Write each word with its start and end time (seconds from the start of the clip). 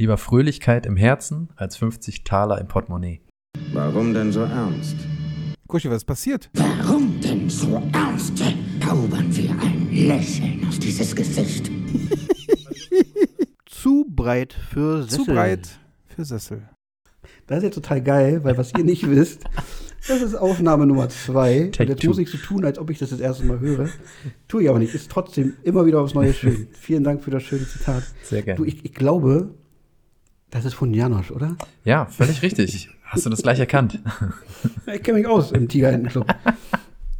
Lieber 0.00 0.16
Fröhlichkeit 0.16 0.86
im 0.86 0.96
Herzen 0.96 1.50
als 1.56 1.76
50 1.76 2.24
Taler 2.24 2.58
im 2.58 2.68
Portemonnaie. 2.68 3.20
Warum 3.74 4.14
denn 4.14 4.32
so 4.32 4.40
ernst? 4.40 4.96
Kuschi, 5.68 5.90
was 5.90 5.98
ist 5.98 6.06
passiert? 6.06 6.48
Warum 6.54 7.20
denn 7.20 7.50
so 7.50 7.82
ernst? 7.92 8.42
Zaubern 8.82 9.36
wir 9.36 9.50
ein 9.60 9.90
Lächeln 9.92 10.66
auf 10.66 10.78
dieses 10.78 11.14
Gesicht. 11.14 11.70
Zu 13.66 14.06
breit 14.08 14.54
für 14.54 15.02
Sessel. 15.02 15.18
Zu 15.18 15.24
breit 15.26 15.68
für 16.06 16.24
Sessel. 16.24 16.62
Das 17.46 17.58
ist 17.58 17.64
jetzt 17.64 17.74
total 17.74 18.02
geil, 18.02 18.42
weil 18.42 18.56
was 18.56 18.72
ihr 18.78 18.84
nicht 18.84 19.06
wisst, 19.06 19.44
das 20.08 20.22
ist 20.22 20.34
Aufnahme 20.34 20.86
Nummer 20.86 21.10
zwei. 21.10 21.64
Und 21.64 21.74
Take 21.74 21.90
jetzt 21.90 22.00
two. 22.00 22.08
muss 22.08 22.18
ich 22.18 22.30
so 22.30 22.38
tun, 22.38 22.64
als 22.64 22.78
ob 22.78 22.88
ich 22.88 22.98
das 22.98 23.10
das 23.10 23.20
erste 23.20 23.44
Mal 23.44 23.60
höre. 23.60 23.90
Tue 24.48 24.62
ich 24.62 24.70
aber 24.70 24.78
nicht. 24.78 24.94
Ist 24.94 25.10
trotzdem 25.10 25.58
immer 25.62 25.84
wieder 25.84 26.00
aufs 26.00 26.14
Neue 26.14 26.32
schön. 26.32 26.68
Vielen 26.72 27.04
Dank 27.04 27.22
für 27.22 27.30
das 27.30 27.42
schöne 27.42 27.68
Zitat. 27.68 28.02
Sehr 28.22 28.40
gerne. 28.40 28.56
Du, 28.56 28.64
ich, 28.64 28.82
ich 28.82 28.94
glaube, 28.94 29.54
das 30.50 30.64
ist 30.64 30.74
von 30.74 30.92
Janosch, 30.92 31.30
oder? 31.30 31.56
Ja, 31.84 32.06
völlig 32.06 32.42
richtig. 32.42 32.90
Hast 33.04 33.26
du 33.26 33.30
das 33.30 33.42
gleich 33.42 33.58
erkannt? 33.58 33.98
Ich 34.92 35.02
kenne 35.04 35.18
mich 35.18 35.26
aus 35.26 35.52
im 35.52 35.68
Tigerhändenclub. 35.68 36.26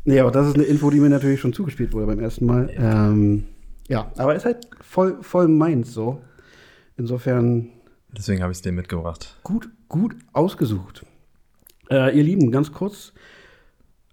nee, 0.04 0.18
aber 0.18 0.32
das 0.32 0.48
ist 0.48 0.56
eine 0.56 0.64
Info, 0.64 0.90
die 0.90 0.98
mir 0.98 1.08
natürlich 1.08 1.40
schon 1.40 1.52
zugespielt 1.52 1.92
wurde 1.92 2.06
beim 2.06 2.18
ersten 2.18 2.44
Mal. 2.44 2.68
Ja, 2.74 3.08
ähm, 3.08 3.44
ja 3.88 4.10
aber 4.16 4.34
ist 4.34 4.44
halt 4.44 4.66
voll, 4.80 5.18
voll 5.22 5.46
meins 5.46 5.94
so. 5.94 6.20
Insofern 6.96 7.68
Deswegen 8.16 8.42
habe 8.42 8.50
ich 8.50 8.58
es 8.58 8.62
dir 8.62 8.72
mitgebracht. 8.72 9.36
gut, 9.44 9.70
gut 9.88 10.16
ausgesucht. 10.32 11.06
Äh, 11.90 12.16
ihr 12.16 12.24
Lieben, 12.24 12.50
ganz 12.50 12.72
kurz, 12.72 13.12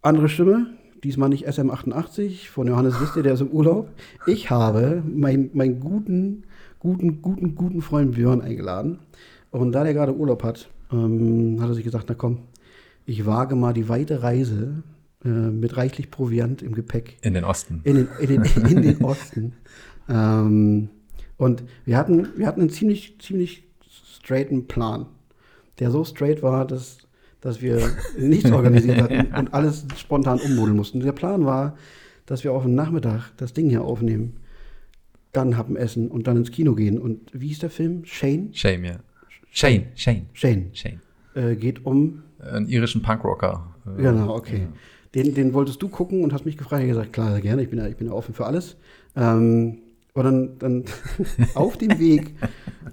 andere 0.02 0.30
Stimme, 0.30 0.68
diesmal 1.04 1.30
nicht 1.30 1.48
SM88 1.48 2.50
von 2.50 2.68
Johannes 2.68 3.02
Wiste, 3.02 3.24
der 3.24 3.34
ist 3.34 3.42
im 3.42 3.50
Urlaub. 3.50 3.90
Ich 4.28 4.52
habe 4.52 5.04
meinen 5.06 5.50
meinen 5.54 5.80
guten, 5.80 6.44
guten, 6.80 7.22
guten, 7.22 7.56
guten 7.56 7.82
Freund 7.82 8.14
Björn 8.16 8.42
eingeladen. 8.42 9.00
Und 9.52 9.72
da 9.72 9.84
der 9.84 9.94
gerade 9.94 10.16
Urlaub 10.16 10.44
hat, 10.44 10.70
ähm, 10.92 11.58
hat 11.62 11.70
er 11.70 11.74
sich 11.74 11.84
gesagt, 11.84 12.06
na 12.10 12.16
komm, 12.16 12.40
ich 13.06 13.26
wage 13.26 13.56
mal 13.56 13.74
die 13.74 13.90
weite 13.90 14.22
Reise 14.22 14.84
äh, 15.24 15.30
mit 15.30 15.78
reichlich 15.78 16.12
Proviant 16.12 16.62
im 16.62 16.74
Gepäck 16.76 17.18
In 17.22 17.34
den 17.34 17.44
Osten. 17.44 17.82
in 17.84 17.96
den, 17.96 18.08
in 18.20 18.28
den, 18.28 18.44
in 18.68 18.82
den 18.82 19.04
Osten. 19.04 19.54
Ähm, 20.10 20.90
und 21.38 21.64
wir 21.86 21.98
hatten, 21.98 22.28
wir 22.36 22.48
hatten 22.48 22.62
einen 22.62 22.70
ziemlich, 22.70 23.20
ziemlich 23.20 23.64
straighten 24.18 24.68
Plan, 24.68 25.06
der 25.80 25.92
so 25.92 26.04
straight 26.04 26.44
war, 26.44 26.66
dass, 26.66 26.98
dass 27.42 27.62
wir 27.62 27.80
nichts 28.18 28.52
organisiert 28.52 29.02
hatten 29.02 29.34
und 29.36 29.54
alles 29.54 29.86
spontan 29.96 30.40
ummodeln 30.40 30.76
mussten. 30.76 31.00
Der 31.00 31.12
Plan 31.12 31.46
war, 31.46 31.78
dass 32.26 32.44
wir 32.44 32.52
auf 32.52 32.64
den 32.64 32.76
Nachmittag 32.76 33.32
das 33.38 33.54
Ding 33.54 33.70
hier 33.70 33.84
aufnehmen, 33.84 34.34
dann 35.32 35.58
haben 35.58 35.76
Essen 35.76 36.10
und 36.10 36.28
dann 36.28 36.38
ins 36.38 36.52
Kino 36.52 36.74
gehen. 36.76 36.98
Und 36.98 37.20
wie 37.34 37.48
hieß 37.48 37.60
der 37.60 37.70
Film? 37.70 38.06
Shane? 38.06 38.50
Shame, 38.54 38.86
ja. 38.86 39.00
Shane, 39.52 39.88
Shane, 39.96 40.26
Shane. 40.34 40.70
Shane. 40.74 41.02
Äh, 41.36 41.56
geht 41.56 41.86
um. 41.86 42.24
Einen 42.40 42.68
irischen 42.68 43.02
Punkrocker. 43.02 43.76
Äh, 43.86 44.02
Genau, 44.02 44.36
okay. 44.36 44.68
Den, 45.16 45.34
den 45.34 45.54
wolltest 45.54 45.82
du 45.82 45.90
gucken 45.90 46.24
und 46.24 46.34
hast 46.34 46.46
mich 46.46 46.58
gefragt. 46.58 46.84
Ich 46.84 46.90
habe 46.90 47.00
gesagt, 47.00 47.14
klar, 47.14 47.32
sehr 47.32 47.42
gerne, 47.42 47.64
ich 47.64 47.70
bin 47.70 47.80
ja, 47.80 47.88
ich 47.88 47.96
bin 47.98 48.08
ja 48.08 48.14
offen 48.14 48.34
für 48.34 48.46
alles. 48.46 48.78
Ähm, 49.16 49.80
und 50.14 50.24
dann, 50.24 50.58
dann 50.60 50.84
auf 51.54 51.78
dem 51.78 52.00
Weg 52.00 52.34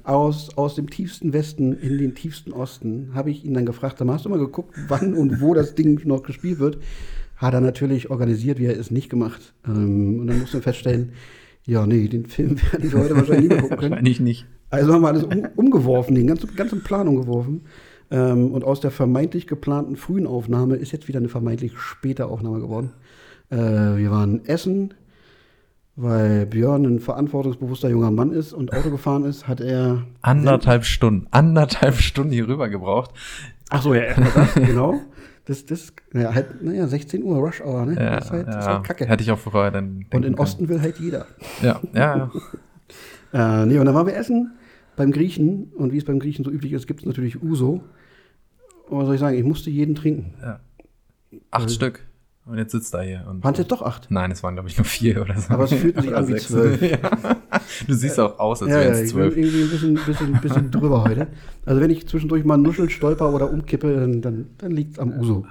aus, 0.02 0.56
aus 0.56 0.74
dem 0.74 0.90
tiefsten 0.90 1.32
Westen 1.32 1.72
in 1.72 1.98
den 1.98 2.14
tiefsten 2.14 2.52
Osten 2.52 3.10
habe 3.14 3.30
ich 3.30 3.44
ihn 3.44 3.54
dann 3.54 3.66
gefragt, 3.66 3.98
mal, 4.04 4.14
hast 4.14 4.26
du 4.26 4.28
mal 4.28 4.38
geguckt, 4.38 4.74
wann 4.88 5.14
und 5.14 5.40
wo 5.40 5.54
das 5.54 5.74
Ding 5.74 6.00
noch 6.04 6.22
gespielt 6.22 6.58
wird? 6.58 6.78
Hat 7.36 7.54
er 7.54 7.60
natürlich 7.60 8.10
organisiert, 8.10 8.58
wie 8.58 8.66
er 8.66 8.78
es 8.78 8.90
nicht 8.90 9.08
gemacht. 9.10 9.54
Ähm, 9.66 10.20
und 10.20 10.26
dann 10.26 10.38
mussten 10.38 10.54
wir 10.58 10.62
feststellen, 10.62 11.12
ja, 11.66 11.86
nee, 11.86 12.08
den 12.08 12.26
Film 12.26 12.60
werden 12.72 12.92
wir 12.92 13.00
heute 13.00 13.16
wahrscheinlich 13.16 13.50
nicht 13.50 13.60
gucken 13.60 13.76
können. 13.76 13.90
Wahrscheinlich 13.90 14.20
nicht. 14.20 14.46
Also 14.70 14.92
haben 14.92 15.02
wir 15.02 15.08
alles 15.08 15.24
um, 15.24 15.46
umgeworfen, 15.56 16.14
den 16.14 16.26
ganzen, 16.26 16.54
ganzen 16.56 16.82
Plan 16.82 17.08
umgeworfen. 17.08 17.62
Ähm, 18.10 18.52
und 18.52 18.64
aus 18.64 18.80
der 18.80 18.90
vermeintlich 18.90 19.46
geplanten 19.46 19.96
frühen 19.96 20.26
Aufnahme 20.26 20.76
ist 20.76 20.92
jetzt 20.92 21.08
wieder 21.08 21.18
eine 21.18 21.28
vermeintlich 21.28 21.78
späte 21.78 22.26
Aufnahme 22.26 22.60
geworden. 22.60 22.92
Äh, 23.50 23.56
wir 23.56 24.10
waren 24.10 24.44
essen, 24.44 24.94
weil 25.96 26.44
Björn 26.46 26.84
ein 26.84 27.00
verantwortungsbewusster 27.00 27.88
junger 27.88 28.10
Mann 28.10 28.32
ist 28.32 28.52
und 28.52 28.72
Auto 28.72 28.90
gefahren 28.90 29.24
ist, 29.24 29.48
hat 29.48 29.60
er. 29.60 30.02
Anderthalb 30.20 30.84
Stunden. 30.84 31.28
Anderthalb 31.30 31.96
Stunden 31.96 32.32
hier 32.32 32.48
rüber 32.48 32.68
gebraucht. 32.68 33.12
Ach 33.70 33.82
so, 33.82 33.94
ja, 33.94 34.14
das, 34.14 34.54
genau. 34.54 35.00
Das, 35.46 35.66
das, 35.66 35.92
naja, 36.12 36.34
halt, 36.34 36.62
naja, 36.62 36.86
16 36.86 37.22
Uhr 37.22 37.36
Rush 37.36 37.60
Hour, 37.60 37.84
ne? 37.84 37.94
Ja, 37.96 38.16
das 38.16 38.26
ist 38.26 38.30
halt, 38.30 38.48
das 38.48 38.56
ist 38.56 38.64
ja. 38.64 38.74
halt 38.74 38.84
Kacke. 38.84 39.06
Hätte 39.06 39.22
ich 39.22 39.30
auch 39.30 39.38
vorher 39.38 39.70
dann. 39.70 40.06
und 40.12 40.24
in. 40.24 40.34
Osten 40.36 40.68
will 40.68 40.80
halt 40.80 40.98
jeder. 40.98 41.26
Ja, 41.62 41.80
ja, 41.92 42.16
ja. 42.16 42.30
Äh, 43.32 43.66
nee, 43.66 43.78
und 43.80 43.86
dann 43.86 43.96
waren 43.96 44.06
wir 44.06 44.14
essen 44.14 44.52
beim 44.94 45.10
Griechen. 45.10 45.72
Und 45.74 45.92
wie 45.92 45.98
es 45.98 46.04
beim 46.04 46.20
Griechen 46.20 46.44
so 46.44 46.52
üblich 46.52 46.72
ist, 46.72 46.86
gibt 46.86 47.00
es 47.00 47.06
natürlich 47.06 47.42
Uso. 47.42 47.82
Und 48.88 48.98
was 48.98 49.06
soll 49.06 49.14
ich 49.16 49.20
sagen, 49.20 49.36
ich 49.36 49.42
musste 49.42 49.70
jeden 49.70 49.96
trinken. 49.96 50.34
Acht 51.50 51.68
Stück. 51.72 52.06
Und 52.46 52.58
jetzt 52.58 52.72
sitzt 52.72 52.94
er 52.94 53.02
hier. 53.02 53.24
Waren 53.26 53.54
es 53.54 53.58
jetzt 53.58 53.72
doch 53.72 53.82
acht? 53.82 54.10
Nein, 54.10 54.30
es 54.30 54.42
waren, 54.42 54.54
glaube 54.54 54.68
ich, 54.68 54.76
nur 54.76 54.84
vier 54.84 55.22
oder 55.22 55.36
so. 55.36 55.52
Aber 55.52 55.64
es 55.64 55.72
fühlten 55.72 56.02
sich 56.02 56.14
an 56.14 56.28
wie 56.28 56.36
zwölf. 56.36 56.80
Ja. 56.90 56.98
Du 57.86 57.94
siehst 57.94 58.18
auch 58.20 58.38
aus, 58.38 58.62
als 58.62 58.70
Ja, 58.72 58.78
wären 58.78 58.94
ja, 58.94 59.00
es 59.00 59.08
ich 59.08 59.14
bin 59.14 59.22
zwölf. 59.22 59.36
irgendwie 59.36 59.62
ein 59.62 59.70
bisschen, 59.70 59.94
bisschen, 60.06 60.40
bisschen 60.40 60.70
drüber 60.70 61.04
heute. 61.04 61.26
Also 61.64 61.80
wenn 61.80 61.90
ich 61.90 62.06
zwischendurch 62.08 62.44
mal 62.44 62.56
nuschel, 62.56 62.90
stolper 62.90 63.32
oder 63.32 63.50
umkippe, 63.50 63.94
dann, 63.94 64.22
dann, 64.22 64.46
dann 64.58 64.70
liegt 64.72 64.92
es 64.94 64.98
am 64.98 65.12
Uso. 65.18 65.46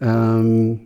Ähm, 0.00 0.80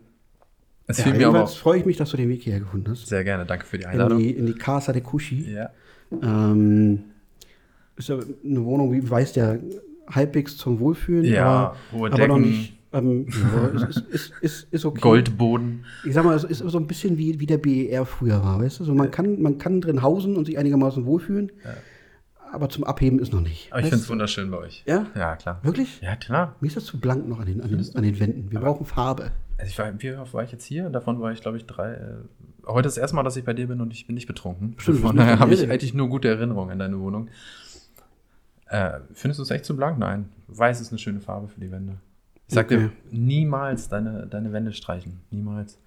Es 0.86 0.98
ja, 0.98 1.06
mir 1.06 1.10
aber 1.12 1.18
jedenfalls 1.20 1.54
freue 1.54 1.78
ich 1.78 1.84
mich, 1.86 1.96
dass 1.96 2.10
du 2.10 2.16
den 2.16 2.28
Weg 2.28 2.42
hierher 2.42 2.60
gefunden 2.60 2.90
hast. 2.90 3.06
sehr 3.06 3.24
gerne. 3.24 3.46
Danke 3.46 3.64
für 3.66 3.78
die 3.78 3.84
In 3.84 3.90
Einladung. 3.90 4.18
die, 4.18 4.30
in 4.30 4.46
die 4.46 4.54
Casa 4.54 4.92
de 4.92 5.02
Kushi. 5.02 5.52
Ja. 5.52 5.70
Ähm, 6.22 7.00
ist 7.96 8.08
ja 8.08 8.16
eine 8.44 8.64
Wohnung, 8.64 8.92
wie 8.92 9.08
weißt 9.08 9.36
ja, 9.36 9.56
halbwegs 10.10 10.56
zum 10.56 10.80
Wohlfühlen. 10.80 11.24
Ja, 11.24 11.44
aber, 11.46 11.76
hohe 11.92 12.12
aber 12.12 12.26
noch 12.28 12.36
Decken. 12.36 12.50
nicht. 12.50 12.78
Ähm, 12.92 13.26
ja, 13.28 13.66
ist, 13.88 13.98
ist, 13.98 14.32
ist, 14.40 14.72
ist, 14.72 14.84
okay. 14.84 15.00
Goldboden. 15.00 15.84
Ich 16.04 16.14
sag 16.14 16.24
mal, 16.24 16.36
es 16.36 16.44
ist 16.44 16.58
so 16.58 16.78
ein 16.78 16.86
bisschen 16.86 17.16
wie, 17.18 17.40
wie 17.40 17.46
der 17.46 17.58
BER 17.58 18.04
früher 18.04 18.42
war, 18.42 18.60
weißt 18.60 18.80
du? 18.80 18.84
So, 18.84 18.94
man, 18.94 19.10
kann, 19.10 19.40
man 19.40 19.58
kann 19.58 19.80
drin 19.80 20.02
hausen 20.02 20.36
und 20.36 20.44
sich 20.44 20.58
einigermaßen 20.58 21.06
wohlfühlen, 21.06 21.50
aber 22.52 22.68
zum 22.68 22.84
Abheben 22.84 23.18
ist 23.18 23.32
noch 23.32 23.40
nicht. 23.40 23.72
Aber 23.72 23.80
ich 23.80 23.88
finde 23.88 24.02
es 24.02 24.10
wunderschön 24.10 24.50
bei 24.50 24.58
euch. 24.58 24.82
Ja? 24.86 25.06
Ja, 25.14 25.36
klar. 25.36 25.60
Wirklich? 25.62 26.02
Ja, 26.02 26.16
klar. 26.16 26.54
Mir 26.60 26.68
ist 26.68 26.76
das 26.76 26.84
zu 26.84 27.00
blank 27.00 27.26
noch 27.26 27.40
an 27.40 27.46
den, 27.46 27.62
an 27.62 27.70
den, 27.70 27.96
an 27.96 28.02
den 28.02 28.20
Wänden. 28.20 28.52
Wir 28.52 28.60
brauchen 28.60 28.84
Farbe. 28.84 29.30
Also 29.56 29.70
ich 29.70 29.78
war, 29.78 30.02
wie 30.02 30.12
oft 30.14 30.34
war 30.34 30.44
ich 30.44 30.52
jetzt 30.52 30.64
hier? 30.64 30.90
Davon 30.90 31.20
war 31.20 31.32
ich, 31.32 31.40
glaube 31.40 31.56
ich, 31.56 31.64
drei. 31.64 31.94
Äh, 31.94 32.14
heute 32.66 32.88
ist 32.88 32.96
das 32.96 33.00
erste 33.00 33.16
Mal, 33.16 33.22
dass 33.22 33.36
ich 33.36 33.44
bei 33.44 33.54
dir 33.54 33.68
bin 33.68 33.80
und 33.80 33.94
ich 33.94 34.06
bin 34.06 34.14
nicht 34.14 34.26
betrunken. 34.26 34.74
Stimmt, 34.76 35.00
Von 35.00 35.16
daher 35.16 35.38
habe 35.38 35.54
ich 35.54 35.70
eigentlich 35.70 35.94
nur 35.94 36.10
gute 36.10 36.28
Erinnerungen 36.28 36.72
an 36.72 36.78
deine 36.78 37.00
Wohnung. 37.00 37.30
Äh, 38.66 39.00
findest 39.14 39.38
du 39.38 39.44
es 39.44 39.50
echt 39.50 39.64
zu 39.64 39.74
blank? 39.74 39.98
Nein. 39.98 40.28
Weiß 40.48 40.80
ist 40.80 40.92
eine 40.92 40.98
schöne 40.98 41.20
Farbe 41.20 41.48
für 41.48 41.60
die 41.60 41.70
Wände. 41.70 41.96
Ich 42.52 42.54
sag 42.56 42.66
Okay. 42.66 42.76
dir, 42.78 42.92
niemals 43.18 43.88
deine, 43.88 44.26
deine 44.26 44.52
Wände 44.52 44.72
streichen. 44.74 45.20
Niemals. 45.30 45.78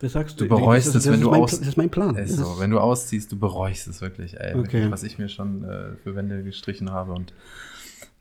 Das 0.00 0.12
sagst 0.12 0.40
Du 0.40 0.44
du. 0.44 0.48
bereust 0.56 0.88
das, 0.88 0.94
es, 0.96 1.04
das 1.04 1.06
wenn 1.12 1.20
ist 1.20 1.24
du 1.24 1.30
mein, 1.30 1.40
aus- 1.42 1.50
Das 1.58 1.68
ist 1.68 1.76
mein 1.76 1.90
Plan. 1.90 2.16
Ist 2.16 2.36
so. 2.36 2.58
Wenn 2.58 2.70
du 2.70 2.80
ausziehst, 2.80 3.30
du 3.30 3.38
bereust 3.38 3.86
es 3.86 4.00
wirklich, 4.00 4.40
ey. 4.40 4.56
Okay. 4.56 4.90
Was 4.90 5.04
ich 5.04 5.18
mir 5.18 5.28
schon 5.28 5.62
äh, 5.62 5.94
für 6.02 6.16
Wände 6.16 6.42
gestrichen 6.42 6.90
habe. 6.90 7.12
Und, 7.12 7.32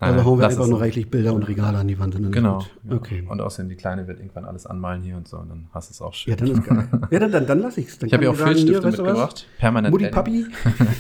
also 0.02 0.16
Nein, 0.16 0.26
hauen 0.26 0.40
wir 0.40 0.48
einfach 0.48 0.68
nur 0.68 0.80
reichlich 0.80 1.10
Bilder 1.10 1.34
und 1.34 1.44
Regale 1.44 1.78
an 1.78 1.88
die 1.88 2.00
Wand. 2.00 2.16
Und 2.16 2.24
dann 2.24 2.32
Genau. 2.32 2.66
genau. 2.84 2.96
Okay. 2.96 3.26
Und 3.28 3.42
außerdem, 3.42 3.68
die 3.70 3.76
Kleine 3.76 4.08
wird 4.08 4.20
irgendwann 4.20 4.46
alles 4.46 4.66
anmalen 4.66 5.02
hier 5.02 5.18
und 5.18 5.28
so. 5.28 5.38
Und 5.38 5.50
dann 5.50 5.68
hast 5.74 5.90
du 5.90 5.94
es 5.94 6.02
auch 6.02 6.14
schön. 6.14 6.32
Ja, 6.32 6.38
dann 6.38 6.48
ist 6.52 6.64
geil. 6.64 6.88
ja, 7.12 7.20
dann, 7.20 7.32
dann, 7.32 7.48
dann 7.48 7.60
lass 7.60 7.78
ich's. 7.78 8.00
Dann 8.00 8.08
ich 8.08 8.14
habe 8.14 8.24
ja 8.24 8.32
auch 8.32 8.36
Filzstifte 8.36 8.88
mitgebracht. 8.88 9.46
Permanent. 9.58 9.92
Mutti. 9.92 10.08
Papi, 10.08 10.46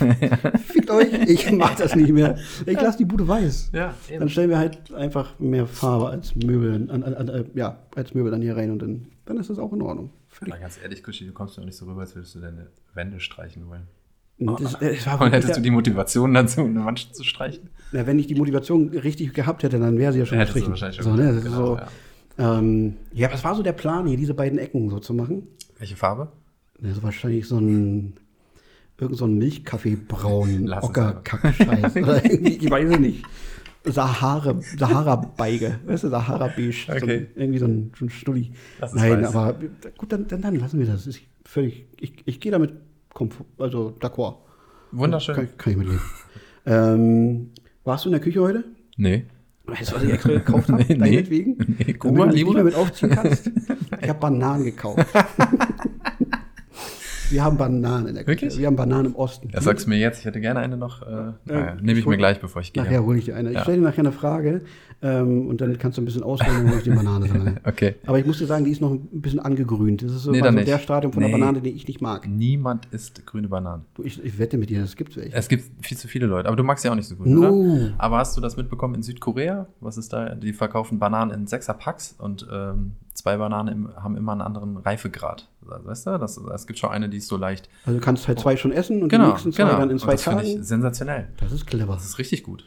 fickt 0.65 0.89
euch, 0.91 1.13
ich 1.27 1.51
mach 1.53 1.75
das 1.75 1.95
nicht 1.95 2.11
mehr. 2.11 2.37
Ich 2.65 2.79
lass 2.81 2.97
die 2.97 3.05
Bude 3.05 3.25
weiß. 3.27 3.71
Ja, 3.73 3.93
Dann 4.17 4.27
stellen 4.27 4.49
wir 4.49 4.57
halt 4.57 4.93
einfach 4.93 5.39
mehr 5.39 5.65
Farbe 5.65 6.09
als 6.09 6.35
Möbel, 6.35 6.73
an, 6.73 7.03
an, 7.03 7.13
an, 7.13 7.27
äh, 7.29 7.45
ja, 7.55 7.79
als 7.95 8.13
Möbel 8.13 8.31
dann 8.31 8.41
hier 8.41 8.57
rein 8.57 8.71
und 8.71 8.81
dann, 8.81 9.05
dann 9.25 9.37
ist 9.37 9.49
das 9.49 9.59
auch 9.59 9.71
in 9.71 9.81
Ordnung. 9.81 10.11
Völlig. 10.27 10.55
Mal 10.55 10.59
ganz 10.59 10.77
ehrlich, 10.81 11.03
Kuschi, 11.03 11.25
du 11.25 11.31
kommst 11.31 11.57
doch 11.57 11.63
nicht 11.63 11.77
so 11.77 11.85
rüber, 11.85 12.01
als 12.01 12.15
würdest 12.15 12.35
du 12.35 12.39
deine 12.39 12.67
Wände 12.93 13.19
streichen 13.19 13.67
wollen. 13.69 13.87
Das, 14.39 14.75
äh, 14.75 14.95
es 14.95 15.05
war 15.05 15.19
Und 15.21 15.31
hättest 15.31 15.57
du 15.57 15.61
die 15.61 15.71
Motivation 15.71 16.33
dazu, 16.33 16.61
eine 16.61 16.85
Wand 16.85 17.13
zu 17.15 17.23
streichen? 17.23 17.69
Na, 17.91 18.05
wenn 18.05 18.19
ich 18.19 18.27
die 18.27 18.35
Motivation 18.35 18.89
richtig 18.89 19.33
gehabt 19.33 19.63
hätte, 19.63 19.79
dann 19.79 19.97
wäre 19.97 20.13
sie 20.13 20.19
ja 20.19 20.25
schon 20.25 20.39
gestrichen. 20.39 20.69
wahrscheinlich 20.69 21.01
so, 21.01 21.09
schon 21.09 21.17
ne? 21.17 21.41
genau, 21.41 21.55
so, 21.65 21.77
ja. 22.37 22.59
ähm, 22.59 22.97
ja, 23.13 23.31
was 23.31 23.43
war 23.43 23.55
so 23.55 23.63
der 23.63 23.73
Plan 23.73 24.05
hier, 24.07 24.17
diese 24.17 24.33
beiden 24.33 24.59
Ecken 24.59 24.89
so 24.89 24.99
zu 24.99 25.13
machen? 25.13 25.47
Welche 25.79 25.95
Farbe? 25.95 26.31
Das 26.79 26.91
ist 26.97 27.03
wahrscheinlich 27.03 27.47
so 27.47 27.57
ein 27.57 28.13
irgend 28.99 29.17
so 29.17 29.25
ein 29.25 29.37
Milchkaffeebraun 29.37 30.65
Lass 30.67 30.83
es 30.83 30.89
Ockerkack-Scheiß. 30.89 31.95
Oder 31.97 32.23
irgendwie, 32.31 32.57
ich 32.57 32.69
weiß 32.69 32.91
es 32.91 32.99
nicht. 32.99 33.23
Sahara, 33.85 34.55
Sahara-Beige, 34.77 35.79
weißt 35.85 36.03
du, 36.03 36.09
Sahara-Beige. 36.09 36.73
So, 36.85 36.91
Okay. 36.93 37.17
ein- 37.17 37.27
irgendwie 37.41 37.59
so 37.59 37.65
ein, 37.65 37.91
so 37.97 38.05
ein 38.05 38.09
Stulli. 38.09 38.51
Lass 38.79 38.91
es 38.93 38.97
Nein, 38.97 39.21
weiß. 39.23 39.35
aber 39.35 39.57
gut, 39.97 40.11
dann, 40.11 40.27
dann, 40.27 40.41
dann 40.41 40.55
lassen 40.55 40.79
wir 40.79 40.85
das. 40.85 41.07
Ist 41.07 41.21
völlig, 41.45 41.87
ich, 41.99 42.13
ich 42.25 42.39
gehe 42.41 42.51
damit 42.51 42.73
komfort, 43.13 43.45
also 43.57 43.95
d'accord. 43.99 44.35
Wunderschön. 44.91 45.35
Kann, 45.35 45.47
kann 45.57 45.71
ich 45.71 45.77
mitleben. 45.77 46.01
ähm, 46.65 47.49
warst 47.89 48.05
du 48.05 48.09
in 48.09 48.13
der 48.13 48.21
Küche 48.21 48.39
heute? 48.39 48.63
Nee. 48.97 49.25
Weißt 49.65 49.91
du, 49.91 49.95
was 49.95 50.03
ich 50.03 50.11
extra 50.13 50.31
gekauft 50.31 50.69
habe? 50.71 50.83
Nee. 50.87 50.95
Deinetwegen? 50.95 51.75
Nee, 51.79 51.93
guck 51.93 52.15
mal, 52.15 52.29
du 52.29 52.35
lieber. 52.35 52.63
mit 52.63 52.75
aufziehen 52.75 53.09
kannst. 53.09 53.51
Ich 54.01 54.07
habe 54.09 54.19
Bananen 54.19 54.63
gekauft. 54.65 55.05
Wir 57.29 57.43
haben 57.43 57.57
Bananen 57.57 58.07
in 58.07 58.15
der 58.15 58.23
Küche. 58.23 58.41
Wirklich? 58.43 58.59
Wir 58.59 58.67
haben 58.67 58.75
Bananen 58.75 59.07
im 59.07 59.15
Osten. 59.15 59.49
Ja, 59.53 59.61
sag's 59.61 59.85
mir 59.85 59.97
jetzt, 59.97 60.19
ich 60.19 60.25
hätte 60.25 60.41
gerne 60.41 60.59
eine 60.61 60.77
noch. 60.77 61.01
Äh, 61.03 61.33
naja, 61.45 61.75
nehme 61.81 61.99
ich 61.99 62.05
mir 62.05 62.17
gleich, 62.17 62.39
bevor 62.39 62.61
ich 62.61 62.73
gehe. 62.73 62.83
Nachher 62.83 63.03
hole 63.03 63.17
ich 63.19 63.25
dir 63.25 63.35
eine. 63.35 63.49
Ich 63.49 63.55
Ja. 63.55 63.61
stelle 63.63 63.77
dir 63.77 63.83
nachher 63.83 63.99
eine 63.99 64.11
Frage 64.11 64.61
ähm, 65.01 65.47
und 65.47 65.61
dann 65.61 65.77
kannst 65.77 65.97
du 65.97 66.01
ein 66.01 66.05
bisschen 66.05 66.23
ausholen 66.23 66.61
und 66.61 66.67
hole 66.69 66.77
ich 66.77 66.83
die 66.83 66.89
Banane 66.89 67.29
rein. 67.31 67.59
Okay. 67.65 67.95
Aber 68.05 68.17
ich 68.19 68.25
muss 68.25 68.39
dir 68.39 68.45
sagen, 68.47 68.65
die 68.65 68.71
ist 68.71 68.81
noch 68.81 68.91
ein 68.91 69.07
bisschen 69.21 69.39
angegrünt. 69.39 70.01
Das 70.01 70.11
ist 70.11 70.23
so, 70.23 70.31
Nee, 70.31 70.41
so 70.41 70.49
der 70.51 70.79
Stadium 70.79 71.13
von 71.13 71.21
Nee. 71.23 71.29
der 71.31 71.37
Banane, 71.37 71.61
den 71.61 71.75
ich 71.75 71.87
nicht 71.87 72.01
mag. 72.01 72.27
Niemand 72.27 72.87
isst 72.91 73.25
grüne 73.25 73.47
Bananen. 73.47 73.85
Du, 73.93 74.03
ich, 74.03 74.23
ich 74.23 74.39
wette 74.39 74.57
mit 74.57 74.69
dir, 74.69 74.81
das 74.81 74.95
gibt's 74.95 75.15
welche. 75.15 75.35
Es 75.35 75.47
gibt 75.49 75.85
viel 75.85 75.97
zu 75.97 76.07
viele 76.07 76.25
Leute, 76.25 76.47
aber 76.47 76.55
du 76.57 76.63
magst 76.63 76.81
sie 76.83 76.89
auch 76.89 76.95
nicht 76.95 77.07
so 77.07 77.15
gut, 77.15 77.27
No. 77.27 77.49
oder? 77.49 77.93
Aber 77.99 78.17
hast 78.17 78.35
du 78.37 78.41
das 78.41 78.57
mitbekommen 78.57 78.95
in 78.95 79.03
Südkorea? 79.03 79.67
Was 79.81 79.97
ist 79.97 80.13
da? 80.13 80.35
Die 80.35 80.53
verkaufen 80.53 80.97
Bananen 80.99 81.31
in 81.31 81.47
Sechser-Packs 81.47 82.15
und 82.17 82.47
ähm, 82.51 82.93
zwei 83.19 83.37
Bananen 83.37 83.67
im, 83.73 83.95
haben 83.95 84.17
immer 84.17 84.31
einen 84.31 84.41
anderen 84.41 84.77
Reifegrad. 84.77 85.47
Weißt 85.61 86.07
du? 86.07 86.17
Das, 86.17 86.37
es 86.37 86.67
gibt 86.67 86.79
schon 86.79 86.89
eine, 86.89 87.09
die 87.09 87.17
ist 87.17 87.27
so 87.27 87.37
leicht. 87.37 87.69
Also 87.85 87.99
du 87.99 88.03
kannst 88.03 88.27
halt 88.27 88.39
zwei 88.39 88.57
schon 88.57 88.71
essen 88.71 89.03
und 89.03 89.09
Genau, 89.09 89.25
die 89.25 89.31
nächsten 89.31 89.51
zwei 89.51 89.63
genau. 89.63 89.77
dann 89.77 89.89
in 89.89 89.93
Und 89.93 89.99
zwei 89.99 90.13
das 90.13 90.23
finde 90.23 90.43
Tagen. 90.43 90.59
ich 90.59 90.65
sensationell. 90.67 91.27
Das 91.37 91.51
ist 91.51 91.67
clever. 91.67 91.93
Das 91.93 92.05
ist 92.05 92.17
richtig 92.17 92.43
gut. 92.43 92.65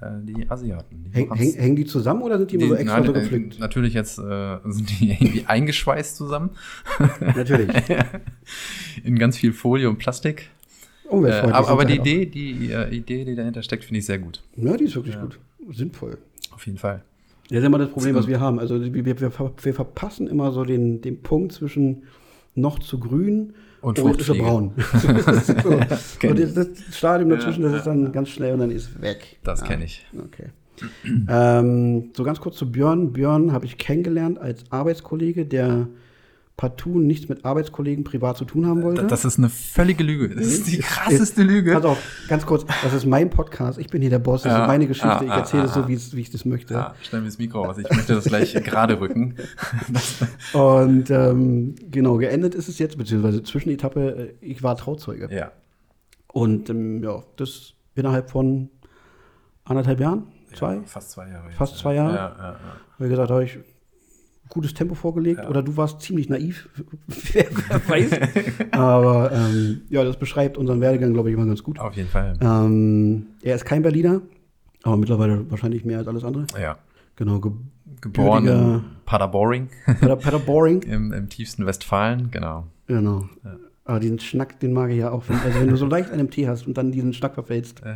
Äh, 0.00 0.06
die 0.22 0.50
Asiaten. 0.50 1.04
Die 1.04 1.10
Häng, 1.10 1.32
hängen 1.54 1.76
die 1.76 1.86
zusammen 1.86 2.22
oder 2.22 2.36
sind 2.38 2.50
die, 2.50 2.56
immer 2.56 2.68
so 2.68 2.74
extra 2.74 2.98
nein, 2.98 3.06
so 3.06 3.12
äh, 3.14 3.20
gepflückt? 3.20 3.58
Natürlich 3.58 3.94
jetzt 3.94 4.18
äh, 4.18 4.58
sind 4.64 5.00
die 5.00 5.10
irgendwie 5.12 5.44
eingeschweißt 5.46 6.16
zusammen. 6.16 6.50
Natürlich. 7.20 7.70
in 9.04 9.18
ganz 9.18 9.38
viel 9.38 9.52
Folie 9.52 9.88
und 9.88 9.98
Plastik. 9.98 10.50
Äh, 11.04 11.08
Umweltfreundlich. 11.08 11.54
aber 11.56 11.68
aber 11.68 11.84
die 11.84 11.98
halt 11.98 12.06
Idee, 12.06 12.26
die 12.26 12.72
äh, 12.72 12.94
Idee, 12.94 13.24
die 13.24 13.34
dahinter 13.36 13.62
steckt, 13.62 13.84
finde 13.84 14.00
ich 14.00 14.06
sehr 14.06 14.18
gut. 14.18 14.42
auch. 14.58 14.62
Ja, 14.64 14.76
die 14.76 14.84
ist 14.84 14.96
wirklich 14.96 15.18
gut. 15.18 15.38
Sinnvoll. 15.72 16.18
Auf 16.52 16.66
jeden 16.66 16.78
Fall. 16.78 17.02
Das 17.48 17.58
ist 17.58 17.64
immer 17.64 17.78
das 17.78 17.90
Problem, 17.90 18.14
was 18.16 18.26
wir 18.26 18.40
haben. 18.40 18.58
Also 18.58 18.80
wir, 18.82 19.04
wir, 19.04 19.20
wir, 19.20 19.30
ver- 19.30 19.52
wir 19.62 19.74
verpassen 19.74 20.26
immer 20.26 20.50
so 20.52 20.64
den, 20.64 21.00
den 21.00 21.22
Punkt 21.22 21.52
zwischen 21.52 22.02
noch 22.54 22.78
zu 22.78 22.98
grün 22.98 23.52
Und 23.82 23.98
er 23.98 24.04
Fruchtfliege. 24.04 24.42
braun. 24.42 24.72
das 25.26 25.46
so. 25.46 25.68
Und 26.28 26.38
das, 26.40 26.54
das 26.54 26.68
Stadium 26.92 27.30
dazwischen, 27.30 27.62
das 27.62 27.74
ist 27.74 27.86
dann 27.86 28.10
ganz 28.12 28.30
schnell 28.30 28.54
und 28.54 28.60
dann 28.60 28.70
ist 28.70 29.00
weg. 29.00 29.36
Das 29.44 29.60
Ja. 29.60 29.66
kenne 29.66 29.84
ich. 29.84 30.04
Okay. 30.18 30.46
ähm, 31.28 32.10
so 32.16 32.22
ganz 32.24 32.40
kurz 32.40 32.56
zu 32.56 32.70
Björn. 32.70 33.12
Björn 33.12 33.52
habe 33.52 33.64
ich 33.66 33.78
kennengelernt 33.78 34.38
als 34.38 34.64
Arbeitskollege, 34.70 35.46
der 35.46 35.88
partout 36.56 36.98
nichts 37.00 37.28
mit 37.28 37.44
Arbeitskollegen 37.44 38.02
privat 38.02 38.38
zu 38.38 38.46
tun 38.46 38.64
haben 38.66 38.82
wollte. 38.82 39.06
Das 39.06 39.26
ist 39.26 39.36
eine 39.36 39.50
völlige 39.50 40.02
Lüge. 40.02 40.34
Das 40.34 40.46
ist 40.46 40.66
die 40.72 40.78
krasseste 40.78 41.42
Lüge. 41.42 41.74
Pass 41.74 41.84
auf, 41.84 41.98
ganz 42.28 42.46
kurz, 42.46 42.64
das 42.82 42.94
ist 42.94 43.04
mein 43.04 43.28
Podcast, 43.28 43.78
ich 43.78 43.88
bin 43.88 44.00
hier 44.00 44.08
der 44.10 44.20
Boss, 44.20 44.42
das 44.42 44.52
Ja. 44.52 44.62
ist 44.62 44.66
meine 44.68 44.86
Geschichte, 44.86 45.10
Ah, 45.10 45.22
ich 45.22 45.30
erzähle 45.30 45.64
es 45.64 45.72
ah, 45.72 45.82
so, 45.82 45.88
wie, 45.88 45.98
wie 46.16 46.20
ich 46.22 46.30
das 46.30 46.46
möchte. 46.46 46.72
Ja, 46.72 46.94
stell 47.02 47.20
mir 47.20 47.26
das 47.26 47.36
Mikro 47.38 47.66
aus. 47.66 47.76
Ich 47.76 47.90
möchte 47.90 48.14
das 48.14 48.24
gleich 48.24 48.54
gerade 48.64 48.98
rücken. 49.00 49.34
Und 50.54 51.10
ähm, 51.10 51.74
genau, 51.90 52.16
geendet 52.16 52.54
ist 52.54 52.68
es 52.68 52.78
jetzt, 52.78 52.96
beziehungsweise 52.96 53.42
Zwischenetappe, 53.42 54.34
äh, 54.40 54.44
ich 54.44 54.62
war 54.62 54.76
Trauzeuge. 54.76 55.28
ja. 55.34 55.52
Und 56.32 56.68
ähm, 56.68 57.02
ja, 57.02 57.22
das 57.36 57.72
innerhalb 57.94 58.30
von 58.30 58.68
anderthalb 59.64 60.00
Jahren, 60.00 60.24
zwei, 60.54 60.74
Ja, 60.76 60.82
fast 60.84 61.10
zwei 61.12 61.28
Jahre. 61.28 61.46
jetzt, 61.48 61.56
Fast 61.56 61.74
ja. 61.76 61.78
zwei 61.80 61.94
Jahre? 61.94 62.14
Ja, 62.14 62.36
ja, 62.38 62.50
ja. 62.52 62.56
wie 62.98 63.08
gesagt, 63.08 63.30
habe 63.30 63.44
ich 63.44 63.58
gutes 64.48 64.74
Tempo 64.74 64.94
vorgelegt 64.94 65.40
Ja. 65.42 65.48
oder 65.48 65.62
du 65.62 65.76
warst 65.76 66.00
ziemlich 66.00 66.28
naiv, 66.28 66.68
wer, 67.32 67.46
wer 67.68 67.88
weiß. 67.88 68.10
Aber 68.72 69.32
ähm, 69.32 69.82
ja, 69.88 70.04
das 70.04 70.16
beschreibt 70.18 70.56
unseren 70.58 70.80
Werdegang, 70.80 71.12
glaube 71.12 71.30
ich, 71.30 71.34
immer 71.34 71.46
ganz 71.46 71.62
gut. 71.62 71.78
Auf 71.78 71.94
jeden 71.94 72.08
Fall. 72.08 72.34
Ähm, 72.40 73.26
er 73.42 73.54
ist 73.54 73.64
kein 73.64 73.82
Berliner, 73.82 74.20
aber 74.82 74.96
mittlerweile 74.96 75.50
wahrscheinlich 75.50 75.84
mehr 75.84 75.98
als 75.98 76.08
alles 76.08 76.24
andere. 76.24 76.46
Ja. 76.60 76.78
Genau, 77.16 77.40
ge 77.40 77.52
Geboren 78.00 78.46
in 78.46 78.84
Paderboring 79.06 79.68
Pader, 80.00 80.16
Paderboring. 80.16 80.82
im, 80.86 81.12
im 81.12 81.28
tiefsten 81.28 81.64
Westfalen. 81.64 82.30
Genau. 82.30 82.66
Genau. 82.86 83.28
Aber 83.88 84.00
diesen 84.00 84.18
Schnack, 84.18 84.58
den 84.60 84.72
mag 84.72 84.90
ich 84.90 84.98
ja 84.98 85.10
auch. 85.12 85.22
Wenn, 85.28 85.38
also 85.38 85.60
wenn 85.60 85.68
du 85.68 85.76
so 85.76 85.86
leicht 85.86 86.10
einen 86.10 86.28
Tee 86.28 86.48
hast 86.48 86.66
und 86.66 86.76
dann 86.76 86.90
diesen 86.90 87.12
Schnack 87.12 87.34
verfällst, 87.34 87.82
Äh, 87.84 87.94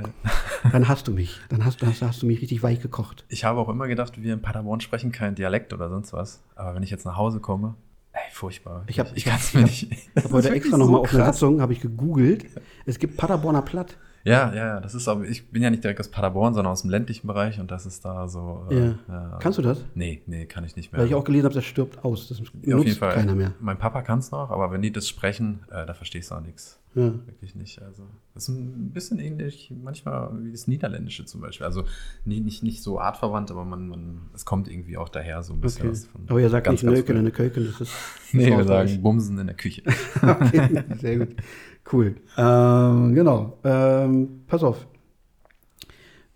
dann 0.73 0.87
hast 0.89 1.09
du 1.09 1.13
mich. 1.13 1.41
Dann 1.49 1.65
hast, 1.65 1.83
hast, 1.85 2.01
hast 2.03 2.23
du 2.23 2.27
mich 2.27 2.41
richtig 2.41 2.63
weich 2.63 2.81
gekocht. 2.81 3.25
ich 3.29 3.45
habe 3.45 3.59
auch 3.59 3.69
immer 3.69 3.89
gedacht, 3.89 4.23
wir 4.23 4.33
in 4.33 4.41
Paderborn 4.41 4.81
sprechen 4.81 5.11
kein 5.11 5.35
Dialekt 5.35 5.73
oder 5.73 5.89
sonst 5.89 6.13
was. 6.13 6.43
Aber 6.55 6.75
wenn 6.77 6.83
ich 6.85 6.91
jetzt 6.91 7.05
nach 7.07 7.17
Hause 7.17 7.41
komme, 7.41 7.75
ey, 8.13 8.21
furchtbar. 8.33 8.85
Ich 8.87 9.01
hab- 9.01 9.17
ich 9.17 9.25
kann 9.25 9.37
es 9.37 9.53
mir 9.53 9.63
nicht. 9.63 9.91
Ich 9.91 10.25
habe 10.25 10.33
heute 10.35 10.49
extra 10.51 10.55
wirklich 10.55 10.73
nochmal 10.73 10.87
so 10.87 11.01
auf 11.03 11.11
eine 11.15 11.23
krass. 11.25 11.37
Sitzung, 11.37 11.61
habe 11.61 11.73
ich 11.73 11.81
gegoogelt. 11.81 12.47
Es 12.87 12.99
gibt 13.01 13.17
Paderborner 13.17 13.63
Platt. 13.63 13.97
Ja, 14.23 14.51
ja, 14.55 14.67
ja, 14.67 14.81
das 14.81 14.95
ist 14.95 15.09
aber, 15.09 15.25
ich 15.25 15.49
bin 15.49 15.63
ja 15.63 15.71
nicht 15.71 15.83
direkt 15.83 15.99
aus 15.99 16.09
Paderborn, 16.09 16.53
sondern 16.53 16.73
aus 16.73 16.83
dem 16.83 16.91
ländlichen 16.91 17.27
Bereich 17.27 17.59
und 17.59 17.71
das 17.71 17.87
ist 17.87 18.05
da 18.05 18.29
so. 18.29 18.67
äh, 18.71 18.95
Ja. 19.09 19.39
Kannst 19.41 19.59
du 19.59 19.63
das? 19.63 19.83
Nee, 19.95 20.23
nee, 20.27 20.45
kann 20.45 20.65
ich 20.65 20.77
nicht 20.77 20.93
mehr. 20.93 21.01
Weil 21.01 21.09
ich 21.09 21.15
auch 21.15 21.25
gelesen 21.25 21.45
habe, 21.47 21.55
das 21.55 21.65
stirbt 21.65 22.05
aus. 22.05 22.29
Das 22.29 22.39
Ja, 22.39 22.45
auf 22.45 22.53
nutzt 22.65 22.87
jeden 22.87 22.99
Fall. 22.99 23.15
keiner 23.15 23.35
mehr. 23.35 23.53
Mein 23.61 23.79
Papa 23.79 24.03
kann 24.03 24.19
es 24.19 24.31
noch, 24.31 24.51
aber 24.51 24.71
wenn 24.73 24.83
die 24.83 24.93
das 24.93 25.09
sprechen, 25.09 25.61
äh, 25.71 25.87
da 25.87 25.95
verstehst 25.95 26.31
du 26.31 26.35
auch 26.35 26.43
nichts. 26.43 26.77
Ja. 26.97 27.05
Wirklich 27.27 27.55
nicht. 27.55 27.81
Also, 27.81 28.03
das 28.35 28.49
ist 28.49 28.57
ein 28.57 28.91
bisschen 28.93 29.21
ähnlich, 29.21 29.73
manchmal 29.81 30.29
wie 30.43 30.51
das 30.51 30.67
Niederländische 30.67 31.25
zum 31.25 31.41
Beispiel. 31.41 31.65
Also 31.65 31.85
nie, 32.25 32.41
nicht, 32.41 32.65
nicht 32.65 32.83
so 32.83 32.99
artverwandt, 32.99 33.53
aber 33.53 33.65
man, 33.65 33.89
man, 33.89 34.21
es 34.35 34.45
kommt 34.45 34.67
irgendwie 34.69 34.97
auch 34.97 35.09
daher 35.09 35.45
so 35.45 35.53
ein 35.53 35.61
bisschen 35.61 35.83
Okay. 35.83 35.91
was 35.93 36.07
von. 36.07 36.23
Aber 36.29 36.41
ihr 36.41 36.51
sagt 36.51 36.67
ganz, 36.67 36.83
nicht 36.83 36.93
Nöken 36.93 37.17
in 37.17 37.23
der 37.25 37.33
Köken, 37.33 37.65
das 37.71 37.81
ist. 37.81 37.93
Nee, 38.33 38.47
das 38.51 38.51
wir 38.57 38.61
ist 38.63 38.67
sagen 38.67 39.03
Bumsen 39.03 39.39
in 39.39 39.47
der 39.47 39.57
Küche. 39.57 39.83
okay, 40.23 40.83
sehr 40.99 41.19
gut. 41.19 41.37
Cool. 41.93 42.17
Ähm, 42.37 43.15
genau. 43.15 43.59
Ähm, 43.65 44.43
pass 44.47 44.63
auf. 44.63 44.87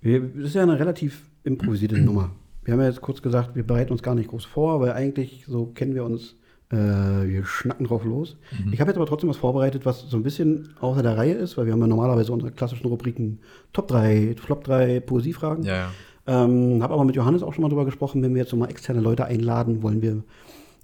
Wir, 0.00 0.20
das 0.20 0.46
ist 0.46 0.54
ja 0.54 0.62
eine 0.62 0.78
relativ 0.78 1.28
improvisierte 1.44 1.98
Nummer. 2.00 2.30
Wir 2.64 2.72
haben 2.72 2.80
ja 2.80 2.88
jetzt 2.88 3.02
kurz 3.02 3.22
gesagt, 3.22 3.54
wir 3.54 3.62
bereiten 3.62 3.92
uns 3.92 4.02
gar 4.02 4.14
nicht 4.14 4.30
groß 4.30 4.44
vor, 4.44 4.80
weil 4.80 4.92
eigentlich 4.92 5.44
so 5.46 5.66
kennen 5.66 5.94
wir 5.94 6.04
uns, 6.04 6.36
äh, 6.70 6.76
wir 6.76 7.44
schnacken 7.44 7.86
drauf 7.86 8.04
los. 8.04 8.38
Ich 8.72 8.80
habe 8.80 8.90
jetzt 8.90 8.96
aber 8.96 9.06
trotzdem 9.06 9.28
was 9.28 9.36
vorbereitet, 9.36 9.84
was 9.84 10.00
so 10.00 10.16
ein 10.16 10.22
bisschen 10.22 10.70
außer 10.80 11.02
der 11.02 11.16
Reihe 11.16 11.34
ist, 11.34 11.58
weil 11.58 11.66
wir 11.66 11.74
haben 11.74 11.80
ja 11.80 11.86
normalerweise 11.86 12.32
unsere 12.32 12.52
klassischen 12.52 12.86
Rubriken 12.86 13.40
Top 13.74 13.88
3, 13.88 14.34
Flop 14.38 14.64
3, 14.64 15.00
Poesiefragen. 15.00 15.64
Ja, 15.64 15.74
ja. 15.76 15.90
Ähm, 16.26 16.82
habe 16.82 16.94
aber 16.94 17.04
mit 17.04 17.16
Johannes 17.16 17.42
auch 17.42 17.52
schon 17.52 17.62
mal 17.62 17.68
drüber 17.68 17.84
gesprochen, 17.84 18.22
wenn 18.22 18.34
wir 18.34 18.40
jetzt 18.40 18.50
so 18.50 18.56
mal 18.56 18.70
externe 18.70 19.00
Leute 19.00 19.26
einladen, 19.26 19.82
wollen 19.82 20.00
wir 20.00 20.22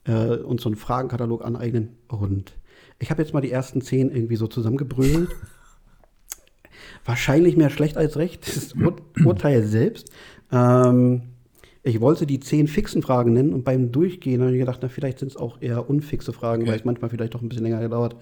äh, 0.05 0.37
uns 0.37 0.63
so 0.63 0.69
einen 0.69 0.77
Fragenkatalog 0.77 1.43
aneignen. 1.43 1.97
Und 2.09 2.53
ich 3.01 3.11
habe 3.11 3.23
jetzt 3.23 3.35
mal 3.35 3.41
die 3.41 3.51
ersten 3.51 3.81
zehn 3.81 4.11
irgendwie 4.15 4.37
so 4.37 4.47
zusammengebrüllt. 4.47 5.31
Wahrscheinlich 7.05 7.57
mehr 7.57 7.71
schlecht 7.71 7.97
als 7.97 8.17
recht. 8.17 8.47
Das 8.47 8.57
ist 8.57 8.77
Ur 8.77 8.97
Urteil 9.25 9.63
selbst. 9.65 10.11
Ähm, 10.53 11.23
ich 11.83 12.01
wollte 12.01 12.27
die 12.27 12.41
zehn 12.41 12.69
fixen 12.69 13.01
Fragen 13.03 13.33
nennen 13.33 13.55
und 13.55 13.65
beim 13.65 13.91
Durchgehen 13.91 14.43
habe 14.43 14.53
ich 14.53 14.59
gedacht, 14.59 14.81
na, 14.83 14.89
vielleicht 14.89 15.19
sind 15.19 15.29
es 15.29 15.37
auch 15.37 15.63
eher 15.63 15.89
unfixe 15.89 16.33
Fragen, 16.35 16.63
Okay. 16.63 16.71
weil 16.73 16.79
es 16.79 16.85
manchmal 16.85 17.09
vielleicht 17.09 17.35
doch 17.35 17.41
ein 17.41 17.49
bisschen 17.49 17.65
länger 17.65 17.81
gedauert, 17.81 18.17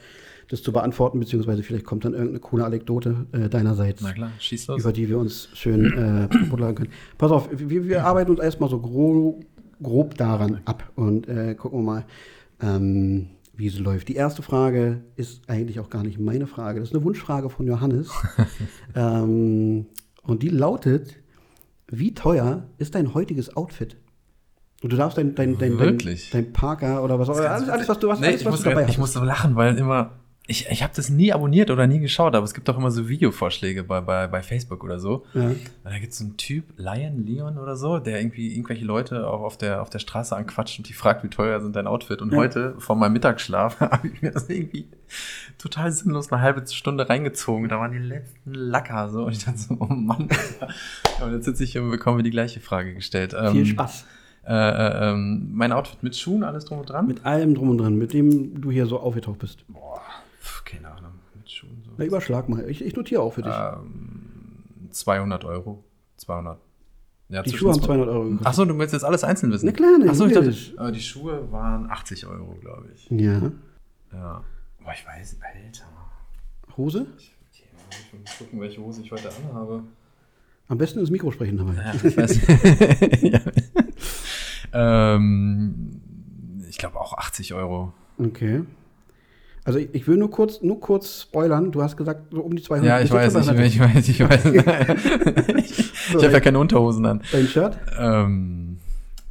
das 0.48 0.62
zu 0.62 0.72
beantworten, 0.72 1.18
beziehungsweise 1.18 1.64
vielleicht 1.64 1.84
kommt 1.84 2.04
dann 2.04 2.12
irgendeine 2.12 2.38
coole 2.38 2.64
Anekdote 2.64 3.26
äh, 3.32 3.48
deinerseits 3.48 4.00
Na 4.00 4.12
klar, 4.12 4.30
über 4.78 4.92
die 4.92 5.08
wir 5.08 5.18
uns 5.18 5.48
schön 5.54 5.92
äh, 5.92 6.34
runterladen 6.50 6.76
können. 6.76 6.90
Pass 7.18 7.32
auf, 7.32 7.48
wir, 7.52 7.84
wir 7.88 8.04
arbeiten 8.04 8.30
uns 8.30 8.40
erstmal 8.40 8.70
so 8.70 8.78
grob, 8.78 9.44
grob 9.82 10.14
daran 10.16 10.60
ab 10.64 10.88
und 10.94 11.28
äh, 11.28 11.56
gucken 11.56 11.80
wir 11.80 11.84
mal, 11.84 12.04
ähm, 12.62 13.26
wie 13.58 13.66
es 13.66 13.78
läuft. 13.78 14.08
Die 14.08 14.14
erste 14.14 14.42
Frage 14.42 15.02
ist 15.16 15.50
eigentlich 15.50 15.80
auch 15.80 15.90
gar 15.90 16.04
nicht 16.04 16.18
meine 16.18 16.46
Frage. 16.46 16.78
Das 16.78 16.90
ist 16.90 16.94
eine 16.94 17.04
Wunschfrage 17.04 17.50
von 17.50 17.66
Johannes. 17.66 18.08
ähm, 18.94 19.86
und 20.22 20.42
die 20.44 20.48
lautet: 20.48 21.16
Wie 21.88 22.14
teuer 22.14 22.68
ist 22.78 22.94
dein 22.94 23.14
heutiges 23.14 23.56
Outfit? 23.56 23.96
Und 24.80 24.92
du 24.92 24.96
darfst 24.96 25.18
dein, 25.18 25.34
dein, 25.34 25.58
dein, 25.58 25.76
dein, 25.76 25.98
dein 26.32 26.52
Parker 26.52 27.02
oder 27.02 27.18
was 27.18 27.28
auch 27.28 27.36
immer, 27.36 27.50
alles, 27.50 27.68
alles, 27.68 27.88
was 27.88 27.98
du 27.98 28.12
hast, 28.12 28.20
Nee, 28.20 28.28
alles, 28.28 28.40
ich, 28.40 28.46
was 28.46 28.52
muss, 28.52 28.62
du 28.62 28.68
dabei 28.68 28.82
ich 28.82 28.88
hast. 28.90 28.98
muss 28.98 29.12
so 29.12 29.24
lachen, 29.24 29.56
weil 29.56 29.76
immer. 29.76 30.20
Ich, 30.50 30.66
ich 30.70 30.82
habe 30.82 30.94
das 30.96 31.10
nie 31.10 31.30
abonniert 31.30 31.70
oder 31.70 31.86
nie 31.86 31.98
geschaut, 32.00 32.34
aber 32.34 32.42
es 32.44 32.54
gibt 32.54 32.70
auch 32.70 32.78
immer 32.78 32.90
so 32.90 33.06
Videovorschläge 33.06 33.84
bei, 33.84 34.00
bei, 34.00 34.26
bei 34.26 34.42
Facebook 34.42 34.82
oder 34.82 34.98
so. 34.98 35.26
Ja. 35.34 35.42
Und 35.48 35.58
da 35.84 35.98
gibt 35.98 36.12
es 36.14 36.18
so 36.18 36.24
einen 36.24 36.38
Typ, 36.38 36.64
Lion 36.78 37.26
Leon 37.26 37.58
oder 37.58 37.76
so, 37.76 37.98
der 37.98 38.18
irgendwie 38.18 38.54
irgendwelche 38.54 38.86
Leute 38.86 39.28
auch 39.28 39.42
auf 39.42 39.58
der, 39.58 39.82
auf 39.82 39.90
der 39.90 39.98
Straße 39.98 40.34
anquatscht 40.34 40.78
und 40.78 40.88
die 40.88 40.94
fragt, 40.94 41.22
wie 41.22 41.28
teuer 41.28 41.60
sind 41.60 41.76
dein 41.76 41.86
Outfit. 41.86 42.22
Und 42.22 42.32
Ja. 42.32 42.38
heute, 42.38 42.74
vor 42.78 42.96
meinem 42.96 43.12
Mittagsschlaf, 43.12 43.78
habe 43.80 44.08
ich 44.08 44.22
mir 44.22 44.30
das 44.30 44.48
irgendwie 44.48 44.86
total 45.58 45.92
sinnlos 45.92 46.32
eine 46.32 46.40
halbe 46.40 46.66
Stunde 46.66 47.08
reingezogen. 47.08 47.68
Da 47.68 47.78
waren 47.78 47.92
die 47.92 47.98
letzten 47.98 48.54
Lacker 48.54 49.10
so. 49.10 49.24
Und 49.26 49.32
ich 49.32 49.44
dachte 49.44 49.58
so, 49.58 49.76
oh 49.78 49.84
Mann. 49.84 50.28
Und 51.22 51.32
jetzt 51.34 51.44
sitze 51.44 51.62
ich 51.62 51.72
hier 51.72 51.82
und 51.82 51.90
bekomme 51.90 52.22
die 52.22 52.30
gleiche 52.30 52.60
Frage 52.60 52.94
gestellt. 52.94 53.32
Viel 53.50 53.60
Ähm, 53.60 53.66
Spaß. 53.66 54.06
Äh, 54.46 54.52
äh, 54.54 55.10
ähm, 55.10 55.50
mein 55.52 55.72
Outfit 55.72 56.02
mit 56.02 56.16
Schuhen, 56.16 56.42
alles 56.42 56.64
drum 56.64 56.78
und 56.78 56.88
dran? 56.88 57.06
Mit 57.06 57.26
allem 57.26 57.54
drum 57.54 57.68
und 57.68 57.76
dran, 57.78 57.96
mit 57.96 58.14
dem 58.14 58.58
du 58.62 58.70
hier 58.70 58.86
so 58.86 58.98
aufgetaucht 58.98 59.40
bist. 59.40 59.62
Boah, 59.68 59.87
keine 60.68 60.88
Ahnung, 60.90 61.12
mit 61.34 61.50
Schuhen 61.50 61.82
so. 61.84 61.90
Na, 61.96 62.04
überschlag 62.04 62.48
mal. 62.48 62.68
Ich, 62.68 62.82
ich 62.84 62.94
notiere 62.94 63.22
auch 63.22 63.32
für 63.32 63.42
dich. 63.42 63.54
Ähm, 63.54 64.64
200 64.90 65.44
Euro. 65.44 65.82
200. 66.18 66.58
Ja, 67.30 67.42
die 67.42 67.56
Schuhe 67.56 67.70
haben 67.72 67.78
zwei- 67.80 67.86
200 67.86 68.08
Euro 68.08 68.22
gekostet. 68.24 68.46
Achso, 68.46 68.64
du 68.64 68.78
willst 68.78 68.92
jetzt 68.94 69.04
alles 69.04 69.22
einzeln 69.24 69.52
wissen? 69.52 69.66
Na 69.66 69.72
klar, 69.72 69.98
ne, 69.98 70.10
Achso, 70.10 70.26
ich 70.26 70.32
dachte, 70.32 70.48
äh, 70.50 70.92
die 70.92 71.00
Schuhe 71.00 71.50
waren 71.52 71.90
80 71.90 72.26
Euro, 72.26 72.54
glaube 72.60 72.88
ich. 72.94 73.06
Ja. 73.10 73.52
Ja. 74.12 74.42
Boah, 74.82 74.92
ich 74.94 75.06
weiß, 75.06 75.38
Alter. 75.42 75.84
Hose? 76.76 77.06
Okay, 77.16 77.64
ich 77.90 78.18
muss 78.18 78.38
gucken, 78.38 78.60
welche 78.60 78.80
Hose 78.80 79.02
ich 79.02 79.10
heute 79.12 79.30
anhabe. 79.30 79.82
Am 80.68 80.78
besten 80.78 81.00
ins 81.00 81.10
Mikro 81.10 81.30
sprechen 81.30 81.56
dabei. 81.58 81.74
Ja, 81.74 81.94
ich 81.94 82.16
weiß. 82.16 83.22
ja. 83.22 83.40
ähm, 85.14 86.00
ich 86.68 86.78
glaube 86.78 87.00
auch 87.00 87.14
80 87.16 87.54
Euro. 87.54 87.92
Okay. 88.18 88.62
Also 89.68 89.80
ich, 89.80 89.90
ich 89.92 90.08
will 90.08 90.16
nur 90.16 90.30
kurz, 90.30 90.62
nur 90.62 90.80
kurz 90.80 91.20
spoilern. 91.20 91.70
Du 91.70 91.82
hast 91.82 91.94
gesagt, 91.98 92.32
so 92.32 92.40
um 92.40 92.56
die 92.56 92.62
200. 92.62 92.86
Ja, 92.88 93.00
ich 93.00 93.12
weiß, 93.12 93.34
ich, 93.34 93.74
ich 93.74 93.80
weiß, 93.80 94.08
ich 94.08 94.20
weiß. 94.20 94.44
ich 95.56 95.92
ich 96.08 96.14
habe 96.24 96.32
ja 96.32 96.40
keine 96.40 96.58
Unterhosen 96.58 97.04
an. 97.04 97.20
Dein 97.30 97.46
Shirt? 97.46 97.76
Ähm, 97.98 98.78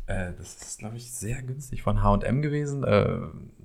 äh, 0.06 0.34
das 0.38 0.62
ist, 0.62 0.78
glaube 0.78 0.96
ich, 0.96 1.12
sehr 1.12 1.42
günstig 1.42 1.82
von 1.82 2.04
H&M 2.04 2.44
gewesen. 2.44 2.84
Äh, 2.84 3.08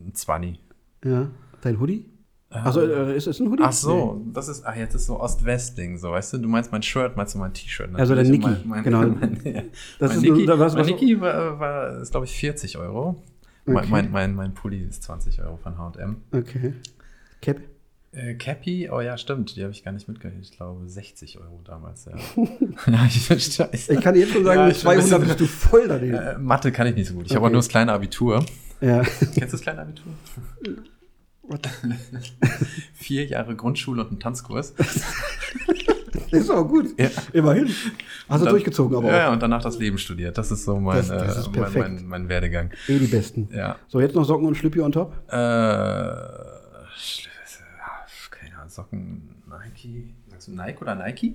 ein 0.00 0.14
20. 0.14 0.60
Ja. 1.04 1.28
Dein 1.60 1.78
Hoodie? 1.78 2.06
Also 2.48 2.80
äh, 2.80 3.14
ist 3.18 3.26
es 3.26 3.38
ein 3.38 3.50
Hoodie? 3.50 3.64
Ach 3.66 3.72
so, 3.72 4.22
das 4.32 4.48
ist, 4.48 4.64
ach, 4.64 4.74
jetzt 4.74 4.94
ist 4.94 5.04
so 5.04 5.20
Ost-West-Ding, 5.20 5.98
so, 5.98 6.10
weißt 6.12 6.32
du? 6.32 6.38
Du 6.38 6.48
meinst 6.48 6.72
mein 6.72 6.82
Shirt, 6.82 7.18
meinst 7.18 7.34
du 7.34 7.38
mein 7.38 7.52
T-Shirt? 7.52 7.90
Also 7.94 8.14
der. 8.14 8.24
Niki, 8.24 8.46
Mein, 8.46 8.62
mein, 8.64 8.82
genau. 8.82 9.00
Mein, 9.20 9.40
ja. 9.44 9.62
Das 9.98 10.08
mein 10.08 10.16
ist 10.16 10.22
Niki, 10.22 10.46
nur- 10.46 10.58
was- 10.58 10.72
mein 10.72 10.80
was- 10.84 10.86
Niki 10.90 11.20
war, 11.20 11.60
war, 11.60 12.00
ist, 12.00 12.12
glaube 12.12 12.24
ich, 12.24 12.32
40 12.32 12.78
Euro. 12.78 13.22
Mein, 13.64 13.76
Okay. 13.76 13.86
mein, 13.90 14.10
mein, 14.10 14.34
mein 14.34 14.54
Pulli 14.54 14.82
ist 14.82 15.02
20 15.04 15.40
Euro 15.42 15.56
von 15.56 15.78
H&M. 15.78 16.16
Okay. 16.32 16.74
Cap? 17.40 17.58
Äh, 18.12 18.34
Cappy, 18.34 18.90
oh 18.90 19.00
ja, 19.00 19.16
stimmt, 19.16 19.56
die 19.56 19.62
habe 19.62 19.72
ich 19.72 19.84
gar 19.84 19.92
nicht 19.92 20.06
mitgerechnet. 20.08 20.44
Ich 20.44 20.52
glaube 20.56 20.86
60 20.86 21.38
Euro 21.40 21.62
damals, 21.64 22.04
ja. 22.04 22.12
ja 22.92 23.06
ich 23.06 23.24
scheiße. 23.24 23.94
Ich 23.94 24.00
kann 24.00 24.12
dir 24.14 24.20
jetzt 24.20 24.32
schon 24.34 24.44
sagen, 24.44 24.60
Ja, 24.60 24.66
mit 24.66 24.76
ich 24.76 24.82
bin 24.82 24.90
ein 24.92 25.00
200 25.00 25.20
bisschen- 25.20 25.38
bist 25.38 25.40
du 25.40 25.46
voll 25.46 25.88
daneben. 25.88 26.14
Äh, 26.14 26.38
Mathe 26.38 26.72
kann 26.72 26.86
ich 26.88 26.94
nicht 26.94 27.08
so 27.08 27.14
gut. 27.14 27.26
Ich 27.26 27.30
habe 27.32 27.40
Okay. 27.40 27.46
auch 27.48 27.52
nur 27.52 27.58
das 27.60 27.68
kleine 27.68 27.92
Abitur. 27.92 28.44
Ja. 28.82 29.02
Kennst 29.02 29.36
du 29.40 29.40
das 29.46 29.60
kleine 29.62 29.80
Abitur? 29.82 30.12
Vier 32.94 33.26
Jahre 33.26 33.54
Grundschule 33.56 34.02
und 34.04 34.12
ein 34.12 34.20
Tanzkurs. 34.20 34.74
Ist 36.30 36.50
auch 36.50 36.66
gut. 36.68 36.98
Ja. 36.98 37.08
Immerhin. 37.32 37.68
Hast 38.28 38.44
du 38.44 38.48
durchgezogen, 38.50 38.96
aber 38.96 39.08
Ja, 39.08 39.16
ja, 39.16 39.28
auch. 39.28 39.32
und 39.32 39.42
danach 39.42 39.62
das 39.62 39.78
Leben 39.78 39.98
studiert. 39.98 40.36
Das 40.38 40.50
ist 40.50 40.64
so 40.64 40.78
mein, 40.78 40.96
Das- 40.96 41.08
das 41.08 41.36
ist 41.38 41.56
äh, 41.56 41.60
mein, 41.60 41.72
mein, 41.72 42.06
mein 42.06 42.28
Werdegang. 42.28 42.70
Eh 42.88 42.98
die 42.98 43.06
Besten. 43.06 43.48
Ja. 43.52 43.76
So, 43.88 44.00
jetzt 44.00 44.14
noch 44.14 44.24
Socken 44.24 44.46
und 44.46 44.54
Schlüppi 44.56 44.80
on 44.80 44.92
top? 44.92 45.12
Äh, 45.28 45.32
keine 48.30 48.56
Ahnung, 48.56 48.68
Socken, 48.68 49.28
Nike. 49.48 50.14
Sagst 50.30 50.48
du 50.48 50.52
Nike 50.52 50.80
oder 50.82 50.94
Nike? 50.94 51.34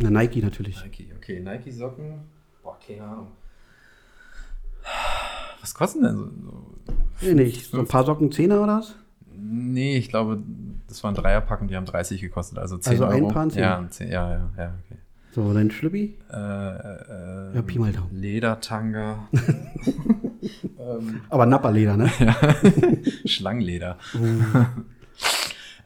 Na, 0.00 0.10
Nike 0.10 0.40
natürlich. 0.42 0.82
Nike, 0.82 1.08
okay. 1.16 1.40
Nike-Socken. 1.40 2.20
Boah, 2.62 2.78
keine 2.84 3.02
Ahnung. 3.04 3.28
Was 5.60 5.74
kosten 5.74 6.02
denn 6.02 6.16
so? 6.16 6.24
so? 6.24 6.92
Nee, 7.22 7.34
nicht. 7.34 7.70
So 7.70 7.78
ein 7.78 7.86
paar 7.86 8.04
Socken, 8.04 8.30
Zehner 8.32 8.60
oder 8.62 8.78
was? 8.78 8.94
Nee, 9.46 9.96
ich 9.98 10.08
glaube, 10.08 10.42
das 10.88 11.04
waren 11.04 11.14
Dreierpack 11.14 11.60
und 11.60 11.68
die 11.68 11.76
haben 11.76 11.84
30 11.86 12.20
gekostet, 12.20 12.58
also 12.58 12.78
10 12.78 12.92
Also 12.92 13.04
ein 13.06 13.22
Euro. 13.24 13.28
Paar 13.32 13.42
und 13.44 13.50
10? 13.52 13.62
Ja, 13.62 13.78
ein 13.78 13.90
10, 13.90 14.08
ja, 14.10 14.30
ja, 14.30 14.50
ja, 14.56 14.74
okay. 14.86 14.98
So, 15.32 15.52
dein 15.52 15.70
Schlüppi? 15.70 16.16
Äh, 16.32 16.36
äh, 16.36 17.54
Ja, 17.56 17.62
Pi 17.62 17.78
mal 17.78 17.92
Daumen. 17.92 18.08
Ledertanga. 18.12 19.28
ähm, 19.32 21.20
Aber 21.28 21.44
Napperleder, 21.46 21.96
ne? 21.96 22.10
Schlangenleder. 23.26 23.98
Uh. 24.14 24.18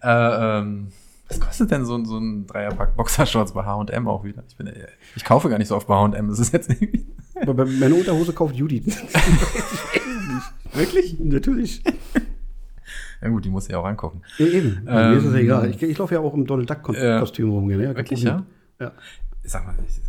äh, 0.06 0.58
ähm, 0.58 0.88
was 1.28 1.40
kostet 1.40 1.70
denn 1.70 1.84
so, 1.84 1.96
ein- 1.96 2.04
so 2.06 2.18
ein 2.18 2.46
Dreierpack 2.46 2.94
Boxershorts 2.96 3.52
bei 3.52 3.64
H&M 3.64 4.06
auch 4.08 4.22
wieder? 4.24 4.44
Ich, 4.48 4.56
bin, 4.56 4.70
ich 5.16 5.24
kaufe 5.24 5.48
gar 5.48 5.58
nicht 5.58 5.68
so 5.68 5.76
oft 5.76 5.86
bei 5.86 5.94
H&M. 5.94 6.28
Das 6.28 6.38
ist 6.38 6.52
jetzt 6.52 6.70
irgendwie... 6.70 7.06
Meine 7.80 7.94
Unterhose 7.94 8.32
kauft 8.32 8.54
Judy. 8.54 8.84
Wirklich? 10.74 11.18
Natürlich. 11.20 11.82
Ja 13.22 13.28
gut, 13.28 13.44
die 13.44 13.50
muss 13.50 13.68
ich 13.68 13.74
auch 13.74 13.84
angucken. 13.84 14.22
Ja, 14.38 14.46
eben. 14.46 14.82
Mir 14.84 15.12
ist 15.14 15.24
es 15.24 15.32
Ähm, 15.32 15.38
egal. 15.40 15.70
Ich, 15.70 15.82
ich 15.82 15.98
laufe 15.98 16.14
ja 16.14 16.20
auch 16.20 16.34
im 16.34 16.46
Donald. 16.46 16.70
Duck-Kostüm 16.70 17.50
rum. 17.50 17.68
Ja, 17.70 17.78
Wirklich, 17.96 18.22
ja? 18.22 18.44
Ja. 18.78 18.92
Sag 19.42 19.66
mal, 19.66 19.74
ich, 19.86 20.00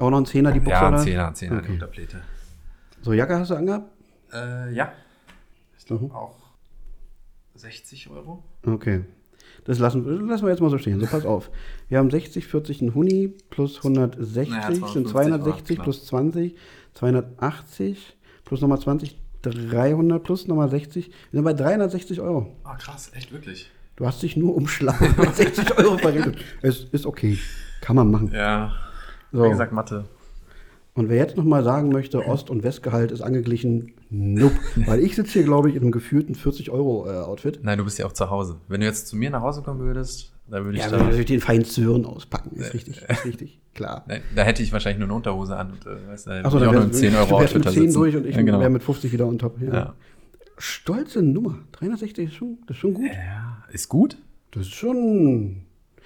Auch 0.00 0.08
noch 0.10 0.18
ein 0.18 0.26
Zehner, 0.26 0.50
die 0.52 0.60
Boxer 0.60 0.80
ja, 0.80 0.88
ein? 0.88 0.98
Zehner, 0.98 1.28
ein 1.28 1.34
Zehner, 1.34 1.58
Okay. 1.58 1.72
Unterpläte. 1.72 2.20
So, 3.02 3.12
Jacke 3.12 3.38
hast 3.38 3.50
du 3.50 3.54
angehabt? 3.56 3.90
Äh, 4.32 4.72
ja. 4.74 4.92
Ich 5.78 5.84
glaube 5.84 6.04
Mhm. 6.04 6.10
auch 6.12 6.36
60 7.56 8.08
Euro. 8.10 8.42
Okay. 8.66 9.04
Das 9.64 9.78
lassen, 9.78 10.26
lassen 10.28 10.44
wir 10.44 10.50
jetzt 10.50 10.60
mal 10.60 10.70
so 10.70 10.78
stehen. 10.78 10.98
So, 11.00 11.06
pass 11.06 11.26
auf. 11.26 11.50
Wir 11.88 11.98
haben 11.98 12.10
60, 12.10 12.46
40 12.46 12.80
ein 12.80 12.94
Huni 12.94 13.34
plus 13.50 13.76
160 13.78 14.48
Naja, 14.54 14.66
sind 14.88 15.08
250 15.08 15.10
260 15.10 15.78
war 15.78 15.84
plus 15.84 16.06
20, 16.06 16.56
280 16.94 18.16
plus 18.44 18.60
nochmal 18.62 18.80
20, 18.80 19.19
300 19.42 20.22
plus 20.22 20.46
nochmal 20.46 20.68
60. 20.68 21.08
Wir 21.08 21.14
sind 21.32 21.44
bei 21.44 21.52
360 21.54 22.20
Euro. 22.20 22.54
Ah, 22.64 22.76
krass, 22.76 23.10
echt 23.14 23.32
wirklich. 23.32 23.70
Du 23.96 24.06
hast 24.06 24.22
dich 24.22 24.36
nur 24.36 24.54
umschlagen 24.54 25.14
mit 25.18 25.34
60 25.34 25.78
Euro 25.78 25.98
verrechnet. 25.98 26.38
Es 26.62 26.84
ist 26.84 27.06
okay. 27.06 27.38
Kann 27.80 27.96
man 27.96 28.10
machen. 28.10 28.30
Ja. 28.32 28.72
So. 29.32 29.44
Wie 29.44 29.50
gesagt, 29.50 29.72
Mathe. 29.72 30.04
Und 30.94 31.08
wer 31.08 31.16
jetzt 31.16 31.36
nochmal 31.36 31.62
sagen 31.62 31.90
möchte, 31.90 32.26
Ost- 32.26 32.50
und 32.50 32.64
Westgehalt 32.64 33.12
ist 33.12 33.20
angeglichen, 33.20 33.92
nope. 34.10 34.56
Weil 34.74 35.00
ich 35.00 35.14
sitze 35.14 35.34
hier, 35.34 35.44
glaube 35.44 35.70
ich, 35.70 35.76
in 35.76 35.82
einem 35.82 35.92
gefühlten 35.92 36.34
40-Euro-Outfit. 36.34 37.60
Nein, 37.62 37.78
du 37.78 37.84
bist 37.84 37.98
ja 37.98 38.06
auch 38.06 38.12
zu 38.12 38.28
Hause. 38.28 38.56
Wenn 38.68 38.80
du 38.80 38.86
jetzt 38.86 39.06
zu 39.06 39.16
mir 39.16 39.30
nach 39.30 39.40
Hause 39.40 39.62
kommen 39.62 39.80
würdest, 39.80 40.32
da 40.50 40.64
würde 40.64 40.76
ich 40.78 40.84
Ja, 40.84 40.90
da. 40.90 40.98
wir 40.98 41.04
natürlich 41.04 41.26
den 41.26 41.40
feinen 41.40 41.64
Zöhren 41.64 42.04
auspacken. 42.04 42.56
Ist 42.56 42.74
richtig, 42.74 43.02
ist 43.08 43.24
richtig. 43.24 43.60
Klar. 43.74 44.04
Da 44.34 44.42
hätte 44.42 44.62
ich 44.62 44.72
wahrscheinlich 44.72 44.98
nur 44.98 45.06
eine 45.08 45.14
Unterhose 45.14 45.56
an 45.56 45.70
und 45.72 45.86
äh, 45.86 46.08
weißt 46.08 46.26
da 46.26 46.40
Achso, 46.42 46.58
ich 46.58 46.64
dann 46.64 46.76
auch 46.76 46.82
ein 46.82 46.92
10 46.92 47.12
du 47.12 47.18
Euro 47.18 47.36
Outfit 47.36 47.54
mit 47.58 47.66
da 47.66 47.70
10 47.70 47.82
sitzen. 47.82 47.94
durch 47.94 48.16
und 48.16 48.26
ich 48.26 48.34
ja, 48.34 48.42
genau. 48.42 48.60
wäre 48.60 48.70
mit 48.70 48.82
50 48.82 49.12
wieder 49.12 49.26
on 49.26 49.38
top. 49.38 49.60
Ja. 49.60 49.72
Ja. 49.72 49.94
Stolze 50.58 51.22
Nummer. 51.22 51.58
360 51.72 52.28
ist 52.28 52.34
schon, 52.34 52.58
das 52.66 52.76
ist 52.76 52.80
schon 52.80 52.94
gut. 52.94 53.06
ja, 53.10 53.64
ist 53.72 53.88
gut? 53.88 54.18
Das 54.50 54.62
ist 54.62 54.74
schon. 54.74 55.62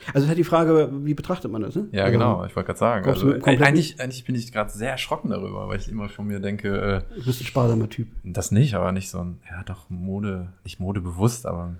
Also, 0.08 0.18
es 0.18 0.22
ist 0.24 0.28
halt 0.28 0.38
die 0.38 0.44
Frage, 0.44 0.90
wie 1.04 1.14
betrachtet 1.14 1.50
man 1.50 1.62
das, 1.62 1.74
ne? 1.76 1.88
Ja, 1.92 2.02
Also, 2.04 2.12
genau, 2.12 2.44
ich 2.44 2.54
wollte 2.54 2.66
gerade 2.66 2.78
sagen. 2.78 3.08
Also, 3.08 3.32
eigentlich, 3.42 4.00
eigentlich 4.00 4.24
bin 4.24 4.34
ich 4.34 4.52
gerade 4.52 4.70
sehr 4.70 4.90
erschrocken 4.90 5.30
darüber, 5.30 5.66
weil 5.68 5.78
ich 5.78 5.88
immer 5.88 6.08
von 6.08 6.26
mir 6.26 6.40
denke, 6.40 7.04
äh, 7.12 7.16
Du 7.18 7.24
bist 7.24 7.40
ein 7.40 7.44
sparsamer 7.46 7.88
Typ. 7.88 8.08
das 8.22 8.50
nicht, 8.50 8.74
aber 8.74 8.92
nicht 8.92 9.08
so 9.08 9.18
ein, 9.20 9.38
ja 9.50 9.62
doch, 9.62 9.88
Mode, 9.88 10.52
nicht 10.64 10.78
modebewusst, 10.78 11.46
aber 11.46 11.76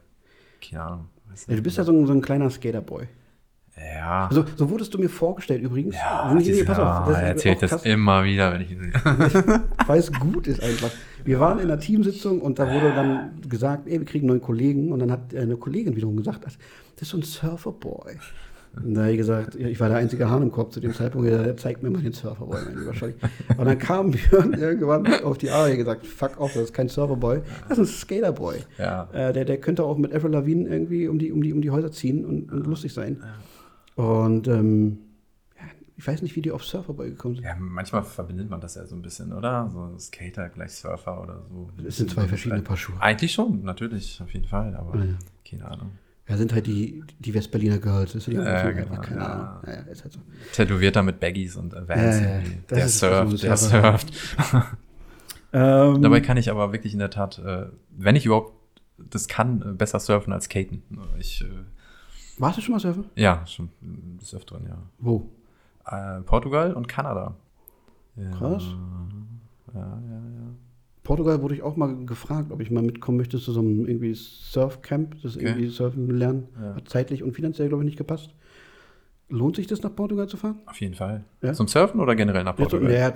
keine 0.66 0.82
Ahnung. 0.82 1.08
Ja, 1.48 1.56
du 1.56 1.62
bist 1.62 1.78
ja 1.78 1.84
so 1.84 1.92
ein, 1.92 2.06
so 2.06 2.12
ein 2.12 2.20
kleiner 2.20 2.50
Skaterboy. 2.50 3.06
ja. 3.76 4.26
Also, 4.28 4.44
so 4.56 4.70
wurdest 4.70 4.94
du 4.94 4.98
mir 4.98 5.08
vorgestellt 5.08 5.62
übrigens. 5.62 5.94
ja, 5.96 6.32
Nee, 6.34 6.50
nee, 6.50 6.64
pass 6.64 6.78
auf. 6.78 7.08
Das 7.08 7.16
er 7.18 7.28
erzählt 7.28 7.62
das 7.62 7.70
krass. 7.70 7.84
immer 7.84 8.24
wieder, 8.24 8.52
wenn 8.52 8.60
ich 8.62 8.70
ihn 8.72 8.92
weil 9.86 9.98
es 9.98 10.12
gut 10.12 10.46
ist 10.46 10.62
einfach. 10.62 10.90
Wir 11.24 11.40
waren 11.40 11.58
in 11.58 11.70
einer 11.70 11.80
Teamsitzung 11.80 12.40
und 12.40 12.58
da 12.58 12.70
wurde 12.72 12.94
dann 12.94 13.40
gesagt, 13.48 13.86
ey, 13.88 13.98
wir 13.98 14.04
kriegen 14.04 14.26
neuen 14.26 14.42
Kollegen. 14.42 14.92
Und 14.92 14.98
dann 15.00 15.10
hat 15.10 15.34
eine 15.34 15.56
Kollegin 15.56 15.96
wiederum 15.96 16.16
gesagt, 16.16 16.44
das 16.44 16.56
ist 17.00 17.08
so 17.08 17.16
ein 17.16 17.22
Surferboy. 17.22 18.16
Und 18.76 18.94
da 18.94 19.02
habe 19.02 19.12
ich 19.12 19.18
gesagt, 19.18 19.54
ja, 19.54 19.68
ich 19.68 19.78
war 19.78 19.88
der 19.88 19.98
einzige 19.98 20.28
Hahn 20.28 20.42
im 20.42 20.50
Kopf 20.50 20.70
zu 20.72 20.80
dem 20.80 20.92
Zeitpunkt, 20.94 21.28
der 21.28 21.56
zeigt 21.56 21.82
mir 21.82 21.90
mal 21.90 22.02
den 22.02 22.12
Surferboy, 22.12 22.58
mein 22.64 22.78
lieber 22.78 22.94
Scholli. 22.94 23.14
Und 23.56 23.64
dann 23.64 23.78
kam 23.78 24.10
Björn 24.12 24.52
irgendwann 24.54 25.06
auf 25.22 25.38
die 25.38 25.48
und 25.48 25.76
gesagt, 25.76 26.06
fuck 26.06 26.40
off, 26.40 26.54
das 26.54 26.64
ist 26.64 26.74
kein 26.74 26.88
Surferboy, 26.88 27.40
das 27.68 27.78
ist 27.78 27.88
ein 27.88 27.98
Skaterboy. 27.98 28.56
Ja. 28.78 29.08
Äh, 29.12 29.32
der, 29.32 29.44
der 29.44 29.58
könnte 29.58 29.84
auch 29.84 29.96
mit 29.96 30.12
Avril 30.12 30.32
Lavigne 30.32 30.68
irgendwie 30.68 31.08
um 31.08 31.18
die, 31.18 31.30
um 31.30 31.42
die, 31.42 31.52
um 31.52 31.62
die 31.62 31.70
Häuser 31.70 31.92
ziehen 31.92 32.24
und, 32.24 32.50
und 32.50 32.66
lustig 32.66 32.92
sein. 32.92 33.22
Und 33.94 34.48
ähm, 34.48 34.98
ja, 35.56 35.62
ich 35.96 36.06
weiß 36.06 36.22
nicht, 36.22 36.34
wie 36.34 36.42
die 36.42 36.50
auf 36.50 36.64
Surferboy 36.64 37.10
gekommen 37.10 37.36
sind. 37.36 37.44
Ja, 37.44 37.54
manchmal 37.58 38.02
verbindet 38.02 38.50
man 38.50 38.60
das 38.60 38.74
ja 38.74 38.84
so 38.86 38.96
ein 38.96 39.02
bisschen, 39.02 39.32
oder? 39.32 39.70
So 39.72 39.96
Skater 39.98 40.48
gleich 40.48 40.72
Surfer 40.72 41.22
oder 41.22 41.42
so. 41.48 41.70
Das 41.82 41.96
sind 41.96 42.10
zwei 42.10 42.26
verschiedene 42.26 42.62
Paar 42.62 42.76
Schuhe. 42.76 42.96
Eigentlich 43.00 43.32
schon, 43.32 43.62
natürlich, 43.62 44.20
auf 44.20 44.32
jeden 44.34 44.46
Fall, 44.46 44.74
aber 44.74 44.98
Ja, 44.98 45.04
ja. 45.04 45.14
keine 45.48 45.64
Ahnung. 45.66 45.90
Ja, 46.28 46.38
sind 46.38 46.54
halt 46.54 46.66
die, 46.66 47.04
die 47.18 47.34
Westberliner 47.34 47.78
Girls. 47.78 48.14
Ist 48.14 48.28
ja, 48.28 48.70
genau, 48.70 49.00
keine 49.00 49.20
ja. 49.20 49.26
Ahnung. 49.26 49.62
Ja, 49.66 49.72
ja, 49.72 49.80
ist 49.82 50.04
halt 50.04 50.14
so. 50.14 50.20
Tätowierter 50.52 51.02
mit 51.02 51.20
Baggies 51.20 51.56
und 51.56 51.74
äh, 51.74 51.86
Vans. 51.86 52.20
Ja, 52.20 52.38
ja, 52.38 52.42
der 52.70 52.88
surft, 52.88 53.42
der 53.42 53.56
surft. 53.56 54.12
Ähm, 55.56 56.02
Dabei 56.02 56.20
kann 56.20 56.36
ich 56.36 56.50
aber 56.50 56.72
wirklich 56.72 56.94
in 56.94 56.98
der 56.98 57.10
Tat, 57.10 57.38
äh, 57.38 57.66
wenn 57.90 58.16
ich 58.16 58.26
überhaupt 58.26 58.54
das 58.98 59.28
kann, 59.28 59.62
äh, 59.62 59.72
besser 59.72 60.00
surfen 60.00 60.32
als 60.32 60.46
skaten. 60.46 60.82
Ich, 61.16 61.44
warst 62.38 62.58
du 62.58 62.60
schon 62.60 62.72
mal 62.72 62.80
surfen? 62.80 63.04
ja, 63.14 63.46
schon 63.46 63.70
des 64.20 64.34
Öfteren, 64.34 64.66
ja. 64.66 64.76
Wo? 64.98 65.30
Portugal 66.26 66.72
und 66.72 66.88
Kanada. 66.88 67.36
Krass. 68.36 68.64
Ja, 69.72 69.80
ja, 69.80 69.86
ja. 69.86 70.54
Portugal 71.04 71.42
wurde 71.42 71.54
ich 71.54 71.62
auch 71.62 71.76
mal 71.76 71.94
gefragt, 72.06 72.50
ob 72.50 72.60
ich 72.60 72.70
mal 72.70 72.82
mitkommen 72.82 73.18
möchte 73.18 73.38
zu 73.38 73.52
so 73.52 73.60
einem 73.60 73.86
irgendwie 73.86 74.14
Surfcamp, 74.14 75.22
das 75.22 75.36
Okay. 75.36 75.46
irgendwie 75.46 75.68
surfen 75.68 76.08
lernen. 76.10 76.48
Ja. 76.60 76.74
Hat 76.76 76.88
zeitlich 76.88 77.22
und 77.22 77.32
finanziell, 77.32 77.68
glaube 77.68 77.84
ich, 77.84 77.86
nicht 77.86 77.98
gepasst. 77.98 78.30
Lohnt 79.28 79.56
sich 79.56 79.66
das, 79.66 79.82
nach 79.82 79.94
Portugal 79.94 80.26
zu 80.28 80.36
fahren? 80.36 80.58
Auf 80.66 80.80
jeden 80.80 80.94
Fall. 80.94 81.24
Ja? 81.42 81.52
Zum 81.52 81.68
Surfen 81.68 82.00
oder 82.00 82.14
generell 82.16 82.42
nach 82.44 82.56
Portugal? 82.56 82.90
ja, 82.90 83.12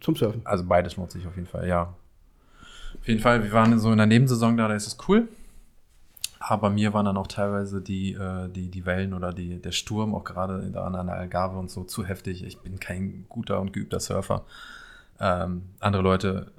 zum 0.00 0.16
Surfen. 0.16 0.42
Also 0.44 0.64
beides 0.64 0.96
lohnt 0.96 1.10
sich 1.10 1.26
auf 1.26 1.34
jeden 1.34 1.48
Fall, 1.48 1.66
ja. 1.66 1.94
Auf 2.98 3.08
jeden 3.08 3.20
Fall, 3.20 3.42
wir 3.42 3.52
waren 3.52 3.78
so 3.78 3.90
in 3.90 3.98
der 3.98 4.06
Nebensaison 4.06 4.56
da, 4.56 4.68
da 4.68 4.74
ist 4.74 4.86
es 4.86 4.98
cool. 5.08 5.28
Aber 6.40 6.70
mir 6.70 6.92
waren 6.92 7.04
dann 7.04 7.16
auch 7.16 7.26
teilweise 7.26 7.80
die, 7.80 8.12
äh, 8.14 8.48
die, 8.48 8.68
die 8.68 8.84
Wellen 8.86 9.14
oder 9.14 9.32
die, 9.32 9.60
der 9.60 9.72
Sturm, 9.72 10.14
auch 10.14 10.24
gerade 10.24 10.70
da 10.72 10.84
an 10.84 11.06
der 11.06 11.14
Algarve 11.16 11.58
und 11.58 11.70
so, 11.70 11.84
zu 11.84 12.04
heftig. 12.04 12.44
Ich 12.44 12.58
bin 12.58 12.80
kein 12.80 13.26
guter 13.28 13.60
und 13.60 13.72
geübter 13.72 14.00
Surfer. 14.00 14.44
Ähm, 15.20 15.62
andere 15.80 16.02
Leute 16.02 16.50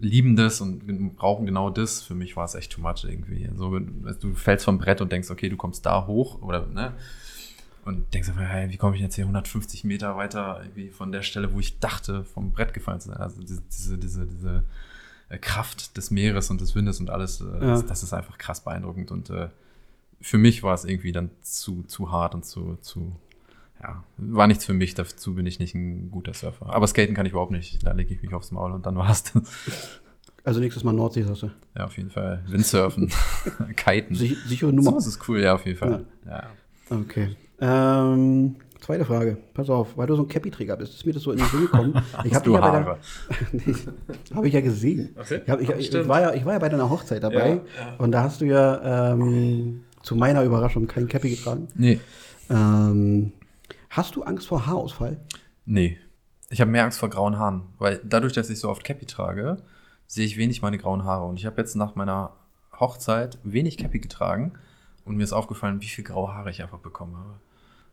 lieben 0.00 0.36
das 0.36 0.60
und 0.60 1.16
brauchen 1.16 1.46
genau 1.46 1.70
das. 1.70 2.02
Für 2.02 2.14
mich 2.14 2.36
war 2.36 2.44
es 2.44 2.54
echt 2.54 2.72
too 2.72 2.80
much 2.80 3.04
irgendwie. 3.04 3.48
So, 3.56 3.78
du 3.78 4.34
fällst 4.34 4.64
vom 4.64 4.78
Brett 4.78 5.00
und 5.00 5.10
denkst, 5.12 5.30
okay, 5.30 5.48
du 5.48 5.56
kommst 5.56 5.84
da 5.86 6.06
hoch 6.06 6.40
oder, 6.42 6.66
ne? 6.66 6.92
Und 7.84 8.12
denkst 8.12 8.28
einfach, 8.28 8.42
hey, 8.42 8.68
wie 8.70 8.76
komme 8.76 8.96
ich 8.96 9.02
jetzt 9.02 9.14
hier 9.14 9.24
150 9.24 9.84
Meter 9.84 10.16
weiter 10.16 10.60
irgendwie 10.62 10.90
von 10.90 11.10
der 11.10 11.22
Stelle, 11.22 11.52
wo 11.54 11.58
ich 11.60 11.78
dachte, 11.78 12.24
vom 12.24 12.52
Brett 12.52 12.74
gefallen 12.74 13.00
zu 13.00 13.08
sein. 13.08 13.16
Also 13.18 13.40
diese, 13.40 13.62
diese, 13.72 13.96
diese, 13.98 14.26
diese 14.26 14.64
äh, 15.30 15.38
Kraft 15.38 15.96
des 15.96 16.10
Meeres 16.10 16.50
und 16.50 16.60
des 16.60 16.74
Windes 16.74 17.00
und 17.00 17.08
alles, 17.10 17.40
äh, 17.40 17.44
Ja. 17.44 17.60
das, 17.60 17.86
das 17.86 18.02
ist 18.02 18.12
einfach 18.12 18.36
krass 18.36 18.62
beeindruckend. 18.62 19.10
Und 19.10 19.30
äh, 19.30 19.48
für 20.20 20.36
mich 20.38 20.62
war 20.62 20.74
es 20.74 20.84
irgendwie 20.84 21.12
dann 21.12 21.30
zu, 21.40 21.82
zu 21.84 22.12
hart 22.12 22.34
und 22.34 22.44
zu, 22.44 22.76
zu, 22.82 23.12
ja, 23.82 24.02
war 24.16 24.46
nichts 24.46 24.64
für 24.64 24.74
mich, 24.74 24.94
dazu 24.94 25.34
bin 25.34 25.46
ich 25.46 25.58
nicht 25.58 25.74
ein 25.74 26.10
guter 26.10 26.34
Surfer. 26.34 26.66
Aber 26.72 26.86
skaten 26.86 27.14
kann 27.14 27.26
ich 27.26 27.32
überhaupt 27.32 27.52
nicht. 27.52 27.86
Da 27.86 27.92
lege 27.92 28.12
ich 28.14 28.22
mich 28.22 28.32
aufs 28.34 28.50
Maul 28.50 28.72
und 28.72 28.86
dann 28.86 28.96
war's 28.96 29.24
das. 29.24 30.00
Also 30.44 30.60
nächstes 30.60 30.82
Mal 30.82 30.92
Nordsee, 30.92 31.22
sagst 31.22 31.42
du. 31.42 31.50
Ja, 31.76 31.84
auf 31.84 31.96
jeden 31.96 32.10
Fall. 32.10 32.42
Windsurfen, 32.48 33.10
Kiten. 33.76 34.14
Sich, 34.14 34.36
sichere 34.46 34.72
Nummer. 34.72 35.00
So 35.00 35.08
ist 35.10 35.28
cool, 35.28 35.40
ja, 35.40 35.54
auf 35.54 35.66
jeden 35.66 35.78
Fall. 35.78 36.06
Ja. 36.26 36.44
Okay. 36.90 37.36
Ähm, 37.60 38.56
zweite 38.80 39.04
Frage. 39.04 39.36
Pass 39.52 39.68
auf, 39.68 39.96
weil 39.96 40.06
du 40.06 40.16
so 40.16 40.22
ein 40.22 40.28
Cappy-Träger 40.28 40.76
bist, 40.76 40.94
ist 40.94 41.04
mir 41.06 41.12
das 41.12 41.22
so 41.22 41.32
in 41.32 41.38
den 41.38 41.46
Sinn 41.48 41.60
gekommen. 41.62 41.92
Ich 42.24 42.32
Hast 42.32 42.34
habe 42.36 42.44
du 42.46 42.54
ja 42.54 42.62
Haare? 42.62 42.98
habe 44.34 44.48
ich 44.48 44.54
ja 44.54 44.60
gesehen. 44.60 45.14
Okay. 45.20 45.42
Ich, 45.44 45.50
hab, 45.50 45.60
ich, 45.60 45.70
ich, 45.70 46.08
war 46.08 46.20
ja, 46.20 46.34
ich 46.34 46.44
war 46.44 46.54
ja 46.54 46.58
bei 46.58 46.68
deiner 46.68 46.88
Hochzeit 46.88 47.22
dabei 47.22 47.48
Ja, 47.48 47.54
ja. 47.56 47.62
und 47.98 48.12
da 48.12 48.22
hast 48.22 48.40
du 48.40 48.46
ja 48.46 49.12
ähm, 49.12 49.82
zu 50.02 50.16
meiner 50.16 50.42
Überraschung 50.44 50.86
kein 50.86 51.08
Cappy 51.08 51.30
getragen. 51.30 51.68
Nee. 51.74 52.00
Ähm, 52.48 53.32
hast 53.90 54.16
du 54.16 54.22
Angst 54.22 54.46
vor 54.48 54.66
Haarausfall? 54.66 55.18
Nee. 55.64 55.98
Ich 56.50 56.60
habe 56.60 56.70
mehr 56.70 56.84
Angst 56.84 56.98
vor 56.98 57.10
grauen 57.10 57.38
Haaren, 57.38 57.62
weil 57.78 58.00
dadurch, 58.04 58.32
dass 58.32 58.48
ich 58.50 58.58
so 58.58 58.68
oft 58.70 58.82
Cappy 58.84 59.04
trage, 59.06 59.58
sehe 60.06 60.24
ich 60.24 60.38
wenig 60.38 60.62
meine 60.62 60.78
grauen 60.78 61.04
Haare. 61.04 61.26
Und 61.26 61.36
ich 61.38 61.44
habe 61.46 61.60
jetzt 61.60 61.74
nach 61.76 61.94
meiner 61.94 62.32
Hochzeit 62.78 63.38
wenig 63.42 63.76
Cappy 63.76 63.98
getragen 63.98 64.52
und 65.04 65.16
mir 65.16 65.24
ist 65.24 65.32
aufgefallen, 65.32 65.80
wie 65.82 65.86
viel 65.88 66.04
graue 66.04 66.32
Haare 66.34 66.50
ich 66.50 66.62
einfach 66.62 66.78
bekommen 66.78 67.16
habe. 67.16 67.34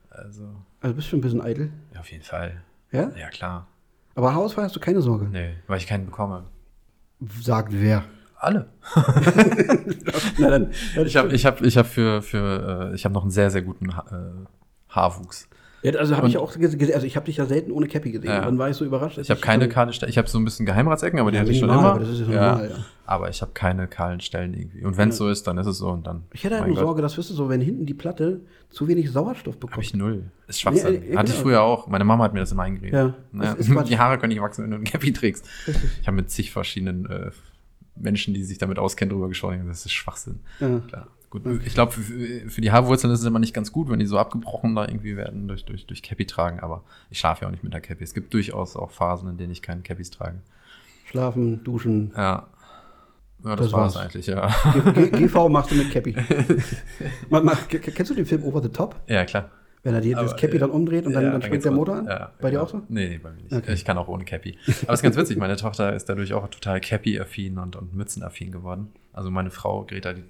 Also, 0.10 0.48
Also 0.80 0.96
bist 0.96 1.12
du 1.12 1.18
ein 1.18 1.22
bisschen 1.22 1.42
eitel? 1.42 1.72
ja, 1.94 2.00
auf 2.00 2.10
jeden 2.12 2.24
Fall. 2.24 2.62
Ja? 2.92 3.10
Ja, 3.18 3.28
klar. 3.30 3.68
Aber 4.16 4.34
Haarausfall 4.34 4.64
hast 4.64 4.75
du 4.75 4.80
keine 4.80 5.02
Sorge. 5.02 5.25
Nee, 5.25 5.56
weil 5.68 5.78
ich 5.78 5.88
keinen 5.88 6.06
bekomme. 6.06 6.46
Sagt 7.42 7.74
wer? 7.74 8.06
Alle. 8.38 8.70
Na 10.38 10.50
dann, 10.50 10.72
Ich 11.06 11.16
habe 11.18 11.30
ich 11.34 11.46
hab, 11.46 11.62
ich 11.62 11.78
hab 11.78 11.88
für, 11.88 12.22
für 12.22 12.92
äh, 12.92 12.96
ich 12.96 13.04
habe 13.06 13.14
noch 13.14 13.24
einen 13.24 13.32
sehr, 13.32 13.50
sehr 13.52 13.62
guten 13.62 13.96
ha 13.96 14.06
äh, 14.12 14.94
Haarwuchs. 14.94 15.50
Ja, 15.86 16.00
also 16.00 16.18
habe 16.18 16.27
ich 16.27 16.38
auch 16.38 16.58
gesehen, 16.58 16.94
also 16.94 17.06
ich 17.06 17.15
habe 17.15 17.25
dich 17.27 17.38
ja 17.38 17.46
selten 17.46 17.72
ohne 17.72 17.88
Cappy 17.88 18.12
gesehen. 18.12 18.30
Ja. 18.30 18.42
Dann 18.42 18.58
war 18.58 18.70
ich 18.70 18.75
so 18.75 18.86
überrascht. 18.86 19.18
Ich 19.18 19.30
habe 19.30 19.39
keine 19.39 19.70
kahlen 19.70 19.94
Stellen. 19.94 20.10
Ich 20.10 20.18
habe 20.18 20.27
so 20.27 20.38
ein 20.39 20.46
bisschen 20.46 20.65
Geheimratsecken, 20.65 21.20
aber 21.20 21.32
die 21.32 21.36
Ja, 21.36 21.42
hatte 21.42 21.51
ich 21.51 21.60
schon 21.60 21.70
immer. 21.70 21.92
aber 21.92 22.00
das 22.00 22.10
ist 22.10 22.20
ja 22.22 22.25
normal, 22.27 22.70
ja. 22.70 22.75
Aber 23.06 23.30
ich 23.30 23.42
habe 23.42 23.51
keine 23.54 23.88
kahlen 23.88 24.20
Stellen 24.20 24.54
irgendwie. 24.56 24.84
Und 24.84 24.98
wenn 24.98 25.10
es 25.10 25.18
so 25.18 25.30
ist, 25.30 25.46
dann 25.46 25.58
ist 25.60 25.68
es 25.68 25.77
so 25.77 25.89
und 25.89 26.08
dann. 26.08 26.24
Ich 26.34 26.44
hätte 26.44 26.56
halt 26.56 26.65
nur 26.68 26.75
Gott, 26.75 26.86
Sorge, 26.86 27.01
dass, 27.04 27.18
weißt 27.18 27.30
du, 27.30 27.34
so, 27.36 27.50
wenn 27.50 27.62
hinten 27.62 27.86
die 27.86 27.94
Platte 27.94 28.42
zu 28.72 28.88
wenig 28.88 29.12
Sauerstoff 29.12 29.54
Hab 29.56 29.60
bekommt. 29.62 29.86
ich 29.86 29.94
null. 29.94 30.24
Ist 30.48 30.62
Schwachsinn. 30.62 31.01
Nee, 31.01 31.13
äh, 31.13 31.18
Hatte 31.18 31.27
ich 31.30 31.38
genau. 31.38 31.44
früher 31.50 31.62
auch. 31.62 31.88
Meine 31.88 32.04
Mama 32.04 32.24
hat 32.24 32.34
mir 32.34 32.39
das 32.39 32.51
immer 32.51 32.63
eingeredet. 32.63 32.94
Ja, 32.94 33.13
Naja, 33.32 33.54
das 33.56 33.70
Quatsch. 33.70 33.88
die 33.89 34.00
Haare 34.00 34.18
können 34.18 34.34
nicht 34.34 34.42
wachsen, 34.42 34.63
wenn 34.63 34.72
du 34.72 34.77
ein 34.77 34.84
Cappy 34.84 35.13
trägst. 35.13 35.48
Ich 36.01 36.08
habe 36.08 36.15
mit 36.15 36.32
zig 36.32 36.51
verschiedenen 36.51 37.06
äh, 37.06 37.30
Menschen, 37.96 38.34
die 38.34 38.44
sich 38.44 38.58
damit 38.58 38.80
auskennen, 38.80 39.13
drüber 39.13 39.27
gesprochen. 39.30 39.65
Das 39.68 39.86
ist 39.86 39.92
Schwachsinn. 39.94 40.39
Ja. 40.60 40.80
Klar. 40.88 41.08
Gut. 41.44 41.62
Ich 41.65 41.74
glaube, 41.74 41.92
für, 41.92 42.50
für 42.50 42.62
die 42.62 42.72
Haarwurzeln 42.72 43.12
ist 43.12 43.20
es 43.20 43.25
immer 43.25 43.39
nicht 43.39 43.54
ganz 43.54 43.72
gut, 43.72 43.89
wenn 43.89 44.00
die 44.00 44.06
so 44.06 44.18
abgebrochen 44.18 44.75
da 44.75 44.88
irgendwie 44.88 45.18
werden 45.18 45.48
durch, 45.48 45.65
durch, 45.65 45.86
durch 45.86 46.01
Cappy 46.01 46.25
tragen. 46.25 46.60
Aber 46.62 46.84
ich 47.10 47.20
schlafe 47.20 47.42
ja 47.42 47.48
auch 47.48 47.51
nicht 47.51 47.63
mit 47.63 47.74
der 47.74 47.82
Cappy. 47.82 48.04
Es 48.04 48.13
gibt 48.13 48.34
durchaus 48.34 48.75
auch 48.75 48.92
Phasen, 48.92 49.30
in 49.30 49.38
denen 49.38 49.51
ich 49.51 49.62
keine 49.62 49.82
Cappies 49.82 50.12
trage. 50.12 50.42
Schlafen, 51.10 51.63
duschen. 51.63 52.12
Ja. 52.15 52.48
Ja, 53.44 53.56
das, 53.56 53.68
Das 53.68 53.74
war 53.74 53.88
es 53.88 53.96
war's. 53.96 54.04
eigentlich, 54.06 54.27
ja. 54.27 54.50
G 54.94 55.10
GV 55.10 55.50
machst 55.50 55.70
du 55.72 55.75
mit 55.75 55.92
Cappy. 55.92 56.15
Man, 57.30 57.46
man, 57.46 57.58
kennst 57.70 58.10
du 58.10 58.15
den 58.15 58.25
Film 58.25 58.44
Over 58.44 58.62
the 58.63 58.70
Top? 58.70 58.96
Ja, 59.08 59.24
klar. 59.25 59.51
Wenn 59.84 59.94
er 59.94 60.01
die, 60.01 60.13
das 60.13 60.36
Cappy 60.36 60.56
äh, 60.56 60.60
dann 60.60 60.72
umdreht 60.72 61.06
und 61.06 61.13
dann, 61.13 61.25
Ja, 61.25 61.30
dann 61.30 61.42
geht's 61.42 61.46
springt 61.48 61.65
der. 61.65 61.72
Motor 61.72 61.96
an? 61.98 62.06
Ja, 62.08 62.32
bei 62.42 62.50
dir 62.50 62.54
genau. 62.54 62.63
auch 62.63 62.70
so? 62.70 62.82
Nee, 62.88 63.08
nee, 63.10 63.18
bei 63.20 63.32
mir 63.32 63.44
nicht. 63.44 63.54
Okay. 63.54 63.74
Ich 63.74 63.86
kann 63.86 64.00
auch 64.00 64.08
ohne 64.08 64.25
Cappy. 64.25 64.58
Aber 64.84 64.94
es 64.94 65.00
ist 65.00 65.04
ganz 65.04 65.15
witzig, 65.15 65.38
meine 65.38 65.58
Tochter 65.58 65.94
ist 65.94 66.10
dadurch 66.10 66.34
auch 66.34 66.48
total 66.48 66.80
Cappy-affin 66.82 67.60
und, 67.60 67.75
und 67.75 67.94
Mützen-affin 67.94 68.51
geworden. 68.51 68.94
Also 69.13 69.30
meine 69.30 69.51
Frau, 69.51 69.86
Greta, 69.86 70.13
die, 70.13 70.24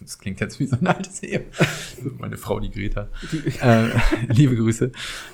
das 0.00 0.18
klingt 0.18 0.40
jetzt 0.40 0.58
wie 0.60 0.66
so 0.66 0.76
ein 0.76 0.86
altes 0.86 1.22
Ehe. 1.22 1.46
meine 2.18 2.36
Frau, 2.36 2.60
die 2.60 2.70
Greta. 2.70 3.08
äh, 3.60 3.88
liebe 4.28 4.56
Grüße. 4.56 4.92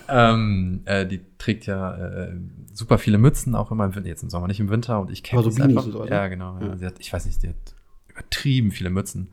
Ähm, 0.09 0.83
äh, 0.85 1.06
die 1.06 1.21
trägt 1.38 1.66
ja 1.66 1.97
äh, 1.97 2.37
super 2.73 2.99
viele 2.99 3.18
Mützen, 3.18 3.54
auch 3.54 3.71
immer 3.71 3.85
im 3.85 3.94
Winter, 3.94 4.09
jetzt 4.09 4.23
im 4.23 4.30
Sommer, 4.30 4.49
nicht 4.49 4.61
im 4.61 4.71
Winter. 4.71 5.00
Und 5.00 5.11
ich 5.11 5.18
so 5.18 5.25
Cappies 5.25 5.56
Beanies 5.56 5.76
einfach. 5.76 5.86
und 5.86 5.93
sowas, 5.93 6.08
ja, 6.10 6.23
ne? 6.25 6.30
genau. 6.30 6.58
Ja. 6.60 6.76
Sie 6.76 6.86
hat, 6.86 6.95
ich 6.99 7.12
weiß 7.12 7.26
nicht, 7.26 7.43
die 7.43 7.49
hat 7.49 7.75
übertrieben 8.08 8.71
viele 8.71 8.91
Mützen. 8.91 9.28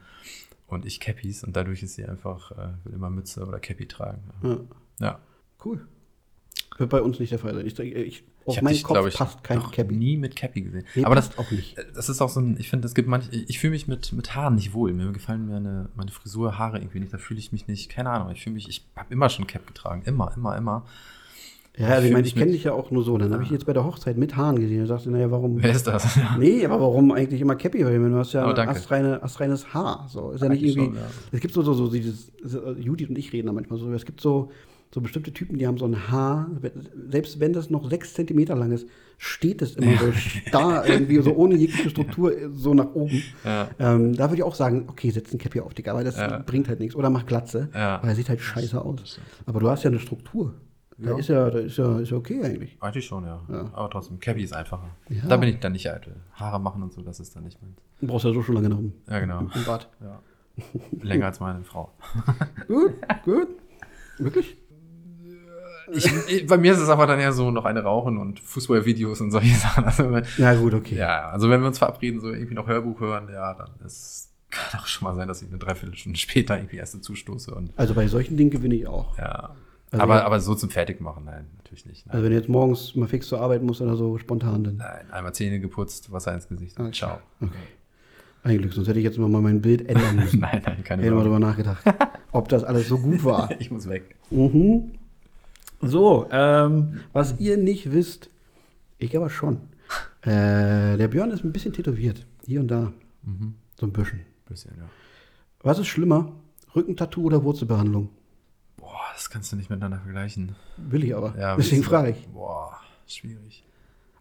Und 0.68 0.86
ich 0.86 1.00
Cappies 1.00 1.44
und 1.44 1.56
dadurch 1.56 1.84
ist 1.84 1.96
sie 1.96 2.06
einfach, 2.06 2.52
äh, 2.52 2.70
will 2.86 2.94
immer 2.94 3.10
Mütze 3.10 3.46
oder 3.46 3.60
Cappy 3.60 3.88
tragen. 3.88 4.22
Ja. 4.42 4.58
Ja. 5.00 5.20
Cool. 5.64 5.86
Wird 6.78 6.90
bei 6.90 7.02
uns 7.02 7.20
nicht 7.20 7.32
der 7.32 7.40
Fall 7.40 7.54
sein. 7.54 7.66
Ich, 7.66 7.78
ich, 7.78 8.24
auf 8.46 8.56
Ich 8.56 8.62
meinen 8.62 8.74
dich, 8.74 8.84
Kopf 8.84 9.08
ich, 9.08 9.16
passt 9.16 9.44
kein 9.44 9.62
Cappy. 9.72 9.96
nie 9.96 10.18
mit 10.18 10.36
Cappy 10.36 10.62
gesehen. 10.62 10.86
Nee, 10.96 11.06
aber 11.06 11.16
das, 11.16 11.38
auch 11.38 11.50
nicht. 11.52 11.76
das 11.94 12.10
ist 12.10 12.22
auch 12.22 12.30
so 12.30 12.40
ein, 12.40 12.58
ich 12.60 12.70
finde, 12.70 12.88
es 12.88 12.96
gibt 12.96 13.08
manche, 13.08 13.30
ich 13.32 13.60
fühle 13.60 13.72
mich 13.72 13.88
mit, 13.88 14.14
mit 14.14 14.36
Haaren 14.36 14.56
nicht 14.56 14.74
wohl. 14.74 14.94
Mir 14.94 15.12
gefallen 15.12 15.48
meine, 15.48 15.90
meine 15.96 16.12
Frisur, 16.12 16.58
Haare 16.58 16.80
irgendwie 16.80 17.00
nicht. 17.00 17.14
Da 17.14 17.18
fühle 17.18 17.40
ich 17.40 17.52
mich 17.52 17.68
nicht, 17.68 17.90
keine 17.90 18.10
Ahnung. 18.10 18.32
Ich 18.32 18.44
fühle 18.44 18.56
mich, 18.56 18.68
ich 18.70 18.86
habe 18.96 19.14
immer 19.14 19.30
schon 19.30 19.48
Cap 19.48 19.68
getragen. 19.68 20.02
Immer, 20.06 20.32
immer, 20.36 20.58
immer. 20.58 20.86
Ja, 21.78 21.88
also 21.88 22.06
ich 22.08 22.14
meine, 22.14 22.28
ich 22.28 22.36
kenne 22.36 22.52
dich 22.52 22.66
ja 22.66 22.74
auch 22.74 22.92
nur 22.92 23.04
so. 23.04 23.18
Dann 23.18 23.32
habe 23.32 23.44
ich 23.44 23.50
jetzt 23.50 23.66
bei 23.66 23.72
der 23.72 23.86
Hochzeit 23.86 24.18
mit 24.18 24.36
Haaren 24.36 24.60
gesehen 24.60 24.82
und 24.82 24.88
sagte, 24.88 25.10
naja, 25.10 25.32
warum? 25.32 25.64
Wer 25.64 25.72
ist 25.72 25.88
das? 25.88 26.20
Nee, 26.38 26.66
aber 26.66 26.82
warum 26.82 27.12
eigentlich 27.14 27.40
immer 27.40 27.56
Cappy? 27.56 27.86
Weil 27.86 27.98
du 27.98 28.16
hast 28.18 28.34
ja 28.34 28.46
Oh, 28.46 28.54
astreine, 28.54 29.24
astreines 29.24 29.74
Haar. 29.74 30.08
So. 30.10 30.32
Ist 30.32 30.42
ja 30.42 30.50
nicht 30.50 30.64
irgendwie. 30.64 30.86
schon, 30.86 30.96
ja. 30.96 31.08
Es 31.32 31.40
gibt 31.40 31.54
so, 31.54 31.62
so, 31.62 31.74
so 31.74 31.90
dieses, 31.90 32.32
Judith 32.78 33.10
und 33.10 33.18
ich 33.18 33.32
reden 33.32 33.48
da 33.48 33.54
manchmal 33.54 33.80
so. 33.80 33.92
Es 33.94 34.06
gibt 34.06 34.20
so, 34.20 34.52
so 34.94 35.00
bestimmte 35.02 35.32
Typen, 35.34 35.58
die 35.58 35.68
haben 35.68 35.78
so 35.78 35.86
ein 35.86 36.10
Haar, 36.10 36.50
selbst 37.10 37.40
wenn 37.40 37.54
das 37.54 37.70
noch 37.70 37.90
sechs 37.90 38.14
Zentimeter 38.14 38.56
lang 38.56 38.72
ist, 38.72 38.88
steht 39.18 39.62
es 39.62 39.76
immer 39.76 39.98
so 39.98 40.12
starr, 40.12 40.86
irgendwie 40.88 41.22
so 41.22 41.34
ohne 41.34 41.56
jegliche 41.56 41.90
Struktur 41.90 42.34
so 42.54 42.74
nach 42.74 42.94
oben. 42.94 43.22
Ja. 43.46 43.70
Ähm, 43.80 44.14
da 44.16 44.26
würde 44.26 44.38
ich 44.38 44.44
auch 44.44 44.56
sagen, 44.56 44.86
okay, 44.90 45.10
setz 45.12 45.32
ein 45.34 45.38
Cappy 45.38 45.62
auf, 45.62 45.74
Digga, 45.74 45.94
weil 45.94 46.04
das 46.04 46.18
Ja. 46.18 46.40
bringt 46.40 46.68
halt 46.68 46.80
nichts. 46.80 46.96
Oder 46.96 47.10
mach 47.10 47.26
Glatze, 47.26 47.70
Ja. 47.74 48.02
weil 48.02 48.10
er 48.10 48.16
sieht 48.16 48.28
halt 48.30 48.42
scheiße 48.42 48.82
aus. 48.84 49.20
Aber 49.46 49.60
du 49.60 49.70
hast 49.70 49.84
ja 49.84 49.90
eine 49.90 50.00
Struktur. 50.00 50.56
Da 50.98 51.12
Ja. 51.12 51.18
ist 51.18 51.30
ja, 51.30 51.50
da 51.50 51.60
ist 51.60 51.78
ja, 51.78 52.00
ist 52.00 52.12
ja 52.12 52.18
okay 52.18 52.44
eigentlich. 52.44 52.78
Eigentlich 52.82 53.06
schon, 53.06 53.24
ja. 53.26 53.42
Ja. 53.50 53.70
Aber 53.74 53.90
trotzdem, 53.90 54.20
Cappy 54.20 54.44
ist 54.44 54.54
einfacher. 54.54 54.90
Ja. 55.10 55.24
Da 55.28 55.38
bin 55.38 55.50
ich 55.50 55.60
dann 55.60 55.72
nicht 55.72 55.90
eitel. 55.90 56.16
Haare 56.34 56.60
machen 56.60 56.84
und 56.84 56.92
so, 56.92 57.02
das 57.02 57.20
ist 57.20 57.36
dann 57.36 57.44
nicht 57.46 57.62
meins. 57.62 57.78
Du 58.02 58.08
brauchst 58.08 58.26
ja 58.26 58.34
so 58.34 58.44
schon 58.44 58.56
lange 58.56 58.70
noch 58.70 58.80
im, 58.80 58.94
Ja, 59.10 59.20
genau. 59.20 59.40
im 59.40 59.50
Bad. 59.66 59.88
Ja. 60.02 60.20
Länger 61.02 61.28
als 61.28 61.40
meine 61.40 61.64
Frau. 61.64 61.92
Gut, 62.68 62.94
gut. 63.24 63.48
Wirklich? 64.18 64.58
Ich, 65.94 66.06
ich, 66.28 66.48
bei 66.48 66.58
mir 66.58 66.74
ist 66.74 66.80
es 66.80 66.90
aber 66.90 67.06
dann 67.08 67.20
eher 67.20 67.34
so 67.34 67.52
noch 67.52 67.66
eine 67.66 67.84
rauchen 67.84 68.18
und 68.18 68.40
Fußballvideos 68.40 69.22
und 69.22 69.32
solche 69.32 69.56
Sachen. 69.60 69.84
Also, 69.86 70.12
wenn- 70.12 70.26
Ja, 70.38 70.54
gut, 70.56 70.74
okay. 70.74 70.96
ja, 70.96 71.30
also 71.30 71.50
wenn 71.50 71.62
wir 71.62 71.68
uns 71.68 71.78
verabreden, 71.80 72.20
so 72.20 72.30
irgendwie 72.32 72.54
noch 72.56 72.68
Hörbuch 72.68 73.00
hören, 73.00 73.28
ja, 73.32 73.54
dann 73.54 73.70
ist, 73.86 74.30
kann 74.50 74.80
auch 74.80 74.86
schon 74.88 75.08
mal 75.08 75.16
sein, 75.16 75.28
dass 75.28 75.42
ich 75.42 75.50
eine 75.50 75.58
Dreiviertelstunde 75.58 76.18
später 76.20 76.58
irgendwie 76.58 76.78
erst 76.78 76.96
dazustoße 76.96 77.54
und 77.54 77.72
Also 77.78 77.94
bei 77.94 78.08
solchen 78.08 78.38
Dingen 78.38 78.50
gewinne 78.52 78.76
ich 78.76 78.88
auch. 78.88 79.18
ja. 79.18 79.56
Also 79.94 80.04
aber, 80.04 80.16
ja. 80.20 80.26
aber 80.26 80.40
so 80.40 80.56
zum 80.56 80.70
Fertigmachen, 80.70 81.26
nein, 81.26 81.48
natürlich 81.58 81.86
nicht. 81.86 82.06
Nein. 82.06 82.14
Also 82.14 82.24
wenn 82.24 82.32
du 82.32 82.38
jetzt 82.38 82.48
morgens 82.48 82.96
mal 82.96 83.10
fix 83.10 83.28
zur 83.28 83.42
Arbeit 83.42 83.62
musst 83.62 83.82
oder 83.82 83.98
so, 83.98 84.18
spontan 84.18 84.64
dann. 84.64 84.78
nein, 84.78 85.12
einmal 85.12 85.34
Zähne 85.34 85.60
geputzt, 85.60 86.14
Wasser 86.14 86.34
ins 86.34 86.48
Gesicht 86.48 86.80
und 86.80 86.86
Okay. 86.88 86.94
ciao. 86.98 87.18
Okay. 87.42 87.52
Ein 88.44 88.58
Glück, 88.58 88.72
sonst 88.72 88.88
hätte 88.88 89.00
ich 89.00 89.04
jetzt 89.04 89.18
mal 89.20 89.28
mein 89.28 89.62
Bild 89.62 89.88
ändern 89.90 90.16
müssen. 90.24 90.40
Nein, 90.40 90.62
nein, 90.66 90.84
keine 90.86 91.04
Hätte 91.04 91.14
mal 91.14 91.24
drüber 91.24 91.40
nachgedacht, 91.40 91.84
ob 92.32 92.48
das 92.48 92.64
alles 92.64 92.88
so 92.88 93.00
gut 93.00 93.26
war. 93.26 93.50
Ich 93.60 93.70
muss 93.70 93.90
weg. 93.90 94.16
Mhm. 94.30 94.94
So, 95.82 96.28
ähm, 96.32 97.00
was 97.14 97.40
ihr 97.40 97.58
nicht 97.58 97.92
wisst, 97.92 98.30
ich 98.98 99.16
aber 99.18 99.30
schon. 99.30 99.58
Äh, 100.22 100.98
der 100.98 101.08
Björn 101.08 101.32
ist 101.32 101.44
ein 101.44 101.52
bisschen 101.52 101.74
tätowiert. 101.74 102.26
Hier 102.46 102.60
und 102.60 102.68
da. 102.68 102.92
Mhm. 103.24 103.56
So 103.80 103.88
ein 103.88 103.92
bisschen. 103.94 104.22
Bisschen, 104.48 104.74
ja. 104.78 104.84
Was 105.62 105.80
ist 105.80 105.88
schlimmer? 105.88 106.32
Rückentattoo 106.76 107.24
oder 107.24 107.44
Wurzelbehandlung? 107.44 108.10
Boah, 108.78 109.00
das 109.14 109.30
kannst 109.30 109.52
du 109.52 109.56
nicht 109.56 109.70
miteinander 109.70 110.00
vergleichen. 110.00 110.56
Will 110.78 111.04
ich 111.04 111.16
aber. 111.16 111.38
Ja, 111.38 111.56
Deswegen 111.56 111.84
frage 111.84 112.12
ich. 112.12 112.28
Boah, 112.30 112.80
schwierig. 113.08 113.64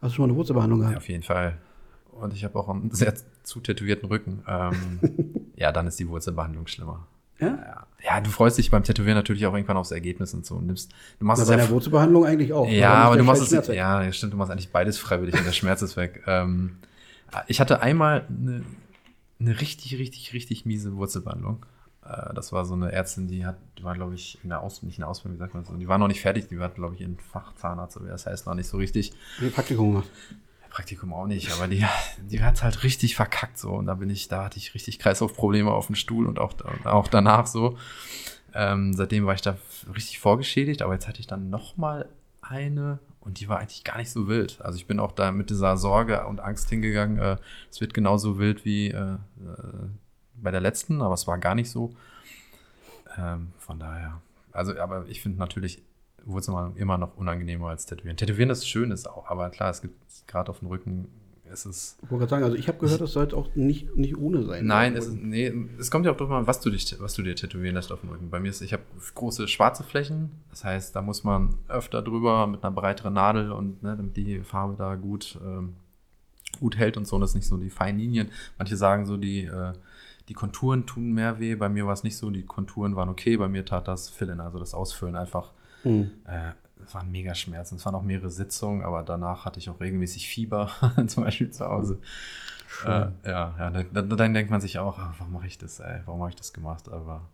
Hast 0.01 0.13
du 0.13 0.17
schon 0.17 0.23
mal 0.25 0.29
eine 0.31 0.37
Wurzelbehandlung 0.39 0.81
Ja, 0.81 0.87
gehabt? 0.89 1.03
auf 1.03 1.09
jeden 1.09 1.23
Fall. 1.23 1.59
Und 2.13 2.33
ich 2.35 2.45
habe 2.45 2.59
auch 2.59 2.69
einen 2.69 2.91
sehr 2.91 3.15
zu 3.43 3.61
tätowierten 3.61 4.09
Rücken. 4.09 4.43
Ähm, 4.47 5.01
ja, 5.57 5.73
dann 5.73 5.87
ist 5.87 5.99
die 6.01 6.09
Wurzelbehandlung 6.09 6.67
schlimmer. 6.67 7.07
Ja? 7.41 7.87
Ja. 8.05 8.21
du 8.21 8.31
freust 8.31 8.59
dich 8.59 8.71
beim 8.71 8.83
Tätowieren 8.83 9.17
natürlich 9.17 9.47
auch 9.47 9.55
irgendwann 9.55 9.77
aufs 9.77 9.91
Ergebnis 9.91 10.35
und 10.35 10.47
so. 10.47 10.57
Und 10.57 10.67
nimmst, 10.67 10.93
du 11.19 11.25
machst 11.25 11.39
Na, 11.39 11.43
es 11.43 11.49
bei 11.49 11.57
ja 11.57 11.67
der 11.67 11.71
Wurzelbehandlung 11.71 12.25
eigentlich 12.25 12.53
auch. 12.53 12.69
ja, 12.69 12.95
aber 12.95 13.17
du 13.17 13.25
machst 13.25 13.53
es, 13.53 13.69
ja, 13.69 14.13
stimmt, 14.13 14.33
du 14.33 14.37
machst 14.37 14.51
eigentlich 14.51 14.71
beides 14.71 14.99
freiwillig 14.99 15.35
und 15.37 15.47
der 15.47 15.53
Schmerz 15.53 15.83
ist 15.83 15.97
weg. 15.97 16.23
Ähm, 16.27 16.77
ich 17.47 17.61
hatte 17.61 17.81
einmal 17.83 18.27
eine, 18.29 18.65
eine 19.39 19.61
richtig, 19.61 19.99
richtig, 19.99 20.33
richtig 20.33 20.67
miese 20.67 20.97
Wurzelbehandlung. 20.97 21.65
Äh, 22.05 22.35
das 22.35 22.53
war 22.53 22.65
so 22.65 22.75
eine 22.75 22.93
Ärztin, 22.93 23.29
die 23.29 23.47
hat, 23.47 23.57
die 23.79 23.85
war, 23.85 23.95
glaube 23.95 24.15
ich, 24.15 24.39
in 24.43 24.51
der 24.51 24.61
Ausbildung, 24.61 24.89
nicht 24.89 24.99
in 24.99 25.03
der 25.03 25.09
Ausbildung, 25.09 25.37
wie 25.37 25.41
sagt 25.41 25.55
man 25.55 25.65
so, 25.65 25.75
die 25.77 25.89
war 25.89 25.99
noch 25.99 26.09
nicht 26.09 26.21
fertig, 26.21 26.49
die 26.49 26.59
war, 26.59 26.69
glaube 26.71 26.95
ich, 26.95 27.01
in 27.01 27.19
Fachzahnarzt, 27.19 27.97
aber 27.97 28.09
das 28.09 28.27
heißt 28.27 28.47
noch 28.47 28.55
nicht 28.55 28.69
so 28.69 28.77
richtig. 28.77 29.13
Praktikum 29.55 29.93
gemacht. 29.93 30.11
Praktikum 30.71 31.13
auch 31.13 31.27
nicht, 31.27 31.53
aber 31.53 31.69
die, 31.69 31.85
die 32.23 32.43
hat 32.43 32.63
halt 32.63 32.83
richtig 32.85 33.17
verkackt 33.17 33.59
so 33.59 33.71
und 33.73 33.87
da 33.87 33.95
bin 33.95 34.09
ich, 34.09 34.29
da 34.29 34.45
hatte 34.45 34.59
ich 34.59 34.75
richtig 34.75 34.99
Kreislaufprobleme 34.99 35.71
auf 35.71 35.87
dem 35.87 35.97
Stuhl 35.97 36.27
und 36.27 36.39
auch, 36.39 36.55
auch 36.85 37.09
danach 37.09 37.47
so. 37.47 37.77
Ähm, 38.55 38.95
seitdem 38.95 39.27
war 39.27 39.35
ich 39.35 39.43
da 39.43 39.57
richtig 39.95 40.21
vorgeschädigt, 40.21 40.83
aber 40.83 40.95
jetzt 40.95 41.09
hatte 41.09 41.21
ich 41.21 41.27
dann 41.27 41.51
noch 41.51 41.77
mal 41.77 42.09
eine 42.41 42.99
und 43.21 43.41
die 43.41 43.49
war 43.49 43.59
eigentlich 43.59 43.85
gar 43.85 43.99
nicht 43.99 44.11
so 44.11 44.29
wild. 44.29 44.61
Also 44.61 44.77
ich 44.77 44.87
bin 44.87 44.99
auch 44.99 45.13
da 45.13 45.33
mit 45.33 45.51
dieser 45.51 45.77
Sorge 45.77 46.27
und 46.27 46.41
Angst 46.41 46.71
hingegangen, 46.71 47.19
äh, 47.19 47.37
es 47.71 47.81
wird 47.81 47.93
genauso 47.93 48.39
wild 48.39 48.65
wie 48.65 48.89
äh, 48.89 49.15
äh, 49.15 49.19
bei 50.37 50.51
der 50.51 50.61
letzten, 50.61 51.03
aber 51.03 51.15
es 51.15 51.27
war 51.27 51.39
gar 51.39 51.55
nicht 51.55 51.71
so. 51.71 51.95
Ähm, 53.19 53.53
von 53.59 53.79
daher. 53.79 54.21
Also, 54.53 54.79
aber 54.79 55.07
ich 55.09 55.21
finde 55.21 55.39
natürlich 55.39 55.83
Wurzelbehandlung 56.25 56.77
immer 56.77 56.99
noch 56.99 57.17
unangenehmer 57.17 57.69
als 57.69 57.87
Tätowieren. 57.87 58.17
Tätowieren 58.17 58.51
ist 58.51 58.69
schön, 58.69 58.91
ist 58.91 59.09
auch, 59.09 59.29
aber 59.29 59.51
klar, 59.51 59.71
es 59.71 59.83
gibt 59.83 59.95
gerade 60.27 60.51
auf 60.51 60.61
dem 60.61 60.69
Rücken, 60.69 61.09
es 61.53 61.67
ist 61.67 61.99
Ich 62.03 62.11
wollte 62.11 62.21
gerade 62.21 62.31
sagen, 62.31 62.45
also 62.45 62.57
ich 62.57 62.69
habe 62.69 62.79
gehört, 62.79 63.01
das 63.01 63.13
sollte 63.13 63.37
auch 63.37 63.55
nicht, 63.55 63.97
nicht 63.97 64.17
ohne 64.17 64.45
sein. 64.45 64.67
Nein, 64.67 64.97
es, 64.97 65.11
nee, 65.11 65.53
es 65.79 65.91
kommt 65.91 66.07
ja 66.07 66.13
auch 66.13 66.17
drauf 66.17 66.31
an, 66.31 66.47
was 66.47 66.61
du, 66.61 66.71
dich, 66.71 66.97
was 67.01 67.15
du 67.15 67.23
dir 67.23 67.35
tätowieren 67.35 67.75
lässt 67.75 67.93
auf 67.93 68.01
dem 68.01 68.11
Rücken. 68.11 68.31
Bei 68.31 68.41
mir 68.41 68.51
ist, 68.51 68.61
ich 68.61 68.73
habe 68.73 68.83
große 69.15 69.49
schwarze 69.49 69.83
Flächen, 69.83 70.31
das 70.51 70.65
heißt, 70.65 70.95
da 70.95 71.03
muss 71.03 71.25
man 71.25 71.57
öfter 71.69 72.03
drüber 72.03 72.47
mit 72.47 72.63
einer 72.63 72.73
breiteren 72.73 73.15
Nadel 73.15 73.53
und 73.53 73.83
ne, 73.83 73.97
damit 73.97 74.17
die 74.17 74.41
Farbe 74.41 74.77
da 74.77 74.95
gut, 74.95 75.39
ähm, 75.45 75.75
gut 76.59 76.77
hält 76.77 76.97
und 76.97 77.07
so, 77.07 77.17
und 77.17 77.23
das 77.23 77.35
nicht 77.35 77.47
so 77.47 77.57
die 77.57 77.71
feinen 77.71 78.01
Linien. 78.01 78.31
Manche 78.59 78.77
sagen 78.77 79.07
so, 79.07 79.17
die, 79.17 79.45
äh, 79.45 79.73
die 80.29 80.35
Konturen 80.35 80.87
tun 80.87 81.13
mehr 81.13 81.41
weh, 81.41 81.57
bei 81.57 81.69
mir 81.69 81.87
war 81.87 81.93
es 81.93 82.05
nicht 82.05 82.17
so, 82.17 82.31
die 82.31 82.45
Konturen 82.45 82.95
waren 82.97 83.09
okay, 83.09 83.37
bei 83.37 83.49
mir 83.49 83.65
tat 83.65 83.89
das 83.89 84.09
Fillen, 84.09 84.41
also 84.41 84.59
das 84.59 84.75
Ausfüllen 84.75 85.17
einfach 85.17 85.53
Hm. 85.83 86.11
äh, 86.27 86.53
es 86.85 86.95
waren 86.95 87.11
mega 87.11 87.35
Schmerzen. 87.35 87.77
Es 87.77 87.85
waren 87.85 87.95
auch 87.95 88.03
mehrere 88.03 88.31
Sitzungen, 88.31 88.83
aber 88.83 89.03
danach 89.03 89.45
hatte 89.45 89.59
ich 89.59 89.69
auch 89.71 89.81
regelmäßig 89.81 90.29
Fieber, 90.29 90.71
zum 91.07 91.25
Beispiel 91.25 91.51
zu 91.51 91.67
Hause. 91.67 92.01
Äh, 92.85 92.89
ja, 92.89 93.13
ja 93.25 93.71
dann, 93.71 93.87
dann, 93.93 94.09
dann 94.09 94.35
denkt 94.35 94.51
man 94.51 94.61
sich 94.61 94.79
auch, 94.79 94.99
ah, 94.99 95.15
warum 95.19 95.33
mache 95.33 95.47
ich 95.47 95.59
das, 95.59 95.81
ey? 95.81 96.01
Warum 96.07 96.21
habe 96.21 96.31
ich 96.31 96.37
das 96.37 96.53
gemacht? 96.53 96.89
Aber 96.89 97.29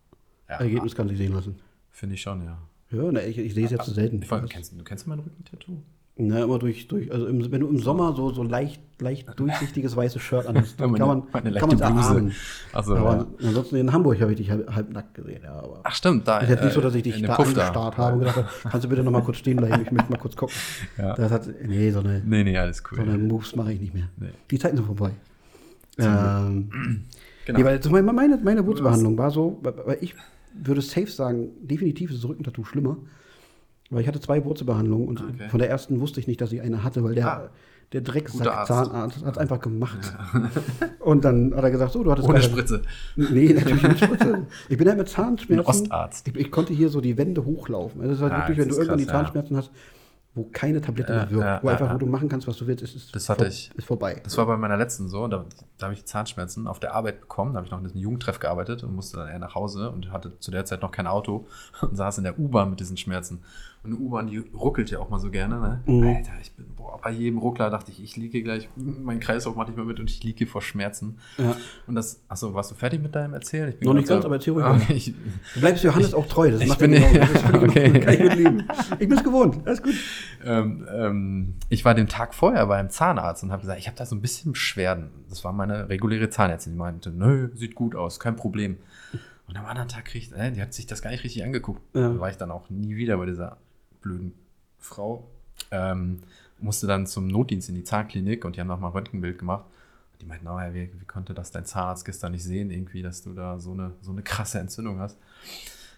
ja, 0.48 0.56
Ergebnis 0.56 0.94
kann 0.94 1.08
sich 1.08 1.18
sehen 1.18 1.32
lassen. 1.32 1.58
finde 1.90 2.14
ich 2.14 2.22
schon, 2.22 2.42
ja. 2.44 2.58
Ja, 2.90 3.10
ne, 3.10 3.24
ich, 3.26 3.38
ich 3.38 3.54
sehe 3.54 3.64
es 3.64 3.72
jetzt 3.72 3.84
zu 3.84 3.90
selten. 3.92 4.22
Ich, 4.22 4.30
weiß, 4.30 4.48
kennst, 4.48 4.78
du 4.78 4.84
kennst 4.84 5.06
mein 5.06 5.18
Rückentattoo? 5.18 5.82
Na, 6.18 6.42
immer 6.44 6.58
durch, 6.58 6.88
durch 6.88 7.12
also 7.12 7.26
im, 7.26 7.52
wenn 7.52 7.60
du 7.60 7.68
im 7.68 7.78
Sommer 7.78 8.14
so, 8.16 8.32
so 8.32 8.42
leicht, 8.42 8.80
leicht 9.02 9.28
durchsichtiges 9.38 9.94
weißes 9.96 10.22
Shirt 10.22 10.46
anhast, 10.48 10.80
dann 10.80 10.92
Meine- 10.92 10.98
kann 11.04 11.08
man 11.08 11.22
meine 11.44 11.58
kann 11.58 11.68
man 11.68 11.78
erahnen. 11.78 12.32
Also, 12.72 12.96
aber 12.96 13.26
ansonsten 13.42 13.76
in 13.76 13.92
Hamburg 13.92 14.18
habe 14.22 14.30
ich 14.32 14.38
dich 14.38 14.50
halb, 14.50 14.74
halb 14.74 14.90
nackt 14.94 15.12
gesehen, 15.14 15.42
ja, 15.44 15.52
aber 15.52 15.80
Ach 15.84 15.94
stimmt, 15.94 16.26
da. 16.26 16.38
ist 16.38 16.48
jetzt 16.48 16.64
nicht 16.64 16.72
so, 16.72 16.80
äh, 16.80 16.84
dass 16.84 16.94
ich 16.94 17.02
dich 17.02 17.16
in 17.16 17.22
dem 17.24 17.26
da 17.28 17.34
angestarrt 17.36 17.98
habe 17.98 18.12
und 18.14 18.18
gedacht 18.20 18.36
habe, 18.36 18.48
kannst 18.62 18.84
du 18.84 18.88
bitte 18.88 19.04
noch 19.04 19.12
mal 19.12 19.22
kurz 19.22 19.36
stehen 19.36 19.58
bleiben, 19.58 19.82
ich 19.82 19.92
möchte 19.92 20.10
mal 20.10 20.18
kurz 20.18 20.34
gucken. 20.36 20.54
Ja. 20.96 21.14
Das 21.14 21.30
hat, 21.30 21.48
nee, 21.66 21.90
so 21.90 21.98
eine, 22.00 22.22
Nee, 22.24 22.44
nee, 22.44 22.56
alles 22.56 22.78
so 22.90 22.96
eine 23.02 23.12
cool. 23.12 23.18
Moves 23.18 23.54
mache 23.54 23.74
ich 23.74 23.80
nicht 23.82 23.92
mehr. 23.92 24.08
Nee. 24.16 24.28
Die 24.50 24.58
Zeiten 24.58 24.76
sind 24.78 24.86
vorbei. 24.86 25.10
Ähm, 25.98 26.70
Genau. 27.46 27.58
nee, 27.60 27.64
weil 27.64 27.78
Beispiel 27.78 28.02
meine, 28.02 28.38
meine 28.42 28.66
Wurzelbehandlung 28.66 29.16
war 29.18 29.30
so, 29.30 29.58
weil 29.62 29.74
weil 29.84 29.98
ich 30.00 30.16
würde 30.54 30.80
safe 30.80 31.06
sagen, 31.06 31.50
definitiv 31.62 32.10
ist 32.10 32.24
das 32.24 32.28
Rückentattoo 32.28 32.64
schlimmer. 32.64 32.96
Weil 33.90 34.00
ich 34.02 34.08
hatte 34.08 34.20
zwei 34.20 34.44
Wurzelbehandlungen 34.44 35.06
und 35.08 35.20
Okay. 35.20 35.48
von 35.48 35.58
der 35.60 35.70
ersten 35.70 36.00
wusste 36.00 36.18
ich 36.20 36.26
nicht, 36.26 36.40
dass 36.40 36.50
ich 36.52 36.60
eine 36.60 36.82
hatte, 36.82 37.04
weil 37.04 37.14
der, 37.14 37.26
Ah. 37.30 37.48
der 37.92 38.00
Guter 38.00 38.12
Drecksack 38.12 38.46
Arzt. 38.48 38.68
Zahnarzt 38.68 39.24
hat 39.24 39.32
es 39.34 39.38
einfach 39.38 39.60
gemacht. 39.60 39.98
Und 41.00 41.24
dann 41.24 41.54
hat 41.54 41.62
er 41.62 41.70
gesagt, 41.70 41.92
so, 41.92 42.02
du 42.02 42.10
hattest 42.10 42.28
Ohne 42.28 42.40
keine- 42.40 42.50
Spritze. 42.50 42.82
Nee, 43.14 43.52
natürlich 43.52 43.82
mit 43.82 43.98
Spritze. 44.00 44.46
Ich 44.68 44.76
bin 44.76 44.88
halt 44.88 44.98
mit 44.98 45.06
Ein 45.06 45.12
Zahnschmerzen. 45.12 45.68
Ostarzt. 45.68 46.26
Ich, 46.26 46.34
ich 46.36 46.50
konnte 46.50 46.72
hier 46.74 46.88
so 46.88 47.00
die 47.00 47.16
Wände 47.16 47.44
hochlaufen. 47.44 48.00
Also 48.00 48.10
das 48.10 48.18
ist 48.18 48.22
halt 48.24 48.32
Ah, 48.32 48.38
wirklich, 48.48 48.58
wenn 48.58 48.68
du 48.68 48.74
irgendwann 48.74 48.98
die 48.98 49.04
krass, 49.04 49.12
ja. 49.14 49.22
Zahnschmerzen 49.22 49.56
hast, 49.56 49.70
wo 50.34 50.44
keine 50.52 50.80
Tablette 50.80 51.12
Ja, 51.12 51.18
mehr 51.20 51.30
wirkt, 51.30 51.44
ja, 51.44 51.60
wo 51.62 51.66
ja, 51.68 51.72
einfach, 51.74 51.86
ja. 51.86 51.94
wo 51.94 51.98
du 51.98 52.06
machen 52.06 52.28
kannst, 52.28 52.46
was 52.48 52.56
du 52.56 52.66
willst, 52.66 52.82
ist, 52.82 52.96
ist, 52.96 53.14
Das 53.14 53.28
hatte 53.28 53.42
vor- 53.44 53.48
ich. 53.48 53.70
ist 53.76 53.86
vorbei. 53.86 54.20
Das 54.24 54.36
war 54.36 54.46
bei 54.46 54.56
meiner 54.56 54.76
letzten 54.76 55.08
so, 55.08 55.28
da, 55.28 55.44
da 55.78 55.84
habe 55.86 55.94
ich 55.94 56.04
Zahnschmerzen 56.04 56.66
auf 56.66 56.80
der 56.80 56.92
Arbeit 56.94 57.20
bekommen. 57.20 57.52
Da 57.52 57.58
habe 57.58 57.66
ich 57.66 57.70
noch 57.70 57.78
in 57.78 57.84
diesem 57.84 58.00
Jugendtreff 58.00 58.40
gearbeitet 58.40 58.82
und 58.82 58.94
musste 58.96 59.16
dann 59.18 59.28
eher 59.28 59.38
nach 59.38 59.54
Hause 59.54 59.90
und 59.92 60.10
hatte 60.10 60.38
zu 60.40 60.50
der 60.50 60.64
Zeit 60.64 60.82
noch 60.82 60.90
kein 60.90 61.06
Auto 61.06 61.46
und 61.82 61.96
saß 61.96 62.18
in 62.18 62.24
der 62.24 62.36
U-Bahn 62.38 62.70
mit 62.70 62.80
diesen 62.80 62.96
Schmerzen. 62.96 63.42
Eine 63.86 63.94
U-Bahn, 63.96 64.26
die 64.26 64.38
ruckelt 64.38 64.90
ja 64.90 64.98
auch 64.98 65.08
mal 65.10 65.18
so 65.20 65.30
gerne. 65.30 65.58
Ne? 65.60 65.80
Mhm. 65.86 66.06
Alter, 66.08 66.32
ich 66.42 66.52
bin, 66.52 66.66
boah, 66.76 66.98
bei 67.02 67.10
jedem 67.10 67.38
Ruckler 67.38 67.70
dachte 67.70 67.90
ich, 67.92 68.02
ich 68.02 68.16
liege 68.16 68.42
gleich, 68.42 68.68
mein 68.76 69.20
Kreislauf 69.20 69.54
macht 69.56 69.68
nicht 69.68 69.76
mehr 69.76 69.84
mit 69.86 70.00
und 70.00 70.10
ich 70.10 70.22
liege 70.22 70.46
vor 70.46 70.60
Schmerzen. 70.62 71.18
Ja. 71.38 71.56
Und 71.86 71.94
das, 71.94 72.20
achso, 72.28 72.52
warst 72.54 72.70
du 72.70 72.74
fertig 72.74 73.00
mit 73.02 73.14
deinem 73.14 73.34
Erzählen? 73.34 73.72
Ich 73.78 73.84
Noch 73.86 73.94
nicht 73.94 74.08
ganz, 74.08 74.24
aber 74.24 74.36
ruhig 74.36 74.48
Okay, 74.48 74.92
ich, 74.92 75.14
Du 75.54 75.60
bleibst 75.60 75.84
Johannes 75.84 76.14
auch 76.14 76.26
treu. 76.26 76.50
Das 76.50 76.60
ich 76.60 76.68
macht 76.68 76.78
bin- 76.80 76.92
er 76.92 77.10
genau. 77.12 77.26
Das 77.32 77.54
okay. 77.62 78.00
Kann 78.00 78.14
ich 78.14 78.20
mitleben. 78.20 78.68
Ich 78.98 79.08
bin 79.08 79.12
es 79.12 79.24
gewohnt. 79.24 79.58
Alles 79.66 79.82
gut. 79.82 79.94
ähm, 80.44 80.86
ähm, 80.92 81.54
ich 81.68 81.84
war 81.84 81.94
den 81.94 82.08
Tag 82.08 82.34
vorher 82.34 82.66
beim 82.66 82.90
Zahnarzt 82.90 83.42
und 83.42 83.52
habe 83.52 83.62
gesagt, 83.62 83.78
ich 83.78 83.86
habe 83.86 83.96
da 83.96 84.04
so 84.06 84.14
ein 84.16 84.20
bisschen 84.20 84.52
Beschwerden. 84.52 85.10
Das 85.28 85.44
war 85.44 85.52
meine 85.52 85.88
reguläre 85.88 86.28
Zahnärztin, 86.28 86.72
die 86.72 86.78
meinte, 86.78 87.10
nö, 87.10 87.50
sieht 87.54 87.74
gut 87.74 87.94
aus, 87.94 88.20
kein 88.20 88.36
Problem. 88.36 88.76
Und 89.48 89.56
am 89.56 89.64
anderen 89.66 89.88
Tag 89.88 90.06
kriegt, 90.06 90.32
äh, 90.32 90.50
die 90.50 90.60
hat 90.60 90.74
sich 90.74 90.86
das 90.86 91.02
gar 91.02 91.10
nicht 91.10 91.22
richtig 91.22 91.44
angeguckt. 91.44 91.80
Ja. 91.94 92.08
Da 92.12 92.18
war 92.20 92.30
ich 92.30 92.36
dann 92.36 92.50
auch 92.50 92.68
nie 92.68 92.96
wieder 92.96 93.16
bei 93.16 93.26
dieser 93.26 93.58
blöden 94.00 94.32
Frau. 94.78 95.28
Ähm, 95.70 96.20
musste 96.58 96.86
dann 96.86 97.06
zum 97.06 97.26
Notdienst 97.26 97.68
in 97.68 97.74
die 97.74 97.84
Zahnklinik 97.84 98.44
und 98.44 98.56
die 98.56 98.60
haben 98.60 98.68
nochmal 98.68 98.90
ein 98.90 98.94
Röntgenbild 98.94 99.38
gemacht. 99.38 99.64
Und 100.12 100.22
die 100.22 100.26
meinten, 100.26 100.48
oh, 100.48 100.58
ja, 100.58 100.72
wie, 100.72 100.90
wie 100.98 101.04
konnte 101.06 101.34
das 101.34 101.50
dein 101.50 101.64
Zahnarzt 101.66 102.04
gestern 102.04 102.32
nicht 102.32 102.44
sehen, 102.44 102.70
irgendwie, 102.70 103.02
dass 103.02 103.22
du 103.22 103.34
da 103.34 103.58
so 103.58 103.72
eine, 103.72 103.92
so 104.00 104.12
eine 104.12 104.22
krasse 104.22 104.58
Entzündung 104.58 104.98
hast. 104.98 105.18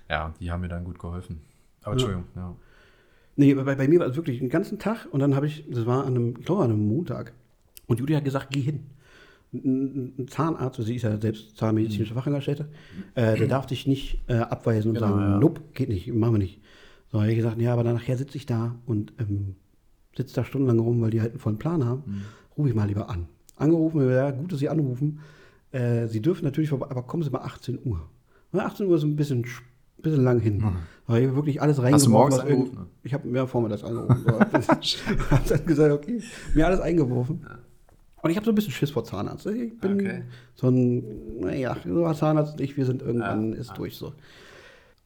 Ja, 0.09 0.27
und 0.27 0.41
die 0.41 0.51
haben 0.51 0.61
mir 0.61 0.69
dann 0.69 0.85
gut 0.85 0.99
geholfen. 0.99 1.41
Aber 1.83 1.93
Entschuldigung, 1.93 2.25
ja. 2.35 2.55
Nee, 3.37 3.55
bei, 3.55 3.77
bei 3.77 3.87
mir 3.87 4.01
war 4.01 4.09
es 4.09 4.17
wirklich 4.17 4.41
den 4.41 4.49
ganzen 4.49 4.81
Tag 4.81 5.07
und 5.13 5.21
dann 5.21 5.37
habe 5.37 5.47
ich, 5.47 5.65
das 5.71 5.87
war 5.87 6.05
an 6.05 6.17
einem, 6.17 6.35
ich 6.39 6.45
glaube 6.45 6.65
an 6.65 6.71
einem 6.71 6.89
Montag. 6.89 7.33
Und 7.87 8.01
Judy 8.01 8.15
hat 8.15 8.25
gesagt, 8.25 8.49
geh 8.51 8.61
hin. 8.61 8.87
Ein 9.53 10.13
ein 10.19 10.29
Zahnarzt, 10.29 10.79
also 10.79 10.83
sie 10.89 10.97
ist 10.97 11.03
ja 11.03 11.19
selbst 11.19 11.57
zahnmedizinische 11.57 12.13
Fachangestellte, 12.15 12.69
äh, 13.15 13.37
der 13.37 13.47
darf 13.47 13.65
dich 13.67 13.87
nicht 13.87 14.21
äh, 14.27 14.35
abweisen 14.35 14.91
und 14.91 14.97
Genau, 14.97 15.09
sagen, 15.09 15.21
ja. 15.21 15.39
nope, 15.39 15.63
geht 15.73 15.89
nicht, 15.89 16.13
machen 16.13 16.35
wir 16.35 16.39
nicht. 16.39 16.61
So 17.11 17.21
habe 17.21 17.31
ich 17.31 17.37
gesagt, 17.37 17.59
ja, 17.61 17.73
aber 17.73 17.85
dann 17.85 17.95
nachher 17.95 18.17
sitze 18.17 18.37
ich 18.37 18.47
da 18.47 18.75
und 18.87 19.13
ähm, 19.19 19.55
sitze 20.17 20.35
da 20.35 20.45
stundenlang 20.45 20.79
rum, 20.79 21.01
weil 21.01 21.11
die 21.11 21.21
halt 21.21 21.31
einen 21.33 21.41
vollen 21.41 21.59
Plan 21.59 21.85
haben. 21.85 22.03
Mhm. 22.07 22.21
Rufe 22.57 22.69
ich 22.69 22.75
mal 22.75 22.87
lieber 22.89 23.09
an. 23.09 23.27
Angerufen, 23.57 24.09
ja, 24.11 24.31
gut, 24.31 24.53
dass 24.53 24.59
Sie 24.59 24.69
anrufen. 24.69 25.21
Äh, 25.73 26.07
sie 26.07 26.21
dürfen 26.23 26.45
natürlich 26.45 26.71
vorbei, 26.71 26.87
aber 26.91 27.03
kommen 27.03 27.23
Sie 27.23 27.31
mal 27.31 27.41
18 27.43 27.79
Uhr. 27.85 28.09
Ja, 28.53 28.67
18 28.67 28.87
Uhr 28.87 28.97
ist 28.97 29.03
ein 29.05 29.17
bisschen, 29.17 29.45
sch- 29.45 29.63
bisschen 30.03 30.23
lang 30.25 30.41
hin. 30.41 30.63
Weil 31.07 31.25
ich 31.25 31.35
wirklich 31.35 31.61
alles 31.61 31.79
reingeworfen. 31.83 31.91
Mhm. 31.91 31.95
Hast 31.95 32.07
du 32.07 32.11
morgens 32.11 32.39
angerufen? 32.39 32.87
Ich 33.03 33.15
habe 33.15 33.27
mir 33.29 33.47
vormittags 33.47 33.85
angerufen. 33.85 34.25
So. 34.27 34.41
habe 35.31 35.43
dann 35.49 35.67
gesagt, 35.67 35.93
okay, 35.93 36.21
mir 36.55 36.67
alles 36.67 36.81
eingeworfen. 36.81 37.47
Und 38.21 38.31
ich 38.31 38.37
habe 38.37 38.45
so 38.45 38.53
ein 38.53 38.55
bisschen 38.55 38.73
Schiss 38.73 38.91
vor 38.91 39.05
Zahnarzt. 39.05 39.47
Ich 39.47 39.79
bin 39.79 39.95
Okay. 39.95 40.23
so 40.55 40.69
ein, 40.69 41.41
naja, 41.41 41.77
so 41.85 42.13
Zahnarzt 42.13 42.55
und 42.55 42.61
ich, 42.61 42.77
wir 42.77 42.85
sind 42.85 43.01
irgendwann, 43.03 43.53
Ja, 43.53 43.59
ist 43.59 43.69
ja. 43.69 43.75
durch 43.75 43.97
so. 43.97 44.13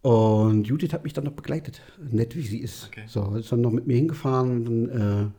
Und 0.02 0.66
Judith 0.66 0.92
hat 0.92 1.04
mich 1.04 1.12
dann 1.12 1.24
noch 1.24 1.32
begleitet, 1.32 1.80
nett 2.10 2.34
wie 2.34 2.42
sie 2.42 2.58
ist. 2.58 2.88
Okay. 2.88 3.04
So, 3.06 3.36
ist 3.36 3.52
dann 3.52 3.60
noch 3.60 3.70
mit 3.70 3.86
mir 3.86 3.94
hingefahren 3.94 4.50
und 4.50 4.64
dann 4.64 5.26
äh, 5.26 5.30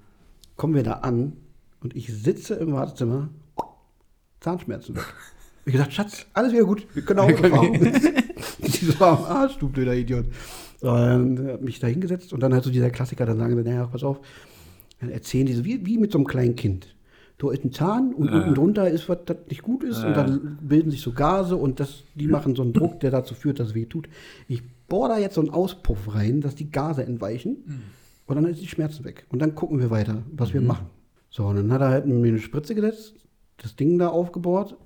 kommen 0.55 0.73
wir 0.73 0.83
da 0.83 0.93
an 0.93 1.33
und 1.81 1.95
ich 1.95 2.07
sitze 2.13 2.55
im 2.55 2.71
Wartezimmer, 2.71 3.29
Zahnschmerzen 4.39 4.95
weg. 4.95 5.13
Ich 5.65 5.73
gesagt, 5.73 5.93
Schatz, 5.93 6.25
alles 6.33 6.53
wieder 6.53 6.63
gut, 6.63 6.87
wir 6.93 7.03
können 7.03 7.19
auch 7.19 7.31
fahren. 7.31 7.73
die 8.59 8.85
so 8.85 9.03
am 9.03 9.23
Arsch, 9.25 9.57
du 9.57 9.69
blöder 9.69 9.95
Idiot. 9.95 10.25
So, 10.79 10.87
dann 10.87 11.47
hat 11.47 11.61
mich 11.61 11.79
da 11.79 11.87
hingesetzt 11.87 12.33
und 12.33 12.41
dann 12.41 12.53
halt 12.53 12.63
so 12.63 12.69
dieser 12.69 12.89
Klassiker, 12.89 13.25
dann 13.25 13.37
sagen 13.37 13.55
sie, 13.55 13.63
naja, 13.63 13.85
pass 13.87 14.03
auf, 14.03 14.19
dann 14.99 15.09
erzählen 15.09 15.45
die 15.45 15.53
so, 15.53 15.65
wie, 15.65 15.85
wie 15.85 15.97
mit 15.97 16.11
so 16.11 16.17
einem 16.17 16.27
kleinen 16.27 16.55
Kind. 16.55 16.93
Da 17.43 17.51
ist 17.51 17.63
ein 17.63 17.71
Zahn 17.71 18.13
und 18.13 18.29
unten 18.29 18.53
drunter 18.53 18.89
ist, 18.89 19.09
was 19.09 19.19
das 19.25 19.37
nicht 19.49 19.61
gut 19.61 19.83
ist 19.83 20.03
und 20.03 20.15
dann 20.15 20.57
bilden 20.61 20.91
sich 20.91 21.01
so 21.01 21.11
Gase 21.11 21.55
und 21.55 21.79
das, 21.79 22.03
die 22.15 22.27
machen 22.27 22.55
so 22.55 22.63
einen 22.63 22.73
Druck, 22.73 22.99
der 23.01 23.11
dazu 23.11 23.35
führt, 23.35 23.59
dass 23.59 23.69
es 23.69 23.75
weh 23.75 23.85
tut. 23.85 24.07
Ich 24.47 24.63
bohre 24.87 25.09
da 25.09 25.17
jetzt 25.17 25.35
so 25.35 25.41
einen 25.41 25.49
Auspuff 25.49 26.15
rein, 26.15 26.41
dass 26.41 26.55
die 26.55 26.71
Gase 26.71 27.05
entweichen 27.05 27.83
und 28.25 28.35
dann 28.35 28.45
ist 28.45 28.61
die 28.61 28.67
Schmerzen 28.67 29.03
weg. 29.03 29.25
Und 29.29 29.41
dann 29.41 29.55
gucken 29.55 29.79
wir 29.79 29.89
weiter, 29.89 30.23
was 30.31 30.53
wir 30.53 30.61
machen. 30.61 30.87
So, 31.29 31.45
und 31.45 31.55
dann 31.55 31.71
hat 31.71 31.81
er 31.81 31.89
halt 31.89 32.05
mir 32.05 32.27
eine 32.27 32.39
Spritze 32.39 32.75
gesetzt, 32.75 33.15
das 33.57 33.75
Ding 33.75 33.97
da 33.97 34.09
aufgebohrt 34.09 34.77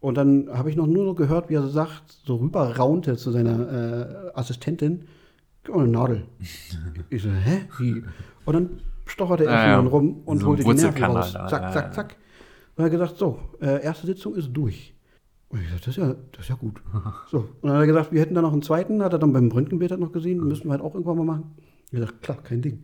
und 0.00 0.14
dann 0.16 0.48
habe 0.50 0.70
ich 0.70 0.76
noch 0.76 0.86
nur 0.86 1.04
so 1.04 1.14
gehört, 1.14 1.50
wie 1.50 1.54
er 1.54 1.62
so 1.62 1.68
sagt, 1.68 2.12
so 2.24 2.36
rüber 2.36 2.76
raunte 2.76 3.16
zu 3.16 3.30
seiner 3.30 4.32
äh, 4.34 4.38
Assistentin, 4.38 5.04
gib 5.62 5.74
mal 5.74 5.82
eine 5.82 5.92
Nadel. 5.92 6.24
ich 7.10 7.22
so, 7.22 7.30
hä? 7.30 7.62
Wie? 7.78 8.02
Und 8.46 8.54
dann 8.54 8.70
stocherte 9.10 9.44
er 9.44 9.50
Ja, 9.50 9.56
erstmal 9.56 9.70
ja. 9.72 9.76
dann 9.82 9.86
rum 9.88 10.22
und 10.24 10.38
So 10.40 10.46
holte 10.48 10.62
die 10.64 10.68
Nerven 10.74 11.04
raus. 11.04 11.32
da, 11.32 11.46
Zack, 11.48 11.72
zack, 11.72 11.94
zack. 11.94 12.16
Und 12.76 12.82
er 12.82 12.84
hat 12.86 12.92
gesagt, 12.92 13.16
so, 13.16 13.38
äh, 13.60 13.82
erste 13.82 14.06
Sitzung 14.06 14.34
ist 14.34 14.50
durch. 14.52 14.94
Und 15.48 15.58
ich 15.60 15.66
gesagt, 15.66 15.86
das 15.86 15.96
ist 15.96 16.02
ja, 16.02 16.14
das 16.32 16.40
ist 16.42 16.48
ja 16.48 16.54
gut. 16.54 16.80
So, 17.30 17.38
und 17.60 17.68
dann 17.68 17.72
hat 17.72 17.80
er 17.80 17.86
gesagt, 17.86 18.12
wir 18.12 18.20
hätten 18.20 18.34
da 18.34 18.42
noch 18.42 18.52
einen 18.52 18.62
zweiten, 18.62 19.02
hat 19.02 19.12
er 19.12 19.18
dann 19.18 19.32
beim 19.32 19.50
Röntgenbild 19.50 19.98
noch 19.98 20.12
gesehen, 20.12 20.38
müssen 20.46 20.66
wir 20.66 20.72
halt 20.72 20.80
auch 20.82 20.94
irgendwann 20.94 21.18
mal 21.18 21.24
machen. 21.24 21.54
Ich 21.86 21.90
gesagt, 21.92 22.22
klar, 22.22 22.38
kein 22.42 22.62
Ding. 22.62 22.82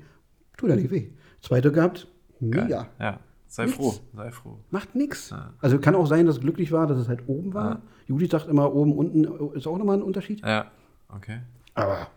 Tut 0.56 0.70
ja 0.70 0.76
nicht 0.76 0.90
weh. 0.90 1.10
Zweite 1.40 1.70
gehabt, 1.70 2.08
mega. 2.40 2.88
Ja, 2.98 3.20
sei 3.46 3.66
Nichts. 3.66 3.76
froh, 3.78 3.94
sei 4.16 4.32
froh. 4.32 4.58
Macht 4.70 4.94
nix. 4.96 5.30
Ja. 5.30 5.52
Also 5.60 5.78
kann 5.78 5.94
auch 5.94 6.06
sein, 6.06 6.26
dass 6.26 6.36
es 6.36 6.40
glücklich 6.40 6.72
war, 6.72 6.86
dass 6.88 6.98
es 6.98 7.08
halt 7.08 7.20
oben 7.28 7.54
war. 7.54 7.70
Ja. 7.70 7.82
Judith 8.08 8.30
sagt 8.32 8.48
immer, 8.48 8.74
oben, 8.74 8.92
unten 8.96 9.24
ist 9.54 9.66
auch 9.68 9.78
nochmal 9.78 9.98
ein 9.98 10.02
Unterschied. 10.02 10.40
Ja, 10.44 10.66
okay. 11.14 11.38
Aber. 11.74 12.08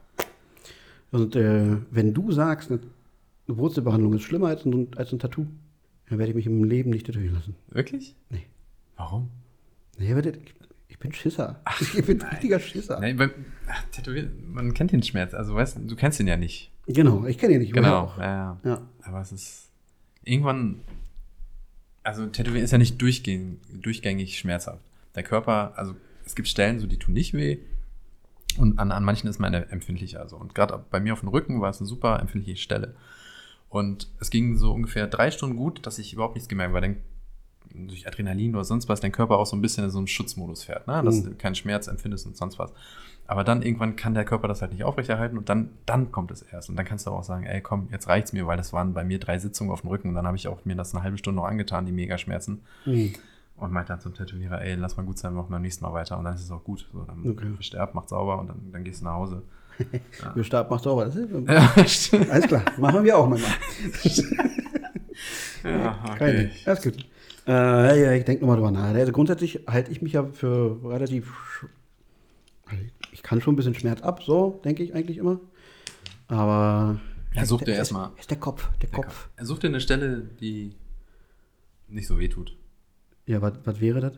Und 1.12 1.36
äh, 1.36 1.78
wenn 1.91 2.13
du 2.13 2.32
sagst, 2.32 2.72
eine 2.72 2.80
Wurzelbehandlung 3.58 4.14
ist 4.14 4.24
schlimmer 4.24 4.48
als 4.48 4.66
ein, 4.66 4.88
als 4.96 5.12
ein 5.12 5.20
Tattoo, 5.20 5.46
dann 6.10 6.18
werde 6.20 6.32
ich 6.32 6.36
mich 6.36 6.46
im 6.46 6.64
Leben 6.64 6.90
nicht 6.90 7.06
tätowieren 7.06 7.36
lassen. 7.36 7.56
Wirklich? 7.70 8.16
Nee. 8.30 8.46
Warum? 8.98 9.30
Nee, 9.98 10.18
ich, 10.18 10.56
ich 10.88 11.00
bin 11.00 11.14
Schisser. 11.14 11.62
ich 11.80 12.06
bin 12.06 12.22
ein 12.22 12.30
richtiger 12.30 12.60
Schisser. 12.60 13.00
Nein, 13.00 13.18
beim 13.18 13.32
ach, 13.68 13.84
Tätowieren, 13.92 14.52
man 14.52 14.74
kennt 14.74 14.92
den 14.92 15.04
Schmerz. 15.04 15.34
Also 15.34 15.56
weißt 15.56 15.80
du, 15.86 15.96
kennst 15.96 16.20
ihn 16.20 16.28
ja 16.28 16.38
nicht. 16.38 16.72
Genau, 16.88 17.26
ich 17.26 17.38
kenne 17.38 17.54
ihn 17.54 17.60
nicht. 17.60 17.74
Genau, 17.74 18.12
ja, 18.18 18.24
ja. 18.24 18.60
Ja. 18.64 18.82
Aber 19.04 19.22
es 19.22 19.32
ist 19.32 19.70
irgendwann, 20.24 20.82
also 22.04 22.26
Tätowieren 22.28 22.64
ist 22.64 22.72
ja 22.72 22.78
nicht 22.78 23.02
durchgängig, 23.02 23.60
durchgängig 23.72 24.40
schmerzhaft. 24.40 24.84
Der 25.16 25.24
Körper, 25.24 25.74
also 25.76 25.96
es 26.26 26.36
gibt 26.36 26.48
Stellen, 26.48 26.80
so 26.80 26.88
die 26.88 26.98
tun 26.98 27.14
nicht 27.14 27.34
weh. 27.34 27.60
Und 28.58 28.80
an, 28.80 28.92
an 28.92 29.04
manchen 29.04 29.28
ist 29.28 29.40
man 29.40 29.54
empfindlicher. 29.54 30.20
Also. 30.20 30.38
Und 30.38 30.56
gerade 30.56 30.84
bei 30.90 31.00
mir 31.00 31.14
auf 31.14 31.20
dem 31.20 31.30
Rücken 31.30 31.62
war 31.62 31.70
es 31.70 31.80
eine 31.80 31.88
super 31.88 32.20
empfindliche 32.20 32.58
Stelle. 32.58 32.96
Und 33.70 34.10
es 34.20 34.30
ging 34.30 34.58
so 34.58 34.72
ungefähr 34.74 35.08
drei 35.08 35.32
Stunden 35.32 35.56
gut, 35.56 35.86
dass 35.86 36.00
ich 36.00 36.14
überhaupt 36.14 36.36
nichts 36.36 36.50
gemerkt 36.50 36.74
habe, 36.74 36.82
weil 36.82 36.94
dann 36.94 37.88
durch 37.88 38.08
Adrenalin 38.08 38.56
oder 38.56 38.64
sonst 38.64 38.90
was 38.90 39.00
dein 39.00 39.12
Körper 39.12 39.38
auch 39.38 39.46
so 39.46 39.56
ein 39.56 39.62
bisschen 39.62 39.84
in 39.84 39.92
so 39.92 40.00
einen 40.00 40.08
Schutzmodus 40.08 40.64
fährt, 40.64 40.88
ne? 40.88 41.04
dass 41.04 41.24
du 41.24 41.36
keinen 41.36 41.54
Schmerz 41.56 41.88
empfindest 41.88 42.26
und 42.26 42.36
sonst 42.36 42.58
was. 42.58 42.74
Aber 43.28 43.44
dann 43.44 43.62
irgendwann 43.62 43.96
kann 43.96 44.16
der 44.16 44.26
Körper 44.26 44.48
das 44.48 44.62
halt 44.64 44.72
nicht 44.72 44.84
aufrechterhalten 44.84 45.38
und 45.38 45.50
dann, 45.50 45.70
dann 45.86 46.12
kommt 46.12 46.32
es 46.32 46.42
erst. 46.42 46.70
Und 46.70 46.78
dann 46.78 46.86
kannst 46.86 47.06
du 47.06 47.12
auch 47.12 47.24
sagen, 47.24 47.46
ey 47.46 47.62
komm, 47.62 47.88
jetzt 47.92 48.08
reicht's 48.08 48.34
mir, 48.34 48.48
weil 48.48 48.58
das 48.58 48.74
waren 48.74 48.96
bei 48.96 49.04
mir 49.04 49.20
drei 49.20 49.38
Sitzungen 49.38 49.72
auf 49.72 49.82
dem 49.82 49.92
Rücken 49.92 50.10
und 50.10 50.16
dann 50.16 50.26
habe 50.26 50.36
ich 50.36 50.48
auch 50.48 50.66
mir 50.66 50.76
das 50.76 50.96
eine 50.96 51.04
halbe 51.04 51.20
Stunde 51.20 51.40
noch 51.40 51.48
angetan, 51.48 51.86
die 51.86 51.92
Mega-Schmerzen. 51.92 52.64
Hm. 52.86 53.14
Und 53.56 53.72
meinte 53.72 53.92
dann 53.94 54.00
zum 54.00 54.14
Tätowierer, 54.16 54.62
ey, 54.62 54.76
lass 54.76 54.98
mal 54.98 55.04
gut 55.04 55.20
sein, 55.20 55.34
wir 55.34 55.38
machen 55.42 55.52
beim 55.52 55.62
nächsten 55.62 55.84
Mal 55.86 55.94
weiter. 55.94 56.18
Und 56.18 56.24
dann 56.24 56.34
ist 56.34 56.42
es 56.42 56.50
auch 56.50 56.64
gut. 56.64 56.88
So, 56.92 57.04
dann 57.04 57.30
Okay. 57.30 57.54
versterbt, 57.54 57.94
macht 57.94 58.10
sauber 58.10 58.40
und 58.40 58.48
dann, 58.48 58.72
dann 58.72 58.84
gehst 58.84 59.02
du 59.02 59.06
nach 59.06 59.16
Hause. 59.16 59.44
Wir 60.36 60.44
Stab 60.44 60.70
macht 60.70 60.84
sauber. 60.84 61.06
Das 61.06 61.15
ist, 61.15 61.30
Ja, 61.48 61.74
stimmt. 61.88 62.30
Alles 62.30 62.48
klar, 62.48 62.63
machen 62.78 63.04
wir 63.04 63.18
auch 63.18 63.28
manchmal. 63.28 63.52
Ja, 65.63 66.15
Keine. 66.18 66.52
Alles 66.65 66.82
gut. 66.82 66.96
Äh, 67.46 67.52
ja, 67.52 67.96
ja, 67.96 68.12
ich 68.13 68.24
denke 68.26 68.42
nochmal 68.42 68.58
drüber 68.58 68.72
nach. 68.72 68.94
Also 68.94 69.12
grundsätzlich 69.12 69.62
halte 69.68 69.92
ich 69.92 70.02
mich 70.02 70.13
ja 70.13 70.24
für 70.26 70.80
relativ. 70.84 71.34
also 72.65 72.82
Ich 73.12 73.24
kann 73.24 73.42
schon 73.42 73.54
ein 73.54 73.58
bisschen 73.58 73.76
Schmerz 73.76 74.02
ab, 74.02 74.24
so 74.24 74.62
denke 74.63 74.84
ich 74.84 74.94
eigentlich 74.96 75.18
immer. 75.18 75.39
Aber. 76.28 77.00
Ja, 77.34 77.46
such 77.46 77.60
dir 77.60 77.65
der- 77.65 77.76
erstmal- 77.76 78.12
Ist 78.18 78.30
der 78.32 78.39
Kopf, 78.39 78.70
der 78.82 78.89
Kopf. 78.89 79.30
Er 79.36 79.46
sucht 79.46 79.63
dir 79.63 79.68
eine 79.68 79.82
Stelle, 79.82 80.22
die 80.39 80.76
nicht 81.88 82.08
so 82.08 82.18
weh 82.20 82.28
tut. 82.30 82.56
Ja, 83.26 83.42
was 83.42 83.80
wäre 83.82 84.00
das? 84.00 84.13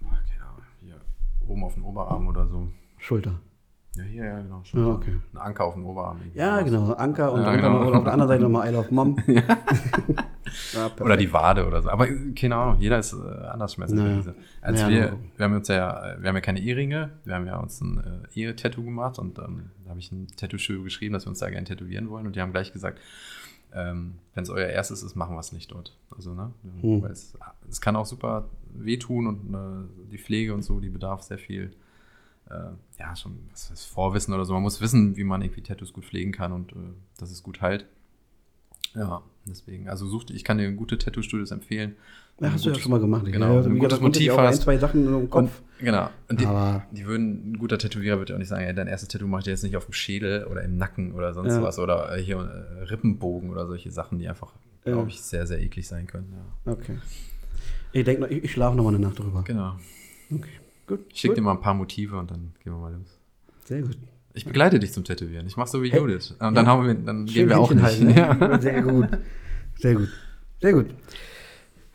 Keine 0.00 0.44
Ahnung, 0.44 0.62
hier 0.80 1.00
oben 1.48 1.64
auf 1.64 1.74
den 1.74 1.82
Oberarm 1.82 2.28
oder 2.28 2.46
so. 2.46 2.68
Schulter. 2.98 3.40
Ja, 3.96 4.02
hier, 4.04 4.24
ja, 4.24 4.40
genau. 4.40 4.62
Ja, 4.72 4.86
okay. 4.86 5.16
Ein 5.32 5.38
Anker 5.38 5.64
auf 5.64 5.74
den 5.74 5.84
Oberarm. 5.84 6.20
Ja, 6.34 6.60
genau. 6.62 6.92
Anker 6.92 7.32
und 7.32 7.40
Ja, 7.40 7.46
dann 7.46 7.56
genau. 7.56 7.92
auf 7.92 8.04
der 8.04 8.12
anderen 8.12 8.28
Seite 8.28 8.42
nochmal 8.42 8.68
I 8.68 8.74
love 8.74 8.92
Mom. 8.94 9.16
ja. 9.26 9.42
Oder 11.00 11.16
die 11.16 11.32
Wade 11.32 11.66
oder 11.66 11.82
so. 11.82 11.90
Aber 11.90 12.06
keine 12.34 12.56
Ahnung, 12.56 12.80
jeder 12.80 12.98
ist 12.98 13.12
äh, 13.12 13.46
anders 13.46 13.74
schmerzempfindlich. 13.74 14.26
Naja. 14.26 14.38
Als 14.62 14.80
Ja, 14.80 14.88
wir, 14.88 15.06
genau. 15.08 15.18
wir 15.36 15.44
haben 15.44 15.54
uns 15.54 15.68
ja, 15.68 16.12
äh, 16.12 16.22
wir 16.22 16.28
haben 16.28 16.34
ja 16.36 16.40
keine 16.40 16.60
Eheringe, 16.60 17.10
wir 17.24 17.34
haben 17.34 17.46
ja 17.46 17.58
uns 17.58 17.80
ein 17.80 17.98
äh, 18.34 18.38
Ehe-Tattoo 18.40 18.84
gemacht 18.84 19.18
und 19.18 19.38
ähm, 19.38 19.70
da 19.84 19.90
habe 19.90 19.98
ich 20.00 20.12
ein 20.12 20.28
Tattoo-Studio 20.36 20.82
geschrieben, 20.82 21.12
dass 21.14 21.26
wir 21.26 21.30
uns 21.30 21.40
da 21.40 21.50
gerne 21.50 21.64
tätowieren 21.64 22.08
wollen 22.10 22.26
und 22.26 22.36
die 22.36 22.40
haben 22.40 22.52
gleich 22.52 22.72
gesagt, 22.72 23.00
ähm, 23.74 24.14
wenn 24.34 24.44
es 24.44 24.50
euer 24.50 24.68
erstes 24.68 25.02
ist, 25.02 25.16
machen 25.16 25.34
wir 25.34 25.40
es 25.40 25.52
nicht 25.52 25.70
dort. 25.72 25.96
Also, 26.16 26.32
ne? 26.32 26.52
Hm. 26.80 27.02
Weil 27.02 27.10
es, 27.10 27.36
es 27.68 27.80
kann 27.80 27.96
auch 27.96 28.06
super 28.06 28.48
wehtun 28.72 29.26
und 29.26 29.54
äh, 29.54 30.10
die 30.12 30.18
Pflege 30.18 30.54
und 30.54 30.62
so, 30.62 30.80
die 30.80 30.88
bedarf 30.88 31.22
sehr 31.22 31.38
viel, 31.38 31.72
äh, 32.50 33.00
ja, 33.00 33.16
schon 33.16 33.38
was 33.50 33.70
ist 33.70 33.84
Vorwissen 33.84 34.32
oder 34.34 34.44
so. 34.44 34.52
Man 34.54 34.62
muss 34.62 34.80
wissen, 34.80 35.16
wie 35.16 35.24
man 35.24 35.42
irgendwie 35.42 35.62
Tattoos 35.62 35.92
gut 35.92 36.04
pflegen 36.04 36.32
kann 36.32 36.52
und 36.52 36.72
äh, 36.72 36.76
dass 37.18 37.30
es 37.30 37.42
gut 37.42 37.60
heilt. 37.60 37.86
Ja, 38.94 39.22
deswegen. 39.46 39.88
Also 39.90 40.06
sucht, 40.06 40.30
ich 40.30 40.42
kann 40.42 40.56
dir 40.56 40.72
gute 40.72 40.96
Tattoo-Studios 40.96 41.50
empfehlen. 41.50 41.96
Ja, 42.40 42.52
hast 42.52 42.64
du 42.64 42.70
ja 42.70 42.76
schon 42.78 42.90
mal 42.92 43.00
gemacht. 43.00 43.24
Genau, 43.26 43.60
Ja, 43.60 43.66
ein 43.66 43.78
gutes 43.78 44.00
Motiv 44.00 44.32
auch 44.32 44.38
ein, 44.38 44.46
hast. 44.48 44.62
zwei 44.62 44.78
Sachen 44.78 45.06
im 45.06 45.28
Kopf. 45.28 45.60
Und, 45.78 45.84
genau. 45.84 46.08
Und 46.28 46.40
die, 46.40 46.46
Aber- 46.46 46.84
die 46.92 47.04
würden, 47.06 47.52
ein 47.52 47.58
guter 47.58 47.76
Tätowierer 47.78 48.18
würde 48.18 48.32
ja 48.32 48.36
auch 48.36 48.38
nicht 48.38 48.48
sagen, 48.48 48.64
ey, 48.64 48.74
dein 48.74 48.86
erstes 48.86 49.08
Tattoo 49.10 49.26
mache 49.26 49.40
ich 49.40 49.44
dir 49.44 49.50
jetzt 49.50 49.64
nicht 49.64 49.76
auf 49.76 49.84
dem 49.86 49.92
Schädel 49.92 50.44
oder 50.46 50.62
im 50.62 50.76
Nacken 50.78 51.12
oder 51.12 51.34
sonst 51.34 51.54
Ja. 51.54 51.62
was. 51.62 51.78
Oder 51.78 52.16
äh, 52.16 52.22
hier 52.22 52.36
äh, 52.38 52.82
Rippenbogen 52.84 53.50
oder 53.50 53.66
solche 53.66 53.90
Sachen, 53.90 54.18
die 54.18 54.28
einfach, 54.28 54.52
Ja. 54.86 54.92
glaube 54.92 55.08
ich, 55.10 55.20
sehr, 55.20 55.46
sehr 55.46 55.60
eklig 55.60 55.86
sein 55.88 56.06
können. 56.06 56.32
Ja. 56.66 56.72
Okay. 56.72 56.98
Ich 57.92 58.04
denke, 58.04 58.26
ich, 58.28 58.44
ich 58.44 58.52
schlafe 58.52 58.76
noch 58.76 58.84
mal 58.84 58.94
eine 58.94 58.98
Nacht 59.00 59.18
drüber. 59.18 59.42
Genau. 59.44 59.76
Okay. 60.30 60.48
Gut. 60.86 61.00
Ich 61.12 61.20
schicke 61.20 61.32
gut. 61.34 61.38
dir 61.38 61.42
mal 61.42 61.52
ein 61.52 61.60
paar 61.60 61.74
Motive 61.74 62.16
und 62.18 62.30
dann 62.30 62.52
gehen 62.62 62.72
wir 62.72 62.78
mal 62.78 62.92
los. 62.92 63.18
Sehr 63.64 63.82
gut. 63.82 63.96
Ich 64.34 64.44
begleite 64.44 64.78
dich 64.78 64.92
zum 64.92 65.02
Tätowieren. 65.04 65.46
Ich 65.46 65.56
mach 65.56 65.66
so 65.66 65.82
wie 65.82 65.90
Hey. 65.90 65.98
Judith. 66.00 66.32
Und 66.38 66.54
dann, 66.54 66.64
Ja. 66.64 66.66
haben 66.66 66.86
wir, 66.86 66.94
dann 66.94 67.26
Schön 67.26 67.34
gehen 67.34 67.48
wir 67.48 67.58
auch 67.58 67.70
nicht. 67.72 67.82
halten, 67.82 68.06
ne? 68.06 68.14
Ja. 68.16 68.60
Sehr 68.60 68.82
gut. 68.82 69.08
Sehr 69.78 69.94
gut. 69.94 70.08
Sehr 70.60 70.72
gut. 70.72 70.86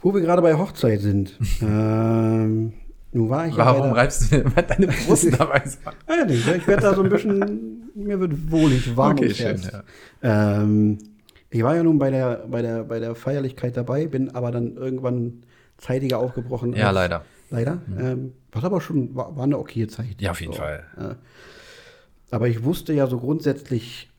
Wo 0.01 0.13
wir 0.13 0.21
gerade 0.21 0.41
bei 0.41 0.55
Hochzeit 0.55 0.99
sind. 1.01 1.37
ähm, 1.61 2.73
nun 3.13 3.29
war 3.29 3.47
ich 3.47 3.55
ja 3.55 3.65
Warum 3.65 3.83
der- 3.87 3.95
reibst 3.97 4.31
du 4.31 4.39
deine 4.41 4.87
Brust 5.07 5.39
dabei 5.39 5.61
ja, 6.09 6.25
nicht. 6.25 6.47
Ich 6.47 6.67
werde 6.67 6.81
da 6.81 6.95
so 6.95 7.03
ein 7.03 7.09
bisschen, 7.09 7.91
mir 7.93 8.19
wird 8.19 8.51
wohlig, 8.51 8.95
warm 8.97 9.11
Okay, 9.17 9.33
schön, 9.33 9.61
ja. 9.61 9.83
Ähm, 10.63 10.97
ich 11.49 11.61
war 11.63 11.75
ja 11.75 11.83
nun 11.83 11.99
bei 11.99 12.09
der, 12.09 12.45
bei, 12.49 12.61
der, 12.61 12.83
bei 12.85 12.99
der 12.99 13.13
Feierlichkeit 13.15 13.75
dabei, 13.77 14.07
bin 14.07 14.29
aber 14.33 14.51
dann 14.51 14.77
irgendwann 14.77 15.43
zeitiger 15.77 16.19
aufgebrochen. 16.19 16.73
Ja, 16.73 16.87
als- 16.87 16.95
leider. 17.51 17.81
Leider. 17.87 18.11
Ähm, 18.13 18.33
was 18.51 18.63
aber 18.63 18.81
schon, 18.81 19.15
war, 19.15 19.35
war 19.35 19.43
eine 19.43 19.57
okaye 19.59 19.87
Zeit. 19.87 20.19
Ja, 20.21 20.31
auf 20.31 20.41
jeden 20.41 20.53
So. 20.53 20.59
Fall. 20.59 20.83
Ja. 20.99 21.15
Aber 22.31 22.47
ich 22.47 22.63
wusste 22.63 22.93
ja 22.93 23.07
so 23.07 23.19
grundsätzlich 23.19 24.09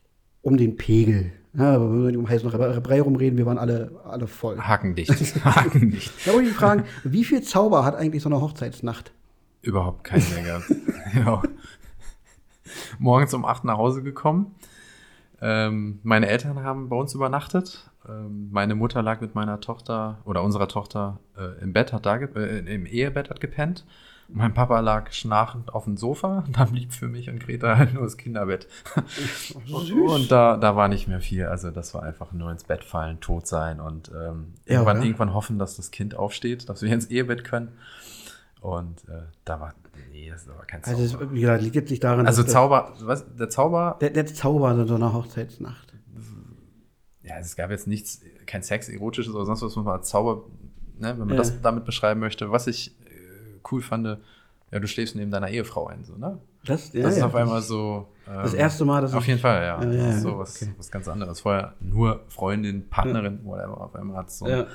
um 0.42 0.56
den 0.56 0.76
Pegel. 0.76 1.32
Ja, 1.54 1.80
wenn 1.80 2.02
wir 2.02 2.06
nicht 2.10 2.16
um 2.16 2.28
heißen 2.28 2.50
Brei 2.50 3.00
rumreden, 3.02 3.36
wir 3.36 3.44
waren 3.46 3.58
alle, 3.58 4.00
alle 4.04 4.26
voll. 4.26 4.58
Hakendicht. 4.58 5.10
Hakendicht. 5.44 6.12
Da 6.26 6.32
wollte 6.32 6.48
ich 6.48 6.54
fragen, 6.54 6.84
wie 7.04 7.24
viel 7.24 7.42
Zauber 7.42 7.84
hat 7.84 7.94
eigentlich 7.94 8.22
so 8.22 8.28
eine 8.30 8.40
Hochzeitsnacht? 8.40 9.12
Überhaupt 9.60 10.04
keinen 10.04 10.24
mehr 10.34 10.42
gehabt. 10.44 10.70
ja. 11.14 11.42
Morgens 12.98 13.34
um 13.34 13.44
8 13.44 13.64
nach 13.64 13.76
Hause 13.76 14.02
gekommen. 14.02 14.54
Ähm, 15.40 15.98
meine 16.02 16.28
Eltern 16.28 16.62
haben 16.62 16.88
bei 16.88 16.96
uns 16.96 17.14
übernachtet. 17.14 17.90
Ähm, 18.08 18.48
meine 18.50 18.74
Mutter 18.74 19.02
lag 19.02 19.20
mit 19.20 19.34
meiner 19.34 19.60
Tochter 19.60 20.18
oder 20.24 20.42
unserer 20.42 20.68
Tochter 20.68 21.20
äh, 21.36 21.62
im 21.62 21.72
Bett, 21.72 21.92
hat 21.92 22.06
da 22.06 22.16
äh, 22.16 22.58
im 22.58 22.86
Ehebett 22.86 23.30
hat 23.30 23.40
gepennt. 23.40 23.84
Mein 24.34 24.54
Papa 24.54 24.80
lag 24.80 25.12
schnarchend 25.12 25.74
auf 25.74 25.84
dem 25.84 25.96
Sofa. 25.96 26.44
Da 26.52 26.64
blieb 26.64 26.92
für 26.92 27.06
mich 27.08 27.28
und 27.28 27.38
Greta 27.40 27.76
halt 27.76 27.94
nur 27.94 28.04
das 28.04 28.16
Kinderbett. 28.16 28.66
Und 29.74 30.30
da, 30.30 30.56
da 30.56 30.74
war 30.76 30.88
nicht 30.88 31.06
mehr 31.06 31.20
viel. 31.20 31.46
Also 31.46 31.70
das 31.70 31.92
war 31.94 32.02
einfach 32.02 32.32
nur 32.32 32.50
ins 32.50 32.64
Bett 32.64 32.82
fallen, 32.84 33.20
tot 33.20 33.46
sein 33.46 33.80
und 33.80 34.10
ähm, 34.10 34.54
Ja, 34.64 34.74
irgendwann, 34.76 34.98
oder? 34.98 35.06
irgendwann 35.06 35.34
hoffen, 35.34 35.58
dass 35.58 35.76
das 35.76 35.90
Kind 35.90 36.14
aufsteht, 36.14 36.68
dass 36.68 36.82
wir 36.82 36.92
ins 36.92 37.06
Ehebett 37.06 37.44
können. 37.44 37.72
Und 38.60 39.06
äh, 39.08 39.22
da 39.44 39.60
war, 39.60 39.74
nee, 40.12 40.30
das 40.30 40.46
war 40.48 40.64
kein 40.66 40.82
Zauber. 40.82 40.98
Also, 40.98 41.32
wie 41.32 41.40
gesagt, 41.40 41.62
liegt 41.62 41.74
jetzt 41.74 41.90
nicht 41.90 42.04
daran, 42.04 42.26
Also 42.26 42.44
Zauber, 42.44 42.92
was, 43.00 43.24
der 43.36 43.50
Zauber, 43.50 43.98
der, 44.00 44.10
der 44.10 44.26
Zauber 44.26 44.86
so 44.86 44.94
einer 44.94 45.12
Hochzeitsnacht. 45.12 45.91
Ja, 47.34 47.38
es 47.40 47.56
gab 47.56 47.70
jetzt 47.70 47.86
nichts, 47.86 48.20
kein 48.46 48.62
Sex, 48.62 48.88
erotisches 48.88 49.34
oder 49.34 49.44
sonst 49.44 49.62
was, 49.62 49.76
was 49.76 49.84
man 49.84 49.94
als 49.94 50.08
Zauber, 50.08 50.44
ne, 50.98 51.10
wenn 51.10 51.18
man 51.18 51.30
Ja. 51.30 51.36
das 51.36 51.60
damit 51.60 51.84
beschreiben 51.84 52.20
möchte. 52.20 52.50
Was 52.50 52.66
ich 52.66 52.88
äh, 53.06 53.58
cool 53.70 53.80
fand, 53.82 54.06
ja, 54.70 54.78
du 54.78 54.86
schläfst 54.86 55.16
neben 55.16 55.30
deiner 55.30 55.48
Ehefrau 55.48 55.86
ein, 55.86 56.04
so, 56.04 56.16
ne? 56.16 56.38
Das, 56.64 56.92
ja, 56.92 57.02
das 57.02 57.14
ist 57.14 57.18
ja, 57.18 57.26
auf 57.26 57.34
einmal 57.34 57.60
so. 57.60 58.06
ähm, 58.28 58.34
Das 58.42 58.54
erste 58.54 58.84
Mal, 58.84 59.02
dass 59.02 59.12
Auf 59.14 59.26
jeden 59.26 59.40
Fall, 59.40 59.62
ja. 59.62 59.82
Ja, 59.82 60.06
das 60.06 60.16
ist 60.16 60.22
so 60.22 60.38
was, 60.38 60.62
okay. 60.62 60.72
was 60.78 60.90
ganz 60.92 61.08
anderes. 61.08 61.40
Vorher 61.40 61.74
nur 61.80 62.20
Freundin, 62.28 62.88
Partnerin, 62.88 63.40
whatever. 63.44 63.80
Auf 63.80 63.94
einmal 63.96 64.18
hat 64.18 64.28
es 64.28 64.38
so 64.38 64.44
einen 64.44 64.66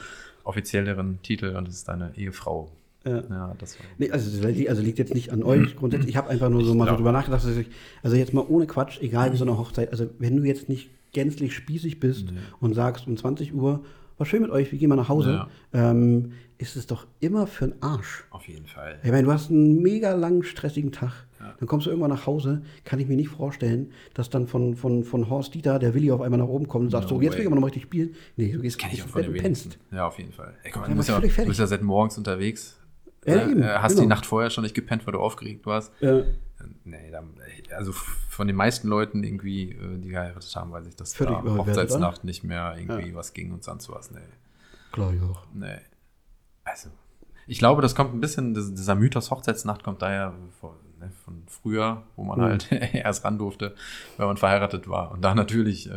offizielleren 0.43 1.21
Titel 1.21 1.55
und 1.55 1.67
es 1.67 1.75
ist 1.75 1.87
deine 1.87 2.11
Ehefrau. 2.15 2.69
Ja. 3.05 3.21
Ja, 3.29 3.55
das 3.57 3.79
war. 3.79 3.85
Nee, 3.97 4.11
also, 4.11 4.45
also 4.45 4.81
liegt 4.81 4.99
jetzt 4.99 5.13
nicht 5.13 5.31
an 5.31 5.43
euch 5.43 5.77
grundsätzlich. 5.77 6.09
Ich 6.09 6.17
habe 6.17 6.29
einfach 6.29 6.49
nur 6.49 6.65
so 6.65 6.73
mal 6.75 6.89
so 6.89 6.95
drüber 6.97 7.13
nachgedacht, 7.13 7.43
dass 7.45 7.55
ich, 7.55 7.67
also 8.03 8.17
jetzt 8.17 8.33
mal 8.33 8.45
ohne 8.47 8.67
Quatsch, 8.67 8.99
egal 9.01 9.31
wie 9.31 9.37
so 9.37 9.45
eine 9.45 9.57
Hochzeit, 9.57 9.91
also 9.91 10.09
wenn 10.19 10.35
du 10.35 10.43
jetzt 10.43 10.67
nicht 10.67 10.89
gänzlich 11.13 11.53
spießig 11.55 11.99
bist 11.99 12.33
und 12.59 12.73
sagst 12.73 13.07
um 13.07 13.15
20 13.17 13.53
Uhr, 13.53 13.83
war 14.17 14.25
schön 14.25 14.41
mit 14.41 14.49
euch, 14.51 14.71
wir 14.71 14.79
gehen 14.79 14.89
mal 14.89 14.95
nach 14.95 15.09
Hause, 15.09 15.45
ähm, 15.73 16.31
ist 16.57 16.75
es 16.75 16.87
doch 16.87 17.05
immer 17.19 17.45
für 17.45 17.67
den 17.67 17.81
Arsch. 17.83 18.23
Auf 18.31 18.47
jeden 18.47 18.65
Fall. 18.65 18.97
Ich 19.03 19.11
meine, 19.11 19.23
du 19.27 19.31
hast 19.31 19.51
einen 19.51 19.81
mega 19.81 20.13
langen, 20.13 20.43
stressigen 20.43 20.91
Tag. 20.91 21.11
Dann 21.59 21.67
kommst 21.67 21.85
du 21.85 21.91
irgendwann 21.91 22.09
nach 22.09 22.25
Hause, 22.25 22.63
kann 22.83 22.99
ich 22.99 23.07
mir 23.07 23.15
nicht 23.15 23.29
vorstellen, 23.29 23.91
dass 24.15 24.31
dann 24.31 24.47
von, 24.47 24.75
von, 24.75 25.03
von 25.03 25.29
Horst 25.29 25.53
Dieter 25.53 25.77
der 25.77 25.93
Willi 25.93 26.11
auf 26.11 26.19
einmal 26.21 26.39
nach 26.39 26.47
oben 26.47 26.67
kommt 26.67 26.85
und 26.85 26.89
sagt, 26.89 27.03
No 27.03 27.09
so, 27.09 27.21
jetzt 27.21 27.33
will 27.33 27.37
way. 27.37 27.41
ich 27.43 27.47
aber 27.47 27.55
noch 27.59 27.65
richtig 27.67 27.83
spielen. 27.83 28.15
Nee, 28.37 28.51
du 28.51 28.59
gehst 28.59 28.79
Kenn 28.79 28.89
ich 28.91 29.03
auch 29.03 29.07
von 29.07 29.21
Bett 29.21 29.37
pennst. 29.43 29.77
Ja, 29.91 30.07
auf 30.07 30.17
jeden 30.17 30.31
Fall. 30.33 30.55
Ey, 30.63 30.71
Ja, 30.73 30.87
du, 30.87 30.95
bist 30.95 31.09
ja, 31.09 31.19
du 31.19 31.45
bist 31.45 31.59
ja 31.59 31.67
seit 31.67 31.83
morgens 31.83 32.17
unterwegs. 32.17 32.79
Ja, 33.25 33.35
Äh, 33.35 33.51
eben, 33.51 33.63
hast 33.63 33.91
genau. 33.91 34.01
die 34.01 34.07
Nacht 34.07 34.25
vorher 34.25 34.49
schon 34.49 34.63
nicht 34.63 34.73
gepennt, 34.73 35.05
weil 35.05 35.11
du 35.13 35.19
aufgeregt 35.19 35.67
warst. 35.67 35.93
Ja. 36.01 36.23
Nee, 36.85 37.11
dann, 37.11 37.29
also 37.75 37.91
von 37.91 38.47
den 38.47 38.55
meisten 38.55 38.87
Leuten 38.87 39.23
irgendwie, 39.23 39.71
äh, 39.71 39.97
die 39.99 40.09
geheiratet 40.09 40.55
haben, 40.55 40.71
weiß 40.71 40.87
ich, 40.87 40.95
dass 40.95 41.13
Völlig 41.13 41.33
da 41.35 41.39
überbewertet, 41.41 41.67
Hochzeitsnacht 41.83 42.23
nicht 42.23 42.43
mehr 42.43 42.75
irgendwie 42.77 43.13
was 43.13 43.33
ging 43.33 43.51
und 43.51 43.63
sonst 43.63 43.89
was. 43.89 44.09
Nee. 44.11 44.19
Glaube 44.91 45.15
ich 45.15 45.21
auch. 45.21 45.45
Nee. 45.53 45.77
Also, 46.63 46.89
ich 47.45 47.59
glaube, 47.59 47.81
das 47.81 47.93
kommt 47.95 48.13
ein 48.13 48.19
bisschen, 48.21 48.53
dieser 48.53 48.95
Mythos 48.95 49.29
Hochzeitsnacht 49.31 49.83
kommt 49.83 50.01
daher 50.01 50.33
von, 50.59 50.71
ne, 50.99 51.11
von 51.23 51.43
früher, 51.47 52.03
wo 52.15 52.23
man 52.23 52.39
Mhm. 52.39 52.43
halt 52.43 52.71
erst 52.93 53.23
ran 53.23 53.37
durfte, 53.37 53.75
wenn 54.17 54.25
man 54.25 54.37
verheiratet 54.37 54.87
war. 54.89 55.11
Und 55.11 55.21
da 55.21 55.35
natürlich, 55.35 55.89
äh, 55.89 55.93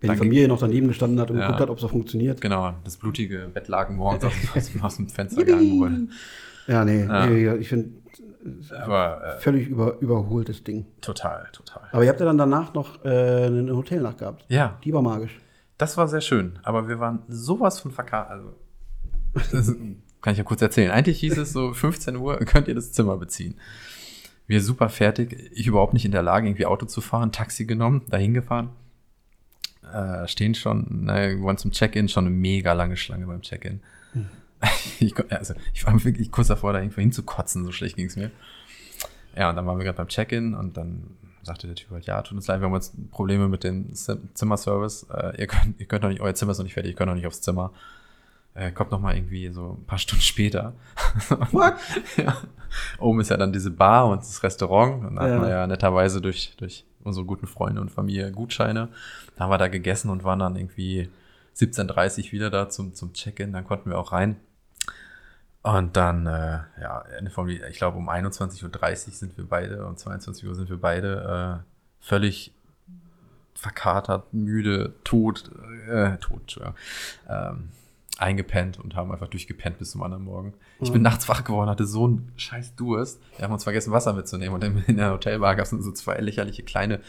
Wenn 0.00 0.10
die 0.12 0.16
Familie 0.16 0.48
noch 0.48 0.58
daneben 0.60 0.88
gestanden 0.88 1.18
hat 1.20 1.30
und 1.30 1.38
Ja. 1.38 1.46
geguckt 1.46 1.60
hat, 1.60 1.70
ob 1.70 1.78
es 1.78 1.84
funktioniert. 1.90 2.40
genau, 2.40 2.74
das 2.84 2.96
blutige 2.96 3.48
Bettlaken 3.52 3.96
morgens 3.96 4.24
aus, 4.24 4.32
aus, 4.54 4.70
aus 4.82 4.96
dem 4.96 5.08
Fenster 5.08 5.44
gehangen 5.44 5.78
wurde. 5.78 6.08
Ja, 6.66 6.84
nee, 6.84 7.04
Ja. 7.04 7.26
nee 7.26 7.54
ich 7.56 7.68
finde, 7.68 7.90
Aber 8.80 9.36
äh, 9.36 9.40
völlig 9.40 9.68
über, 9.68 9.98
überholtes 10.00 10.64
Ding. 10.64 10.86
total, 11.00 11.48
total. 11.52 11.88
Aber 11.92 12.02
ihr 12.04 12.08
habt 12.10 12.20
ja 12.20 12.26
dann 12.26 12.38
danach 12.38 12.74
noch 12.74 13.04
äh, 13.04 13.46
ein 13.46 13.70
Hotel 13.74 14.00
nachgehabt. 14.00 14.44
Ja, 14.48 14.78
Die 14.84 14.92
war 14.92 15.02
magisch. 15.02 15.38
das 15.76 15.96
war 15.96 16.08
sehr 16.08 16.20
schön. 16.20 16.58
Aber 16.62 16.88
wir 16.88 16.98
waren 17.00 17.20
sowas 17.28 17.80
von 17.80 17.90
verkehrt. 17.90 18.28
Also, 18.30 18.54
kann 20.20 20.32
ich 20.32 20.38
ja 20.38 20.44
kurz 20.44 20.62
erzählen. 20.62 20.90
Eigentlich 20.90 21.20
hieß 21.20 21.36
es 21.38 21.52
so, 21.52 21.72
15 21.74 22.16
Uhr 22.16 22.38
könnt 22.40 22.68
ihr 22.68 22.74
das 22.74 22.92
Zimmer 22.92 23.16
beziehen. 23.16 23.54
Wir 24.46 24.62
super 24.62 24.88
fertig. 24.88 25.50
Ich 25.54 25.66
überhaupt 25.66 25.92
nicht 25.92 26.04
in 26.06 26.12
der 26.12 26.22
Lage, 26.22 26.46
irgendwie 26.48 26.66
Auto 26.66 26.86
zu 26.86 27.00
fahren. 27.00 27.32
Taxi 27.32 27.66
genommen, 27.66 28.02
dahin 28.08 28.32
gefahren. 28.34 28.70
Äh, 29.92 30.26
stehen 30.26 30.54
schon, 30.54 31.04
ne, 31.04 31.36
wir 31.36 31.42
waren 31.44 31.56
zum 31.58 31.70
Check-in, 31.70 32.08
schon 32.08 32.26
eine 32.26 32.34
mega 32.34 32.72
lange 32.72 32.96
Schlange 32.96 33.26
beim 33.26 33.42
Check-in. 33.42 33.80
Ich, 35.00 35.14
also, 35.30 35.54
ich 35.74 35.86
war 35.86 36.02
wirklich 36.04 36.32
kurz 36.32 36.48
davor, 36.48 36.72
da 36.72 36.80
irgendwo 36.80 37.00
hinzukotzen, 37.00 37.64
so 37.64 37.70
schlecht 37.70 37.94
ging 37.96 38.06
es 38.06 38.16
mir. 38.16 38.32
Ja, 39.36 39.50
und 39.50 39.54
dann 39.56 39.64
waren 39.66 39.78
wir 39.78 39.84
gerade 39.84 39.96
beim 39.98 40.08
Check-in 40.08 40.54
und 40.54 40.76
dann 40.76 41.16
sagte 41.44 41.68
der 41.68 41.76
Typ 41.76 41.90
halt, 41.92 42.06
ja, 42.06 42.20
tut 42.22 42.36
uns 42.36 42.48
leid, 42.48 42.60
wir 42.60 42.66
haben 42.66 42.74
jetzt 42.74 42.94
Probleme 43.12 43.48
mit 43.48 43.62
dem 43.62 43.94
Zim- 43.94 44.28
Zimmerservice. 44.34 45.06
Äh, 45.14 45.40
ihr, 45.40 45.46
könnt, 45.46 45.78
ihr 45.78 45.86
könnt 45.86 46.02
noch 46.02 46.08
nicht, 46.10 46.20
euer 46.20 46.34
Zimmer 46.34 46.50
ist 46.52 46.58
noch 46.58 46.64
nicht 46.64 46.74
fertig, 46.74 46.92
ihr 46.92 46.96
könnt 46.96 47.08
noch 47.08 47.14
nicht 47.14 47.26
aufs 47.28 47.40
Zimmer. 47.40 47.72
Äh, 48.54 48.72
kommt 48.72 48.90
noch 48.90 49.00
mal 49.00 49.14
irgendwie 49.14 49.48
so 49.50 49.76
ein 49.80 49.84
paar 49.86 49.98
Stunden 49.98 50.22
später. 50.22 50.74
What? 51.52 51.74
ja. 52.16 52.36
Oben 52.98 53.20
ist 53.20 53.30
ja 53.30 53.36
dann 53.36 53.52
diese 53.52 53.70
Bar 53.70 54.08
und 54.08 54.18
das 54.20 54.42
Restaurant. 54.42 55.04
Und 55.04 55.14
da 55.16 55.28
Ja. 55.28 55.34
hat 55.34 55.40
man 55.40 55.50
ja 55.50 55.66
netterweise 55.68 56.20
durch, 56.20 56.54
durch 56.56 56.84
unsere 57.04 57.24
guten 57.24 57.46
Freunde 57.46 57.80
und 57.80 57.90
Familie 57.92 58.32
Gutscheine. 58.32 58.88
Da 59.36 59.44
haben 59.44 59.50
wir 59.50 59.58
da 59.58 59.68
gegessen 59.68 60.10
und 60.10 60.24
waren 60.24 60.40
dann 60.40 60.56
irgendwie 60.56 61.08
17.30 61.56 62.26
Uhr 62.26 62.32
wieder 62.32 62.50
da 62.50 62.68
zum, 62.68 62.94
zum 62.94 63.12
Check-in. 63.12 63.52
Dann 63.52 63.64
konnten 63.64 63.90
wir 63.90 63.98
auch 63.98 64.10
rein. 64.10 64.36
Und 65.76 65.98
dann, 65.98 66.26
äh, 66.26 66.60
ja, 66.80 67.04
Ende 67.18 67.30
vom 67.30 67.46
Lied, 67.46 67.62
ich 67.68 67.76
glaube 67.76 67.98
um 67.98 68.08
21.30 68.08 69.08
Uhr 69.08 69.12
sind 69.12 69.36
wir 69.36 69.44
beide, 69.46 69.84
um 69.84 69.98
22 69.98 70.48
Uhr 70.48 70.54
sind 70.54 70.70
wir 70.70 70.80
beide 70.80 71.60
äh, 71.60 71.64
völlig 72.00 72.54
verkatert, 73.52 74.32
müde, 74.32 74.94
tot, 75.04 75.50
äh, 75.86 76.16
tot, 76.18 76.40
Entschuldigung, 76.40 76.74
ähm, 77.28 77.68
eingepennt 78.16 78.78
und 78.78 78.96
haben 78.96 79.12
einfach 79.12 79.28
durchgepennt 79.28 79.78
bis 79.78 79.90
zum 79.90 80.02
anderen 80.02 80.24
Morgen. 80.24 80.54
Ich 80.80 80.90
bin 80.90 81.02
nachts 81.02 81.28
wach 81.28 81.44
geworden, 81.44 81.68
hatte 81.68 81.84
so 81.84 82.06
einen 82.06 82.32
scheiß 82.36 82.74
Durst. 82.74 83.20
Wir 83.36 83.44
haben 83.44 83.52
uns 83.52 83.64
vergessen, 83.64 83.92
Wasser 83.92 84.14
mitzunehmen 84.14 84.54
und 84.54 84.64
in 84.64 84.82
in 84.86 84.96
der 84.96 85.12
Hotelbar 85.12 85.54
gab 85.54 85.64
es 85.64 85.70
so 85.70 85.92
zwei 85.92 86.16
lächerliche 86.16 86.62
kleine 86.62 87.00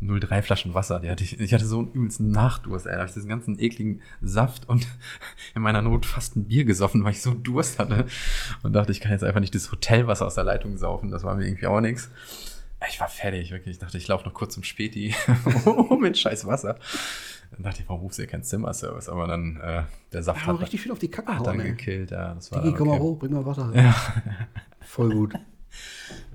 03 0.00 0.42
Flaschen 0.42 0.74
Wasser. 0.74 1.00
Die 1.00 1.10
hatte 1.10 1.24
ich, 1.24 1.40
ich 1.40 1.54
hatte 1.54 1.66
so 1.66 1.78
einen 1.78 1.92
übelsten 1.92 2.30
Nachdurst, 2.30 2.86
ey. 2.86 2.92
Da 2.92 2.98
habe 2.98 3.08
ich 3.08 3.14
diesen 3.14 3.28
ganzen 3.28 3.58
ekligen 3.58 4.02
Saft 4.20 4.68
und 4.68 4.86
in 5.54 5.62
meiner 5.62 5.82
Not 5.82 6.06
fast 6.06 6.36
ein 6.36 6.44
Bier 6.46 6.64
gesoffen, 6.64 7.02
weil 7.04 7.12
ich 7.12 7.22
so 7.22 7.32
Durst 7.34 7.78
hatte. 7.78 8.06
Und 8.62 8.72
dachte, 8.74 8.92
ich 8.92 9.00
kann 9.00 9.12
jetzt 9.12 9.24
einfach 9.24 9.40
nicht 9.40 9.54
das 9.54 9.72
Hotelwasser 9.72 10.26
aus 10.26 10.34
der 10.34 10.44
Leitung 10.44 10.76
saufen. 10.76 11.10
Das 11.10 11.24
war 11.24 11.34
mir 11.34 11.46
irgendwie 11.46 11.66
auch 11.66 11.80
nichts. 11.80 12.10
Ich 12.90 13.00
war 13.00 13.08
fertig, 13.08 13.50
wirklich. 13.50 13.76
Ich 13.76 13.78
dachte, 13.78 13.96
ich 13.96 14.06
laufe 14.06 14.26
noch 14.26 14.34
kurz 14.34 14.52
zum 14.54 14.62
Späti 14.62 15.14
um 15.64 16.00
mit 16.02 16.18
scheiß 16.18 16.46
Wasser. 16.46 16.78
Dann 17.52 17.62
dachte 17.62 17.80
ich, 17.80 17.88
warum 17.88 18.02
rufst 18.02 18.18
du 18.18 18.22
hier 18.22 18.30
keinen 18.30 18.42
Zimmerservice? 18.42 19.08
Aber 19.08 19.26
dann, 19.26 19.56
äh, 19.62 19.82
der 20.12 20.22
Saft 20.22 20.42
Ja, 20.42 20.48
hat, 20.48 20.60
richtig 20.60 20.82
schön 20.82 20.92
auf 20.92 20.98
die 20.98 21.08
Kacke 21.10 21.36
hat 21.38 21.46
dann 21.46 21.58
ey. 21.60 21.70
gekillt. 21.70 22.10
Ja, 22.10 22.34
das 22.34 22.52
war 22.52 22.58
Digi, 22.60 22.70
dann 22.72 22.78
komm 22.78 22.88
mal 22.88 22.94
okay. 22.94 23.02
hoch, 23.02 23.18
bring 23.18 23.32
mal 23.32 23.46
Wasser. 23.46 23.72
Ja. 23.74 23.94
Voll 24.80 25.10
gut. 25.14 25.34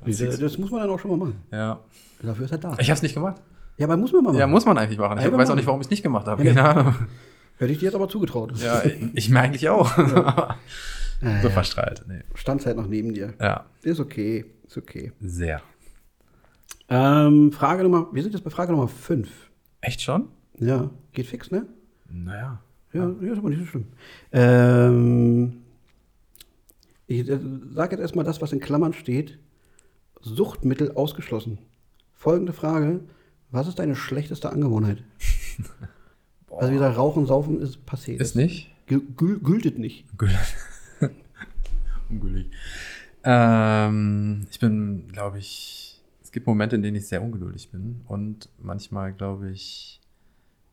Das, 0.05 0.17
das 0.17 0.57
muss 0.59 0.69
man 0.69 0.81
dann 0.81 0.89
auch 0.91 0.99
schon 0.99 1.11
mal 1.11 1.17
machen. 1.17 1.41
ja. 1.51 1.79
Dafür 2.21 2.45
ist 2.45 2.51
er 2.51 2.57
da. 2.57 2.75
Ich 2.79 2.89
habe 2.89 2.95
es 2.97 3.01
nicht 3.01 3.13
gemacht. 3.13 3.41
Ja, 3.77 3.87
aber 3.87 3.97
muss 3.97 4.11
man 4.11 4.23
mal 4.23 4.29
machen. 4.31 4.39
Ja, 4.39 4.47
muss 4.47 4.65
man 4.65 4.77
eigentlich 4.77 4.99
machen. 4.99 5.17
Ich 5.17 5.25
Ja, 5.25 5.35
weiß 5.35 5.49
auch 5.49 5.55
nicht, 5.55 5.65
warum 5.65 5.81
ich 5.81 5.87
es 5.87 5.91
nicht 5.91 6.03
gemacht 6.03 6.27
habe. 6.27 6.43
Ja, 6.43 6.53
Keine 6.53 6.69
Ahnung. 6.69 6.95
Hätte 7.57 7.71
ich 7.71 7.79
dir 7.79 7.85
jetzt 7.85 7.95
aber 7.95 8.09
zugetraut. 8.09 8.53
Ja, 8.57 8.83
ich, 8.83 8.99
ich 9.13 9.29
mir 9.29 9.39
eigentlich 9.39 9.69
auch. 9.69 9.91
Ja, 11.21 11.39
so 11.39 11.49
ja. 11.49 11.53
verstrahlt. 11.53 12.03
Nee. 12.07 12.21
Stand 12.33 12.65
halt 12.65 12.77
noch 12.77 12.87
neben 12.87 13.13
dir. 13.13 13.35
Ja, 13.39 13.65
Ist 13.83 13.99
okay. 13.99 14.43
Ist 14.65 14.75
okay. 14.77 15.11
sehr. 15.19 15.61
Ähm, 16.89 17.51
Frage 17.51 17.83
Nummer, 17.83 18.07
wir 18.11 18.23
sind 18.23 18.33
jetzt 18.33 18.43
bei 18.43 18.49
Frage 18.49 18.71
Nummer 18.71 18.87
5. 18.87 19.29
Echt 19.81 20.01
schon? 20.01 20.29
Ja, 20.57 20.89
geht 21.13 21.27
fix, 21.27 21.51
ne? 21.51 21.67
Naja. 22.09 22.63
Ja, 22.91 23.07
ja 23.21 23.31
ist 23.33 23.37
aber 23.37 23.49
nicht 23.49 23.59
so 23.59 23.65
schlimm. 23.65 23.87
Ähm, 24.31 25.61
ich 27.05 27.29
äh, 27.29 27.39
sage 27.71 27.91
jetzt 27.91 28.01
erstmal 28.01 28.25
das, 28.25 28.41
was 28.41 28.51
in 28.51 28.59
Klammern 28.59 28.93
steht. 28.93 29.37
Suchtmittel 30.21 30.91
ausgeschlossen. 30.93 31.59
Folgende 32.21 32.53
Frage. 32.53 32.99
Was 33.49 33.67
ist 33.67 33.79
deine 33.79 33.95
schlechteste 33.95 34.51
Angewohnheit? 34.51 35.03
Also 36.53 36.69
wie 36.69 36.75
gesagt, 36.75 36.97
Rauchen, 36.97 37.25
Saufen 37.25 37.61
ist 37.61 37.79
passé. 37.87 38.11
Ist 38.11 38.35
nicht? 38.35 38.69
Gül 38.85 39.01
gül 39.15 39.39
gültet 39.39 39.79
nicht. 39.79 40.05
Ungültig. 42.09 42.51
Ähm, 43.23 44.45
ich 44.51 44.59
bin, 44.59 45.07
glaube 45.07 45.39
ich, 45.39 46.01
es 46.21 46.33
gibt 46.33 46.45
Momente, 46.47 46.75
in 46.75 46.83
denen 46.83 46.97
ich 46.97 47.07
sehr 47.07 47.23
ungeduldig 47.23 47.71
bin 47.71 48.01
und 48.05 48.49
manchmal, 48.59 49.13
glaube 49.13 49.49
ich, 49.49 50.01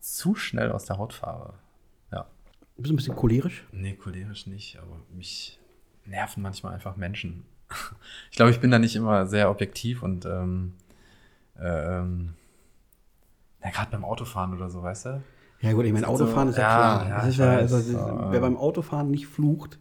zu 0.01 0.35
schnell 0.35 0.73
aus 0.73 0.85
der 0.85 0.99
Haut 0.99 1.13
fahre. 1.13 1.55
Ja. 2.11 2.27
Du 2.75 2.83
bist 2.83 2.93
ein 2.93 2.97
bisschen 2.97 3.17
cholerisch. 3.17 3.65
Nee, 3.71 3.95
cholerisch 3.95 4.49
nicht, 4.49 4.81
aber 4.81 5.01
mich 5.15 5.61
nerven 6.05 6.43
manchmal 6.43 6.75
einfach 6.75 6.97
Menschen. 6.97 7.45
Ich 8.33 8.37
glaube, 8.37 8.51
ich 8.51 8.61
bin 8.61 8.73
da 8.73 8.81
nicht 8.81 8.97
immer 8.97 9.27
sehr 9.27 9.49
objektiv 9.49 10.03
und 10.03 10.27
ähm, 10.27 10.75
ähm, 11.61 12.35
ja, 13.63 13.71
gerade 13.71 13.91
beim 13.91 14.05
Autofahren 14.05 14.55
oder 14.55 14.71
so, 14.71 14.83
weißt 14.83 15.07
du? 15.07 15.23
Ja 15.61 15.73
gut, 15.73 15.85
ich 15.87 15.93
meine, 15.93 16.07
So- 16.07 16.13
Autofahren 16.13 16.49
ist 16.51 16.59
ja, 16.59 16.65
klar. 16.65 17.09
ja, 17.09 17.17
das 17.17 17.29
ist 17.29 17.39
ja, 17.39 17.47
weiß, 17.47 17.73
also, 17.73 17.93
so, 17.93 18.27
wer 18.31 18.41
beim 18.41 18.57
Autofahren 18.57 19.11
nicht 19.11 19.27
flucht, 19.27 19.79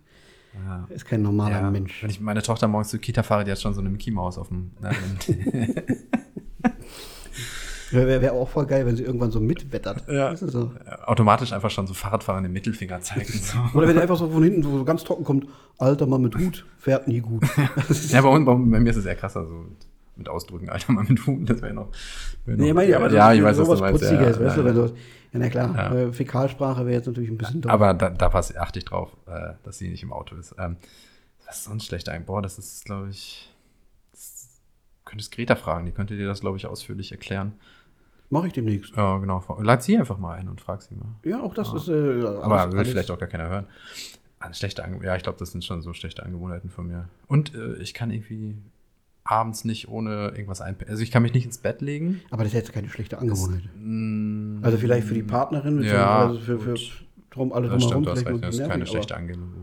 Ja. 0.66 0.86
ist 0.90 1.06
kein 1.06 1.22
normaler 1.22 1.62
Ja, 1.62 1.70
Mensch. 1.72 2.02
Wenn 2.02 2.10
ich 2.10 2.20
meine 2.20 2.42
Tochter 2.42 2.68
morgens 2.68 2.90
zur 2.90 3.00
Kita 3.00 3.22
fahre, 3.24 3.44
die 3.44 3.52
hat 3.52 3.62
schon 3.62 3.74
so 3.76 3.82
eine 3.82 3.90
Mickey 3.90 4.10
Maus 4.12 4.38
auf 4.40 4.48
dem. 4.48 4.72
Ne, 4.82 4.90
Wäre 7.92 8.22
wär 8.22 8.34
auch 8.34 8.50
voll 8.50 8.66
geil, 8.66 8.86
wenn 8.86 8.98
sie 8.98 9.04
irgendwann 9.04 9.32
so 9.32 9.40
mitwettert. 9.40 10.04
Ja. 10.10 10.32
Weißt 10.32 10.42
du, 10.42 10.50
so. 10.50 10.72
automatisch 11.06 11.54
einfach 11.54 11.70
schon 11.72 11.88
so 11.88 11.94
Fahrradfahren 11.94 12.44
den 12.44 12.52
Mittelfinger 12.52 13.00
zeigt. 13.00 13.30
und 13.30 13.42
So. 13.44 13.58
Oder 13.76 13.88
wenn 13.88 13.96
er 13.96 14.02
einfach 14.02 14.18
so 14.18 14.30
von 14.30 14.44
hinten 14.44 14.62
so 14.64 14.84
ganz 14.84 15.06
trocken 15.06 15.24
kommt, 15.24 15.48
alter 15.78 16.06
Mann 16.06 16.22
mit 16.22 16.36
Hut, 16.38 16.66
fährt 16.78 17.08
nie 17.08 17.22
gut. 17.22 17.46
ja, 18.10 18.22
bei, 18.22 18.28
uns, 18.28 18.46
bei, 18.46 18.54
bei 18.56 18.80
mir 18.82 18.90
ist 18.90 18.98
es 18.98 19.06
eher 19.06 19.16
krasser, 19.16 19.46
so 19.46 19.66
mit, 20.18 20.30
Ausdrücken, 20.30 20.70
Alter, 20.70 20.92
mal 20.94 21.04
mit 21.04 21.26
Huhn, 21.26 21.46
das 21.46 21.62
wäre 21.62 21.74
noch. 21.74 21.90
Wär 22.46 22.58
noch 22.58 22.64
Nee, 22.64 22.74
meine 22.74 22.96
aber 22.96 23.12
ja, 23.12 23.34
ich 23.34 23.44
weiß, 23.44 23.58
was 23.58 23.68
sowas 23.68 23.80
du. 23.80 23.86
Ja, 23.86 23.92
Putziges, 23.92 24.38
ja, 24.38 24.46
weißt 24.46 24.58
du, 24.58 24.62
ja. 24.62 24.66
wenn 24.66 24.76
du, 24.76 24.86
ja, 24.86 25.40
na 25.40 25.50
klar, 25.50 25.76
Ja. 25.76 25.96
äh, 25.96 26.14
Fäkalsprache 26.14 26.86
wäre 26.86 26.98
jetzt 26.98 27.08
natürlich 27.08 27.30
ein 27.30 27.38
bisschen 27.38 27.62
doof. 27.62 27.72
Aber 27.72 27.94
da, 27.94 28.10
da 28.10 28.30
pass, 28.30 28.56
achte 28.56 28.80
ich 28.80 28.86
drauf, 28.86 29.16
äh, 29.28 29.54
dass 29.64 29.78
sie 29.78 29.90
nicht 29.90 30.04
im 30.04 30.14
Auto 30.14 30.36
ist. 30.36 30.56
Ähm, 30.58 30.78
was 31.46 31.58
ist 31.60 31.64
sonst 31.66 31.86
schlecht 31.86 32.10
eigentlich? 32.10 32.26
Boah, 32.26 32.42
das 32.42 32.58
ist, 32.60 32.86
glaube 32.86 33.10
ich. 33.10 33.54
Das, 34.12 34.50
könntest 35.06 35.32
Greta 35.32 35.56
fragen, 35.56 35.86
die 35.86 35.92
könnte 35.94 36.18
dir 36.18 36.28
das, 36.28 36.42
glaube 36.42 36.58
ich, 36.58 36.66
ausführlich 36.66 37.12
erklären. 37.12 37.54
Mache 38.30 38.48
ich 38.48 38.54
demnächst. 38.54 38.94
Ja, 38.96 39.18
genau. 39.20 39.42
Lad 39.62 39.82
sie 39.84 39.98
einfach 39.98 40.18
mal 40.18 40.34
ein 40.34 40.50
und 40.50 40.60
frag 40.60 40.82
sie 40.82 40.96
mal. 40.96 41.16
Ja, 41.24 41.42
auch 41.42 41.54
das 41.54 41.72
ist. 41.74 41.88
Äh, 41.88 42.26
Aber 42.42 42.74
will 42.74 42.84
vielleicht 42.84 43.10
auch 43.10 43.18
gar 43.18 43.30
keiner 43.30 43.48
hören. 43.48 43.68
Eine 44.40 44.54
schlechte 44.54 44.84
Ange 44.84 45.04
ja, 45.04 45.16
ich 45.16 45.24
glaube, 45.24 45.40
das 45.40 45.52
sind 45.52 45.64
schon 45.64 45.82
so 45.82 45.94
schlechte 45.94 46.24
Angewohnheiten 46.24 46.70
von 46.70 46.88
mir. 46.88 47.08
Und 47.28 47.56
äh, 47.56 47.76
ich 47.78 47.94
kann 47.94 48.12
irgendwie 48.12 48.58
abends 49.28 49.64
nicht 49.66 49.88
ohne 49.90 50.30
irgendwas 50.30 50.62
einpennen. 50.62 50.92
Also 50.92 51.04
ich 51.04 51.12
kann 51.12 51.22
mich 51.24 51.34
nicht 51.34 51.46
ins 51.46 51.58
Bett 51.58 51.82
legen. 51.82 52.22
Aber 52.32 52.44
das 52.44 52.54
ist 52.54 52.58
jetzt 52.58 52.74
keine 52.74 52.90
schlechte 52.90 53.18
Angewohnheit. 53.20 53.64
Mm, 53.80 54.60
Also 54.64 54.78
vielleicht 54.78 55.08
für 55.08 55.14
die 55.14 55.24
Partnerin, 55.24 55.82
Ja, 55.84 56.28
beziehungsweise 56.28 56.46
für, 56.46 56.60
für 56.64 56.72
gut. 56.74 57.06
drum, 57.30 57.54
alle 57.54 57.68
das 57.70 57.82
drumherum 57.84 58.04
stimmt, 58.04 58.06
du 58.08 58.12
hast 58.12 58.20
vielleicht 58.20 58.28
recht. 58.34 58.42
nur 58.42 58.52
Das 58.52 58.60
ist 58.60 58.68
keine 58.70 58.86
schlechte 58.88 59.16
Angewohnheit. 59.18 59.54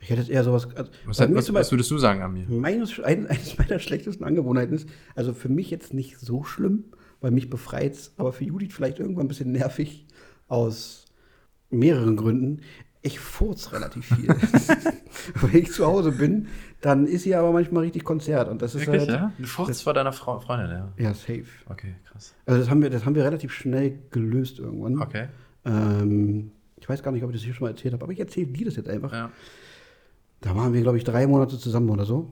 Ich 0.00 0.10
hätte 0.10 0.30
eher 0.32 0.44
sowas. 0.44 0.68
Also 0.74 0.90
Was, 1.06 1.20
hat, 1.20 1.34
was, 1.34 1.52
was 1.52 1.70
würdest 1.72 1.90
du 1.90 1.98
sagen 1.98 2.22
an 2.22 2.32
mir? 2.32 2.46
Meines, 2.48 2.98
ein, 3.00 3.26
eines 3.26 3.58
meiner 3.58 3.78
schlechtesten 3.78 4.24
Angewohnheiten 4.24 4.74
ist, 4.74 4.88
also 5.14 5.34
für 5.34 5.48
mich 5.48 5.70
jetzt 5.70 5.92
nicht 5.92 6.18
so 6.18 6.44
schlimm, 6.44 6.84
weil 7.20 7.30
mich 7.30 7.50
befreit 7.50 8.10
aber 8.16 8.32
für 8.32 8.44
Judith 8.44 8.72
vielleicht 8.72 9.00
irgendwann 9.00 9.24
ein 9.26 9.28
bisschen 9.28 9.52
nervig 9.52 10.06
aus 10.46 11.04
mehreren 11.70 12.16
Gründen. 12.16 12.60
Ich 13.02 13.20
furz 13.20 13.72
relativ 13.72 14.06
viel. 14.06 14.28
Wenn 15.40 15.62
ich 15.62 15.72
zu 15.72 15.86
Hause 15.86 16.12
bin, 16.12 16.46
dann 16.80 17.06
ist 17.06 17.24
sie 17.24 17.34
aber 17.34 17.52
manchmal 17.52 17.84
richtig 17.84 18.04
Konzert. 18.04 18.48
Und 18.48 18.62
das 18.62 18.74
ist 18.74 18.86
Wirklich, 18.86 19.08
halt, 19.08 19.20
ja? 19.20 19.32
Du 19.38 19.46
furzt 19.46 19.82
vor 19.82 19.94
deiner 19.94 20.12
Frau, 20.12 20.38
Freundin, 20.38 20.70
ja. 20.70 20.92
Ja, 20.96 21.14
safe. 21.14 21.44
Okay, 21.68 21.94
krass. 22.04 22.34
Also 22.46 22.60
das 22.60 22.70
haben 22.70 22.82
wir, 22.82 22.90
das 22.90 23.04
haben 23.04 23.14
wir 23.14 23.24
relativ 23.24 23.52
schnell 23.52 23.98
gelöst 24.10 24.58
irgendwann. 24.60 25.00
Okay. 25.00 25.28
Ähm, 25.64 26.52
ich 26.76 26.88
weiß 26.88 27.02
gar 27.02 27.10
nicht, 27.10 27.24
ob 27.24 27.30
ich 27.30 27.36
das 27.36 27.44
hier 27.44 27.54
schon 27.54 27.64
mal 27.64 27.70
erzählt 27.70 27.94
habe, 27.94 28.04
aber 28.04 28.12
ich 28.12 28.20
erzähle 28.20 28.46
dir 28.46 28.66
das 28.66 28.76
jetzt 28.76 28.88
einfach. 28.88 29.12
Ja. 29.12 29.30
Da 30.40 30.54
waren 30.54 30.72
wir, 30.72 30.82
glaube 30.82 30.98
ich, 30.98 31.04
drei 31.04 31.26
Monate 31.26 31.58
zusammen 31.58 31.90
oder 31.90 32.04
so. 32.04 32.30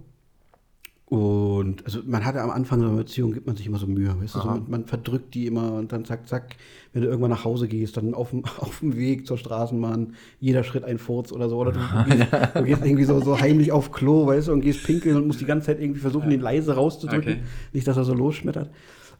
Und 1.08 1.84
also 1.84 2.00
man 2.04 2.24
hatte 2.24 2.40
am 2.42 2.50
Anfang 2.50 2.80
so 2.80 2.86
einer 2.86 2.96
Beziehung, 2.96 3.32
gibt 3.32 3.46
man 3.46 3.54
sich 3.54 3.66
immer 3.66 3.78
so 3.78 3.86
Mühe. 3.86 4.08
Weißt 4.20 4.34
du? 4.34 4.40
so, 4.40 4.48
Aha. 4.48 4.54
man, 4.56 4.64
man 4.68 4.84
verdrückt 4.86 5.34
die 5.34 5.46
immer 5.46 5.74
und 5.74 5.92
dann 5.92 6.04
zack, 6.04 6.26
zack, 6.26 6.56
wenn 6.92 7.02
du 7.02 7.08
irgendwann 7.08 7.30
nach 7.30 7.44
Hause 7.44 7.68
gehst, 7.68 7.96
dann 7.96 8.12
auf 8.12 8.30
dem, 8.30 8.44
auf 8.58 8.80
dem 8.80 8.96
Weg 8.96 9.24
zur 9.24 9.38
Straßenbahn, 9.38 10.14
jeder 10.40 10.64
Schritt 10.64 10.82
ein 10.82 10.98
Furz 10.98 11.30
oder 11.30 11.48
so. 11.48 11.58
Oder 11.58 11.72
du, 11.72 11.78
du, 11.78 12.16
gehst, 12.16 12.32
du 12.54 12.64
gehst 12.64 12.84
irgendwie 12.84 13.04
so, 13.04 13.20
so 13.20 13.38
heimlich 13.38 13.70
auf 13.70 13.92
Klo, 13.92 14.26
weißt 14.26 14.48
du, 14.48 14.52
und 14.52 14.62
gehst 14.62 14.82
pinkeln 14.82 15.16
und 15.16 15.28
musst 15.28 15.40
die 15.40 15.44
ganze 15.44 15.66
Zeit 15.66 15.80
irgendwie 15.80 16.00
versuchen, 16.00 16.28
den 16.28 16.40
leise 16.40 16.74
rauszudrücken. 16.74 17.34
Okay. 17.34 17.42
Nicht, 17.72 17.86
dass 17.86 17.96
er 17.96 18.04
so 18.04 18.14
losschmettert. 18.14 18.70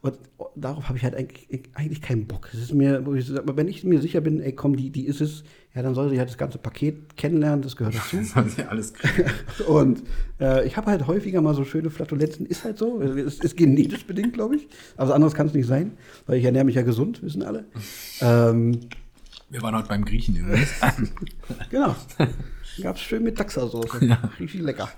Und 0.07 0.49
darauf 0.55 0.87
habe 0.87 0.97
ich 0.97 1.03
halt 1.03 1.15
eigentlich, 1.15 1.47
eigentlich 1.73 2.01
keinen 2.01 2.27
Bock. 2.27 2.49
Es 2.53 2.59
ist 2.59 2.73
mir, 2.73 3.05
wo 3.05 3.13
ich 3.13 3.27
sag, 3.27 3.43
wenn 3.45 3.67
ich 3.67 3.83
mir 3.83 4.01
sicher 4.01 4.21
bin, 4.21 4.41
ey, 4.41 4.53
komm, 4.53 4.75
die, 4.75 4.89
die 4.89 5.05
ist 5.05 5.21
es, 5.21 5.43
ja, 5.73 5.81
dann 5.81 5.95
soll 5.95 6.09
sie 6.09 6.19
halt 6.19 6.29
das 6.29 6.37
ganze 6.37 6.57
Paket 6.57 7.15
kennenlernen, 7.17 7.61
das 7.61 7.75
gehört 7.75 7.95
dazu. 7.95 8.21
Sollen 8.23 8.49
sie 8.49 8.63
alles. 8.63 8.93
Und 9.67 10.03
äh, 10.39 10.65
ich 10.65 10.77
habe 10.77 10.87
halt 10.91 11.07
häufiger 11.07 11.41
mal 11.41 11.53
so 11.53 11.63
schöne 11.65 11.89
Flatulenzen, 11.89 12.45
ist 12.45 12.63
halt 12.63 12.77
so. 12.77 13.01
Es 13.01 13.39
ist 13.39 13.57
genetisch 13.57 14.05
bedingt, 14.05 14.33
glaube 14.33 14.55
ich. 14.55 14.67
Also 14.95 15.13
anderes 15.13 15.33
kann 15.33 15.47
es 15.47 15.53
nicht 15.53 15.67
sein, 15.67 15.91
weil 16.25 16.39
ich 16.39 16.45
ernähre 16.45 16.65
mich 16.65 16.75
ja 16.75 16.83
gesund, 16.83 17.21
wissen 17.23 17.43
alle. 17.43 17.65
Ähm, 18.21 18.79
Wir 19.49 19.61
waren 19.61 19.75
heute 19.75 19.87
beim 19.87 20.05
Griechen 20.05 20.35
übrigens. 20.35 20.71
genau. 21.69 21.95
Gab 22.81 22.95
es 22.95 23.01
schön 23.01 23.23
mit 23.23 23.37
Taxasoße. 23.37 24.17
Richtig 24.39 24.61
lecker. 24.61 24.89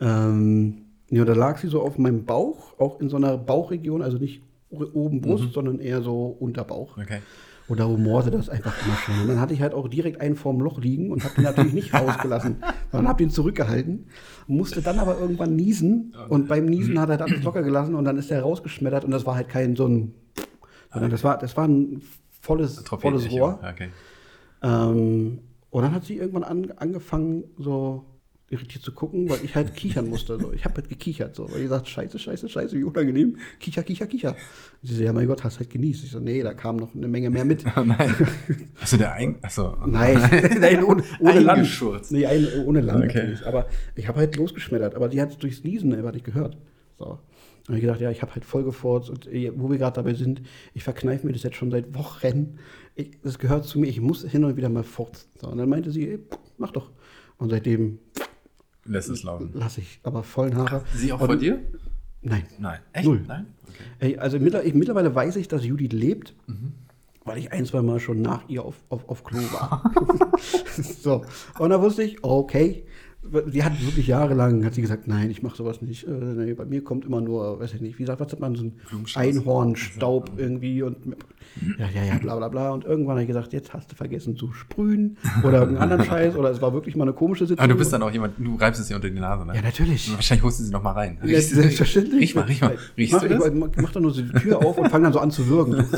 Ähm, 0.00 0.84
ja, 1.10 1.24
da 1.24 1.34
lag 1.34 1.58
sie 1.58 1.68
so 1.68 1.82
auf 1.82 1.98
meinem 1.98 2.24
Bauch, 2.24 2.78
auch 2.78 3.00
in 3.00 3.08
so 3.08 3.16
einer 3.16 3.38
Bauchregion, 3.38 4.02
also 4.02 4.18
nicht 4.18 4.42
oben 4.80 5.20
Brust, 5.20 5.52
sondern 5.52 5.80
eher 5.80 6.02
so 6.02 6.36
unter 6.38 6.64
Bauch. 6.64 6.96
Okay. 6.98 7.20
Und 7.66 7.80
da 7.80 7.84
rumorte 7.84 8.30
das 8.30 8.50
einfach 8.50 8.74
immer 8.84 8.96
schon. 8.96 9.20
Und 9.22 9.28
dann 9.28 9.40
hatte 9.40 9.54
ich 9.54 9.62
halt 9.62 9.72
auch 9.72 9.88
direkt 9.88 10.20
einen 10.20 10.36
vorm 10.36 10.60
Loch 10.60 10.80
liegen 10.80 11.10
und 11.10 11.24
habe 11.24 11.34
den 11.36 11.44
natürlich 11.44 11.72
nicht 11.72 11.94
rausgelassen, 11.94 12.56
sondern 12.92 13.08
habe 13.08 13.22
den 13.22 13.30
zurückgehalten. 13.30 14.06
Musste 14.46 14.82
dann 14.82 14.98
aber 14.98 15.18
irgendwann 15.18 15.56
niesen 15.56 16.14
und 16.28 16.48
beim 16.48 16.66
Niesen 16.66 17.00
hat 17.00 17.08
er 17.08 17.20
alles 17.22 17.42
locker 17.42 17.62
gelassen 17.62 17.94
und 17.94 18.04
dann 18.04 18.18
ist 18.18 18.30
er 18.30 18.42
rausgeschmettert 18.42 19.04
und 19.04 19.12
das 19.12 19.24
war 19.24 19.36
halt 19.36 19.48
kein 19.48 19.76
so 19.76 19.86
ein, 19.86 20.14
sondern 20.92 21.10
das 21.10 21.24
war, 21.24 21.38
das 21.38 21.56
war 21.56 21.66
ein 21.66 22.02
volles, 22.40 22.84
volles. 22.86 23.30
Rohr. 23.30 23.58
Okay. 23.72 23.88
Ähm, 24.62 25.38
und 25.70 25.82
dann 25.82 25.94
hat 25.94 26.04
sie 26.04 26.18
irgendwann 26.18 26.44
an, 26.44 26.70
angefangen, 26.76 27.44
so 27.58 28.04
irritiert 28.50 28.84
zu 28.84 28.92
gucken, 28.92 29.28
weil 29.28 29.38
ich 29.42 29.54
halt 29.54 29.74
kichern 29.74 30.08
musste. 30.08 30.38
So. 30.38 30.52
Ich 30.52 30.64
habe 30.64 30.74
halt 30.76 30.88
gekichert, 30.88 31.34
so. 31.34 31.48
weil 31.50 31.56
ich 31.56 31.62
gesagt, 31.62 31.88
scheiße, 31.88 32.18
scheiße, 32.18 32.48
scheiße, 32.48 32.76
wie 32.76 32.84
unangenehm. 32.84 33.38
Kicher, 33.58 33.82
kicher, 33.82 34.06
kicher. 34.06 34.30
Und 34.82 34.88
sie 34.88 34.94
so, 34.94 35.02
ja, 35.02 35.12
mein 35.12 35.26
Gott, 35.26 35.44
hast 35.44 35.58
halt 35.58 35.70
genießt. 35.70 36.04
Ich 36.04 36.10
so, 36.10 36.20
nee, 36.20 36.42
da 36.42 36.52
kam 36.52 36.76
noch 36.76 36.94
eine 36.94 37.08
Menge 37.08 37.30
mehr 37.30 37.44
mit. 37.44 37.64
Oh 37.76 37.82
nein. 37.82 38.14
Hast 38.76 38.92
du 38.92 38.96
der 38.98 39.14
ein. 39.14 39.36
Achso. 39.42 39.76
Nein, 39.86 40.16
nein 40.60 40.84
ohne, 40.84 41.02
ohne 41.18 41.40
Land. 41.40 41.82
Nee, 42.10 42.26
ein, 42.26 42.46
ohne 42.64 42.82
Land 42.82 43.04
Okay. 43.04 43.18
natürlich. 43.18 43.46
Aber 43.46 43.66
ich 43.96 44.06
habe 44.06 44.18
halt 44.20 44.36
losgeschmettert. 44.36 44.94
Aber 44.94 45.08
die 45.08 45.20
hat 45.20 45.42
durchs 45.42 45.64
Niesen 45.64 45.92
einfach 45.92 46.12
nicht 46.12 46.24
gehört. 46.24 46.56
So. 46.96 47.18
Und 47.66 47.74
ich 47.74 47.80
gedacht, 47.80 48.00
ja, 48.00 48.10
ich 48.10 48.22
habe 48.22 48.34
halt 48.34 48.44
voll 48.44 48.62
gefurzt. 48.62 49.10
Und 49.10 49.26
äh, 49.26 49.50
wo 49.56 49.70
wir 49.70 49.78
gerade 49.78 49.96
dabei 49.96 50.14
sind, 50.14 50.42
ich 50.74 50.84
verkneife 50.84 51.26
mir 51.26 51.32
das 51.32 51.42
jetzt 51.42 51.56
schon 51.56 51.70
seit 51.70 51.94
Wochen. 51.94 52.58
Ich, 52.94 53.18
das 53.22 53.38
gehört 53.38 53.64
zu 53.64 53.80
mir, 53.80 53.88
ich 53.88 54.00
muss 54.00 54.22
hin 54.22 54.44
und 54.44 54.56
wieder 54.56 54.68
mal 54.68 54.84
furzen. 54.84 55.28
So. 55.40 55.48
Und 55.48 55.58
dann 55.58 55.68
meinte 55.68 55.90
sie, 55.90 56.08
ey, 56.08 56.18
mach 56.58 56.70
doch. 56.70 56.90
Und 57.38 57.50
seitdem 57.50 57.98
Lässt 58.86 59.08
es 59.08 59.22
laufen. 59.22 59.50
lasse 59.54 59.80
ich 59.80 60.00
aber 60.02 60.22
vollen 60.22 60.56
Haare. 60.56 60.82
Sie 60.94 61.12
auch 61.12 61.20
und, 61.20 61.26
vor 61.26 61.36
dir? 61.36 61.58
Nein. 62.22 62.44
Nein. 62.58 62.80
Echt? 62.92 63.06
Null. 63.06 63.22
Nein? 63.26 63.46
Okay. 63.68 63.74
Ey, 64.12 64.18
also 64.18 64.38
mittler- 64.38 64.62
ich, 64.64 64.74
mittlerweile 64.74 65.14
weiß 65.14 65.36
ich, 65.36 65.48
dass 65.48 65.64
Judith 65.64 65.92
lebt, 65.92 66.34
Mhm. 66.46 66.72
weil 67.24 67.38
ich 67.38 67.52
ein, 67.52 67.64
zwei 67.66 67.82
Mal 67.82 68.00
schon 68.00 68.20
nach 68.22 68.48
ihr 68.48 68.64
auf, 68.64 68.76
auf, 68.88 69.08
auf 69.08 69.24
Klo 69.24 69.38
war. 69.52 69.90
so. 71.02 71.24
Und 71.58 71.70
da 71.70 71.80
wusste 71.80 72.02
ich, 72.02 72.22
okay. 72.24 72.84
Sie 73.46 73.64
hat 73.64 73.80
wirklich 73.84 74.06
jahrelang, 74.06 74.64
hat 74.64 74.74
sie 74.74 74.82
gesagt, 74.82 75.08
nein, 75.08 75.30
ich 75.30 75.42
mache 75.42 75.56
sowas 75.56 75.80
nicht. 75.82 76.06
Äh, 76.06 76.10
nee, 76.10 76.54
bei 76.54 76.64
mir 76.64 76.84
kommt 76.84 77.04
immer 77.04 77.20
nur, 77.20 77.58
weiß 77.58 77.74
ich 77.74 77.80
nicht, 77.80 77.98
wie 77.98 78.04
sagt, 78.04 78.20
was 78.20 78.30
hat 78.30 78.40
man, 78.40 78.54
so 78.54 78.64
ein. 78.64 78.74
Einhornstaub 79.14 80.32
irgendwie 80.36 80.82
und 80.82 80.96
ja, 81.78 81.88
ja, 81.94 82.04
ja, 82.04 82.18
bla 82.18 82.36
bla 82.36 82.48
bla. 82.48 82.70
Und 82.70 82.84
irgendwann 82.84 83.12
habe 83.12 83.22
ich 83.22 83.28
gesagt, 83.28 83.52
jetzt 83.52 83.72
hast 83.72 83.92
du 83.92 83.96
vergessen 83.96 84.36
zu 84.36 84.52
sprühen 84.52 85.16
oder 85.42 85.60
irgendeinen 85.60 85.90
anderen 85.90 86.04
Scheiß 86.10 86.36
oder 86.36 86.50
es 86.50 86.60
war 86.60 86.72
wirklich 86.72 86.96
mal 86.96 87.04
eine 87.04 87.12
komische 87.12 87.46
Sitzung. 87.46 87.62
Aber 87.62 87.72
du 87.72 87.78
bist 87.78 87.92
dann 87.92 88.02
auch 88.02 88.10
jemand, 88.10 88.34
du 88.38 88.56
reibst 88.56 88.80
es 88.80 88.88
dir 88.88 88.96
unter 88.96 89.08
die 89.08 89.20
Nase, 89.20 89.46
ne? 89.46 89.54
Ja, 89.54 89.62
natürlich. 89.62 90.12
Wahrscheinlich 90.14 90.44
holst 90.44 90.60
du 90.60 90.64
sie 90.64 90.72
noch 90.72 90.82
mal 90.82 90.92
rein. 90.92 91.18
Ja, 91.22 91.28
Riechst 91.28 91.50
selbstverständlich. 91.50 92.20
Riech 92.20 92.34
mal, 92.34 92.42
riech 92.42 92.60
mal. 92.60 92.74
Ich 92.74 92.98
Riechst 92.98 93.12
mach, 93.14 93.22
du 93.22 93.28
das? 93.28 93.46
ich 93.46 93.82
mach, 93.82 93.92
dann 93.92 94.02
nur 94.02 94.12
so 94.12 94.22
die 94.22 94.32
Tür 94.32 94.58
auf 94.58 94.78
und 94.78 94.90
fange 94.90 95.04
dann 95.04 95.12
so 95.12 95.20
an 95.20 95.30
zu 95.30 95.46
würgen. 95.48 95.84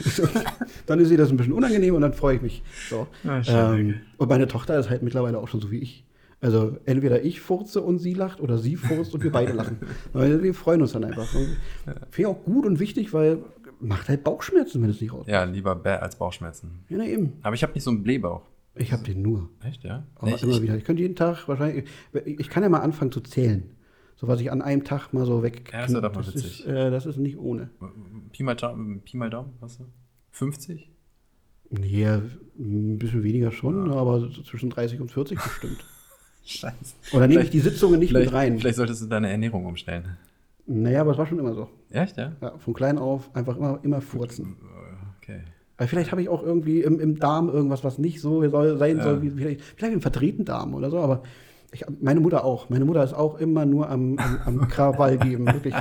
dann 0.90 0.98
ist 1.00 1.10
ihr 1.10 1.18
das 1.18 1.30
ein 1.30 1.36
bisschen 1.36 1.52
unangenehm 1.52 1.94
und 1.94 2.02
dann 2.02 2.12
freue 2.12 2.36
ich 2.36 2.42
mich. 2.42 2.62
So. 2.88 3.06
Schön, 3.22 3.44
ähm, 3.48 3.94
und 4.18 4.28
meine 4.28 4.48
Tochter 4.48 4.78
ist 4.78 4.90
halt 4.90 5.02
mittlerweile 5.02 5.38
auch 5.38 5.48
schon 5.48 5.60
so 5.60 5.70
wie 5.70 5.78
ich. 5.78 6.04
Also 6.40 6.78
entweder 6.86 7.22
ich 7.22 7.40
furze 7.40 7.82
und 7.82 7.98
sie 7.98 8.14
lacht 8.14 8.40
oder 8.40 8.56
sie 8.58 8.76
furzt 8.76 9.14
und 9.14 9.22
wir 9.22 9.30
beide 9.30 9.52
lachen. 9.52 9.78
Wir 10.14 10.54
freuen 10.54 10.80
uns 10.80 10.92
dann 10.92 11.04
einfach. 11.04 11.26
Finde 11.26 11.56
ich 12.16 12.26
auch 12.26 12.42
gut 12.44 12.64
und 12.64 12.80
wichtig, 12.80 13.12
weil 13.12 13.44
macht 13.78 14.08
halt 14.08 14.24
Bauchschmerzen, 14.24 14.82
wenn 14.82 14.90
es 14.90 15.00
nicht 15.00 15.12
raus. 15.12 15.26
Ja, 15.28 15.44
lieber 15.44 15.74
Bär 15.74 16.02
als 16.02 16.16
Bauchschmerzen. 16.16 16.84
Ja, 16.88 16.98
na 16.98 17.04
eben. 17.04 17.34
Aber 17.42 17.54
ich 17.54 17.62
habe 17.62 17.72
nicht 17.74 17.84
so 17.84 17.90
einen 17.90 18.02
Blähbauch. 18.02 18.42
Ich 18.74 18.92
habe 18.92 19.02
den 19.02 19.20
nur. 19.20 19.50
Echt, 19.62 19.84
ja? 19.84 20.06
Aber 20.16 20.30
Nee, 20.30 20.36
immer 20.40 20.52
ich, 20.52 20.62
wieder. 20.62 20.76
Ich 20.76 20.84
könnte 20.84 21.02
jeden 21.02 21.16
Tag 21.16 21.46
wahrscheinlich. 21.48 21.84
Ich 22.24 22.48
kann 22.48 22.62
ja 22.62 22.68
mal 22.68 22.80
anfangen 22.80 23.12
zu 23.12 23.20
zählen. 23.20 23.70
So 24.16 24.28
was 24.28 24.40
ich 24.40 24.52
an 24.52 24.62
einem 24.62 24.84
Tag 24.84 25.12
mal 25.12 25.26
so 25.26 25.42
weg. 25.42 25.70
Ja, 25.72 25.82
das 25.82 25.92
wär 25.94 26.02
doch 26.02 26.14
mal 26.14 26.26
witzig. 26.26 26.60
Ist, 26.60 26.66
äh, 26.66 26.90
das 26.90 27.06
ist 27.06 27.16
nicht 27.16 27.38
ohne. 27.38 27.70
Pi 28.32 28.42
mal, 28.42 28.54
Daumen, 28.54 29.00
Pi 29.00 29.16
mal 29.16 29.30
Daumen, 29.30 29.54
was? 29.60 29.78
50? 30.30 30.90
Nee, 31.70 32.06
ein 32.06 32.98
bisschen 32.98 33.22
weniger 33.22 33.52
schon, 33.52 33.92
aber 33.92 34.20
so 34.20 34.28
zwischen 34.42 34.70
30 34.70 35.00
und 35.00 35.10
40 35.10 35.38
bestimmt. 35.40 35.84
Scheiße. 36.44 36.94
Oder 37.12 37.28
nehme 37.28 37.42
ich 37.42 37.50
die 37.50 37.60
Sitzungen 37.60 38.00
nicht 38.00 38.12
mit 38.12 38.32
rein? 38.32 38.58
vielleicht 38.58 38.76
solltest 38.76 39.02
du 39.02 39.06
deine 39.06 39.30
Ernährung 39.30 39.66
umstellen. 39.66 40.16
Naja, 40.66 41.02
aber 41.02 41.12
es 41.12 41.18
war 41.18 41.26
schon 41.26 41.38
immer 41.38 41.54
so. 41.54 41.68
Echt, 41.90 42.16
ja? 42.16 42.32
Ja, 42.40 42.58
von 42.58 42.74
klein 42.74 42.98
auf 42.98 43.34
einfach 43.34 43.56
immer, 43.56 43.80
immer 43.82 44.00
furzen. 44.00 44.56
Okay. 45.22 45.40
Aber 45.76 45.88
vielleicht 45.88 46.12
habe 46.12 46.22
ich 46.22 46.28
auch 46.28 46.42
irgendwie 46.42 46.82
im, 46.82 47.00
im 47.00 47.18
Darm 47.18 47.48
irgendwas, 47.48 47.84
was 47.84 47.98
nicht 47.98 48.20
so 48.20 48.46
soll, 48.48 48.78
sein 48.78 49.00
soll, 49.00 49.22
wie 49.22 49.30
vielleicht, 49.30 49.62
vielleicht 49.62 49.92
einen 49.92 50.00
verdrehten 50.00 50.44
Darm 50.44 50.74
oder 50.74 50.90
so, 50.90 50.98
aber 50.98 51.22
ich, 51.72 51.84
meine 52.00 52.20
Mutter 52.20 52.44
auch. 52.44 52.68
Meine 52.68 52.84
Mutter 52.84 53.02
ist 53.04 53.14
auch 53.14 53.38
immer 53.38 53.64
nur 53.66 53.88
am, 53.88 54.18
am, 54.18 54.38
am 54.44 54.68
Krawall 54.68 55.18
geben, 55.18 55.46
wirklich. 55.46 55.74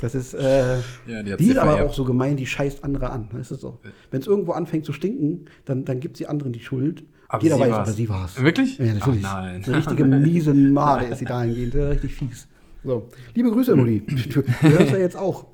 Das 0.00 0.14
ist, 0.14 0.34
äh, 0.34 0.76
Ja, 1.06 1.22
die 1.22 1.36
die 1.36 1.50
ist 1.50 1.58
aber 1.58 1.84
auch 1.84 1.92
so 1.92 2.04
gemein, 2.04 2.36
die 2.36 2.46
scheißt 2.46 2.84
andere 2.84 3.10
an. 3.10 3.28
Das 3.32 3.50
ist 3.50 3.60
so. 3.60 3.78
Wenn 4.10 4.20
es 4.20 4.26
irgendwo 4.26 4.52
anfängt 4.52 4.84
zu 4.84 4.92
stinken, 4.92 5.46
dann, 5.64 5.84
dann 5.84 6.00
gibt 6.00 6.16
sie 6.16 6.26
anderen 6.26 6.52
die 6.52 6.60
Schuld. 6.60 7.04
Aber 7.28 7.42
Jeder 7.42 7.58
weiß, 7.58 7.70
war's. 7.70 7.88
aber 7.88 7.92
sie 7.92 8.08
war 8.08 8.24
es. 8.26 8.42
Wirklich? 8.42 8.78
Ja, 8.78 8.94
natürlich. 8.94 9.24
Ach, 9.24 9.42
nein. 9.42 9.62
Eine 9.64 9.76
richtige 9.76 10.04
miese 10.04 10.54
Made 10.54 11.06
ist 11.06 11.18
sie 11.18 11.24
dahingehend. 11.24 11.74
ja, 11.74 11.88
Richtig 11.88 12.14
fies. 12.14 12.48
So. 12.86 13.08
Liebe 13.34 13.50
Grüße, 13.50 13.74
Mutti. 13.76 14.02
Du, 14.06 14.42
du 14.42 14.46
hörst 14.60 14.92
ja 14.92 14.98
jetzt 14.98 15.16
auch 15.16 15.46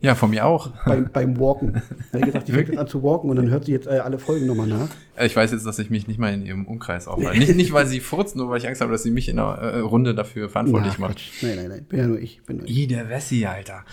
Ja, 0.00 0.16
von 0.16 0.30
mir 0.30 0.44
auch. 0.44 0.72
beim, 0.84 1.08
beim 1.12 1.38
Walken. 1.38 1.80
Er 2.10 2.20
hat 2.20 2.26
gesagt, 2.26 2.48
die 2.48 2.52
fängt 2.52 2.68
jetzt 2.70 2.78
an 2.78 2.88
zu 2.88 3.04
walken 3.04 3.30
und 3.30 3.36
dann 3.36 3.50
hört 3.50 3.66
sie 3.66 3.72
jetzt 3.72 3.86
äh, 3.86 3.98
alle 4.00 4.18
Folgen 4.18 4.46
nochmal 4.46 4.66
nach. 4.66 4.88
Äh, 5.14 5.26
Ich 5.26 5.36
weiß 5.36 5.52
jetzt, 5.52 5.64
dass 5.64 5.78
ich 5.78 5.90
mich 5.90 6.08
nicht 6.08 6.18
mal 6.18 6.34
in 6.34 6.44
ihrem 6.44 6.66
Umkreis 6.66 7.06
aufhalte. 7.06 7.38
Nicht, 7.38 7.54
nicht, 7.54 7.72
weil 7.72 7.86
sie 7.86 8.00
furzt, 8.00 8.34
nur 8.34 8.48
weil 8.50 8.58
ich 8.58 8.66
Angst 8.66 8.80
habe, 8.80 8.90
dass 8.90 9.04
sie 9.04 9.12
mich 9.12 9.28
in 9.28 9.38
einer 9.38 9.58
äh, 9.58 9.78
Runde 9.78 10.12
dafür 10.16 10.48
verantwortlich 10.48 10.94
Ach, 10.96 10.98
macht. 10.98 11.16
Quatsch. 11.18 11.42
Nein, 11.44 11.54
nein, 11.56 11.68
nein. 11.68 11.84
Bin 11.84 11.98
ja 12.00 12.06
nur 12.08 12.18
ich. 12.18 12.42
Bin 12.42 12.56
nur 12.56 12.66
ich. 12.66 12.76
I, 12.76 12.86
der 12.88 13.08
Wessi, 13.08 13.46
Alter. 13.46 13.84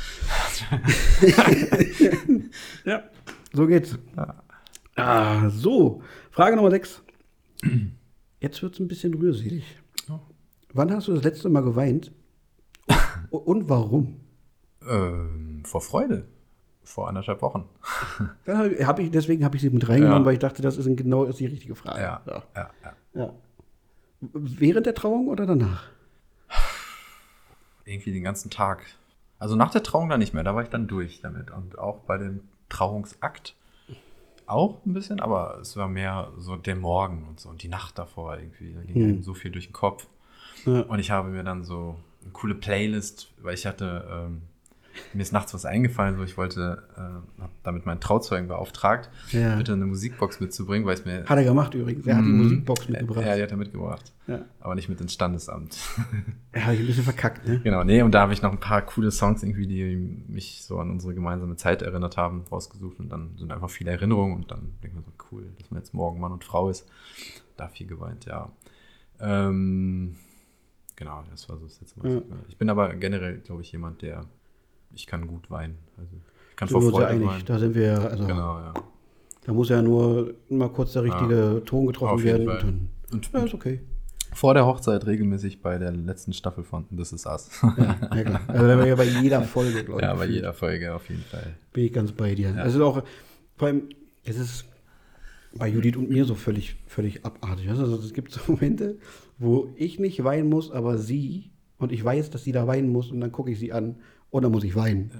Ja, 2.86 3.04
so 3.54 3.68
geht's. 3.68 3.98
Ah, 4.96 5.50
so. 5.50 6.02
Frage 6.32 6.56
Nummer 6.56 6.72
6. 6.72 7.04
Jetzt 8.40 8.62
wird's 8.64 8.80
ein 8.80 8.88
bisschen 8.88 9.14
rührselig. 9.14 9.64
Oh. 10.10 10.20
Wann 10.74 10.92
hast 10.92 11.08
du 11.08 11.14
das 11.14 11.24
letzte 11.24 11.50
Mal 11.50 11.62
geweint? 11.62 12.12
Und 13.32 13.70
warum? 13.70 14.20
Ähm, 14.88 15.64
vor 15.66 15.82
Freude. 15.82 16.26
Vor 16.84 17.08
anderthalb 17.08 17.42
Wochen. 17.42 17.66
Hab- 18.48 19.00
ich, 19.00 19.12
deswegen 19.12 19.44
habe 19.46 19.56
ich 19.56 19.62
sie 19.62 19.70
mit 19.70 19.88
reingenommen, 19.88 20.22
Ja. 20.24 20.26
weil 20.26 20.34
ich 20.34 20.40
dachte, 20.40 20.62
das 20.62 20.78
ist 20.78 20.86
genau 20.98 21.26
ist 21.26 21.40
die 21.40 21.46
richtige 21.46 21.76
Frage. 21.76 22.02
Ja, 22.02 22.22
Ja. 22.26 22.44
ja, 22.56 22.70
ja. 23.14 23.34
Während 24.22 24.86
der 24.86 24.96
Trauung 24.96 25.28
oder 25.28 25.46
danach? 25.46 25.84
Irgendwie 27.86 28.12
den 28.12 28.24
ganzen 28.24 28.50
Tag. 28.50 28.86
Also 29.38 29.56
nach 29.56 29.72
der 29.72 29.84
Trauung 29.84 30.10
dann 30.10 30.20
nicht 30.20 30.34
mehr, 30.34 30.44
da 30.44 30.54
war 30.56 30.64
ich 30.64 30.70
dann 30.70 30.88
durch 30.88 31.22
damit. 31.22 31.52
Und 31.52 31.78
auch 31.80 32.00
bei 32.00 32.18
dem 32.18 32.42
Trauungsakt 32.70 33.56
auch 34.46 34.84
ein 34.86 34.94
bisschen, 34.94 35.20
aber 35.20 35.60
es 35.62 35.78
war 35.78 35.88
mehr 35.88 36.32
so 36.38 36.56
der 36.56 36.76
Morgen 36.76 37.26
und 37.30 37.40
so 37.40 37.50
und 37.50 37.62
die 37.64 37.68
Nacht 37.68 37.98
davor 38.00 38.38
irgendwie. 38.38 38.74
Da 38.74 38.82
ging 38.82 38.96
Hm. 38.96 39.22
so 39.24 39.34
viel 39.34 39.52
durch 39.52 39.68
den 39.68 39.74
Kopf. 39.74 40.08
Ja. 40.66 40.82
Und 40.82 41.00
ich 41.00 41.12
habe 41.12 41.30
mir 41.30 41.44
dann 41.44 41.64
so 41.64 41.96
eine 42.30 42.34
coole 42.34 42.56
Playlist, 42.56 43.32
weil 43.42 43.54
ich 43.56 43.66
hatte, 43.66 44.08
ähm, 44.12 44.42
mir 45.14 45.22
ist 45.22 45.32
nachts 45.32 45.54
was 45.54 45.64
eingefallen, 45.66 46.18
so 46.18 46.24
ich 46.24 46.36
wollte, 46.38 46.84
äh, 46.98 47.00
habe 47.42 47.52
damit 47.64 47.86
meinen 47.86 48.02
Trauzeugen 48.02 48.48
beauftragt, 48.50 49.10
Ja. 49.32 49.56
bitte 49.56 49.72
eine 49.74 49.86
Musikbox 49.86 50.42
mitzubringen, 50.42 50.86
weil 50.86 50.96
es 50.96 51.06
mir. 51.06 51.24
Hat 51.26 51.38
er 51.38 51.44
gemacht 51.46 51.74
übrigens. 51.74 52.06
Er 52.06 52.18
hat 52.18 52.26
die 52.26 52.30
Mhm. 52.30 52.44
Musikbox 52.44 52.90
mitgebracht. 52.90 53.26
Ja, 53.26 53.36
die 53.38 53.44
hat 53.44 53.52
er 53.52 53.58
mitgebracht. 53.58 54.12
Ja. 54.28 54.42
Aber 54.60 54.76
nicht 54.76 54.90
mit 54.90 55.00
ins 55.00 55.14
Standesamt. 55.14 55.78
Er 56.52 56.66
hat 56.66 56.74
ich 56.74 56.80
ein 56.82 56.88
bisschen 56.88 57.04
verkackt, 57.04 57.48
ne? 57.48 57.60
genau, 57.64 57.84
nee, 57.84 58.02
und 58.02 58.12
da 58.12 58.22
habe 58.22 58.34
ich 58.34 58.42
noch 58.42 58.52
ein 58.52 58.60
paar 58.60 58.82
coole 58.82 59.12
Songs 59.12 59.42
irgendwie, 59.44 59.68
die 59.68 59.96
mich 60.28 60.64
so 60.66 60.80
an 60.80 60.90
unsere 60.90 61.14
gemeinsame 61.14 61.56
Zeit 61.56 61.82
erinnert 61.84 62.18
haben, 62.18 62.44
rausgesucht. 62.52 63.00
Und 63.00 63.10
dann 63.10 63.38
sind 63.38 63.52
einfach 63.52 63.70
viele 63.70 63.92
Erinnerungen 63.92 64.36
und 64.36 64.52
dann 64.52 64.74
denke 64.84 64.88
ich 64.88 64.94
mir 64.96 65.02
so, 65.04 65.12
cool, 65.32 65.46
dass 65.60 65.70
man 65.72 65.80
jetzt 65.80 65.94
morgen 65.94 66.20
Mann 66.20 66.32
und 66.34 66.44
Frau 66.44 66.70
ist. 66.70 66.88
Da 67.56 67.68
viel 67.70 67.88
geweint, 67.88 68.26
ja. 68.26 68.52
Ähm, 69.22 70.16
genau, 71.00 71.24
das 71.32 71.50
war 71.50 71.58
so 71.58 71.66
das 71.66 71.82
letzte 71.82 72.00
Mal. 72.00 72.12
Ja. 72.16 72.22
Ich 72.50 72.58
bin 72.58 72.70
aber 72.70 72.94
generell, 72.96 73.40
glaube 73.40 73.62
ich, 73.64 73.72
jemand, 73.72 74.02
der, 74.04 74.26
ich 74.94 75.08
kann 75.08 75.26
gut 75.26 75.50
weinen. 75.50 75.78
Also 75.98 76.12
ich 76.52 76.56
kann 76.56 76.68
vor 76.68 76.84
ja 76.84 76.90
Freude 76.92 77.08
einig. 77.08 77.28
weinen. 77.28 77.46
Da 77.46 77.58
sind 77.58 77.74
wir, 77.74 78.00
also, 78.12 78.28
Genau, 78.28 78.60
ja. 78.60 78.74
da 79.46 79.54
muss 79.54 79.70
ja 79.70 79.82
nur 79.82 80.36
mal 80.50 80.70
kurz 80.70 80.94
der 80.94 81.04
richtige 81.04 81.64
Ton 81.66 81.88
getroffen 81.88 82.24
werden. 82.24 82.46
Fall. 82.46 82.56
Und 82.58 82.64
dann, 82.64 82.90
Und, 83.14 83.32
ja, 83.34 83.40
ist 83.46 83.54
okay. 83.56 83.82
Vor 84.32 84.54
der 84.54 84.64
Hochzeit 84.68 85.08
regelmäßig 85.08 85.60
bei 85.64 85.80
der 85.80 85.92
letzten 85.92 86.34
Staffel 86.34 86.64
von 86.64 86.86
This 86.96 87.14
Is 87.14 87.26
Us. 87.26 87.50
Ja, 87.64 87.96
ja 88.16 88.24
klar. 88.24 88.42
Also 88.48 88.68
da 88.68 88.78
war 88.78 88.86
ja 88.86 88.96
bei 88.96 89.06
jeder 89.06 89.42
Folge, 89.42 89.84
glaube 89.84 90.02
ich. 90.02 90.06
ja, 90.06 90.14
bei 90.14 90.20
gefühlt. 90.20 90.36
jeder 90.36 90.54
Folge 90.54 90.94
auf 90.94 91.10
jeden 91.10 91.24
Fall. 91.24 91.56
Bin 91.74 91.86
ich 91.86 91.94
ganz 91.94 92.12
bei 92.12 92.36
dir. 92.36 92.56
Also 92.56 92.86
auch, 92.86 93.02
vor 93.58 93.68
allem, 93.68 93.90
es 94.24 94.38
ist 94.38 94.66
bei 95.56 95.68
Judith 95.68 95.96
und 95.98 96.12
mir 96.12 96.26
so 96.26 96.36
völlig, 96.36 96.76
völlig 96.86 97.26
abartig. 97.26 97.70
Also 97.70 97.96
es 97.96 98.14
gibt 98.14 98.32
so 98.32 98.40
Momente, 98.52 98.98
wo 99.40 99.70
ich 99.76 100.00
nicht 100.00 100.24
weinen 100.24 100.50
muss, 100.50 100.70
aber 100.72 100.98
sie, 100.98 101.50
und 101.78 101.92
ich 101.92 102.04
weiß, 102.04 102.30
dass 102.30 102.44
sie 102.44 102.52
da 102.52 102.68
weinen 102.68 102.90
muss, 102.90 103.12
und 103.12 103.22
dann 103.22 103.32
gucke 103.32 103.52
ich 103.52 103.60
sie 103.60 103.72
an 103.74 103.96
und 104.30 104.44
dann 104.44 104.52
muss 104.52 104.64
ich 104.64 104.76
weinen. 104.76 105.12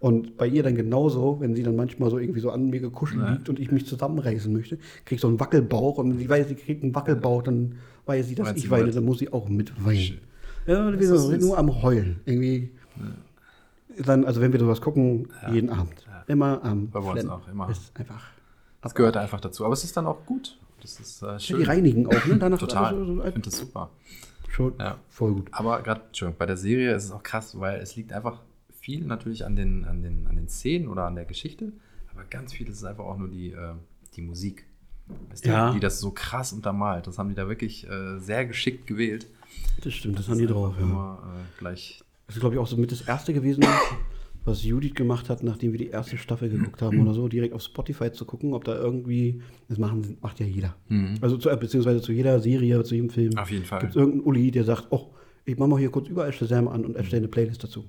Und 0.00 0.36
bei 0.36 0.46
ihr 0.46 0.62
dann 0.62 0.76
genauso, 0.76 1.40
wenn 1.40 1.54
sie 1.56 1.62
dann 1.62 1.74
manchmal 1.74 2.10
so 2.10 2.18
irgendwie 2.18 2.40
so 2.40 2.50
an 2.50 2.70
mir 2.70 2.80
gekuschelt 2.80 3.20
Ja. 3.22 3.32
liegt 3.32 3.48
und 3.48 3.58
ich 3.58 3.72
mich 3.72 3.86
zusammenreißen 3.86 4.52
möchte, 4.52 4.76
kriege 5.04 5.16
ich 5.16 5.20
so 5.20 5.26
einen 5.28 5.40
Wackelbauch 5.40 5.98
und 5.98 6.10
wenn 6.10 6.18
sie 6.18 6.28
weiß, 6.28 6.48
sie 6.48 6.54
kriegt 6.54 6.82
einen 6.84 6.94
Wackelbauch, 6.94 7.42
dann 7.42 7.76
weiß 8.06 8.28
sie, 8.28 8.34
dass 8.36 8.48
Weint 8.48 8.58
ich 8.58 8.70
weine, 8.70 8.90
dann 8.90 9.04
muss 9.04 9.18
sie 9.18 9.32
auch 9.32 9.48
mit 9.48 9.72
weinen. 9.84 10.18
Ja, 10.66 10.98
wir 10.98 11.18
sind 11.18 11.40
nur 11.40 11.58
am 11.58 11.82
Heulen. 11.82 12.20
Irgendwie. 12.26 12.70
Dann, 14.04 14.24
also 14.24 14.40
wenn 14.40 14.52
wir 14.52 14.60
sowas 14.60 14.80
gucken, 14.80 15.28
jeden 15.50 15.70
Abend. 15.70 16.06
Immer 16.28 16.62
am 16.62 16.90
Bei 16.90 17.00
uns 17.00 17.26
auch, 17.26 17.48
immer. 17.48 17.70
Ist 17.70 17.90
einfach. 17.98 18.22
Das 18.82 18.94
gehört 18.94 19.16
einfach 19.16 19.40
dazu. 19.40 19.64
Aber 19.64 19.72
es 19.72 19.82
ist 19.82 19.96
dann 19.96 20.06
auch 20.06 20.24
gut. 20.26 20.58
Das 20.82 21.00
ist 21.00 21.22
äh, 21.22 21.38
schön. 21.40 21.58
Die 21.58 21.64
reinigen 21.64 22.06
auch, 22.06 22.24
ne? 22.26 22.36
Danach 22.38 22.58
Total. 22.60 22.86
also 22.94 23.04
so- 23.04 23.18
Ich 23.24 23.32
finde 23.32 23.50
das 23.50 23.58
super. 23.58 23.90
schon 24.50 24.74
Ja. 24.78 24.98
voll 25.08 25.34
gut. 25.34 25.48
Aber 25.52 25.82
gerade, 25.82 26.02
Entschuldigung, 26.06 26.38
bei 26.38 26.46
der 26.46 26.56
Serie 26.56 26.94
ist 26.94 27.04
es 27.04 27.10
auch 27.12 27.22
krass, 27.22 27.58
weil 27.58 27.80
es 27.80 27.96
liegt 27.96 28.12
einfach 28.12 28.40
viel 28.80 29.04
natürlich 29.04 29.44
an 29.44 29.56
den, 29.56 29.84
an 29.84 30.02
den, 30.02 30.26
an 30.28 30.36
den 30.36 30.48
Szenen 30.48 30.88
oder 30.88 31.04
an 31.04 31.14
der 31.14 31.24
Geschichte, 31.24 31.72
aber 32.12 32.24
ganz 32.24 32.52
viel 32.52 32.68
ist 32.68 32.76
es 32.76 32.84
einfach 32.84 33.04
auch 33.04 33.18
nur 33.18 33.28
die, 33.28 33.50
äh, 33.52 33.74
die 34.14 34.22
Musik. 34.22 34.64
Weißt 35.30 35.44
du, 35.44 35.48
Ja. 35.50 35.72
Die 35.72 35.80
das 35.80 36.00
so 36.00 36.10
krass 36.10 36.52
untermalt. 36.52 37.06
Das 37.06 37.18
haben 37.18 37.28
die 37.30 37.34
da 37.34 37.48
wirklich 37.48 37.88
äh, 37.88 38.18
sehr 38.18 38.44
geschickt 38.46 38.86
gewählt. 38.86 39.26
Das 39.82 39.94
stimmt, 39.94 40.18
das 40.18 40.28
haben 40.28 40.38
die 40.38 40.46
drauf. 40.46 40.74
Einfach 40.76 40.88
Ja. 40.88 41.14
Äh, 41.14 41.58
gleich. 41.58 42.02
Das 42.26 42.36
ist, 42.36 42.40
glaube 42.40 42.54
ich, 42.54 42.60
auch 42.60 42.66
so 42.66 42.76
mit 42.76 42.92
das 42.92 43.00
erste 43.02 43.32
gewesen, 43.32 43.64
was 44.48 44.64
Judith 44.64 44.94
gemacht 44.94 45.28
hat, 45.30 45.42
nachdem 45.42 45.72
wir 45.72 45.78
die 45.78 45.88
erste 45.88 46.16
Staffel 46.18 46.48
geguckt 46.48 46.82
haben 46.82 47.00
oder 47.00 47.14
so, 47.14 47.28
direkt 47.28 47.54
auf 47.54 47.62
Spotify 47.62 48.10
zu 48.10 48.24
gucken, 48.24 48.54
ob 48.54 48.64
da 48.64 48.74
irgendwie, 48.74 49.40
das 49.68 49.78
machen, 49.78 50.16
macht 50.20 50.40
ja 50.40 50.46
jeder. 50.46 50.74
Also 51.20 51.36
zu, 51.36 51.48
beziehungsweise 51.56 52.00
zu 52.00 52.12
jeder 52.12 52.40
Serie, 52.40 52.82
zu 52.82 52.94
jedem 52.94 53.10
Film. 53.10 53.30
Mhm. 53.32 53.38
Auf 53.38 53.50
jeden 53.50 53.64
Fall. 53.64 53.80
Gibt 53.80 53.90
es 53.90 53.96
irgendeinen 53.96 54.24
Uli, 54.24 54.50
der 54.50 54.64
sagt, 54.64 54.86
oh, 54.90 55.10
ich 55.44 55.56
mache 55.56 55.68
mal 55.68 55.78
hier 55.78 55.90
kurz 55.90 56.08
überall 56.08 56.32
Shazam 56.32 56.68
an 56.68 56.84
und 56.84 56.96
erstelle 56.96 57.20
eine 57.20 57.28
Playlist 57.28 57.62
dazu. 57.64 57.84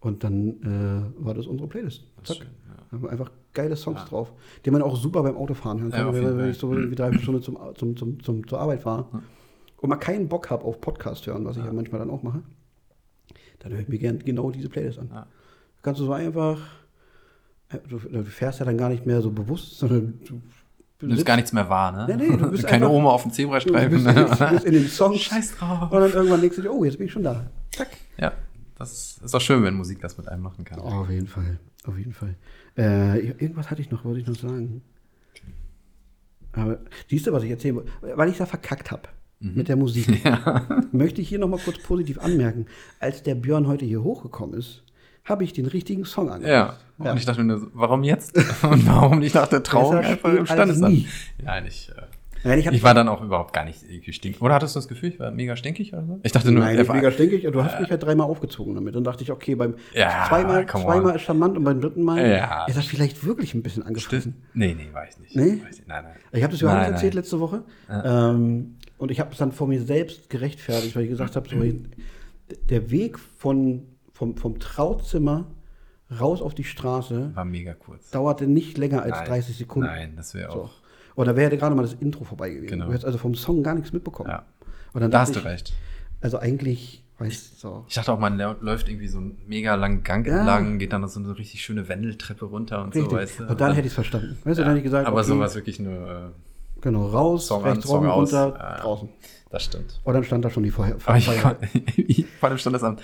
Und 0.00 0.22
dann 0.22 0.60
äh, 0.62 1.24
war 1.24 1.34
das 1.34 1.46
unsere 1.46 1.68
Playlist. 1.68 2.04
Zack. 2.22 2.38
Mhm. 2.38 2.42
schön, 2.42 2.48
Da 2.90 2.96
haben 2.98 3.08
einfach 3.08 3.30
geile 3.54 3.76
Songs 3.76 4.04
drauf, 4.04 4.32
die 4.64 4.70
man 4.70 4.82
auch 4.82 4.96
super 4.96 5.22
beim 5.22 5.36
Autofahren 5.36 5.80
hören 5.80 5.90
Ja, 5.90 5.98
kann, 5.98 6.06
auf 6.08 6.14
wenn, 6.14 6.38
wenn 6.38 6.50
ich 6.50 6.58
so 6.58 6.72
irgendwie 6.72 6.94
drei 6.94 7.12
Stunden 7.18 7.42
zum, 7.42 7.58
zum, 7.74 7.96
zum, 7.96 8.22
zum, 8.22 8.46
zur 8.46 8.60
Arbeit 8.60 8.82
fahre 8.82 9.06
und 9.78 9.88
mal 9.88 9.96
keinen 9.96 10.28
Bock 10.28 10.50
habe 10.50 10.64
auf 10.64 10.80
Podcast 10.80 11.26
hören, 11.26 11.44
was 11.44 11.56
ich 11.56 11.64
ja 11.64 11.72
manchmal 11.72 12.00
dann 12.00 12.10
auch 12.10 12.22
mache, 12.22 12.42
dann 13.60 13.72
höre 13.72 13.80
ich 13.80 13.88
mir 13.88 13.98
gern 13.98 14.18
genau 14.18 14.50
diese 14.50 14.68
Playlist 14.68 14.98
an. 14.98 15.10
Ja. 15.84 15.90
Kannst 15.90 16.00
du 16.00 16.04
so 16.06 16.12
einfach, 16.12 16.58
äh, 17.68 17.78
du, 17.88 17.98
du 17.98 18.24
fährst 18.24 18.58
ja 18.60 18.64
dann 18.64 18.78
gar 18.78 18.88
nicht 18.88 19.04
mehr 19.06 19.20
so 19.22 19.30
bewusst, 19.30 19.78
sondern 19.78 20.18
du, 20.26 20.40
Du 21.00 21.06
nimmst 21.08 21.26
gar 21.26 21.36
nichts 21.36 21.52
mehr 21.52 21.68
wahr, 21.68 21.92
ne? 21.92 22.16
Nee, 22.16 22.28
nee, 22.30 22.36
du 22.36 22.50
bist 22.50 22.64
Keine 22.66 22.86
einfach- 22.86 22.96
Oma 22.96 23.10
auf 23.10 23.22
dem 23.22 23.30
du 23.30 23.34
Zebrastreifen. 23.36 23.90
bist, 24.04 24.06
in, 24.06 24.14
du 24.14 24.50
bist 24.52 24.64
in 24.64 24.72
den 24.72 24.88
Songs 24.88 25.20
Scheiß 25.20 25.56
drauf. 25.56 25.90
und 25.92 26.00
dann 26.00 26.12
irgendwann 26.12 26.40
denkst 26.40 26.56
du 26.56 26.62
dir, 26.62 26.72
oh, 26.72 26.84
jetzt 26.84 26.96
bin 26.96 27.06
ich 27.08 27.12
schon 27.12 27.24
da. 27.24 27.50
Zack. 27.72 27.88
Ja, 28.16 28.32
das 28.78 29.18
ist, 29.22 29.34
auch 29.34 29.40
schön, 29.40 29.62
wenn 29.64 29.74
Musik 29.74 30.00
das 30.00 30.16
mit 30.16 30.28
einem 30.28 30.42
machen 30.42 30.64
kann. 30.64 30.78
Oh, 30.78 30.84
auf 31.02 31.10
jeden 31.10 31.26
Fall, 31.26 31.58
auf 31.86 31.98
jeden 31.98 32.12
Fall. 32.14 32.36
Äh, 32.78 33.18
irgendwas 33.26 33.70
hatte 33.70 33.82
ich 33.82 33.90
noch, 33.90 34.04
wollte 34.04 34.20
ich 34.20 34.26
noch 34.26 34.36
sagen. 34.36 34.80
Aber 36.52 36.78
siehst 37.10 37.26
du, 37.26 37.32
was 37.32 37.42
ich 37.42 37.50
erzählen 37.50 37.74
wollte? 37.76 37.90
Weil 38.00 38.28
ich 38.30 38.36
da 38.38 38.46
verkackt 38.46 38.90
habe 38.90 39.02
mit 39.40 39.68
der 39.68 39.76
Musik, 39.76 40.08
möchte 40.92 41.20
ich 41.20 41.28
hier 41.28 41.38
noch 41.40 41.48
mal 41.48 41.58
kurz 41.58 41.78
positiv 41.82 42.18
anmerken. 42.20 42.66
Als 43.00 43.22
der 43.24 43.34
Björn 43.34 43.66
heute 43.66 43.84
hier 43.84 44.02
hochgekommen 44.02 44.56
ist, 44.58 44.83
habe 45.24 45.44
ich 45.44 45.52
den 45.52 45.66
richtigen 45.66 46.04
Song 46.04 46.30
angemacht. 46.30 46.78
Ja. 47.02 47.10
Und 47.10 47.16
ich 47.16 47.24
dachte 47.24 47.42
mir, 47.42 47.58
so, 47.58 47.66
warum 47.72 48.04
jetzt? 48.04 48.36
Und 48.62 48.86
warum 48.86 49.18
nicht 49.18 49.34
nach 49.34 49.48
der 49.48 49.62
Trauung 49.62 49.96
einfach 49.96 50.32
im 50.32 50.46
Standesamt? 50.46 51.06
Nein, 51.42 51.66
ich, 51.66 51.90
äh, 51.90 52.02
Nein, 52.46 52.58
ich, 52.58 52.66
hab- 52.66 52.74
ich 52.74 52.82
war 52.82 52.92
dann 52.92 53.08
auch 53.08 53.22
überhaupt 53.22 53.54
gar 53.54 53.64
nicht 53.64 53.82
irgendwie 53.88 54.12
stinkig. 54.12 54.42
Oder 54.42 54.54
hattest 54.56 54.76
du 54.76 54.78
das 54.78 54.86
Gefühl, 54.86 55.08
ich 55.08 55.18
war 55.18 55.30
mega 55.30 55.56
stinkig 55.56 55.94
oder 55.94 56.04
so? 56.04 56.20
Ich 56.22 56.30
dachte 56.32 56.52
nur, 56.52 56.62
Nein, 56.62 56.78
ich 56.78 56.86
war- 56.86 56.94
mega 56.94 57.10
stinkig. 57.10 57.42
Du 57.50 57.64
hast 57.64 57.80
mich 57.80 57.90
halt 57.90 58.02
dreimal 58.02 58.26
aufgezogen 58.28 58.74
damit. 58.74 58.94
Dann 58.94 59.02
dachte 59.02 59.22
ich, 59.24 59.32
okay, 59.32 59.54
beim 59.54 59.74
Ja, 59.94 60.26
zweimal, 60.28 60.66
zweimal 60.66 61.16
ist 61.16 61.22
charmant 61.22 61.56
und 61.56 61.64
beim 61.64 61.80
dritten 61.80 62.02
Mal 62.02 62.30
Ja. 62.30 62.66
ist 62.66 62.76
das 62.76 62.84
vielleicht 62.84 63.24
wirklich 63.24 63.54
ein 63.54 63.62
bisschen 63.62 63.82
angefressen. 63.82 64.34
Nee, 64.52 64.74
nee, 64.74 64.88
war 64.92 65.08
ich 65.08 65.18
nicht. 65.18 65.34
Nee? 65.34 65.42
War 65.62 65.70
ich 65.70 65.78
nicht. 65.78 65.88
Nein, 65.88 66.04
nein. 66.04 66.12
Ich 66.32 66.42
habe 66.42 66.52
das 66.52 66.60
Johannes 66.60 66.82
Nein, 66.84 66.92
erzählt 66.92 67.14
letzte 67.14 67.40
Woche. 67.40 67.62
Ähm, 67.90 68.74
und 68.98 69.10
ich 69.10 69.20
habe 69.20 69.32
es 69.32 69.38
dann 69.38 69.50
vor 69.52 69.66
mir 69.66 69.80
selbst 69.80 70.28
gerechtfertigt, 70.28 70.94
weil 70.94 71.04
ich 71.04 71.10
gesagt 71.10 71.34
habe, 71.36 71.48
so, 71.48 71.56
der 72.68 72.90
Weg 72.90 73.18
von, 73.18 73.84
vom, 74.14 74.36
vom 74.38 74.58
Trauzimmer 74.58 75.44
raus 76.18 76.40
auf 76.40 76.54
die 76.54 76.64
Straße 76.64 77.32
War 77.34 77.44
mega 77.44 77.74
kurz. 77.74 78.10
dauerte 78.10 78.46
nicht 78.46 78.78
länger 78.78 79.02
als 79.02 79.16
Nein. 79.18 79.26
30 79.28 79.56
Sekunden. 79.58 79.88
Nein, 79.88 80.14
das 80.16 80.32
wäre 80.34 80.50
So. 80.52 80.62
auch. 80.62 80.70
Und 81.16 81.26
da 81.26 81.36
wäre 81.36 81.56
gerade 81.56 81.74
mal 81.74 81.82
das 81.82 81.94
Intro 81.94 82.24
vorbei 82.24 82.50
gewesen. 82.50 82.70
Genau. 82.70 82.86
Du 82.86 82.90
hättest 82.92 83.04
also 83.04 83.18
vom 83.18 83.34
Song 83.34 83.62
gar 83.62 83.74
nichts 83.74 83.92
mitbekommen. 83.92 84.30
Ja. 84.30 84.44
Und 84.92 85.00
dann 85.00 85.10
Da 85.10 85.20
hast 85.20 85.34
du 85.34 85.40
ich, 85.40 85.44
recht. 85.44 85.72
Also 86.20 86.38
eigentlich, 86.38 87.04
weißt 87.18 87.52
du, 87.52 87.56
so. 87.68 87.84
Ich 87.88 87.94
dachte 87.94 88.12
auch, 88.12 88.18
man 88.18 88.38
läuft 88.38 88.88
irgendwie 88.88 89.08
so 89.08 89.18
einen 89.18 89.38
mega 89.46 89.74
langen 89.74 90.02
Gang 90.02 90.26
Ja. 90.26 90.38
entlang, 90.38 90.78
geht 90.78 90.92
dann 90.92 91.06
so 91.08 91.20
eine 91.20 91.36
richtig 91.36 91.62
schöne 91.62 91.88
Wendeltreppe 91.88 92.44
runter 92.46 92.82
und 92.82 92.94
Richtig. 92.94 93.10
so, 93.10 93.16
weißt 93.16 93.40
du? 93.40 93.44
und 93.48 93.60
dann 93.60 93.72
hätte 93.72 93.82
ich 93.86 93.92
es 93.92 93.94
verstanden. 93.94 94.38
Weißt 94.44 94.58
du, 94.58 94.62
dann 94.62 94.70
hätte 94.70 94.78
ich 94.78 94.84
gesagt, 94.84 95.06
Aber 95.06 95.18
okay, 95.20 95.28
sowas 95.28 95.54
wirklich 95.54 95.78
nur, 95.80 96.32
Genau, 96.80 97.06
raus, 97.06 97.46
Song 97.46 97.64
an, 97.64 97.70
rechts 97.70 97.86
Song 97.86 97.98
rum, 98.00 98.08
aus. 98.08 98.32
runter, 98.32 98.56
Ja, 98.58 98.70
ja. 98.70 98.80
draußen. 98.82 99.08
Das 99.54 99.64
stimmt. 99.64 100.00
Und 100.04 100.14
dann 100.14 100.24
stand 100.24 100.44
da 100.44 100.50
schon 100.50 100.64
die 100.64 100.70
Feuer. 100.70 100.96
Aber 101.06 101.16
ich, 101.16 101.24
Feuer. 101.26 101.56
vor 102.40 102.48
dem 102.48 102.58
Standesamt, 102.58 103.00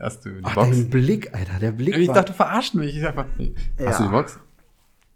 hast 0.00 0.24
du 0.24 0.30
die 0.30 0.40
Ach, 0.42 0.54
Box? 0.54 0.70
dein 0.70 0.90
Blick, 0.90 1.34
Alter, 1.34 1.58
der 1.60 1.72
Blick 1.72 1.96
Ich 1.96 2.08
war... 2.08 2.14
dachte, 2.14 2.32
du 2.32 2.36
verarschst 2.36 2.74
mich. 2.74 2.96
Ich 2.96 3.06
einfach, 3.06 3.26
Ja. 3.78 3.86
hast 3.88 4.00
du 4.00 4.04
die 4.04 4.08
Box? 4.10 4.38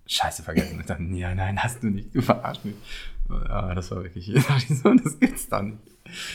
Scheiße, 0.06 0.42
vergessen. 0.42 0.78
Ich 0.80 0.86
dachte, 0.86 1.02
ja, 1.02 1.34
nein, 1.34 1.58
hast 1.62 1.82
du 1.82 1.86
nicht. 1.88 2.14
Du 2.14 2.20
verarschst 2.20 2.64
mich. 2.66 2.74
Ah, 3.48 3.74
das 3.74 3.90
war 3.90 4.02
wirklich, 4.02 4.30
das 4.48 5.18
gibt's 5.18 5.48
dann 5.48 5.66
nicht. 5.66 5.80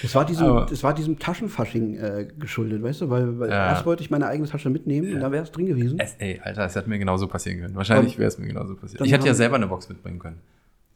Das 0.02 0.16
war 0.16 0.26
diesem, 0.26 0.48
Aber- 0.48 0.66
das 0.66 0.82
war 0.82 0.96
diesem 0.96 1.20
Taschenfasching 1.20 1.96
äh, 1.98 2.28
geschuldet, 2.40 2.82
weißt 2.82 3.02
du? 3.02 3.10
Weil, 3.12 3.40
weil 3.40 3.50
Ja. 3.52 3.70
erst 3.70 3.86
wollte 3.86 4.02
ich 4.02 4.10
meine 4.10 4.26
eigene 4.26 4.50
Tasche 4.50 4.72
mitnehmen 4.72 5.14
und 5.14 5.20
da 5.20 5.32
wäre 5.32 5.44
es 5.44 5.52
drin 5.52 5.68
gewesen. 5.68 6.00
Es, 6.00 6.16
ey, 6.18 6.42
Alter, 6.44 6.66
es 6.66 6.76
hätte 6.76 6.90
mir 6.90 6.98
genauso 6.98 7.28
passieren 7.28 7.60
können. 7.62 7.76
Wahrscheinlich 7.76 8.18
wäre 8.18 8.28
es 8.30 8.40
mir 8.40 8.48
genauso 8.48 8.76
passiert. 8.76 9.06
Ich 9.06 9.12
hätte 9.12 9.28
ja 9.28 9.36
selber 9.36 9.58
eine 9.58 9.68
Box 9.68 9.88
mitbringen 9.88 10.18
können. 10.18 10.40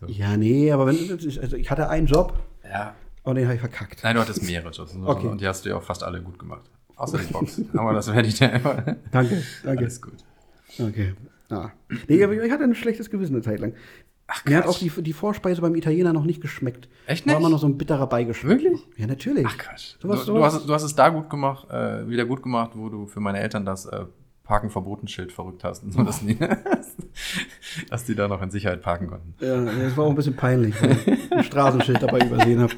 Ja, 0.08 0.36
nee, 0.36 0.72
aber 0.72 0.88
wenn, 0.88 0.98
also 1.12 1.56
ich 1.56 1.70
hatte 1.72 1.88
einen 1.90 2.08
Job 2.08 2.34
Ja. 2.68 2.96
Und 3.24 3.36
den 3.36 3.46
habe 3.46 3.56
ich 3.56 3.62
verkackt. 3.62 4.04
Nein, 4.04 4.16
du 4.16 4.22
hattest 4.22 4.44
mehrere. 4.44 4.72
Okay. 5.06 5.28
Und 5.28 5.42
die 5.42 5.48
hast 5.48 5.66
du 5.66 5.70
ja 5.70 5.76
auch 5.76 5.84
fast 5.84 6.04
alle 6.04 6.22
gut 6.22 6.38
gemacht. 6.38 6.70
Außer 6.96 7.18
die 7.18 7.32
Box. 7.32 7.62
Aber 7.74 7.94
das 7.94 8.14
werde 8.14 8.28
ich 8.28 8.36
dir 8.36 8.52
einfach. 8.52 8.84
Danke, 9.12 9.44
danke. 9.64 9.84
Alles 9.84 10.02
gut. 10.02 10.14
Okay. 10.80 11.14
Ah. 11.50 11.72
Nee, 12.08 12.24
aber 12.24 12.34
ich 12.34 12.52
hatte 12.52 12.64
ein 12.64 12.74
schlechtes 12.74 13.12
Gewissen 13.12 13.36
eine 13.36 13.44
Zeit 13.44 13.60
lang. 13.60 13.74
Mir 14.46 14.58
hat 14.58 14.66
auch 14.66 14.80
die, 14.80 14.90
die 14.90 15.14
Vorspeise 15.14 15.62
beim 15.62 15.76
Italiener 15.76 16.14
noch 16.14 16.24
nicht 16.24 16.42
geschmeckt. 16.42 16.88
Echt 17.06 17.28
War 17.28 17.34
nicht? 17.34 17.40
immer 17.42 17.50
noch 17.50 17.60
so 17.60 17.68
ein 17.68 17.78
bitterer 17.78 18.08
Beigeschmack. 18.08 18.50
Wirklich? 18.50 18.80
Ja, 18.98 19.06
natürlich. 19.06 19.46
Ach 19.48 19.58
Quatsch. 19.58 19.96
Du, 20.00 20.08
du, 20.08 20.16
sowas, 20.16 20.56
hast, 20.56 20.68
du 20.68 20.74
hast 20.74 20.84
es 20.84 20.96
da 20.96 21.10
gut 21.10 21.30
gemacht, 21.30 21.70
äh, 21.70 22.08
wieder 22.08 22.26
gut 22.26 22.42
gemacht, 22.42 22.72
wo 22.74 22.90
du 22.90 23.06
für 23.06 23.20
meine 23.20 23.40
Eltern 23.40 23.66
das 23.66 23.86
äh, 23.86 24.06
Parken 24.44 24.70
verboten 24.70 25.08
Schild 25.08 25.32
verrückt 25.32 25.64
hast. 25.64 25.84
Und 25.84 25.94
so, 25.94 26.04
dass, 26.04 26.20
die, 26.20 26.38
dass 27.90 28.04
die 28.06 28.14
da 28.16 28.28
noch 28.28 28.42
in 28.42 28.52
Sicherheit 28.52 28.82
parken 28.82 29.08
konnten. 29.08 29.34
Ja, 29.40 29.64
das 29.64 29.96
war 29.96 30.06
auch 30.06 30.10
ein 30.10 30.16
bisschen 30.16 30.36
peinlich, 30.36 30.76
weil 30.82 30.92
ich 30.92 31.32
ein 31.32 31.44
Straßenschild 31.46 32.04
dabei 32.04 32.20
übersehen 32.26 32.60
habe 32.60 32.74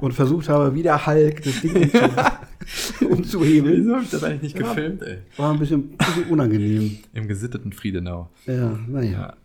und 0.00 0.12
versucht 0.12 0.48
habe, 0.48 0.72
wie 0.74 0.82
der 0.84 1.04
Hulk 1.06 1.42
das 1.42 1.60
Ding 1.60 1.74
umzu 3.00 3.38
umzuhebeln. 3.40 3.78
Wieso 3.80 3.94
habe 3.94 4.04
ich 4.04 4.10
das 4.10 4.22
eigentlich 4.22 4.54
nicht 4.54 4.58
Ja. 4.58 4.68
gefilmt, 4.68 5.02
ey? 5.02 5.18
War 5.36 5.52
ein 5.52 5.58
bisschen, 5.58 5.96
bisschen 5.96 6.24
unangenehm. 6.30 6.98
Im 7.12 7.26
gesitteten 7.26 7.72
Friedenau. 7.72 8.30
Ja, 8.46 8.78
naja. 8.86 9.10
Ja. 9.10 9.36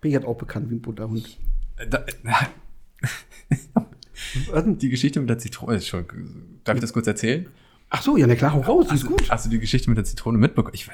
Bin 0.00 0.10
ich 0.10 0.14
halt 0.16 0.26
auch 0.26 0.38
bekannt 0.38 0.70
wie 0.70 0.76
ein 0.76 0.80
bunter 0.80 1.08
Hund. 1.08 1.38
Äh, 1.76 1.86
Da, 1.88 2.04
die 4.64 4.88
Geschichte 4.90 5.20
mit 5.20 5.28
der 5.28 5.38
Zitrone. 5.38 5.76
ist 5.76 5.88
schon- 5.88 6.04
Darf 6.64 6.76
ich 6.76 6.80
das 6.80 6.92
kurz 6.92 7.06
erzählen? 7.06 7.46
Ach 7.90 8.02
so, 8.02 8.18
ja, 8.18 8.26
na 8.26 8.34
klar, 8.34 8.52
hau 8.52 8.60
raus, 8.60 8.92
ist 8.92 9.06
gut. 9.06 9.30
hast 9.30 9.46
du 9.46 9.50
die 9.50 9.58
Geschichte 9.58 9.88
mit 9.88 9.96
der 9.96 10.04
Zitrone 10.04 10.36
mitbekommen? 10.36 10.74
Ich, 10.74 10.90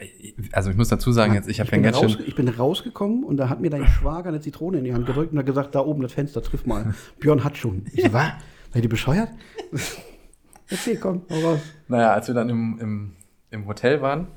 also 0.53 0.71
ich 0.71 0.77
muss 0.77 0.89
dazu 0.89 1.11
sagen, 1.11 1.35
jetzt, 1.35 1.49
ich 1.49 1.59
habe 1.59 1.71
ja 1.73 1.79
ganz 1.79 1.99
schön. 1.99 2.23
ich 2.25 2.37
bin 2.37 2.49
rausgekommen 2.49 3.25
und 3.25 3.37
da 3.37 3.49
hat 3.49 3.61
mir 3.61 3.69
dein 3.69 3.87
Schwager 3.89 4.29
eine 4.29 4.41
Zitrone 4.41 4.79
in 4.79 4.85
die 4.85 4.95
Hand 4.95 5.07
gedrückt 5.07 5.33
und 5.33 5.39
hat 5.39 5.47
gesagt, 5.47 5.75
da 5.75 5.81
oben 5.81 6.03
das 6.03 6.13
Fenster, 6.13 6.41
triff 6.41 6.67
mal. 6.67 6.95
Björn 7.21 7.43
hat 7.43 7.57
schon. 7.57 7.87
Ich 7.93 8.05
so, 8.05 8.13
was? 8.13 8.31
Seid 8.73 8.85
ihr 8.85 8.89
bescheuert? 8.89 9.29
Erzähl, 10.69 10.97
komm, 10.97 11.23
hau 11.31 11.51
raus. 11.51 11.61
Naja, 11.89 12.13
als 12.13 12.29
wir 12.29 12.35
dann 12.35 12.49
im, 12.49 12.79
im, 12.81 13.13
im 13.51 13.67
Hotel 13.67 14.01
waren, 14.01 14.29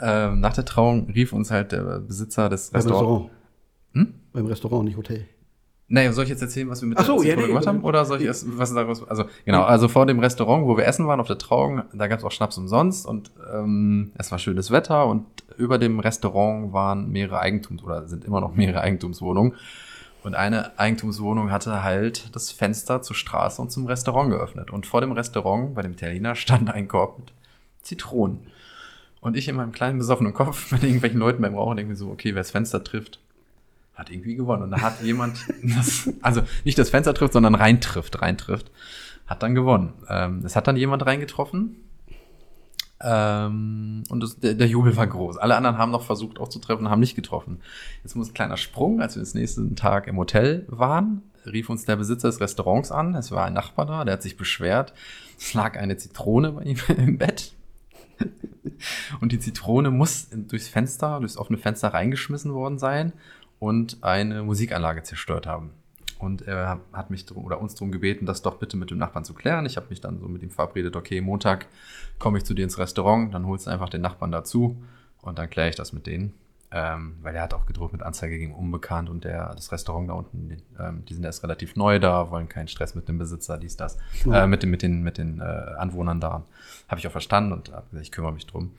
ähm, 0.00 0.40
nach 0.40 0.54
der 0.54 0.64
Trauung 0.64 1.10
rief 1.10 1.34
uns 1.34 1.50
halt 1.50 1.72
der 1.72 2.00
Besitzer 2.00 2.48
des 2.48 2.72
Restaurants. 2.72 3.02
Restaurant. 3.02 3.30
Hm? 3.92 4.14
Beim 4.32 4.46
Restaurant, 4.46 4.84
nicht 4.84 4.96
Hotel. 4.96 5.26
Naja, 5.90 6.12
soll 6.12 6.24
ich 6.24 6.30
jetzt 6.30 6.42
erzählen, 6.42 6.68
was 6.68 6.82
wir 6.82 6.88
mit 6.88 6.98
Ach 6.98 7.06
so, 7.06 7.22
der 7.22 7.30
ja, 7.30 7.36
nee, 7.40 7.46
gemacht 7.46 7.66
haben? 7.66 7.82
Oder 7.82 8.04
soll 8.04 8.20
ich 8.20 8.26
erst 8.26 8.46
was 8.58 8.74
daraus? 8.74 9.08
Also, 9.08 9.24
genau, 9.46 9.62
also 9.62 9.88
vor 9.88 10.04
dem 10.04 10.18
Restaurant, 10.20 10.66
wo 10.66 10.76
wir 10.76 10.86
essen 10.86 11.06
waren, 11.06 11.18
auf 11.18 11.28
der 11.28 11.38
Trauung, 11.38 11.82
da 11.94 12.08
gab 12.08 12.18
es 12.18 12.24
auch 12.26 12.30
Schnaps 12.30 12.58
umsonst 12.58 13.06
und 13.06 13.30
ähm, 13.50 14.12
es 14.18 14.30
war 14.30 14.38
schönes 14.38 14.70
Wetter 14.70 15.06
und 15.06 15.24
über 15.56 15.78
dem 15.78 15.98
Restaurant 15.98 16.74
waren 16.74 17.10
mehrere 17.10 17.40
Eigentums- 17.40 17.82
oder 17.82 18.06
sind 18.06 18.26
immer 18.26 18.42
noch 18.42 18.54
mehrere 18.54 18.82
Eigentumswohnungen. 18.82 19.54
Und 20.24 20.34
eine 20.34 20.78
Eigentumswohnung 20.78 21.50
hatte 21.50 21.82
halt 21.82 22.34
das 22.34 22.52
Fenster 22.52 23.00
zur 23.00 23.16
Straße 23.16 23.62
und 23.62 23.70
zum 23.70 23.86
Restaurant 23.86 24.30
geöffnet. 24.30 24.70
Und 24.70 24.86
vor 24.86 25.00
dem 25.00 25.12
Restaurant, 25.12 25.74
bei 25.74 25.80
dem 25.80 25.92
Italiener, 25.92 26.34
stand 26.34 26.70
ein 26.70 26.86
Korb 26.86 27.18
mit 27.18 27.32
Zitronen. 27.82 28.40
Und 29.20 29.36
ich 29.36 29.48
in 29.48 29.56
meinem 29.56 29.72
kleinen 29.72 29.98
besoffenen 29.98 30.34
Kopf 30.34 30.70
mit 30.72 30.82
irgendwelchen 30.82 31.18
Leuten 31.18 31.40
beim 31.40 31.54
Rauchen 31.54 31.76
denke 31.76 31.92
mir 31.92 31.96
so, 31.96 32.10
okay, 32.10 32.34
wer 32.34 32.40
das 32.40 32.50
Fenster 32.50 32.84
trifft, 32.84 33.20
hat 33.98 34.10
irgendwie 34.10 34.36
gewonnen. 34.36 34.62
Und 34.62 34.70
da 34.70 34.80
hat 34.80 35.02
jemand, 35.02 35.38
das, 35.62 36.08
also 36.22 36.42
nicht 36.64 36.78
das 36.78 36.88
Fenster 36.88 37.12
trifft, 37.12 37.32
sondern 37.32 37.54
reintrifft, 37.54 38.22
reintrifft, 38.22 38.70
hat 39.26 39.42
dann 39.42 39.54
gewonnen. 39.54 39.92
Ähm, 40.08 40.42
es 40.44 40.56
hat 40.56 40.68
dann 40.68 40.76
jemand 40.76 41.04
reingetroffen. 41.04 41.76
Ähm, 43.00 44.04
und 44.08 44.20
das, 44.22 44.38
der, 44.38 44.54
der 44.54 44.68
Jubel 44.68 44.96
war 44.96 45.06
groß. 45.06 45.36
Alle 45.36 45.56
anderen 45.56 45.78
haben 45.78 45.90
noch 45.90 46.04
versucht 46.04 46.38
auch 46.38 46.48
zu 46.48 46.60
treffen, 46.60 46.88
haben 46.88 47.00
nicht 47.00 47.16
getroffen. 47.16 47.60
Jetzt 48.02 48.14
muss 48.14 48.30
ein 48.30 48.34
kleiner 48.34 48.56
Sprung, 48.56 49.02
als 49.02 49.16
wir 49.16 49.22
den 49.22 49.40
nächsten 49.40 49.76
Tag 49.76 50.06
im 50.06 50.16
Hotel 50.16 50.64
waren, 50.68 51.22
rief 51.44 51.68
uns 51.68 51.84
der 51.84 51.96
Besitzer 51.96 52.28
des 52.28 52.40
Restaurants 52.40 52.90
an. 52.92 53.14
Es 53.14 53.30
war 53.32 53.44
ein 53.46 53.52
Nachbar 53.52 53.86
da, 53.86 54.04
der 54.04 54.14
hat 54.14 54.22
sich 54.22 54.36
beschwert. 54.36 54.94
Es 55.38 55.54
lag 55.54 55.76
eine 55.76 55.96
Zitrone 55.96 56.52
bei 56.52 56.62
ihm 56.62 56.78
im 56.96 57.18
Bett. 57.18 57.52
Und 59.20 59.32
die 59.32 59.38
Zitrone 59.38 59.90
muss 59.90 60.28
durchs 60.30 60.68
Fenster, 60.68 61.20
durchs 61.20 61.36
offene 61.36 61.58
Fenster 61.58 61.88
reingeschmissen 61.88 62.52
worden 62.52 62.78
sein 62.78 63.12
und 63.58 64.02
eine 64.02 64.42
Musikanlage 64.42 65.02
zerstört 65.02 65.46
haben. 65.46 65.70
Und 66.18 66.42
er 66.42 66.80
hat 66.92 67.10
mich 67.10 67.26
drum, 67.26 67.44
oder 67.44 67.60
uns 67.60 67.74
darum 67.74 67.92
gebeten, 67.92 68.26
das 68.26 68.42
doch 68.42 68.56
bitte 68.56 68.76
mit 68.76 68.90
dem 68.90 68.98
Nachbarn 68.98 69.24
zu 69.24 69.34
klären. 69.34 69.66
Ich 69.66 69.76
habe 69.76 69.86
mich 69.88 70.00
dann 70.00 70.18
so 70.18 70.26
mit 70.28 70.42
ihm 70.42 70.50
verabredet, 70.50 70.96
okay, 70.96 71.20
Montag 71.20 71.66
komme 72.18 72.38
ich 72.38 72.44
zu 72.44 72.54
dir 72.54 72.64
ins 72.64 72.78
Restaurant, 72.78 73.32
dann 73.32 73.46
holst 73.46 73.66
du 73.66 73.70
einfach 73.70 73.88
den 73.88 74.00
Nachbarn 74.00 74.32
dazu 74.32 74.82
und 75.22 75.38
dann 75.38 75.48
kläre 75.48 75.68
ich 75.68 75.76
das 75.76 75.92
mit 75.92 76.06
denen. 76.06 76.34
Ähm, 76.70 77.16
weil 77.22 77.34
er 77.34 77.42
hat 77.42 77.54
auch 77.54 77.64
gedroht 77.64 77.92
mit 77.92 78.02
Anzeige 78.02 78.38
gegen 78.38 78.54
Unbekannt 78.54 79.08
und 79.08 79.24
der, 79.24 79.54
das 79.54 79.72
Restaurant 79.72 80.10
da 80.10 80.12
unten, 80.12 80.50
die, 80.50 80.58
ähm, 80.78 81.02
die 81.06 81.14
sind 81.14 81.24
erst 81.24 81.42
relativ 81.42 81.76
neu 81.76 81.98
da, 81.98 82.30
wollen 82.30 82.46
keinen 82.46 82.68
Stress 82.68 82.94
mit 82.94 83.08
dem 83.08 83.16
Besitzer, 83.16 83.56
dies, 83.56 83.78
das, 83.78 83.96
äh, 84.30 84.46
mit, 84.46 84.62
den, 84.62 84.70
mit 84.70 84.82
den, 84.82 85.02
mit 85.02 85.16
den 85.16 85.40
äh, 85.40 85.44
Anwohnern 85.44 86.20
da. 86.20 86.44
Habe 86.88 86.98
ich 86.98 87.06
auch 87.06 87.12
verstanden 87.12 87.52
und 87.52 87.72
hab 87.72 87.88
gesagt, 87.88 88.04
ich 88.04 88.12
kümmere 88.12 88.32
mich 88.32 88.46
drum. 88.46 88.72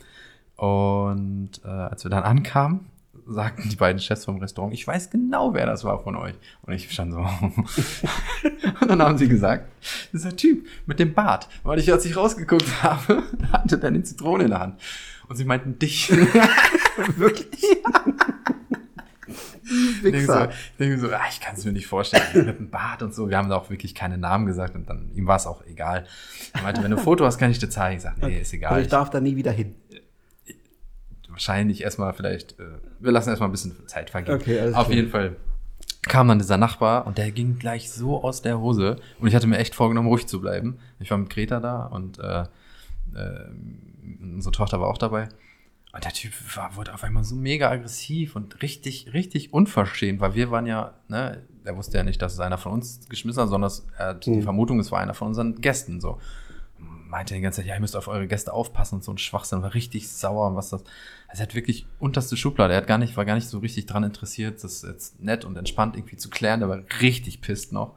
Und 0.56 1.62
äh, 1.64 1.68
als 1.68 2.04
wir 2.04 2.12
dann 2.12 2.24
ankamen, 2.24 2.89
sagten 3.30 3.70
die 3.70 3.76
beiden 3.76 4.00
Chefs 4.00 4.26
vom 4.26 4.38
Restaurant, 4.40 4.74
ich 4.74 4.86
weiß 4.86 5.10
genau, 5.10 5.54
wer 5.54 5.66
das 5.66 5.84
war 5.84 6.02
von 6.02 6.16
euch. 6.16 6.36
Und 6.64 6.74
ich 6.74 6.92
stand 6.92 7.14
so. 7.14 7.20
und 8.82 8.88
dann 8.88 9.02
haben 9.02 9.18
sie 9.18 9.28
gesagt, 9.28 9.72
dieser 10.12 10.36
Typ 10.36 10.66
mit 10.86 11.00
dem 11.00 11.14
Bart. 11.14 11.48
Weil 11.64 11.80
ich, 11.80 11.92
als 11.92 12.06
ich 12.06 12.16
rausgeguckt 12.16 12.84
habe, 12.84 13.24
hatte 13.52 13.78
der 13.78 13.90
eine 13.90 14.04
Zitrone 14.04 14.46
in 14.46 14.50
der 14.50 14.60
Hand. 14.60 14.82
Und 15.28 15.36
sie 15.36 15.46
meinten 15.46 15.78
dich. 15.78 16.12
Wirklich? 17.16 17.64
Ich 19.72 20.02
denke 20.02 20.26
so, 20.26 20.84
ich 20.84 21.00
so 21.00 21.10
ah, 21.10 21.22
ich 21.30 21.40
kann 21.40 21.56
es 21.56 21.64
mir 21.64 21.72
nicht 21.72 21.86
vorstellen, 21.86 22.24
mit 22.34 22.60
dem 22.60 22.70
Bart 22.72 23.04
und 23.04 23.14
so. 23.14 23.30
Wir 23.30 23.38
haben 23.38 23.50
da 23.50 23.56
auch 23.56 23.70
wirklich 23.70 23.94
keine 23.94 24.18
Namen 24.18 24.48
gesagt 24.48 24.74
und 24.74 24.90
dann, 24.90 25.12
ihm 25.14 25.28
war 25.28 25.36
es 25.36 25.46
auch 25.46 25.64
egal. 25.68 26.08
Er 26.54 26.64
meinte, 26.64 26.82
wenn 26.82 26.90
du 26.90 26.98
ein 26.98 27.04
Foto 27.04 27.26
hast, 27.26 27.38
kann 27.38 27.52
ich 27.52 27.60
dir 27.60 27.70
zeigen. 27.70 27.98
Ich 27.98 28.04
sag, 28.04 28.18
nee, 28.18 28.40
ist 28.40 28.54
egal. 28.54 28.72
Also 28.72 28.82
ich 28.82 28.88
darf 28.88 29.12
da 29.12 29.20
nie 29.20 29.36
wieder 29.36 29.52
hin. 29.52 29.76
Wahrscheinlich 31.40 31.82
erstmal 31.84 32.14
vielleicht, 32.14 32.60
äh, 32.60 32.64
wir 33.00 33.12
lassen 33.14 33.30
erstmal 33.30 33.48
ein 33.48 33.54
bisschen 33.54 33.88
Zeit 33.88 34.10
vergehen. 34.10 34.36
Okay, 34.36 34.60
alles 34.60 34.76
Auf 34.76 34.88
klar. 34.88 34.96
jeden 34.96 35.10
Fall 35.10 35.38
kam 36.02 36.28
dann 36.28 36.38
dieser 36.40 36.58
Nachbar 36.58 37.08
und 37.08 37.18
der 37.18 37.32
ging 37.32 37.58
gleich 37.60 37.92
so 37.92 38.22
aus 38.24 38.42
der 38.42 38.60
Hose 38.60 38.98
und 39.20 39.28
ich 39.28 39.36
hatte 39.36 39.48
mir 39.48 39.58
echt 39.58 39.74
vorgenommen, 39.76 40.08
ruhig 40.10 40.28
zu 40.28 40.42
bleiben. 40.42 40.80
Ich 41.00 41.10
war 41.12 41.18
mit 41.18 41.30
Greta 41.30 41.60
da 41.60 41.86
und 41.86 42.20
äh, 42.20 42.42
äh, 42.42 42.46
unsere 44.22 44.52
Tochter 44.52 44.80
war 44.82 44.88
auch 44.90 44.98
dabei. 44.98 45.30
Und 45.92 46.04
der 46.04 46.12
Typ 46.12 46.34
war, 46.56 46.76
wurde 46.76 46.94
auf 46.94 47.04
einmal 47.04 47.24
so 47.24 47.36
mega 47.36 47.70
aggressiv 47.70 48.36
und 48.36 48.62
richtig, 48.62 49.12
richtig 49.14 49.54
unverschämt, 49.54 50.20
weil 50.22 50.36
wir 50.36 50.52
waren 50.52 50.68
ja, 50.68 50.94
ne, 51.08 51.42
er 51.64 51.76
wusste 51.76 51.98
ja 51.98 52.04
nicht, 52.04 52.22
dass 52.22 52.34
es 52.34 52.40
einer 52.40 52.58
von 52.60 52.74
uns 52.74 53.08
geschmissen 53.10 53.42
hat, 53.42 53.50
sondern 53.50 53.72
er 53.98 54.06
hat 54.08 54.26
die 54.26 54.36
Hm. 54.36 54.44
Vermutung, 54.44 54.80
es 54.80 54.92
war 54.92 55.00
einer 55.00 55.14
von 55.16 55.30
unseren 55.30 55.56
Gästen 55.56 56.00
so. 56.00 56.20
Meinte 57.10 57.34
die 57.34 57.42
ganze 57.42 57.62
Zeit, 57.62 57.66
ja, 57.66 57.74
ihr 57.74 57.82
müsst 57.82 57.96
auf 57.96 58.08
eure 58.08 58.28
Gäste 58.28 58.54
aufpassen 58.54 58.96
und 58.96 59.04
so 59.04 59.12
ein 59.12 59.18
Schwachsinn, 59.18 59.64
war 59.64 59.74
richtig 59.74 60.10
sauer 60.10 60.48
und 60.48 60.56
was 60.56 60.70
das. 60.70 60.84
Also 61.28 61.42
er 61.42 61.48
hat 61.48 61.56
wirklich 61.56 61.88
unterste 61.98 62.38
Schublade, 62.38 62.74
er 62.74 62.78
hat 62.78 62.88
gar 62.88 63.00
nicht, 63.00 63.18
war 63.18 63.26
gar 63.26 63.34
nicht 63.34 63.48
so 63.48 63.58
richtig 63.58 63.88
dran 63.88 64.04
interessiert, 64.04 64.64
das 64.64 64.84
jetzt 64.84 65.20
nett 65.20 65.44
und 65.44 65.58
entspannt 65.58 65.96
irgendwie 65.96 66.18
zu 66.18 66.30
klären, 66.30 66.60
der 66.60 66.70
war 66.70 66.84
richtig 67.02 67.42
pisst 67.42 67.74
noch. 67.74 67.96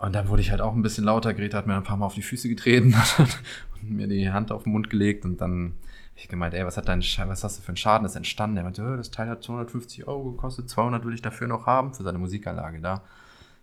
Und 0.00 0.14
dann 0.14 0.28
wurde 0.28 0.42
ich 0.42 0.50
halt 0.50 0.62
auch 0.62 0.74
ein 0.74 0.82
bisschen 0.82 1.04
lauter. 1.04 1.32
Greta 1.32 1.58
hat 1.58 1.66
mir 1.66 1.76
ein 1.76 1.84
paar 1.84 1.96
Mal 1.96 2.06
auf 2.06 2.14
die 2.14 2.22
Füße 2.22 2.48
getreten 2.48 2.94
und 3.18 3.90
mir 3.90 4.08
die 4.08 4.30
Hand 4.30 4.50
auf 4.50 4.64
den 4.64 4.72
Mund 4.72 4.90
gelegt 4.90 5.24
und 5.24 5.40
dann 5.40 5.74
ich 6.16 6.28
gemeint, 6.28 6.54
ey, 6.54 6.66
was 6.66 6.76
hat 6.76 6.88
dein 6.88 7.00
was 7.00 7.44
hast 7.44 7.58
du 7.58 7.62
für 7.62 7.68
einen 7.68 7.76
Schaden 7.76 8.02
das 8.02 8.12
ist 8.12 8.16
entstanden? 8.16 8.56
Er 8.56 8.64
meinte, 8.64 8.82
"Äh, 8.82 8.96
das 8.96 9.10
Teil 9.10 9.28
hat 9.28 9.42
250 9.42 10.06
Euro 10.08 10.32
gekostet, 10.32 10.68
200 10.68 11.04
will 11.04 11.14
ich 11.14 11.22
dafür 11.22 11.46
noch 11.46 11.66
haben 11.66 11.94
für 11.94 12.02
seine 12.02 12.18
Musikanlage 12.18 12.80
da. 12.80 13.02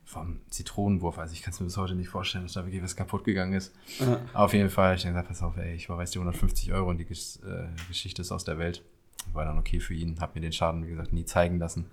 Vom 0.08 0.39
Zitronenwurf, 0.49 1.20
also 1.20 1.34
ich 1.34 1.41
kann 1.41 1.53
es 1.53 1.60
mir 1.60 1.66
bis 1.66 1.76
heute 1.76 1.93
nicht 1.93 2.08
vorstellen, 2.08 2.45
dass 2.45 2.53
da 2.53 2.66
wirklich 2.66 2.82
was 2.82 2.95
kaputt 2.95 3.26
gegangen 3.26 3.51
ist. 3.53 3.76
Ja. 3.99 4.22
Auf 4.34 4.53
jeden 4.53 4.70
Fall, 4.70 4.95
ich 4.95 5.03
habe 5.05 5.12
gesagt, 5.12 5.28
pass 5.28 5.43
auf, 5.43 5.58
ey, 5.58 5.76
ich 5.76 5.86
überweise 5.86 6.14
dir 6.14 6.20
150 6.20 6.72
Euro 6.72 6.89
und 6.89 6.97
die 6.97 7.03
Gesch 7.05 7.39
äh, 7.45 7.68
Geschichte 7.89 8.22
ist 8.22 8.32
aus 8.32 8.45
der 8.45 8.58
Welt. 8.58 8.84
War 9.34 9.43
dann 9.43 9.58
okay 9.60 9.82
für 9.82 9.93
ihn, 9.93 10.16
hab 10.22 10.34
mir 10.34 10.39
den 10.39 10.53
Schaden, 10.53 10.86
wie 10.86 10.91
gesagt, 10.91 11.12
nie 11.12 11.26
zeigen 11.26 11.60
lassen. 11.60 11.88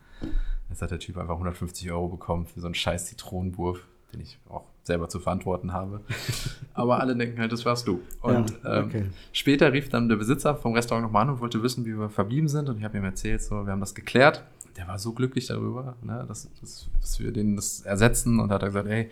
Jetzt 0.70 0.80
hat 0.80 0.92
der 0.92 1.00
Typ 1.00 1.18
einfach 1.18 1.34
150 1.34 1.90
Euro 1.90 2.08
bekommen 2.08 2.46
für 2.46 2.60
so 2.60 2.68
einen 2.68 2.76
scheiß 2.76 3.06
Zitronenwurf, 3.06 3.80
den 4.12 4.20
ich 4.20 4.38
auch 4.48 4.64
selber 4.84 5.08
zu 5.08 5.18
verantworten 5.18 5.72
habe. 5.72 6.00
Aber 6.74 7.00
alle 7.00 7.16
denken 7.16 7.40
halt, 7.40 7.50
das 7.50 7.64
warst 7.64 7.88
du. 7.88 8.00
Und 8.20 8.54
Ja, 8.62 8.78
ähm, 8.78 8.84
okay. 8.84 9.04
später 9.32 9.72
rief 9.72 9.88
dann 9.88 10.08
der 10.08 10.16
Besitzer 10.16 10.54
vom 10.54 10.74
Restaurant 10.74 11.04
nochmal 11.04 11.22
an 11.22 11.30
und 11.30 11.40
wollte 11.40 11.62
wissen, 11.64 11.84
wie 11.84 11.98
wir 11.98 12.10
verblieben 12.10 12.46
sind. 12.48 12.68
Und 12.68 12.78
ich 12.78 12.84
habe 12.84 12.96
ihm 12.96 13.04
erzählt, 13.04 13.42
so, 13.42 13.64
wir 13.66 13.72
haben 13.72 13.80
das 13.80 13.94
geklärt. 13.94 14.44
Der 14.76 14.88
war 14.88 14.98
so 14.98 15.12
glücklich 15.12 15.46
darüber, 15.46 15.96
ne, 16.02 16.24
dass, 16.26 16.48
dass, 16.60 16.88
dass 17.00 17.20
wir 17.20 17.32
den 17.32 17.56
das 17.56 17.80
ersetzen 17.82 18.40
und 18.40 18.50
hat 18.50 18.62
er 18.62 18.68
gesagt, 18.68 18.88
ey, 18.88 19.10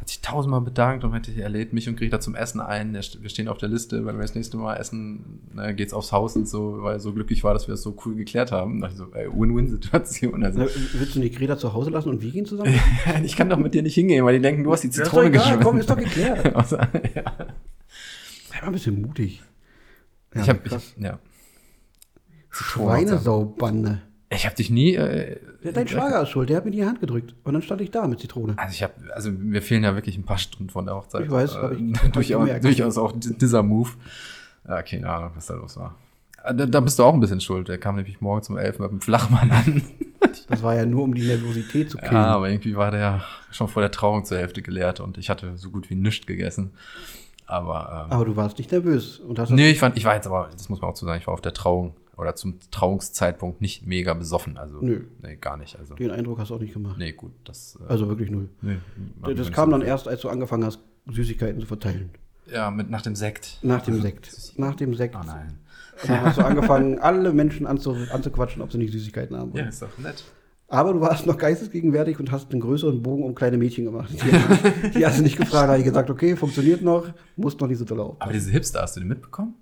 hat 0.00 0.08
sich 0.08 0.20
tausendmal 0.20 0.60
bedankt 0.60 1.02
und 1.02 1.10
meinte, 1.10 1.32
er 1.32 1.48
lädt 1.48 1.72
mich 1.72 1.88
und 1.88 1.96
Greta 1.96 2.20
zum 2.20 2.36
Essen 2.36 2.60
ein. 2.60 2.92
Wir 2.94 3.28
stehen 3.30 3.48
auf 3.48 3.58
der 3.58 3.68
Liste, 3.68 4.06
wenn 4.06 4.14
wir 4.16 4.22
das 4.22 4.36
nächste 4.36 4.56
Mal 4.56 4.76
essen, 4.76 5.40
ne, 5.54 5.74
geht's 5.74 5.92
aufs 5.92 6.12
Haus 6.12 6.36
und 6.36 6.46
so, 6.48 6.82
weil 6.82 6.96
er 6.96 7.00
so 7.00 7.12
glücklich 7.12 7.42
war, 7.42 7.52
dass 7.52 7.66
wir 7.66 7.72
das 7.72 7.82
so 7.82 7.96
cool 8.04 8.14
geklärt 8.14 8.52
haben. 8.52 8.80
Da 8.80 8.88
dachte 8.88 9.02
ich 9.02 9.26
so, 9.32 9.40
Win-Win-Situation. 9.40 10.44
Also, 10.44 10.60
Willst 10.60 11.16
du 11.16 11.20
die 11.20 11.30
Greta 11.32 11.56
zu 11.58 11.72
Hause 11.72 11.90
lassen 11.90 12.10
und 12.10 12.22
wir 12.22 12.30
gehen 12.30 12.46
zusammen? 12.46 12.78
ich 13.24 13.34
kann 13.34 13.48
doch 13.48 13.58
mit 13.58 13.74
dir 13.74 13.82
nicht 13.82 13.94
hingehen, 13.94 14.24
weil 14.24 14.36
die 14.36 14.42
denken, 14.42 14.62
du 14.62 14.72
hast 14.72 14.82
die 14.82 14.88
Ja, 14.88 14.92
Zitrone 14.92 15.28
egal, 15.28 15.40
geschmissen. 15.40 15.62
komm, 15.64 15.78
ist 15.78 15.90
doch 15.90 15.96
geklärt. 15.96 16.54
Also, 16.54 16.76
ja. 16.76 16.86
Sei 18.50 18.60
mal 18.60 18.66
ein 18.68 18.72
bisschen 18.72 19.00
mutig. 19.02 19.42
Ja, 20.34 20.42
ich 20.42 20.48
habe 20.48 20.60
krass. 20.60 20.94
ja. 20.98 21.18
Schweinesaubande. 22.50 24.02
Ich 24.30 24.44
habe 24.44 24.54
dich 24.56 24.68
nie. 24.70 24.94
Äh, 24.94 25.38
Ja, 25.62 25.72
Dein 25.72 25.88
Schwager 25.88 26.22
ist 26.22 26.28
schuld, 26.28 26.48
der 26.50 26.58
hat 26.58 26.64
mir 26.64 26.70
die 26.70 26.84
Hand 26.84 27.00
gedrückt. 27.00 27.34
Und 27.44 27.54
dann 27.54 27.62
stand 27.62 27.80
ich 27.80 27.90
da 27.90 28.06
mit 28.06 28.20
Zitrone. 28.20 28.54
Also 28.58 28.72
ich 28.74 28.82
habe, 28.82 28.92
also 29.14 29.30
mir 29.30 29.62
fehlen 29.62 29.84
ja 29.84 29.94
wirklich 29.94 30.16
ein 30.18 30.24
paar 30.24 30.38
Stunden 30.38 30.70
von 30.70 30.84
der 30.86 30.94
Hochzeit. 30.96 31.24
Ich 31.24 31.30
weiß, 31.30 31.52
ich- 31.52 31.56
Äh, 31.56 31.62
hab 31.62 32.04
ich 32.04 32.12
durchaus, 32.12 32.40
gemerkt. 32.44 32.64
durchaus 32.64 32.98
auch 32.98 33.12
di- 33.12 33.36
dieser 33.38 33.62
Move. 33.62 33.90
Ja, 34.68 34.82
keine 34.82 35.08
Ahnung, 35.08 35.30
was 35.34 35.46
da 35.46 35.54
los 35.54 35.76
war. 35.78 35.94
Äh, 36.44 36.54
Da, 36.54 36.66
da 36.66 36.80
bist 36.80 36.98
du 36.98 37.04
auch 37.04 37.14
ein 37.14 37.20
bisschen 37.20 37.40
schuld. 37.40 37.68
Der 37.68 37.78
kam 37.78 37.96
nämlich 37.96 38.20
morgens 38.20 38.50
um 38.50 38.58
elf 38.58 38.78
mit 38.78 38.90
einem 38.90 39.00
Flachmann 39.00 39.50
an. 39.50 39.82
Das 40.48 40.62
war 40.62 40.74
ja 40.74 40.84
nur, 40.84 41.04
um 41.04 41.14
die 41.14 41.26
Nervosität 41.26 41.90
zu 41.90 41.96
killen. 41.98 42.12
Ja, 42.12 42.34
aber 42.34 42.48
irgendwie 42.50 42.74
war 42.74 42.90
der 42.90 43.22
schon 43.50 43.68
vor 43.68 43.82
der 43.82 43.90
Trauung 43.90 44.24
zur 44.24 44.38
Hälfte 44.38 44.62
geleert 44.62 44.98
und 44.98 45.16
ich 45.18 45.28
hatte 45.30 45.56
so 45.56 45.70
gut 45.70 45.90
wie 45.90 45.94
nichts 45.94 46.26
gegessen. 46.26 46.72
Aber, 47.46 48.06
ähm, 48.06 48.12
Aber 48.12 48.24
du 48.24 48.34
warst 48.36 48.58
nicht 48.58 48.70
nervös. 48.72 49.18
Und 49.20 49.38
hast 49.38 49.50
nee, 49.50 49.70
ich 49.70 49.78
fand, 49.78 49.96
ich 49.96 50.04
war 50.04 50.14
jetzt 50.14 50.26
aber, 50.26 50.48
das 50.52 50.68
muss 50.68 50.80
man 50.80 50.90
auch 50.90 50.94
zu 50.94 51.04
sagen, 51.06 51.20
ich 51.20 51.26
war 51.26 51.34
auf 51.34 51.40
der 51.40 51.52
Trauung 51.54 51.94
oder 52.18 52.34
zum 52.34 52.58
Trauungszeitpunkt 52.70 53.60
nicht 53.60 53.86
mega 53.86 54.12
besoffen. 54.14 54.58
Also, 54.58 54.78
Nö. 54.80 55.04
nee, 55.22 55.36
gar 55.36 55.56
nicht. 55.56 55.78
Also, 55.78 55.94
den 55.94 56.10
Eindruck 56.10 56.38
hast 56.38 56.50
du 56.50 56.56
auch 56.56 56.60
nicht 56.60 56.74
gemacht. 56.74 56.96
nee, 56.98 57.12
gut, 57.12 57.32
das, 57.44 57.78
äh, 57.80 57.88
Also 57.90 58.08
wirklich 58.08 58.30
null. 58.30 58.48
nee, 58.60 58.76
Das, 59.34 59.46
wenn 59.46 59.52
kam 59.52 59.70
so- 59.70 59.78
dann 59.78 59.86
erst, 59.86 60.08
als 60.08 60.20
du 60.20 60.28
angefangen 60.28 60.64
hast, 60.64 60.80
Süßigkeiten 61.10 61.60
zu 61.60 61.66
verteilen. 61.66 62.10
Ja, 62.52 62.70
mit, 62.70 62.90
nach 62.90 63.02
dem 63.02 63.14
Sekt. 63.14 63.58
Nach 63.62 63.82
dem 63.82 64.00
Sekt. 64.02 64.30
Nach 64.58 64.74
dem 64.74 64.94
Sekt. 64.94 65.14
Oh 65.16 65.24
nein. 65.26 65.58
Und 66.02 66.08
dann 66.10 66.20
hast 66.22 66.38
du 66.38 66.42
angefangen, 66.44 66.98
alle 67.00 67.32
Menschen 67.32 67.66
anzu, 67.66 67.96
anzuquatschen, 68.12 68.62
ob 68.62 68.72
sie 68.72 68.78
nicht 68.78 68.92
Süßigkeiten 68.92 69.36
haben 69.36 69.52
wollen. 69.52 69.64
Ja, 69.64 69.68
ist 69.68 69.82
doch 69.82 69.96
nett. 69.98 70.24
Aber 70.70 70.92
du 70.92 71.00
warst 71.00 71.26
noch 71.26 71.38
geistesgegenwärtig 71.38 72.20
und 72.20 72.30
hast 72.30 72.52
einen 72.52 72.60
größeren 72.60 73.02
Bogen 73.02 73.22
um 73.22 73.34
kleine 73.34 73.56
Mädchen 73.56 73.86
gemacht. 73.86 74.10
Die, 74.12 74.90
die 74.98 75.06
hast 75.06 75.18
du 75.18 75.22
nicht 75.22 75.36
gefragt, 75.38 75.68
habe 75.68 75.78
ich 75.78 75.84
gesagt, 75.84 76.10
okay, 76.10 76.36
funktioniert 76.36 76.82
noch, 76.82 77.08
muss 77.36 77.58
noch 77.58 77.68
nicht 77.68 77.78
so 77.78 77.84
doll 77.86 78.00
auf. 78.00 78.16
Aber 78.18 78.32
diese 78.32 78.50
Hipster, 78.50 78.82
hast 78.82 78.96
du 78.96 79.00
die 79.00 79.06
mitbekommen? 79.06 79.54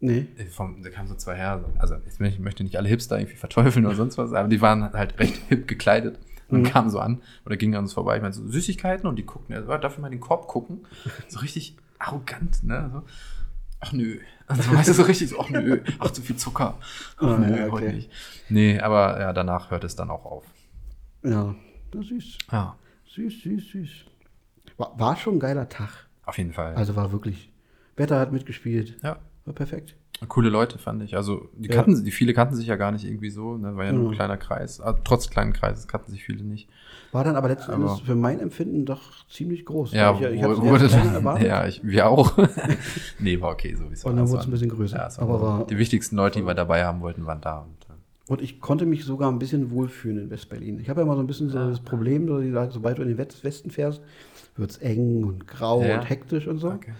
Nee. 0.00 0.26
Äh, 0.38 0.46
Vom, 0.46 0.82
da 0.82 0.90
kamen 0.90 1.08
so 1.08 1.14
zwei 1.14 1.36
her. 1.36 1.64
Also, 1.78 1.96
ich 2.08 2.18
möchte- 2.18 2.34
ich 2.36 2.40
möchte 2.40 2.64
nicht 2.64 2.76
alle 2.76 2.88
Hipster 2.88 3.18
irgendwie 3.18 3.36
verteufeln 3.36 3.84
oder 3.86 3.94
sonst 3.96 4.16
was, 4.18 4.32
aber 4.32 4.48
die 4.48 4.60
waren 4.60 4.92
halt 4.92 5.18
recht 5.18 5.36
hip 5.48 5.68
gekleidet 5.68 6.18
und 6.48 6.62
Mhm. 6.62 6.64
kamen 6.64 6.90
so 6.90 6.98
an 6.98 7.22
oder 7.46 7.56
gingen 7.56 7.74
an 7.74 7.84
uns 7.84 7.92
vorbei. 7.92 8.16
Ich 8.16 8.22
meine, 8.22 8.32
so 8.34 8.46
Süßigkeiten 8.48 9.06
und 9.08 9.16
die 9.16 9.26
guckten, 9.26 9.54
ja, 9.54 9.78
darf 9.78 9.94
ich 9.94 9.98
mal 10.00 10.10
den 10.10 10.20
Korb 10.20 10.48
gucken? 10.48 10.86
So 11.28 11.40
richtig 11.40 11.76
arrogant, 11.98 12.64
ne? 12.64 12.90
So, 12.92 13.02
ach 13.80 13.92
nö. 13.92 14.18
Also, 14.46 14.72
weißt 14.74 14.88
du, 14.88 14.94
so 14.94 15.02
richtig 15.02 15.28
so, 15.28 15.38
ach 15.40 15.50
nö, 15.50 15.80
ach 15.98 16.10
zu 16.10 16.22
viel 16.22 16.36
Zucker. 16.36 16.78
Ach 17.18 17.22
Ah, 17.22 17.36
nö, 17.38 17.52
okay. 17.66 17.70
heute 17.70 17.92
nicht. 17.92 18.10
Nee, 18.48 18.80
aber 18.80 19.20
ja, 19.20 19.32
danach 19.32 19.70
hört 19.70 19.84
es 19.84 19.96
dann 19.96 20.10
auch 20.10 20.24
auf. 20.24 20.44
Ja, 21.22 21.54
das 21.90 22.02
ist 22.02 22.08
süß. 22.08 22.38
Ja, 22.52 22.76
Süß, 23.14 23.42
süß, 23.42 23.68
süß. 23.72 23.90
War, 24.78 24.98
war 24.98 25.16
schon 25.16 25.34
ein 25.36 25.40
geiler 25.40 25.68
Tag. 25.68 25.90
auf 26.24 26.38
jeden 26.38 26.52
Fall. 26.52 26.74
Also 26.74 26.96
war 26.96 27.12
wirklich. 27.12 27.52
Wetter 27.96 28.18
hat 28.18 28.32
mitgespielt. 28.32 28.96
ja, 29.02 29.18
War 29.50 29.54
perfekt. 29.56 29.96
Coole 30.28 30.48
Leute 30.50 30.78
fand 30.78 31.02
ich. 31.02 31.16
Also 31.16 31.48
die 31.56 31.68
Ja. 31.70 31.76
kannten, 31.76 32.04
die 32.04 32.10
viele 32.10 32.34
kannten 32.34 32.54
sich 32.54 32.66
ja 32.68 32.76
gar 32.76 32.92
nicht 32.92 33.04
irgendwie 33.04 33.30
so. 33.30 33.56
Ne? 33.56 33.74
War 33.76 33.86
ja 33.86 33.92
nur 33.92 34.04
Ja. 34.04 34.10
ein 34.10 34.14
kleiner 34.14 34.36
Kreis. 34.36 34.80
Ah, 34.80 34.94
trotz 35.02 35.28
kleinen 35.30 35.52
Kreises 35.52 35.88
kannten 35.88 36.12
sich 36.12 36.22
viele 36.22 36.44
nicht. 36.44 36.68
War 37.10 37.24
dann 37.24 37.34
aber 37.36 37.48
letzten 37.48 37.72
Aber- 37.72 37.86
Endes 37.86 38.00
für 38.00 38.14
mein 38.14 38.38
Empfinden 38.38 38.84
doch 38.84 39.00
ziemlich 39.28 39.64
groß. 39.64 39.92
Ja, 39.92 40.14
ich, 40.14 40.20
ich 40.20 40.42
hatte 40.42 40.62
wurde 40.62 40.86
dann, 40.88 41.40
ja, 41.42 41.66
ich, 41.66 41.80
wir 41.82 42.06
auch. 42.08 42.36
nee, 43.18 43.40
war 43.40 43.50
okay, 43.50 43.74
so 43.74 43.88
wie 43.90 43.94
es 43.94 44.04
war. 44.04 44.12
Und 44.12 44.18
dann 44.18 44.28
wurde 44.28 44.40
es 44.40 44.44
ein 44.46 44.50
bisschen 44.52 44.68
größer. 44.68 44.96
Ja, 44.98 45.08
Aber 45.22 45.40
war- 45.42 45.66
die 45.66 45.78
wichtigsten 45.78 46.14
Leute, 46.16 46.38
die 46.40 46.46
wir 46.46 46.54
dabei 46.54 46.84
haben 46.84 47.00
wollten, 47.00 47.26
waren 47.26 47.40
da. 47.40 47.60
Und, 47.62 47.86
äh, 47.88 48.30
Und 48.32 48.42
ich 48.42 48.60
konnte 48.60 48.86
mich 48.86 49.04
sogar 49.04 49.32
ein 49.32 49.38
bisschen 49.40 49.70
wohlfühlen 49.72 50.18
in 50.24 50.30
Westberlin. 50.30 50.78
Ich 50.78 50.88
habe 50.88 51.00
ja 51.00 51.04
immer 51.06 51.16
so 51.16 51.20
ein 51.22 51.26
bisschen 51.26 51.48
so 51.48 51.58
das 51.58 51.80
Problem, 51.80 52.28
sobald 52.70 52.98
du 52.98 53.02
in 53.02 53.08
den 53.08 53.18
West- 53.18 53.42
Westen 53.42 53.70
fährst, 53.70 54.00
wird 54.56 54.70
es 54.70 54.76
eng 54.78 55.24
und 55.24 55.48
grau 55.48 55.82
Ja. 55.82 55.98
und 55.98 56.08
hektisch 56.08 56.46
und 56.46 56.58
so. 56.58 56.68
okay. 56.68 56.92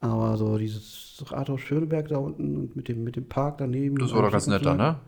Aber 0.00 0.36
so 0.36 0.56
dieses 0.58 1.07
Rathaus 1.26 1.60
Schöneberg 1.60 2.08
da 2.08 2.18
unten 2.18 2.56
und 2.56 2.76
mit 2.76 2.88
dem, 2.88 3.04
mit 3.04 3.16
dem 3.16 3.28
Park 3.28 3.58
daneben. 3.58 3.96
Das 3.98 4.12
war 4.12 4.22
doch 4.22 4.32
ganz 4.32 4.46
nett 4.46 4.64
da, 4.64 4.74
ne? 4.74 5.00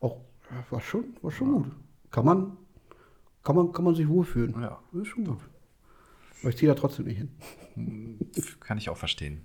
Auch 0.00 0.16
ja, 0.50 0.64
war 0.70 0.80
schon, 0.80 1.04
war 1.22 1.30
schon 1.30 1.52
gut. 1.52 1.66
Kann 2.10 2.24
man, 2.24 2.56
kann 3.42 3.56
man, 3.56 3.72
kann 3.72 3.84
man 3.84 3.94
sich 3.94 4.08
wohlfühlen. 4.08 4.54
Ja. 4.60 4.78
Das 4.92 5.02
ist 5.02 5.08
schon 5.08 5.24
gut. 5.24 5.38
Aber 6.40 6.50
ich 6.50 6.56
ziehe 6.56 6.68
da 6.68 6.74
trotzdem 6.74 7.06
nicht 7.06 7.18
hin. 7.18 7.30
Kann 8.60 8.78
ich 8.78 8.88
auch 8.90 8.96
verstehen. 8.96 9.42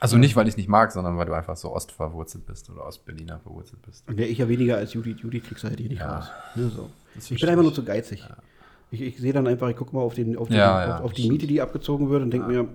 Also 0.00 0.18
nicht, 0.18 0.36
weil 0.36 0.46
ich 0.46 0.52
es 0.52 0.56
nicht 0.56 0.68
mag, 0.68 0.92
sondern 0.92 1.16
weil 1.16 1.26
du 1.26 1.32
einfach 1.32 1.56
so 1.56 1.72
ostverwurzelt 1.72 2.46
bist 2.46 2.68
oder 2.70 2.86
Ostberliner 2.86 3.38
verwurzelt 3.40 3.82
bist. 3.82 4.04
Ja, 4.10 4.24
ich 4.24 4.38
ja 4.38 4.48
weniger 4.48 4.76
als 4.76 4.92
Judith. 4.94 5.20
Judith 5.20 5.44
kriegst 5.44 5.64
du 5.64 5.68
halt 5.68 5.80
eh 5.80 5.88
nicht 5.88 6.00
Ja. 6.00 6.18
raus. 6.18 6.28
Ne, 6.54 6.68
so. 6.68 6.90
Ich 7.18 7.40
bin 7.40 7.48
einfach 7.48 7.62
nur 7.62 7.74
zu 7.74 7.84
geizig. 7.84 8.26
Ich, 8.90 9.00
ich 9.00 9.18
sehe 9.18 9.32
dann 9.32 9.46
einfach, 9.46 9.68
ich 9.68 9.76
gucke 9.76 9.94
mal 9.94 10.02
auf, 10.02 10.14
den, 10.14 10.36
auf, 10.36 10.48
den, 10.48 10.56
Ja, 10.58 10.80
auf, 10.82 10.88
ja, 10.88 11.00
auf 11.00 11.12
die. 11.12 11.28
Miete, 11.28 11.46
die 11.46 11.60
abgezogen 11.60 12.08
wird 12.10 12.22
und 12.22 12.30
denke 12.30 12.46
mir, 12.48 12.68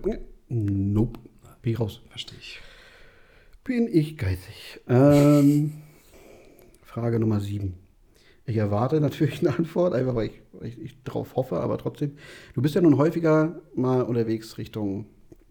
nope, 0.50 1.20
bin 1.62 1.74
ich 1.74 1.80
raus. 1.80 2.02
Verstehe 2.10 2.38
ich. 2.40 2.60
Bin 3.64 3.88
ich 3.92 4.18
geizig. 4.18 4.82
Ähm, 4.88 5.74
Frage 6.84 7.20
Nummer 7.20 7.40
sieben. 7.40 7.76
Ich 8.46 8.58
erwarte 8.58 9.00
natürlich 9.00 9.40
eine 9.40 9.56
Antwort, 9.56 9.94
einfach 9.94 10.16
weil 10.16 10.28
ich, 10.28 10.42
weil 10.54 10.68
ich, 10.68 10.80
ich 10.80 11.04
drauf 11.04 11.36
hoffe, 11.36 11.60
aber 11.60 11.78
trotzdem. 11.78 12.18
Du 12.54 12.62
bist 12.62 12.76
ja 12.76 12.82
nun 12.82 12.98
häufiger 12.98 13.62
mal 13.76 14.02
unterwegs 14.02 14.58
Richtung 14.58 15.06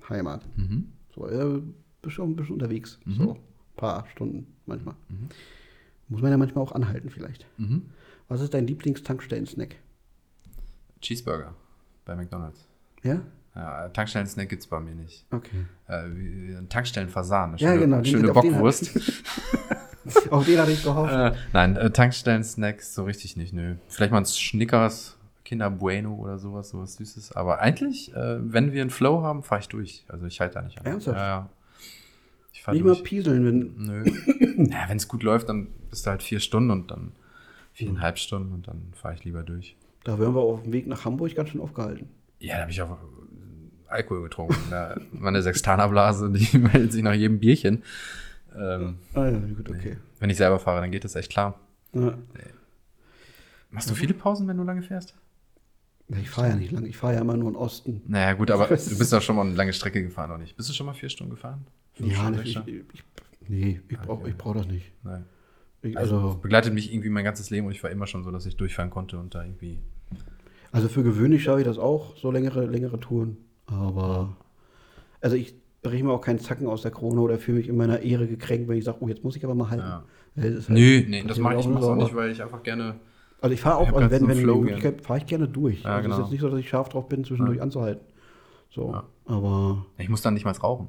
Heimat. 0.09 0.45
Mhm. 0.57 0.93
So, 1.15 1.29
äh, 1.29 1.63
bist 2.03 2.17
schon 2.17 2.31
ein 2.31 2.37
bisschen 2.37 2.55
unterwegs. 2.55 2.99
So, 3.07 3.33
ein 3.33 3.41
paar 3.77 4.07
Stunden 4.09 4.47
manchmal. 4.67 4.97
Muss 6.09 6.23
man 6.23 6.31
ja 6.33 6.37
manchmal 6.37 6.65
auch 6.65 6.73
anhalten 6.73 7.11
vielleicht. 7.11 7.47
Mhm. 7.59 7.91
Was 8.29 8.41
ist 8.41 8.55
dein 8.55 8.67
Lieblingstankstellen-Snack? 8.67 9.77
Cheeseburger 11.01 11.55
bei 12.05 12.17
McDonalds. 12.17 12.69
Ja? 13.03 13.23
Ja, 13.61 13.89
Tankstellen-Snack 13.91 14.49
gibt 14.49 14.63
es 14.63 14.69
bei 14.69 14.81
mir 14.81 14.95
nicht. 14.95 15.27
Okay. 15.31 15.67
Äh, 15.87 16.05
ein 16.57 16.67
Tankstellen-Fasan, 16.71 17.57
Ja, 17.59 17.77
genau, 17.77 18.03
schöne 18.03 18.33
Bockwurst. 18.33 18.99
Auf 20.31 20.47
den 20.47 20.59
hatte 20.59 20.71
ich 20.73 20.83
gehofft. 20.83 21.13
äh, 21.13 21.33
nein, 21.53 21.77
äh, 21.77 21.91
Tankstellen-Snacks 21.91 22.95
so 22.95 23.05
richtig 23.05 23.37
nicht, 23.37 23.53
nö. 23.53 23.75
Vielleicht 23.89 24.13
mal 24.13 24.19
ein 24.19 24.25
Snickers, 24.25 25.19
Kinder 25.45 25.71
Bueno 25.71 26.15
oder 26.15 26.39
sowas, 26.39 26.71
sowas 26.71 26.95
Süßes. 26.95 27.33
Aber 27.33 27.61
eigentlich, 27.61 28.15
äh, 28.15 28.39
wenn 28.41 28.73
wir 28.73 28.81
einen 28.81 28.91
Flow 28.91 29.23
haben, 29.23 29.43
fahre 29.43 29.61
ich 29.61 29.69
durch. 29.69 30.05
Also 30.09 30.25
ich 30.27 30.41
halte 30.41 30.55
da 30.55 30.63
nicht 30.63 30.79
an. 30.81 30.87
Ernsthaft? 30.87 31.19
Ja, 31.19 31.27
ja. 31.27 31.49
Ich 32.55 32.63
fahre 32.63 32.77
Nicht 32.77 32.87
mal 32.87 32.97
pieseln, 32.97 33.45
wenn. 33.45 33.75
Nö. 33.77 34.05
ja, 34.71 34.89
wenn 34.89 34.97
es 34.97 35.07
gut 35.07 35.23
läuft, 35.23 35.51
dann 35.51 35.69
bist 35.91 36.07
du 36.07 36.11
halt 36.11 36.23
vier 36.23 36.41
Stunden 36.41 36.71
und 36.71 36.91
dann 36.91 37.13
viereinhalb 37.75 38.19
Stunden 38.19 38.55
und 38.55 38.69
dann 38.69 38.93
fahre 38.95 39.15
ich 39.15 39.25
lieber 39.25 39.43
durch. 39.43 39.77
Da 40.05 40.19
wären 40.19 40.35
wir 40.35 40.41
auf 40.41 40.63
dem 40.63 40.73
Weg 40.73 40.87
nach 40.87 41.05
Hamburg 41.05 41.35
ganz 41.35 41.51
schön 41.51 41.61
aufgehalten. 41.61 42.09
Ja, 42.39 42.55
da 42.57 42.63
habe 42.63 42.71
ich 42.71 42.81
auch 42.81 42.97
Alkohol 43.91 44.23
getrunken. 44.23 44.57
Da, 44.71 44.97
meine 45.13 45.43
Sextanerblase, 45.43 46.31
die 46.31 46.59
meldet 46.59 46.93
sich 46.93 47.03
nach 47.03 47.15
jedem 47.15 47.39
Bierchen. 47.41 47.83
Ähm, 48.57 48.99
Ah 49.15 49.27
ja, 49.29 49.39
gut, 49.39 49.69
okay. 49.71 49.97
wenn 50.19 50.31
ich 50.31 50.37
selber 50.37 50.59
fahre, 50.59 50.81
dann 50.81 50.91
geht 50.91 51.05
das 51.05 51.15
echt 51.17 51.31
klar. 51.31 51.59
Ja. 51.93 52.15
Machst 53.71 53.91
du 53.91 53.95
viele 53.95 54.15
Pausen, 54.15 54.49
wenn 54.49 54.57
du 54.57 54.65
lange 54.65 54.83
fährst? 54.83 55.15
Ich 56.09 56.29
fahre 56.29 56.49
ja 56.49 56.57
nicht 56.57 56.73
lang, 56.73 56.87
ich 56.87 56.97
fahre 56.97 57.15
ja 57.15 57.21
immer 57.21 57.37
nur 57.37 57.49
in 57.49 57.55
den 57.55 57.61
Osten. 57.63 58.03
Naja, 58.09 58.33
gut, 58.33 58.51
aber 58.51 58.67
du 58.67 58.75
bist 58.75 59.13
doch 59.13 59.23
schon 59.23 59.37
mal 59.37 59.47
eine 59.47 59.55
lange 59.55 59.73
Strecke 59.73 60.03
gefahren, 60.03 60.31
oder 60.31 60.39
nicht? 60.41 60.57
Bist 60.57 60.69
du 60.69 60.73
schon 60.73 60.87
mal 60.87 60.93
vier 60.95 61.09
Stunden 61.09 61.31
gefahren? 61.31 61.65
Fünf 61.93 62.13
Ja, 62.13 62.19
Stunden, 62.19 62.41
ich, 62.43 62.55
sechs 62.55 62.67
ich, 62.67 62.75
ich, 62.95 63.05
nee, 63.49 63.81
ich 63.89 63.99
brauche 63.99 64.29
ich 64.29 64.37
brauch 64.37 64.55
das 64.55 64.67
nicht. 64.67 64.91
Nein. 65.05 65.25
Ich, 65.83 65.97
Also, 65.97 66.17
also, 66.17 66.35
begleitet 66.39 66.75
mich 66.75 66.93
irgendwie 66.93 67.11
mein 67.11 67.25
ganzes 67.25 67.51
Leben 67.51 67.67
und 67.69 67.73
ich 67.73 67.83
war 67.85 67.91
immer 67.91 68.09
schon 68.09 68.25
so, 68.25 68.33
dass 68.33 68.45
ich 68.45 68.57
durchfahren 68.57 68.91
konnte 68.91 69.19
und 69.19 69.35
da 69.37 69.45
irgendwie. 69.45 69.79
also 70.73 70.89
für 70.89 71.05
gewöhnlich 71.05 71.45
schaffe 71.45 71.61
ich 71.61 71.67
das 71.67 71.79
auch, 71.79 72.17
so 72.17 72.33
längere, 72.33 72.67
längere 72.67 72.99
Touren. 72.99 73.37
Aber, 73.71 74.37
also 75.21 75.37
ich 75.37 75.55
breche 75.83 76.05
mir 76.05 76.13
auch 76.13 76.21
keinen 76.21 76.39
Zacken 76.39 76.67
aus 76.67 76.83
der 76.83 76.91
Krone 76.91 77.21
oder 77.21 77.39
fühle 77.39 77.59
mich 77.59 77.69
in 77.69 77.77
meiner 77.77 78.01
Ehre 78.01 78.27
gekränkt, 78.27 78.69
wenn 78.69 78.77
ich 78.79 78.85
sage, 78.85 78.99
oh, 79.01 79.09
jetzt 79.09 79.25
muss 79.25 79.37
ich 79.37 79.45
aber 79.45 79.55
mal 79.55 79.71
halten. 79.71 79.85
Ja. 79.87 80.05
Ja, 80.37 80.43
das 80.45 80.53
ist 80.55 80.69
halt- 80.69 80.79
Nö, 80.79 81.05
nee, 81.09 81.23
das 81.27 81.39
mache 81.39 81.55
ich 81.55 81.61
auch 81.61 81.71
mach's 81.71 81.85
auch 81.87 81.97
nicht, 81.97 82.15
weil 82.15 82.31
ich 82.31 82.43
einfach 82.43 82.63
gerne. 82.63 82.97
Also 83.41 83.55
ich 83.55 83.61
fahre 83.61 83.79
auch, 83.79 83.93
also 83.93 84.11
wenn, 84.11 84.29
wenn 84.29 84.39
die 84.39 84.45
Möglichkeit, 84.45 85.01
fahre 85.03 85.19
ich 85.21 85.27
gerne 85.27 85.49
durch. 85.49 85.83
Ja, 85.83 85.97
also 85.97 85.99
Es 86.01 86.03
genau. 86.05 86.15
ist 86.17 86.21
jetzt 86.23 86.31
nicht 86.33 86.41
so, 86.43 86.49
dass 86.51 86.61
ich 86.61 86.69
scharf 86.69 86.89
drauf 86.91 87.09
bin, 87.09 87.25
zwischendurch 87.25 87.57
Ja. 87.59 87.63
anzuhalten. 87.63 88.05
So, 88.71 88.93
Ja. 88.93 89.05
aber 89.25 89.87
Ich 89.99 90.09
muss 90.09 90.21
dann 90.23 90.35
nicht 90.35 90.45
mal 90.45 90.53
rauchen. 90.53 90.89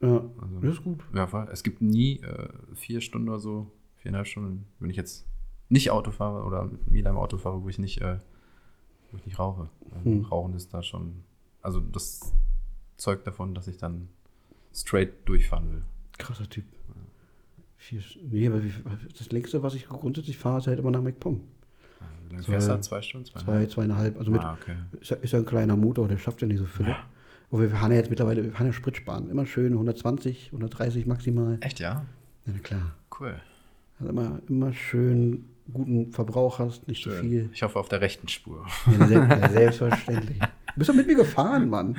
ja, 0.00 0.08
Also- 0.40 0.60
das 0.60 0.74
ist 0.74 0.84
gut. 0.84 1.00
Ja, 1.14 1.26
voll. 1.26 1.48
es 1.50 1.62
gibt 1.62 1.80
nie 1.80 2.20
äh, 2.20 2.48
vier 2.74 3.00
Stunden 3.00 3.28
oder 3.30 3.38
so, 3.38 3.68
viereinhalb 3.96 4.26
Stunden, 4.26 4.66
wenn 4.80 4.90
ich 4.90 4.96
jetzt 4.96 5.26
nicht 5.70 5.90
Auto 5.90 6.10
fahre 6.10 6.44
oder 6.44 6.64
mit 6.66 6.90
mir 6.90 7.06
im 7.06 7.16
Auto 7.16 7.38
fahre, 7.38 7.62
wo 7.62 7.68
ich 7.70 7.78
nicht, 7.78 8.02
äh, 8.02 8.18
wo 9.10 9.16
ich 9.16 9.24
nicht 9.26 9.38
rauche. 9.38 9.68
Hm. 10.04 10.26
Rauchen 10.26 10.54
ist 10.54 10.74
da 10.74 10.82
schon, 10.82 11.24
also 11.62 11.80
das 11.80 12.32
zeugt 12.96 13.26
davon, 13.26 13.54
dass 13.54 13.68
ich 13.68 13.76
dann 13.78 14.08
straight 14.74 15.12
durchfahren 15.28 15.70
will. 15.72 15.82
Krasser 16.18 16.48
Typ. 16.48 16.64
Vier, 17.76 18.00
nee, 18.30 18.46
aber 18.46 18.62
wie, 18.62 18.72
das 19.18 19.32
längste, 19.32 19.62
was 19.62 19.74
ich 19.74 19.88
grundsätzlich 19.88 20.38
fahre, 20.38 20.58
ist 20.58 20.66
halt 20.68 20.78
immer 20.78 20.92
nach 20.92 21.02
MacPom. 21.02 21.40
Wie 22.28 22.32
lange 22.34 22.44
fährst 22.44 22.68
du? 22.68 22.72
da? 22.72 22.80
Zwei 22.80 23.02
Stunden? 23.02 23.26
Zwei, 23.26 23.66
Zweieinhalb? 23.66 24.16
Also 24.18 24.30
mit, 24.30 24.40
Ah, 24.40 24.56
okay. 24.60 24.76
ist, 25.00 25.10
ja, 25.10 25.16
ist 25.16 25.32
ja 25.32 25.40
ein 25.40 25.44
kleiner 25.46 25.76
Motor, 25.76 26.06
der 26.06 26.16
schafft 26.18 26.40
ja 26.42 26.46
nicht 26.46 26.60
so 26.60 26.64
viele. 26.64 26.96
Und 27.50 27.60
wir 27.60 27.70
fahren 27.70 27.90
ja 27.90 27.98
jetzt 27.98 28.08
mittlerweile, 28.08 28.44
wir 28.44 28.52
fahren 28.52 28.68
ja 28.68 28.72
Spritsparen. 28.72 29.28
Immer 29.30 29.46
schön 29.46 29.72
120, 29.72 30.46
130 30.52 31.06
maximal. 31.06 31.58
Echt, 31.60 31.80
ja? 31.80 32.06
Ja, 32.46 32.52
na 32.54 32.58
klar. 32.60 32.94
Cool. 33.18 33.34
Also 33.98 34.10
immer, 34.10 34.40
immer 34.48 34.72
schön 34.72 35.44
guten 35.72 36.12
Verbrauch 36.12 36.58
hast, 36.58 36.88
nicht 36.88 37.02
zu 37.02 37.10
viel. 37.10 37.50
Ich 37.52 37.62
hoffe 37.62 37.78
auf 37.78 37.88
der 37.88 38.00
rechten 38.00 38.28
Spur. 38.28 38.64
Ja, 38.98 39.06
se- 39.06 39.14
ja, 39.14 39.48
selbstverständlich. 39.50 40.38
Du 40.74 40.78
bist 40.78 40.88
doch 40.88 40.94
mit 40.94 41.06
mir 41.06 41.16
gefahren, 41.16 41.68
Mann. 41.68 41.98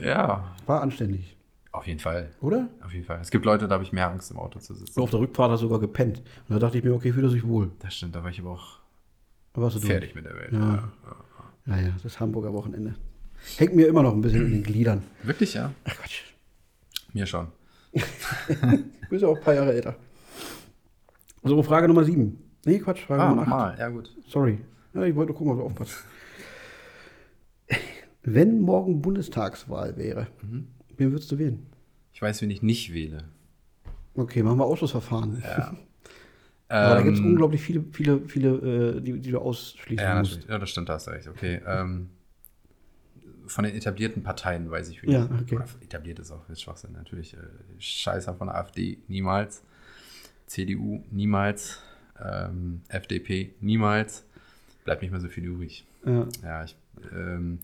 ja, 0.00 0.54
War 0.66 0.80
anständig, 0.80 1.36
auf 1.72 1.88
jeden 1.88 1.98
Fall. 1.98 2.30
oder? 2.40 2.68
Auf 2.84 2.92
jeden 2.92 3.04
Fall. 3.04 3.18
Es 3.20 3.32
gibt 3.32 3.44
Leute, 3.44 3.66
da 3.66 3.74
habe 3.74 3.82
ich 3.82 3.92
mehr 3.92 4.08
Angst, 4.08 4.30
im 4.30 4.38
Auto 4.38 4.60
zu 4.60 4.74
sitzen. 4.74 4.92
Und 4.96 5.02
auf 5.02 5.10
der 5.10 5.18
Rückfahrt 5.18 5.50
hast 5.50 5.58
du 5.60 5.66
sogar 5.66 5.80
gepennt. 5.80 6.18
Und 6.48 6.54
da 6.54 6.60
dachte 6.60 6.78
ich 6.78 6.84
mir, 6.84 6.94
okay, 6.94 7.12
fühlt 7.12 7.24
er 7.26 7.30
sich 7.30 7.44
wohl. 7.44 7.72
Das 7.80 7.96
stimmt, 7.96 8.14
da 8.14 8.22
war 8.22 8.30
ich 8.30 8.38
aber 8.38 8.50
auch 8.50 8.78
du 9.54 9.60
durch. 9.62 9.84
fertig 9.86 10.14
mit 10.14 10.24
der 10.24 10.34
Welt. 10.36 10.52
Ja. 10.52 10.92
Ja, 11.66 11.80
ja, 11.80 11.90
das 12.00 12.20
Hamburger 12.20 12.52
Wochenende. 12.52 12.94
Hängt 13.56 13.74
mir 13.74 13.88
immer 13.88 14.04
noch 14.04 14.12
ein 14.12 14.20
bisschen 14.20 14.46
in 14.46 14.52
den 14.52 14.62
Gliedern. 14.62 15.02
Wirklich, 15.24 15.54
ja? 15.54 15.72
Ach 15.84 15.96
Quatsch. 15.96 16.22
Mir 17.12 17.26
schon. 17.26 17.48
Du 17.92 19.08
bist 19.10 19.22
ja 19.22 19.28
auch 19.28 19.36
ein 19.36 19.42
paar 19.42 19.54
Jahre 19.54 19.72
älter. 19.72 19.96
So, 21.42 21.60
Frage 21.64 21.88
Nummer 21.88 22.04
sieben. 22.04 22.38
Nee, 22.64 22.78
Quatsch, 22.78 23.00
Frage 23.04 23.22
Ah, 23.22 23.28
Nummer 23.30 23.42
acht. 23.42 23.48
nochmal. 23.48 23.78
Ja, 23.78 23.88
gut. 23.88 24.10
Sorry. 24.28 24.58
Ja, 24.94 25.02
ich 25.04 25.14
wollte 25.16 25.32
gucken, 25.32 25.52
ob 25.52 25.58
du 25.58 25.64
aufpasst. 25.64 26.04
Wenn 28.22 28.60
morgen 28.60 29.02
Bundestagswahl 29.02 29.96
wäre, 29.96 30.28
Mhm. 30.42 30.68
wen 30.96 31.10
würdest 31.12 31.30
du 31.32 31.38
wählen? 31.38 31.66
Ich 32.12 32.22
weiß, 32.22 32.40
wen 32.42 32.50
ich 32.50 32.62
nicht 32.62 32.92
wähle. 32.92 33.24
Okay, 34.14 34.42
machen 34.42 34.58
wir 34.58 34.64
Ausschussverfahren. 34.66 35.42
Ja. 35.42 35.76
Aber 36.68 36.94
da 36.94 37.02
gibt 37.02 37.16
es 37.16 37.20
Ähm, 37.22 37.30
unglaublich 37.30 37.60
viele, 37.60 37.84
viele, 37.92 38.20
viele, 38.28 38.96
äh, 38.96 39.00
die, 39.00 39.18
die 39.20 39.30
du 39.30 39.38
ausschließen 39.40 40.06
Ja, 40.06 40.18
musst. 40.20 40.44
Ja, 40.48 40.58
das 40.58 40.70
stimmt, 40.70 40.88
da 40.88 40.94
hast 40.94 41.06
du 41.06 41.10
recht. 41.10 41.28
Okay. 41.28 41.60
Ähm, 41.66 42.10
von 43.46 43.64
den 43.64 43.74
etablierten 43.74 44.22
Parteien 44.22 44.70
weiß 44.70 44.88
ich, 44.88 45.02
wen 45.02 45.10
Ja, 45.10 45.28
okay. 45.42 45.58
Etabliert 45.82 46.18
ist 46.20 46.30
auch 46.30 46.48
jetzt 46.48 46.62
Schwachsinn. 46.62 46.92
Natürlich. 46.92 47.34
Äh, 47.34 47.38
Scheißer 47.78 48.34
von 48.34 48.46
der 48.46 48.56
AfD, 48.56 48.98
niemals. 49.08 49.62
CDU, 50.46 51.02
niemals. 51.10 51.82
Ähm, 52.20 52.82
FDP, 52.88 53.54
niemals. 53.60 54.24
Bleibt 54.84 55.02
nicht 55.02 55.10
mehr 55.10 55.20
so 55.20 55.28
viel 55.28 55.44
übrig. 55.44 55.84
Ja. 56.04 56.26
Ja, 56.42 56.64
ich, 56.64 56.76
ähm, 57.12 57.58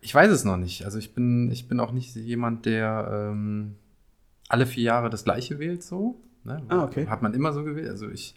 ich 0.00 0.14
weiß 0.14 0.30
es 0.30 0.44
noch 0.44 0.56
nicht. 0.56 0.84
Also 0.84 0.98
ich 0.98 1.14
bin, 1.14 1.50
ich 1.50 1.68
bin 1.68 1.80
auch 1.80 1.92
nicht 1.92 2.14
jemand, 2.14 2.66
der 2.66 3.30
ähm, 3.32 3.74
alle 4.48 4.66
vier 4.66 4.84
Jahre 4.84 5.10
das 5.10 5.24
gleiche 5.24 5.58
wählt, 5.58 5.82
so. 5.82 6.20
Ne? 6.44 6.62
Ah, 6.68 6.84
okay. 6.84 7.06
Hat 7.06 7.22
man 7.22 7.34
immer 7.34 7.52
so 7.52 7.64
gewählt. 7.64 7.88
Also 7.88 8.08
ich, 8.08 8.34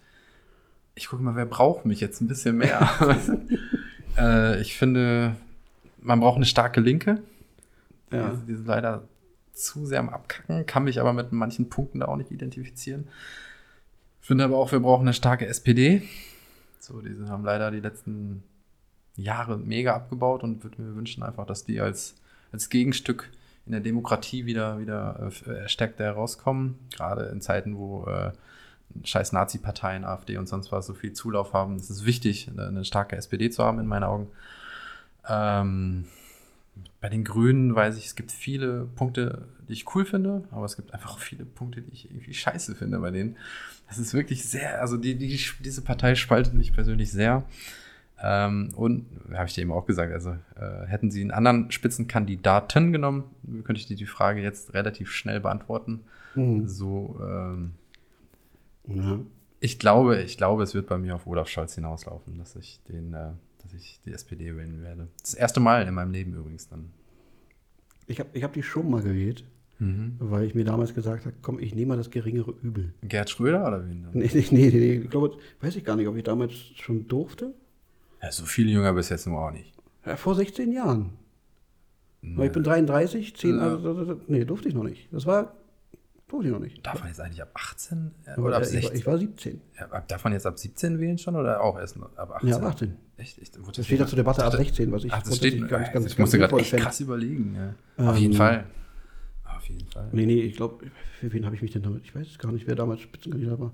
ich 0.95 1.07
gucke 1.07 1.21
mal, 1.21 1.35
wer 1.35 1.45
braucht 1.45 1.85
mich 1.85 1.99
jetzt 1.99 2.21
ein 2.21 2.27
bisschen 2.27 2.57
mehr. 2.57 2.89
äh, 4.17 4.59
ich 4.61 4.75
finde, 4.77 5.35
man 6.01 6.19
braucht 6.19 6.37
eine 6.37 6.45
starke 6.45 6.81
Linke. 6.81 7.21
Ja. 8.11 8.29
Die, 8.29 8.47
die 8.47 8.55
sind 8.55 8.65
leider 8.65 9.03
zu 9.53 9.85
sehr 9.85 9.99
am 9.99 10.09
Abkacken, 10.09 10.65
kann 10.65 10.85
mich 10.85 10.99
aber 10.99 11.13
mit 11.13 11.31
manchen 11.31 11.69
Punkten 11.69 11.99
da 11.99 12.07
auch 12.07 12.15
nicht 12.15 12.31
identifizieren. 12.31 13.07
Finde 14.21 14.43
aber 14.43 14.57
auch, 14.57 14.71
wir 14.71 14.79
brauchen 14.79 15.03
eine 15.03 15.13
starke 15.13 15.47
SPD. 15.47 16.03
So, 16.79 17.01
die 17.01 17.15
haben 17.27 17.43
leider 17.43 17.71
die 17.71 17.79
letzten 17.79 18.43
Jahre 19.15 19.57
mega 19.57 19.95
abgebaut 19.95 20.43
und 20.43 20.63
würde 20.63 20.81
mir 20.81 20.95
wünschen 20.95 21.23
einfach, 21.23 21.45
dass 21.45 21.65
die 21.65 21.81
als, 21.81 22.15
als 22.51 22.69
Gegenstück 22.69 23.29
in 23.65 23.73
der 23.73 23.81
Demokratie 23.81 24.45
wieder, 24.45 24.79
wieder 24.79 25.31
äh, 25.45 25.67
stärker 25.67 26.03
herauskommen. 26.03 26.79
Gerade 26.95 27.25
in 27.25 27.41
Zeiten, 27.41 27.77
wo 27.77 28.05
äh, 28.05 28.31
scheiß 29.03 29.31
Nazi-Parteien, 29.31 30.03
AfD 30.03 30.37
und 30.37 30.47
sonst 30.47 30.71
was 30.71 30.87
so 30.87 30.93
viel 30.93 31.13
Zulauf 31.13 31.53
haben. 31.53 31.75
Es 31.75 31.89
ist 31.89 32.05
wichtig, 32.05 32.49
eine, 32.49 32.67
eine 32.67 32.85
starke 32.85 33.15
SPD 33.15 33.49
zu 33.49 33.63
haben, 33.63 33.79
in 33.79 33.87
meinen 33.87 34.03
Augen. 34.03 34.27
Ähm, 35.27 36.05
bei 37.01 37.09
den 37.09 37.23
Grünen 37.23 37.75
weiß 37.75 37.97
ich, 37.97 38.05
es 38.07 38.15
gibt 38.15 38.31
viele 38.31 38.85
Punkte, 38.95 39.47
die 39.67 39.73
ich 39.73 39.93
cool 39.95 40.05
finde, 40.05 40.43
aber 40.51 40.65
es 40.65 40.75
gibt 40.75 40.93
einfach 40.93 41.11
auch 41.11 41.19
viele 41.19 41.45
Punkte, 41.45 41.81
die 41.81 41.91
ich 41.91 42.09
irgendwie 42.11 42.33
scheiße 42.33 42.75
finde 42.75 42.99
bei 42.99 43.11
denen. 43.11 43.37
Das 43.87 43.97
ist 43.97 44.13
wirklich 44.13 44.45
sehr, 44.45 44.81
also 44.81 44.97
die, 44.97 45.15
die, 45.15 45.39
diese 45.63 45.81
Partei 45.81 46.15
spaltet 46.15 46.53
mich 46.53 46.73
persönlich 46.73 47.11
sehr. 47.11 47.43
Ähm, 48.21 48.71
und, 48.75 49.05
habe 49.33 49.45
ich 49.47 49.53
dir 49.53 49.61
eben 49.61 49.71
auch 49.71 49.85
gesagt, 49.85 50.11
also 50.11 50.31
äh, 50.31 50.85
hätten 50.87 51.09
sie 51.09 51.21
einen 51.21 51.31
anderen 51.31 51.71
Spitzenkandidaten 51.71 52.91
genommen, 52.91 53.23
könnte 53.63 53.79
ich 53.79 53.87
dir 53.87 53.95
die 53.95 54.05
Frage 54.05 54.41
jetzt 54.41 54.73
relativ 54.73 55.09
schnell 55.11 55.39
beantworten. 55.39 56.01
Mhm. 56.35 56.67
So, 56.67 57.17
ähm, 57.23 57.71
Ja. 58.87 59.19
ich 59.61 59.79
glaube, 59.79 60.21
ich 60.21 60.37
glaube, 60.37 60.63
es 60.63 60.73
wird 60.73 60.87
bei 60.87 60.97
mir 60.97 61.15
auf 61.15 61.27
Olaf 61.27 61.47
Scholz 61.47 61.75
hinauslaufen, 61.75 62.37
dass 62.37 62.55
ich 62.57 62.81
den, 62.89 63.13
äh, 63.13 63.29
dass 63.71 63.81
ich 63.81 63.99
die 64.05 64.11
SPD 64.11 64.55
wählen 64.55 64.81
werde. 64.81 65.07
Das 65.21 65.33
erste 65.33 65.59
Mal 65.59 65.87
in 65.87 65.93
meinem 65.93 66.11
Leben 66.11 66.33
übrigens 66.33 66.67
dann. 66.67 66.89
Ich 68.07 68.19
habe 68.19 68.29
ich 68.33 68.43
hab 68.43 68.53
die 68.53 68.63
schon 68.63 68.89
mal 68.89 69.01
gewählt, 69.01 69.43
weil 69.79 70.45
ich 70.45 70.55
mir 70.55 70.65
damals 70.65 70.93
gesagt 70.93 71.25
habe, 71.25 71.35
komm, 71.41 71.59
ich 71.59 71.73
nehme 71.75 71.89
mal 71.89 71.97
das 71.97 72.09
geringere 72.09 72.53
Übel. 72.63 72.93
Gerd 73.03 73.29
Schröder 73.29 73.65
oder 73.67 73.87
wen 73.87 74.03
dann? 74.03 74.11
Nee, 74.13 74.29
nee, 74.33 74.45
nee, 74.51 74.69
nee, 74.71 74.93
ich 75.03 75.09
glaube, 75.09 75.37
weiß 75.61 75.75
ich 75.75 75.85
gar 75.85 75.95
nicht, 75.95 76.07
ob 76.07 76.15
ich 76.17 76.23
damals 76.23 76.53
schon 76.75 77.07
durfte. 77.07 77.53
Ja, 78.21 78.31
so 78.31 78.45
viel 78.45 78.67
jünger 78.69 78.91
bis 78.93 79.09
jetzt 79.09 79.27
nur 79.27 79.39
auch 79.39 79.51
nicht. 79.51 79.73
Ja, 80.05 80.15
vor 80.17 80.35
16 80.35 80.71
Jahren. 80.71 81.11
Weil 82.21 82.47
Ich 82.47 82.51
bin 82.51 82.63
33, 82.63 83.35
10, 83.37 83.55
Ja. 83.57 83.61
also, 83.75 84.19
nee, 84.27 84.43
durfte 84.43 84.67
ich 84.67 84.73
noch 84.73 84.83
nicht. 84.83 85.07
Das 85.13 85.25
war, 85.25 85.55
durfte 86.29 86.47
ich 86.47 86.53
noch 86.53 86.59
nicht. 86.61 86.85
Darf 86.85 86.99
man 86.99 87.07
jetzt 87.09 87.19
eigentlich 87.19 87.41
ab 87.41 87.49
18 87.53 88.11
äh, 88.25 88.39
oder 88.39 88.57
ab 88.57 88.63
äh, 88.63 88.65
ich, 88.67 88.73
war, 88.75 88.81
16? 88.81 88.99
ich 88.99 89.05
war 89.05 89.17
17. 89.17 89.61
Ja, 89.79 90.01
darf 90.07 90.23
man 90.23 90.33
jetzt 90.33 90.45
ab 90.45 90.57
17 90.57 90.99
wählen 90.99 91.17
schon 91.17 91.35
oder 91.35 91.61
auch 91.61 91.77
erst 91.77 91.97
ab 91.97 92.31
18? 92.31 92.49
Ja, 92.49 92.55
ab 92.57 92.63
18. 92.63 92.95
Echt? 93.17 93.59
Wurde 93.59 93.71
Das 93.75 93.85
steht 93.85 93.99
ja 93.99 94.07
zur 94.07 94.15
Debatte 94.15 94.43
ab 94.45 94.51
dachte- 94.51 94.63
16, 94.63 94.91
was 94.91 95.03
ich 95.03 95.11
Ach, 95.11 95.21
das 95.21 95.35
steht, 95.35 95.67
ganz, 95.67 95.91
ganz, 95.91 96.05
ich 96.05 96.17
musste 96.17 96.37
gerade 96.37 96.55
echt 96.57 96.69
fände. 96.69 96.85
krass 96.85 96.99
überlegen. 97.01 97.55
Ja. 97.97 98.09
Auf 98.11 98.17
jeden 98.17 98.31
Ähm, 98.33 98.37
Fall. 98.37 98.63
Auf 99.43 99.67
jeden 99.67 99.85
Fall. 99.87 100.07
Nee, 100.13 100.25
nee, 100.25 100.41
ich 100.41 100.55
glaube, 100.55 100.85
für 101.19 101.33
wen 101.33 101.45
habe 101.45 101.55
ich 101.55 101.61
mich 101.61 101.71
denn 101.71 101.81
damit? 101.81 102.03
Ich 102.05 102.15
weiß 102.15 102.25
es 102.27 102.39
gar 102.39 102.51
nicht, 102.53 102.65
wer 102.65 102.75
damals 102.75 103.01
Spitzenkandidat 103.01 103.59
war. 103.59 103.73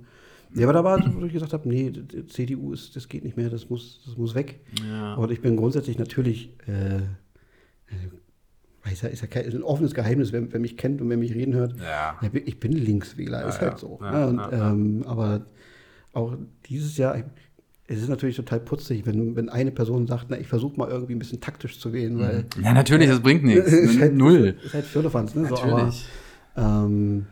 Ja, 0.55 0.63
aber 0.65 0.73
da 0.73 0.83
war, 0.83 1.13
wo 1.15 1.25
ich 1.25 1.33
gesagt 1.33 1.53
habe, 1.53 1.67
nee, 1.67 1.91
CDU 2.27 2.71
ist, 2.73 2.95
das 2.95 3.07
geht 3.09 3.23
nicht 3.23 3.35
mehr, 3.37 3.49
das 3.49 3.69
muss, 3.69 4.01
das 4.05 4.15
muss 4.17 4.33
weg. 4.35 4.61
Ja. 4.87 5.13
Aber 5.15 5.29
ich 5.29 5.41
bin 5.41 5.57
grundsätzlich 5.57 5.97
natürlich, 5.99 6.49
äh, 6.67 7.01
äh, 8.85 8.91
weiß 8.91 9.01
ja, 9.01 9.09
ist 9.09 9.21
ja 9.21 9.27
kein, 9.27 9.45
ist 9.45 9.55
ein 9.55 9.63
offenes 9.63 9.93
Geheimnis, 9.93 10.31
wer, 10.31 10.51
wer 10.53 10.59
mich 10.59 10.77
kennt 10.77 11.01
und 11.01 11.09
wer 11.09 11.17
mich 11.17 11.33
reden 11.33 11.53
hört. 11.53 11.75
Ja. 11.79 12.19
Ich 12.45 12.59
bin 12.59 12.71
Linkswähler, 12.71 13.45
ist 13.47 13.55
Ja, 13.55 13.61
halt 13.61 13.73
ja. 13.73 13.77
so. 13.77 13.99
Ja, 14.01 14.11
Ja, 14.19 14.25
und. 14.27 14.41
Ähm, 14.51 15.03
aber 15.07 15.45
auch 16.13 16.35
dieses 16.69 16.97
Jahr, 16.97 17.15
es 17.87 18.01
ist 18.01 18.09
natürlich 18.09 18.35
total 18.37 18.59
putzig, 18.61 19.05
wenn, 19.05 19.35
wenn 19.35 19.49
eine 19.49 19.71
Person 19.71 20.07
sagt, 20.07 20.27
na, 20.29 20.39
ich 20.39 20.47
versuche 20.47 20.77
mal 20.77 20.89
irgendwie 20.89 21.13
ein 21.13 21.19
bisschen 21.19 21.41
taktisch 21.41 21.79
zu 21.79 21.93
wählen, 21.93 22.17
weil 22.19 22.45
Ja, 22.63 22.73
natürlich, 22.73 23.09
das 23.09 23.19
bringt 23.19 23.43
nichts. 23.43 23.67
ist 23.71 23.99
halt, 23.99 24.15
Null. 24.15 24.55
Ist 24.63 24.73
halt 24.73 24.85
Firlefanz, 24.85 25.35
ne? 25.35 25.45
So, 25.47 25.57
aber, 25.57 25.71
Natürlich. 25.83 26.05
ähm, 26.55 27.25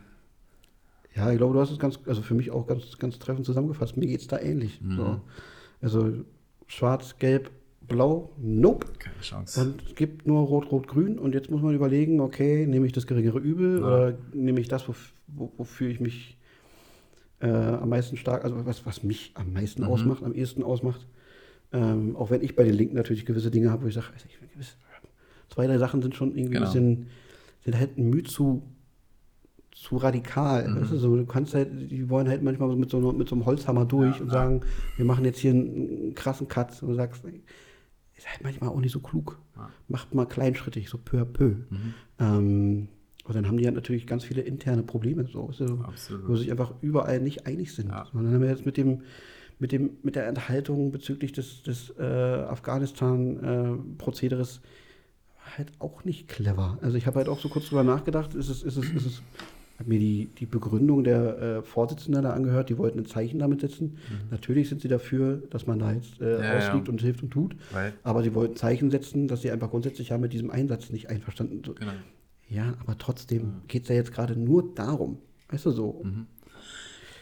ja, 1.16 1.30
ich 1.30 1.38
glaube, 1.38 1.54
du 1.54 1.60
hast 1.60 1.70
es 1.70 1.78
ganz, 1.78 1.98
also 2.06 2.22
für 2.22 2.34
mich 2.34 2.50
auch 2.50 2.66
ganz, 2.66 2.98
ganz 2.98 3.18
treffend 3.18 3.46
zusammengefasst. 3.46 3.96
Mir 3.96 4.06
geht 4.06 4.20
es 4.20 4.26
da 4.26 4.38
ähnlich. 4.38 4.80
Mhm. 4.82 4.96
So. 4.96 5.20
Also 5.80 6.12
schwarz, 6.66 7.16
gelb, 7.18 7.50
blau, 7.88 8.30
nope. 8.38 8.86
Keine 8.98 9.18
Chance. 9.20 9.60
Und 9.60 9.82
es 9.88 9.94
gibt 9.94 10.26
nur 10.26 10.40
rot, 10.46 10.70
rot, 10.70 10.88
grün. 10.88 11.18
Und 11.18 11.34
jetzt 11.34 11.50
muss 11.50 11.62
man 11.62 11.74
überlegen, 11.74 12.20
okay, 12.20 12.66
nehme 12.66 12.86
ich 12.86 12.92
das 12.92 13.06
geringere 13.06 13.38
Übel 13.38 13.80
Ja. 13.80 13.86
oder 13.86 14.14
nehme 14.32 14.60
ich 14.60 14.68
das, 14.68 14.88
wof- 14.88 15.12
wo, 15.28 15.52
wofür 15.56 15.88
ich 15.88 16.00
mich 16.00 16.38
äh, 17.40 17.48
am 17.48 17.88
meisten 17.90 18.16
stark, 18.16 18.44
also 18.44 18.64
was, 18.64 18.86
was 18.86 19.02
mich 19.02 19.32
am 19.34 19.52
meisten 19.52 19.82
Mhm. 19.82 19.88
ausmacht, 19.88 20.22
am 20.22 20.32
ehesten 20.34 20.62
ausmacht. 20.62 21.06
Ähm, 21.72 22.16
auch 22.16 22.30
wenn 22.30 22.42
ich 22.42 22.54
bei 22.56 22.64
den 22.64 22.74
Linken 22.74 22.94
natürlich 22.94 23.26
gewisse 23.26 23.50
Dinge 23.50 23.70
habe, 23.70 23.82
wo 23.84 23.88
ich 23.88 23.94
sage, 23.94 24.06
also 24.14 24.26
ich, 24.28 24.38
gewisse, 24.52 24.74
zwei, 25.50 25.66
drei 25.66 25.76
Sachen 25.78 26.00
sind 26.02 26.14
schon 26.14 26.30
irgendwie 26.36 26.54
Genau. 26.54 26.66
ein 26.66 26.72
bisschen, 26.72 27.06
sind 27.64 27.78
halt 27.78 27.98
ein 27.98 28.08
Mühe 28.10 28.22
zu, 28.22 28.62
zu 29.72 29.96
radikal. 29.96 30.68
Mhm. 30.68 30.80
Weißt 30.80 30.92
du, 30.92 30.96
so, 30.98 31.16
du 31.16 31.26
kannst 31.26 31.54
halt, 31.54 31.90
die 31.90 32.08
wollen 32.08 32.28
halt 32.28 32.42
manchmal 32.42 32.74
mit 32.76 32.90
so, 32.90 33.12
mit 33.12 33.28
so 33.28 33.34
einem 33.34 33.44
Holzhammer 33.44 33.84
durch 33.84 34.16
Ja, 34.16 34.22
und 34.22 34.28
ja. 34.28 34.32
sagen, 34.32 34.60
wir 34.96 35.04
machen 35.04 35.24
jetzt 35.24 35.38
hier 35.40 35.50
einen, 35.50 35.66
einen 35.74 36.14
krassen 36.14 36.46
Cut. 36.48 36.80
Und 36.82 36.90
du 36.90 36.94
sagst, 36.94 37.24
ey, 37.24 37.42
ist 38.16 38.28
halt 38.28 38.42
manchmal 38.42 38.70
auch 38.70 38.80
nicht 38.80 38.92
so 38.92 39.00
klug. 39.00 39.38
Ja. 39.56 39.68
Macht 39.88 40.14
mal 40.14 40.26
kleinschrittig, 40.26 40.88
so 40.88 40.98
peu 40.98 41.20
à 41.20 41.24
peu. 41.24 41.56
Mhm. 41.70 41.94
Ähm, 42.18 42.88
und 43.24 43.34
dann 43.34 43.48
haben 43.48 43.56
die 43.56 43.64
halt 43.64 43.74
natürlich 43.74 44.06
ganz 44.06 44.22
viele 44.24 44.42
interne 44.42 44.82
Probleme, 44.82 45.26
so, 45.26 45.48
Absolut. 45.48 46.28
wo 46.28 46.36
sie 46.36 46.42
sich 46.42 46.50
einfach 46.50 46.74
überall 46.82 47.20
nicht 47.20 47.46
einig 47.46 47.74
sind. 47.74 47.88
Ja. 47.88 48.02
Und 48.12 48.24
dann 48.24 48.34
haben 48.34 48.42
wir 48.42 48.50
jetzt 48.50 48.66
mit 48.66 48.76
dem, 48.76 49.00
mit 49.58 49.72
dem, 49.72 49.96
mit 50.02 50.14
der 50.14 50.26
Enthaltung 50.26 50.92
bezüglich 50.92 51.32
des, 51.32 51.62
des 51.62 51.88
äh, 51.98 52.02
Afghanistan-Prozederes 52.02 54.60
halt 55.56 55.72
auch 55.78 56.04
nicht 56.04 56.28
clever. 56.28 56.76
Also 56.82 56.98
ich 56.98 57.06
habe 57.06 57.16
halt 57.18 57.28
auch 57.28 57.38
so 57.38 57.48
kurz 57.48 57.68
drüber 57.68 57.84
nachgedacht, 57.84 58.34
ist 58.34 58.50
es, 58.50 58.62
ist 58.62 58.76
es, 58.76 58.90
ist 58.90 59.06
es, 59.06 59.22
habe 59.78 59.88
mir 59.88 59.98
die, 59.98 60.26
die 60.38 60.46
Begründung 60.46 61.02
der 61.04 61.38
äh, 61.38 61.62
Vorsitzenden 61.62 62.22
da 62.22 62.32
angehört, 62.32 62.68
die 62.68 62.78
wollten 62.78 63.00
ein 63.00 63.06
Zeichen 63.06 63.38
damit 63.40 63.60
setzen. 63.60 63.98
Natürlich 64.30 64.68
sind 64.68 64.80
sie 64.80 64.88
dafür, 64.88 65.42
dass 65.50 65.66
man 65.66 65.78
da 65.80 65.92
jetzt 65.92 66.20
äh, 66.20 66.24
Mhm. 66.24 66.30
Ja, 66.30 66.42
ja. 66.44 66.56
ausliegt 66.68 66.88
und 66.88 67.00
hilft 67.00 67.22
und 67.22 67.30
tut. 67.30 67.56
Weil, 67.72 67.92
Aber 68.02 68.22
sie 68.22 68.34
wollten 68.34 68.56
Zeichen 68.56 68.90
setzen, 68.90 69.26
dass 69.28 69.42
sie 69.42 69.50
einfach 69.50 69.70
grundsätzlich 69.70 70.10
ja 70.10 70.18
mit 70.18 70.32
diesem 70.32 70.50
Einsatz 70.50 70.90
nicht 70.90 71.10
einverstanden 71.10 71.62
sind. 71.64 71.78
genau. 71.80 71.92
Ja, 72.48 72.74
aber 72.80 72.98
trotzdem 72.98 73.62
geht 73.68 73.84
es 73.84 73.88
ja 73.88 73.94
jetzt 73.94 74.12
gerade 74.12 74.38
nur 74.38 74.74
darum. 74.74 75.18
Weißt 75.48 75.66
du 75.66 75.70
so? 75.70 76.02
Mhm. 76.04 76.26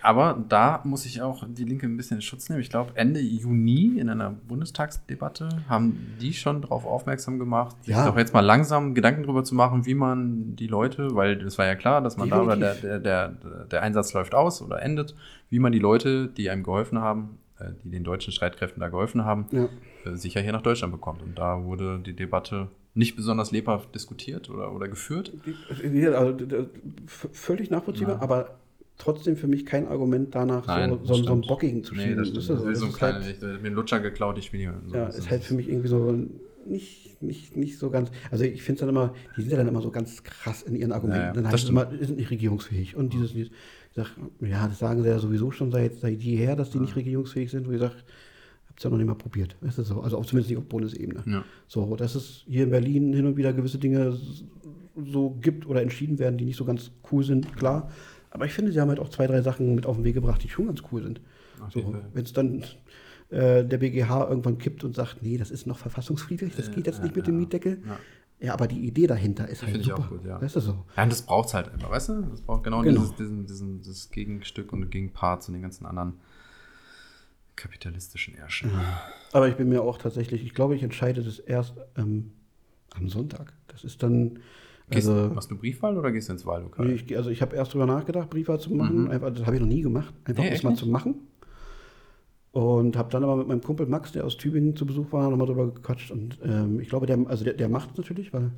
Aber 0.02 0.42
da 0.48 0.80
muss 0.84 1.06
ich 1.06 1.22
auch 1.22 1.44
die 1.48 1.64
Linke 1.64 1.86
ein 1.86 1.96
bisschen 1.96 2.16
in 2.18 2.22
Schutz 2.22 2.48
nehmen. 2.48 2.60
Ich 2.60 2.70
glaube, 2.70 2.92
Ende 2.94 3.20
Juni 3.20 3.98
in 3.98 4.08
einer 4.08 4.30
Bundestagsdebatte 4.30 5.48
haben 5.68 6.16
die 6.20 6.32
schon 6.32 6.62
darauf 6.62 6.84
aufmerksam 6.86 7.38
gemacht, 7.38 7.76
sich 7.84 7.94
Ja. 7.94 8.06
doch 8.06 8.16
jetzt 8.16 8.34
mal 8.34 8.40
langsam 8.40 8.94
Gedanken 8.94 9.22
darüber 9.22 9.44
zu 9.44 9.54
machen, 9.54 9.86
wie 9.86 9.94
man 9.94 10.56
die 10.56 10.66
Leute, 10.66 11.14
weil 11.14 11.36
das 11.38 11.56
war 11.58 11.66
ja 11.66 11.74
klar, 11.76 12.00
dass 12.00 12.16
man 12.16 12.28
da 12.30 12.42
oder 12.42 12.56
der, 12.56 12.74
der, 12.74 12.98
Definitiv. 12.98 13.42
der, 13.42 13.64
der 13.66 13.82
Einsatz 13.82 14.12
läuft 14.12 14.34
aus 14.34 14.60
oder 14.60 14.82
endet, 14.82 15.14
wie 15.50 15.58
man 15.60 15.72
die 15.72 15.78
Leute, 15.78 16.28
die 16.28 16.50
einem 16.50 16.62
geholfen 16.64 16.98
haben, 16.98 17.38
äh, 17.60 17.66
die 17.84 17.90
den 17.90 18.02
deutschen 18.04 18.32
Streitkräften 18.32 18.80
da 18.80 18.88
geholfen 18.88 19.24
haben, 19.24 19.46
Ja. 19.52 19.68
äh, 20.04 20.16
sicher 20.16 20.40
hier 20.40 20.52
nach 20.52 20.62
Deutschland 20.62 20.92
bekommt. 20.92 21.22
Und 21.22 21.38
da 21.38 21.62
wurde 21.64 22.00
die 22.00 22.14
Debatte 22.16 22.68
nicht 22.94 23.16
besonders 23.16 23.52
lebhaft 23.52 23.94
diskutiert 23.94 24.50
oder, 24.50 24.72
oder 24.74 24.88
geführt. 24.88 25.32
Also, 26.14 26.36
völlig 27.06 27.70
nachvollziehbar, 27.70 28.16
Ja. 28.16 28.22
aber 28.22 28.50
trotzdem 29.02 29.36
für 29.36 29.48
mich 29.48 29.66
kein 29.66 29.86
Argument 29.88 30.34
danach, 30.34 30.66
Nein, 30.66 30.90
so, 30.90 30.96
das 30.96 31.08
so, 31.08 31.22
so 31.24 31.32
einen. 31.32 31.40
Bockigen 31.42 31.82
zu 31.84 31.94
Nee, 31.94 32.02
schieben. 32.08 32.16
das 32.18 32.34
Weißt 32.34 32.44
stimmt. 32.44 32.48
du, 32.48 32.52
Das 32.54 32.62
so, 32.64 32.70
ist 32.70 32.78
so 32.78 32.84
ein 32.86 32.90
ist 32.90 32.96
kleiner, 32.98 33.20
halt, 33.24 33.36
ich, 33.36 33.42
mir 33.42 33.48
einen 33.66 33.74
Lutscher 33.74 34.00
geklaut, 34.00 34.38
ich 34.38 34.50
bin 34.50 34.60
hier. 34.60 34.74
So, 34.86 34.94
ja, 34.94 35.06
das 35.06 35.18
ist 35.18 35.30
halt 35.30 35.42
für 35.44 35.54
mich 35.54 35.68
irgendwie 35.68 35.88
so 35.88 36.16
nicht, 36.66 37.22
nicht, 37.22 37.56
nicht 37.56 37.78
so 37.78 37.90
ganz. 37.90 38.10
Also 38.30 38.44
ich 38.44 38.62
finde 38.62 38.76
es 38.76 38.80
dann 38.80 38.88
immer, 38.88 39.14
die 39.36 39.42
sind 39.42 39.50
ja 39.50 39.56
dann 39.56 39.68
immer 39.68 39.82
so 39.82 39.90
ganz 39.90 40.22
krass 40.22 40.62
in 40.62 40.76
ihren 40.76 40.92
Argumenten. 40.92 41.20
Ja, 41.22 41.26
ja, 41.28 41.32
dann 41.32 41.44
das 41.44 41.52
heißt 41.54 41.64
es 41.64 41.70
immer, 41.70 41.86
die 41.86 42.04
sind 42.04 42.16
nicht 42.18 42.30
regierungsfähig. 42.30 42.96
Und 42.96 43.12
dieses, 43.12 43.32
dieses 43.32 43.50
ich 43.50 43.96
sag, 43.96 44.16
ja, 44.40 44.68
das 44.68 44.78
sagen 44.78 45.02
sie 45.02 45.08
ja 45.08 45.18
sowieso 45.18 45.50
schon 45.50 45.70
seit, 45.70 45.96
seit 45.96 46.22
jeher, 46.22 46.56
dass 46.56 46.70
die 46.70 46.78
nicht 46.78 46.96
regierungsfähig 46.96 47.50
sind, 47.50 47.68
wo 47.68 47.72
ich 47.72 47.80
sage, 47.80 47.94
hab's 48.68 48.82
ja 48.82 48.90
noch 48.90 48.96
nicht 48.96 49.06
mal 49.06 49.14
probiert. 49.14 49.56
Du 49.60 49.70
so? 49.70 50.00
Also 50.00 50.16
auch 50.16 50.24
zumindest 50.24 50.50
nicht 50.50 50.58
auf 50.58 50.64
Bundesebene. 50.64 51.22
Ja. 51.26 51.44
So, 51.66 51.94
dass 51.96 52.14
es 52.14 52.44
hier 52.46 52.64
in 52.64 52.70
Berlin 52.70 53.12
hin 53.12 53.26
und 53.26 53.36
wieder 53.36 53.52
gewisse 53.52 53.78
Dinge 53.78 54.16
so 55.12 55.30
gibt 55.40 55.66
oder 55.66 55.82
entschieden 55.82 56.18
werden, 56.18 56.38
die 56.38 56.44
nicht 56.44 56.56
so 56.56 56.64
ganz 56.64 56.90
cool 57.10 57.24
sind, 57.24 57.54
klar. 57.56 57.90
Aber 58.32 58.46
ich 58.46 58.52
finde, 58.52 58.72
sie 58.72 58.80
haben 58.80 58.88
halt 58.88 58.98
auch 58.98 59.10
zwei, 59.10 59.26
drei 59.26 59.42
Sachen 59.42 59.74
mit 59.74 59.86
auf 59.86 59.96
den 59.96 60.04
Weg 60.04 60.14
gebracht, 60.14 60.42
die 60.42 60.48
schon 60.48 60.66
ganz 60.66 60.82
cool 60.90 61.02
sind. 61.02 61.20
So, 61.70 61.94
wenn 62.12 62.24
es 62.24 62.32
dann 62.32 62.64
äh, 63.30 63.64
der 63.64 63.78
BGH 63.78 64.28
irgendwann 64.28 64.58
kippt 64.58 64.84
und 64.84 64.96
sagt, 64.96 65.22
nee, 65.22 65.36
das 65.36 65.50
ist 65.50 65.66
noch 65.66 65.78
verfassungswidrig, 65.78 66.54
das 66.56 66.72
geht 66.72 66.86
jetzt 66.86 66.98
ja, 66.98 67.04
nicht 67.04 67.14
mit 67.14 67.26
ja, 67.26 67.32
dem 67.32 67.38
Mietdeckel. 67.38 67.82
ja. 67.86 67.98
Ja, 68.42 68.54
aber 68.54 68.66
die 68.66 68.80
Idee 68.80 69.06
dahinter 69.06 69.48
ist 69.48 69.62
halt 69.62 69.70
Finde 69.70 69.86
ich 69.86 69.92
auch 69.92 70.08
gut, 70.08 70.24
ja. 70.24 70.42
Weißt 70.42 70.56
du 70.56 70.60
so? 70.60 70.84
Ja, 70.96 71.04
und 71.04 71.12
das 71.12 71.22
braucht 71.22 71.46
es 71.46 71.54
halt 71.54 71.72
einfach, 71.72 71.90
weißt 71.92 72.08
du? 72.08 72.22
Das 72.22 72.40
braucht 72.40 72.64
genau, 72.64 72.82
Genau. 72.82 73.00
Dieses, 73.00 73.14
diesen, 73.14 73.46
diesen, 73.46 73.82
dieses 73.82 74.10
Gegenstück 74.10 74.72
und 74.72 74.90
Gegenpart 74.90 75.44
zu 75.44 75.52
den 75.52 75.62
ganzen 75.62 75.86
anderen 75.86 76.14
kapitalistischen 77.54 78.34
Ärschen. 78.34 78.72
Aber 79.32 79.46
ich 79.48 79.54
bin 79.54 79.68
mir 79.68 79.82
auch 79.82 79.96
tatsächlich, 79.96 80.42
ich 80.42 80.54
glaube, 80.54 80.74
ich 80.74 80.82
entscheide 80.82 81.22
das 81.22 81.38
erst 81.38 81.74
ähm, 81.96 82.32
am 82.90 83.08
Sonntag. 83.08 83.52
Das 83.68 83.84
ist 83.84 84.02
dann, 84.02 84.40
Gehst, 84.92 85.08
also, 85.08 85.34
machst 85.34 85.50
du 85.50 85.56
Briefwahl 85.56 85.96
oder 85.96 86.12
gehst 86.12 86.28
du 86.28 86.32
ins 86.32 86.46
Wahllokal? 86.46 86.86
nee, 86.86 86.94
ich, 86.94 87.16
also 87.16 87.30
ich 87.30 87.42
habe 87.42 87.56
erst 87.56 87.74
drüber 87.74 87.86
nachgedacht, 87.86 88.30
Briefwahl 88.30 88.60
zu 88.60 88.72
machen. 88.72 89.04
Mhm. 89.04 89.10
Einfach, 89.10 89.32
das 89.32 89.44
habe 89.46 89.56
ich 89.56 89.60
noch 89.60 89.68
nie 89.68 89.82
gemacht. 89.82 90.14
Einfach 90.24 90.42
Nee, 90.42 90.50
um 90.50 90.54
es 90.54 90.62
mal 90.62 90.74
zu 90.74 90.88
machen. 90.88 91.14
Und 92.52 92.96
habe 92.96 93.10
dann 93.10 93.24
aber 93.24 93.36
mit 93.36 93.48
meinem 93.48 93.62
Kumpel 93.62 93.86
Max, 93.86 94.12
der 94.12 94.24
aus 94.24 94.36
Tübingen 94.36 94.76
zu 94.76 94.84
Besuch 94.84 95.10
war, 95.10 95.30
nochmal 95.30 95.46
drüber 95.46 95.72
gequatscht. 95.72 96.10
Und 96.10 96.38
ähm, 96.44 96.80
ich 96.80 96.88
glaube, 96.90 97.06
der, 97.06 97.18
also 97.26 97.44
der, 97.44 97.54
der 97.54 97.68
macht 97.68 97.92
es 97.92 97.96
natürlich, 97.96 98.32
weil, 98.32 98.50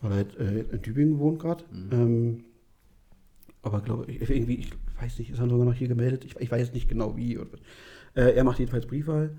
weil 0.00 0.10
er 0.10 0.16
halt, 0.16 0.38
äh, 0.38 0.60
in 0.74 0.82
Tübingen 0.82 1.18
wohnt 1.18 1.38
gerade. 1.38 1.64
Mhm. 1.70 1.88
Ähm, 1.92 2.44
aber 3.62 3.80
glaube 3.82 4.10
ich, 4.10 4.28
irgendwie, 4.28 4.56
ich 4.56 4.72
weiß 5.00 5.18
nicht, 5.20 5.30
ist 5.30 5.38
er 5.38 5.48
sogar 5.48 5.64
noch 5.64 5.74
hier 5.74 5.88
gemeldet? 5.88 6.24
Ich, 6.24 6.36
ich 6.36 6.50
weiß 6.50 6.72
nicht 6.72 6.88
genau 6.88 7.16
wie. 7.16 7.36
Und, 7.36 7.50
äh, 8.14 8.32
er 8.32 8.44
macht 8.44 8.58
jedenfalls 8.58 8.86
Briefwahl. 8.86 9.36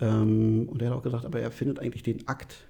Ähm, 0.00 0.68
und 0.68 0.80
er 0.80 0.90
hat 0.90 0.96
auch 0.96 1.02
gesagt, 1.02 1.26
aber 1.26 1.40
er 1.40 1.50
findet 1.50 1.78
eigentlich 1.78 2.02
den 2.02 2.26
Akt 2.28 2.66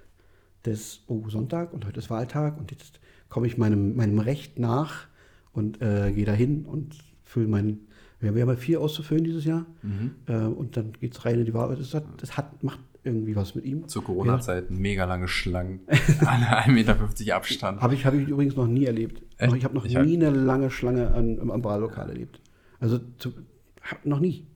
des, 0.65 1.03
oh, 1.07 1.27
Sonntag 1.29 1.73
und 1.73 1.85
heute 1.85 1.99
ist 1.99 2.09
Wahltag 2.09 2.57
und 2.57 2.71
jetzt 2.71 2.99
komme 3.29 3.47
ich 3.47 3.57
meinem, 3.57 3.95
meinem 3.95 4.19
Recht 4.19 4.59
nach 4.59 5.07
und 5.51 5.81
äh, 5.81 6.11
gehe 6.11 6.25
dahin 6.25 6.65
und 6.65 6.95
fülle 7.23 7.47
meinen. 7.47 7.87
Wir 8.19 8.29
haben 8.29 8.37
ja 8.37 8.45
mal 8.45 8.57
vier 8.57 8.79
auszufüllen 8.79 9.23
dieses 9.23 9.43
Jahr. 9.43 9.65
Mhm. 9.81 10.11
Äh, 10.27 10.37
und 10.37 10.77
dann 10.77 10.93
geht 10.93 11.13
es 11.13 11.25
rein 11.25 11.39
in 11.39 11.45
die 11.45 11.53
Wahl. 11.53 11.75
Das, 11.75 11.93
hat, 11.93 12.05
das 12.17 12.37
hat, 12.37 12.63
macht 12.63 12.79
irgendwie 13.03 13.35
was 13.35 13.53
mit 13.55 13.65
ihm. 13.65 13.87
Zur 13.87 14.03
Corona-Zeit 14.03 14.71
mega 14.71 15.03
lange 15.05 15.27
Schlangen. 15.27 15.81
Alle 16.19 16.45
1,50 16.45 16.71
Meter 16.71 17.35
Abstand. 17.35 17.81
Habe 17.81 17.95
ich, 17.95 18.05
hab 18.05 18.13
ich 18.13 18.27
übrigens 18.27 18.55
noch 18.55 18.67
nie 18.67 18.85
erlebt. 18.85 19.23
Echt? 19.37 19.49
Noch, 19.49 19.57
ich 19.57 19.65
habe 19.65 19.75
noch 19.75 19.85
Ich 19.85 19.97
nie 19.97 20.15
eine 20.15 20.29
lange 20.29 20.71
Schlange 20.71 21.11
an, 21.11 21.37
im 21.37 21.51
Ambralokal 21.51 22.07
erlebt. 22.09 22.39
Also 22.79 22.99
zu, 23.17 23.33
hab 23.81 24.05
noch 24.05 24.19
nie. 24.19 24.47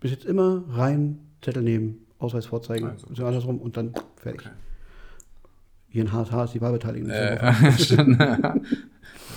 Bis 0.00 0.10
jetzt 0.10 0.26
immer 0.26 0.64
rein, 0.68 1.18
Zettel 1.40 1.62
nehmen, 1.62 2.06
Ausweis 2.18 2.46
vorzeigen, 2.46 2.88
Also 2.88 3.06
so 3.14 3.24
andersrum 3.24 3.58
und 3.58 3.76
dann 3.76 3.94
fertig. 4.16 4.46
Okay. 4.46 4.50
Hier 5.88 6.02
in 6.02 6.12
HSH 6.12 6.44
ist 6.44 6.54
die 6.54 6.60
Wahlbeteiligung. 6.60 7.08
Äh, 7.10 7.72
stimmt. 7.78 8.20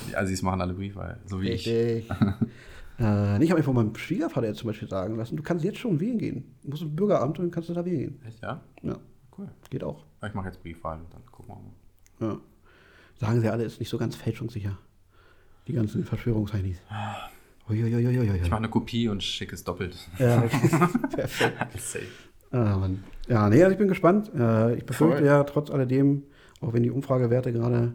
Die 0.09 0.17
Assis 0.17 0.41
machen 0.41 0.61
alle 0.61 0.73
Briefwahl, 0.73 1.19
so 1.25 1.41
wie 1.41 1.49
ich. 1.49 1.67
Richtig. 1.67 2.09
äh, 2.99 3.37
nee, 3.39 3.45
ich 3.45 3.51
habe 3.51 3.59
mir 3.59 3.63
von 3.63 3.75
meinem 3.75 3.95
Schwiegervater 3.95 4.47
jetzt 4.47 4.59
zum 4.59 4.67
Beispiel 4.67 4.89
sagen 4.89 5.15
lassen, 5.15 5.37
du 5.37 5.43
kannst 5.43 5.63
jetzt 5.63 5.77
schon 5.79 5.99
wählen 5.99 6.17
gehen. 6.17 6.55
Du 6.63 6.69
musst 6.69 6.81
im 6.81 6.95
Bürgeramt 6.95 7.39
und 7.39 7.45
dann 7.45 7.51
kannst 7.51 7.69
du 7.69 7.73
da 7.73 7.85
wählen 7.85 7.99
gehen. 7.99 8.21
Echt, 8.27 8.41
ja? 8.41 8.61
Ja, 8.83 8.97
Cool. 9.37 9.47
geht 9.69 9.83
auch. 9.83 10.03
Ich 10.25 10.33
mache 10.33 10.47
jetzt 10.47 10.61
Briefwahl 10.61 10.99
und 10.99 11.13
dann 11.13 11.21
gucken 11.31 11.55
wir 12.19 12.27
mal. 12.27 12.33
Ja. 12.33 12.39
Sagen 13.19 13.39
sie 13.41 13.49
alle, 13.49 13.63
ist 13.63 13.79
nicht 13.79 13.89
so 13.89 13.97
ganz 13.97 14.15
fälschungssicher. 14.15 14.77
Die 15.67 15.73
ganzen 15.73 16.03
Verschwörungsheinis. 16.03 16.77
Uiuiuiuiui. 17.69 18.35
Ich 18.41 18.49
mache 18.49 18.57
eine 18.57 18.69
Kopie 18.69 19.07
und 19.07 19.23
schicke 19.23 19.55
es 19.55 19.63
doppelt. 19.63 19.95
Ja, 20.19 20.41
perfekt. 21.15 21.79
Safe. 21.79 22.05
Ah, 22.51 22.77
Mann. 22.77 23.03
Ja, 23.27 23.47
nee, 23.47 23.61
also 23.63 23.71
ich 23.71 23.77
bin 23.77 23.87
gespannt. 23.87 24.29
Äh, 24.35 24.75
ich 24.75 24.85
befürchte 24.85 25.19
Voll. 25.19 25.25
ja 25.25 25.43
trotz 25.45 25.69
alledem, 25.69 26.23
auch 26.61 26.73
wenn 26.73 26.83
die 26.83 26.91
Umfragewerte 26.91 27.51
gerade 27.51 27.93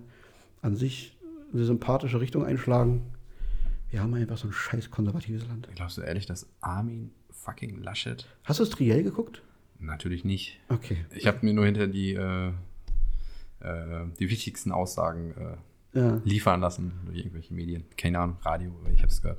an 0.63 0.77
sich 0.77 1.17
eine 1.53 1.65
sympathische 1.65 2.21
Richtung 2.21 2.45
einschlagen, 2.45 3.03
wir 3.91 4.03
haben 4.03 4.13
einfach 4.15 4.37
so 4.37 4.49
ein 4.49 4.53
scheiß 4.53 4.91
konservatives 4.91 5.47
Land. 5.49 5.69
Glaubst 5.75 5.97
du 5.97 6.03
ehrlich, 6.03 6.27
dass 6.27 6.47
Armin 6.61 7.13
fucking 7.31 7.83
Laschet? 7.83 8.27
Hast 8.45 8.59
du 8.61 8.65
das 8.65 8.71
Triell 8.71 9.03
geguckt? 9.03 9.43
Natürlich 9.79 10.25
nicht. 10.25 10.59
Okay. 10.69 11.05
Ich 11.15 11.27
habe 11.27 11.39
mir 11.47 11.53
nur 11.55 11.65
hinter 11.65 11.87
die, 11.87 12.15
äh, 12.15 12.49
äh, 13.61 14.07
die 14.19 14.29
wichtigsten 14.31 14.73
Aussagen 14.73 15.35
äh, 15.95 15.99
Ja. 15.99 16.21
liefern 16.25 16.61
lassen 16.61 16.93
durch 17.07 17.19
irgendwelche 17.19 17.55
Medien. 17.55 17.85
Keine 17.97 18.19
Ahnung, 18.19 18.37
Radio, 18.43 18.73
ich 18.93 19.01
habe 19.03 19.09
es 19.13 19.23
gehört. 19.23 19.39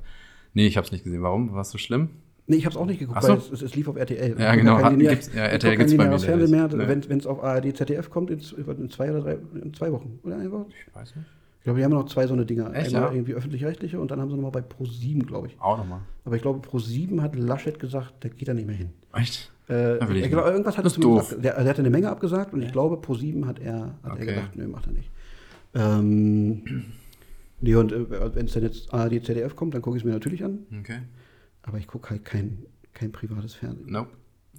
Nee, 0.54 0.66
ich 0.66 0.76
habe 0.76 0.86
es 0.86 0.92
nicht 0.92 1.04
gesehen. 1.04 1.22
Warum? 1.22 1.52
War 1.52 1.60
es 1.60 1.70
so 1.70 1.78
schlimm? 1.78 2.10
Nee, 2.50 2.56
ich 2.56 2.64
habe 2.64 2.72
es 2.74 2.76
auch 2.80 2.86
nicht 2.86 2.98
geguckt, 2.98 3.22
so. 3.22 3.28
weil 3.28 3.36
es, 3.38 3.50
es, 3.52 3.62
es 3.62 3.74
lief 3.76 3.88
auf 3.88 3.96
RTL. 3.96 4.34
Ja, 4.40 4.54
genau. 4.54 4.78
Hat- 4.78 4.92
linear- 4.92 5.10
gibt's- 5.14 5.30
ja, 5.34 5.42
RTL 5.44 5.76
gibt's 5.76 5.92
kein 5.92 5.98
bei 5.98 6.08
mir 6.08 6.18
Fernsehen 6.18 6.50
mehr, 6.50 6.66
nicht. 6.96 7.08
wenn 7.10 7.18
es 7.18 7.26
auf 7.26 7.44
ARD, 7.44 7.76
ZDF 7.76 8.08
kommt, 8.10 8.30
in, 8.30 8.40
in 8.78 8.90
zwei 8.90 9.10
oder 9.10 9.20
drei, 9.20 9.38
in 9.62 9.74
zwei 9.74 9.92
Wochen. 9.92 10.18
Oder 10.24 10.36
eine 10.36 10.50
Woche? 10.50 10.66
Ich 10.70 10.94
weiß 10.94 11.14
nicht. 11.16 11.26
Ich 11.58 11.64
glaube, 11.64 11.78
die 11.80 11.84
haben 11.84 11.92
noch 11.92 12.06
zwei 12.06 12.26
so 12.26 12.32
eine 12.32 12.46
Dinger. 12.46 12.74
Echt, 12.74 12.94
Einmal 12.94 13.10
ja? 13.10 13.12
irgendwie 13.16 13.34
öffentlich-rechtliche 13.34 14.00
und 14.00 14.10
dann 14.10 14.20
haben 14.20 14.30
sie 14.30 14.36
nochmal 14.36 14.52
bei 14.52 14.60
Pro7, 14.60 15.26
glaube 15.26 15.48
ich. 15.48 15.60
Auch 15.60 15.76
nochmal. 15.76 16.00
Aber 16.24 16.36
ich 16.36 16.40
glaube, 16.42 16.66
Pro7 16.66 17.20
hat 17.20 17.36
Laschet 17.36 17.78
gesagt, 17.78 18.24
der 18.24 18.30
geht 18.30 18.48
da 18.48 18.54
nicht 18.54 18.66
mehr 18.66 18.76
hin. 18.76 18.90
Echt? 19.14 19.52
Äh, 19.68 19.96
ich 20.02 20.24
ich 20.24 20.30
glaube, 20.30 20.48
irgendwas 20.48 20.78
hat 20.78 20.86
Das 20.86 20.94
er 20.94 20.98
ist 21.00 21.04
doof. 21.04 21.32
ab- 21.32 21.42
Der, 21.42 21.56
der 21.60 21.68
hatte 21.68 21.80
eine 21.82 21.90
Menge 21.90 22.08
abgesagt 22.08 22.54
und 22.54 22.62
ich 22.62 22.72
glaube, 22.72 22.96
Pro7 22.96 23.44
hat 23.44 23.58
er, 23.58 23.94
hat 24.02 24.12
Okay. 24.12 24.20
er 24.20 24.26
gesagt, 24.26 24.56
nö, 24.56 24.68
macht 24.68 24.86
er 24.86 24.92
nicht. 24.92 25.10
Ähm, 25.74 26.62
nee, 27.60 27.74
und 27.74 27.92
äh, 27.92 28.34
wenn 28.34 28.46
es 28.46 28.52
dann 28.54 28.62
jetzt 28.62 28.92
ARD, 28.94 29.22
ZDF 29.24 29.54
kommt, 29.54 29.74
dann 29.74 29.82
gucke 29.82 29.96
ich 29.98 30.02
es 30.02 30.06
mir 30.06 30.12
natürlich 30.12 30.42
an. 30.44 30.60
Okay. 30.80 31.00
Aber 31.62 31.78
ich 31.78 31.86
gucke 31.86 32.10
halt 32.10 32.24
kein, 32.24 32.64
kein 32.94 33.12
privates 33.12 33.54
Fernsehen. 33.54 33.90
Nope. 33.90 34.10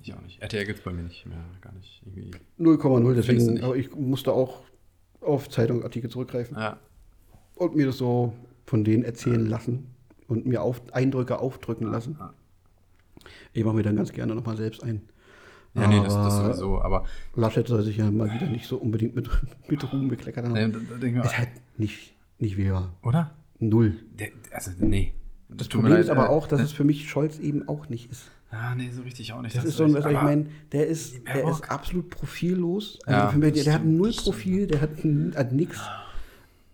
Ich 0.02 0.14
auch 0.14 0.22
nicht. 0.22 0.42
RTL 0.42 0.66
gibt 0.66 0.80
es 0.80 0.86
bei 0.86 0.94
mir 0.94 1.04
nicht 1.04 1.26
mehr. 1.26 1.44
Gar 1.62 1.74
nicht. 1.74 2.02
Irgendwie. 2.06 2.32
0,0, 2.60 3.04
Findest 3.04 3.28
du 3.30 3.34
deswegen, 3.34 3.64
aber 3.64 3.76
ich 3.76 3.94
musste 3.96 4.32
auch 4.32 4.62
auf 5.22 5.50
Zeitungsartikel 5.50 6.10
zurückgreifen 6.10 6.56
Ja. 6.58 6.80
und 7.56 7.76
mir 7.76 7.88
das 7.88 7.98
so 7.98 8.34
von 8.66 8.84
denen 8.86 9.04
erzählen 9.04 9.46
lassen 9.46 9.88
und 10.28 10.46
mir 10.46 10.62
auf, 10.62 10.82
Eindrücke 10.94 11.40
aufdrücken 11.40 11.92
lassen. 11.92 12.16
ja. 12.20 12.34
Ich 13.52 13.66
mache 13.66 13.76
mir 13.76 13.84
dann 13.84 13.98
ganz 13.98 14.14
gerne 14.14 14.34
nochmal 14.36 14.56
selbst 14.56 14.84
ein. 14.84 15.02
Ja, 15.74 15.88
nee, 15.88 15.98
das, 15.98 16.14
das 16.14 16.34
Aber 16.36 16.46
sowieso. 16.54 16.82
Aber 16.82 17.06
Laschet 17.36 17.68
soll 17.68 17.84
sich 17.84 17.98
ja 17.98 18.10
mal 18.10 18.34
wieder 18.34 18.48
nicht 18.48 18.66
so 18.68 18.78
unbedingt 18.78 19.16
mit, 19.16 19.30
mit 19.68 19.92
Ruhm 19.94 20.08
bekleckert 20.08 20.46
haben. 20.46 20.54
nee, 21.00 21.12
da, 21.12 21.22
Ist 21.24 21.38
halt 21.38 21.50
nicht, 21.78 22.16
nicht 22.38 22.56
wählbar. 22.58 22.94
oder? 23.04 23.36
Null. 23.60 23.98
Der, 24.18 24.30
also, 24.52 24.72
nee. 24.80 25.14
Das 25.50 25.68
tut 25.68 25.82
mir 25.82 25.90
Problem 25.90 25.94
leid, 25.94 26.04
ist 26.06 26.10
aber 26.10 26.26
äh, 26.26 26.30
auch, 26.30 26.48
dass 26.48 26.60
das- 26.60 26.70
es 26.70 26.74
für 26.74 26.84
mich 26.84 27.10
Scholz 27.10 27.40
eben 27.40 27.68
auch 27.68 27.90
nicht 27.90 28.12
ist. 28.12 28.24
Ah, 28.52 28.74
nee, 28.76 28.90
so 28.92 29.04
richtig 29.04 29.32
auch 29.34 29.42
nicht. 29.44 29.56
Das 29.56 29.62
hast 29.64 29.70
ist 29.70 29.78
so 29.78 29.84
ein, 29.84 29.94
was 29.94 30.06
ich 30.06 30.12
meine, 30.22 30.48
der 30.72 30.88
ist, 30.88 31.16
der 31.28 31.48
ist 31.50 31.70
absolut 31.70 32.10
profillos. 32.10 32.98
Also 33.06 33.20
Ja, 33.20 33.28
für 33.30 33.38
mich, 33.38 33.54
der, 33.54 33.64
der 33.66 33.74
hat 33.74 33.82
stimmt, 33.82 33.98
null 33.98 34.12
stimmt. 34.12 34.24
Profil, 34.26 34.68
der 34.68 34.82
hat, 34.82 34.90
hat 35.36 35.52
nix. 35.52 35.80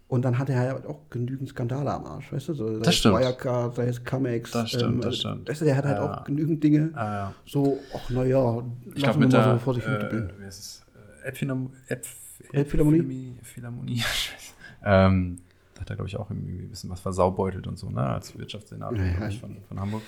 Und 0.08 0.22
dann 0.24 0.38
hat 0.38 0.50
er 0.50 0.60
halt 0.60 0.86
auch 0.86 1.00
genügend 1.10 1.50
Skandale 1.50 1.92
am 1.92 2.06
Arsch, 2.06 2.32
weißt 2.32 2.50
du? 2.50 2.54
So, 2.54 2.68
sei 2.76 2.80
Das 2.80 2.88
es 2.90 2.96
stimmt. 3.00 3.18
Wirecard, 3.20 3.76
sei 3.76 3.88
es 3.88 4.04
Cumex. 4.06 4.52
Das 4.52 4.70
stimmt, 4.70 5.00
das 5.00 5.06
also, 5.08 5.18
stimmt. 5.18 5.50
Weißt 5.50 5.62
du, 5.62 5.66
der 5.66 5.76
hat 5.76 5.86
halt 5.86 5.98
Ja. 5.98 6.20
auch 6.20 6.24
genügend 6.24 6.64
Dinge. 6.64 6.92
Ah, 6.94 7.04
ja. 7.06 7.34
So, 7.46 7.80
ach 7.94 8.10
naja, 8.12 8.64
Ich 8.94 9.04
glaube, 9.04 9.20
mit 9.20 9.34
der 9.34 9.44
so 9.54 9.58
vor 9.60 9.74
sich 9.74 9.84
hin 9.84 9.94
äh, 9.96 10.00
düppeln. 10.00 10.32
wie 10.40 10.46
heißt 10.46 10.60
es? 10.60 10.86
Äh, 11.26 11.30
Elbphilharm- 11.32 11.70
Elb- 11.90 12.06
Elbphilharmonie? 12.54 13.00
Elbphilharmonie- 13.02 13.44
Philharmonie. 13.44 13.98
Scheiße. 14.00 14.54
ähm, 14.86 15.40
hat 15.80 15.90
er, 15.90 15.96
glaube 15.96 16.08
ich, 16.08 16.18
auch 16.18 16.30
irgendwie 16.30 16.64
ein 16.64 16.70
bisschen 16.70 16.90
was 16.90 17.00
versaubeutelt 17.00 17.68
und 17.68 17.78
so, 17.78 17.90
ne? 17.90 18.02
Als 18.02 18.38
Wirtschaftssenator 18.38 18.98
Ja, 18.98 19.28
ja. 19.28 19.30
von, 19.32 19.58
von 19.68 19.80
Hamburg. 19.80 20.02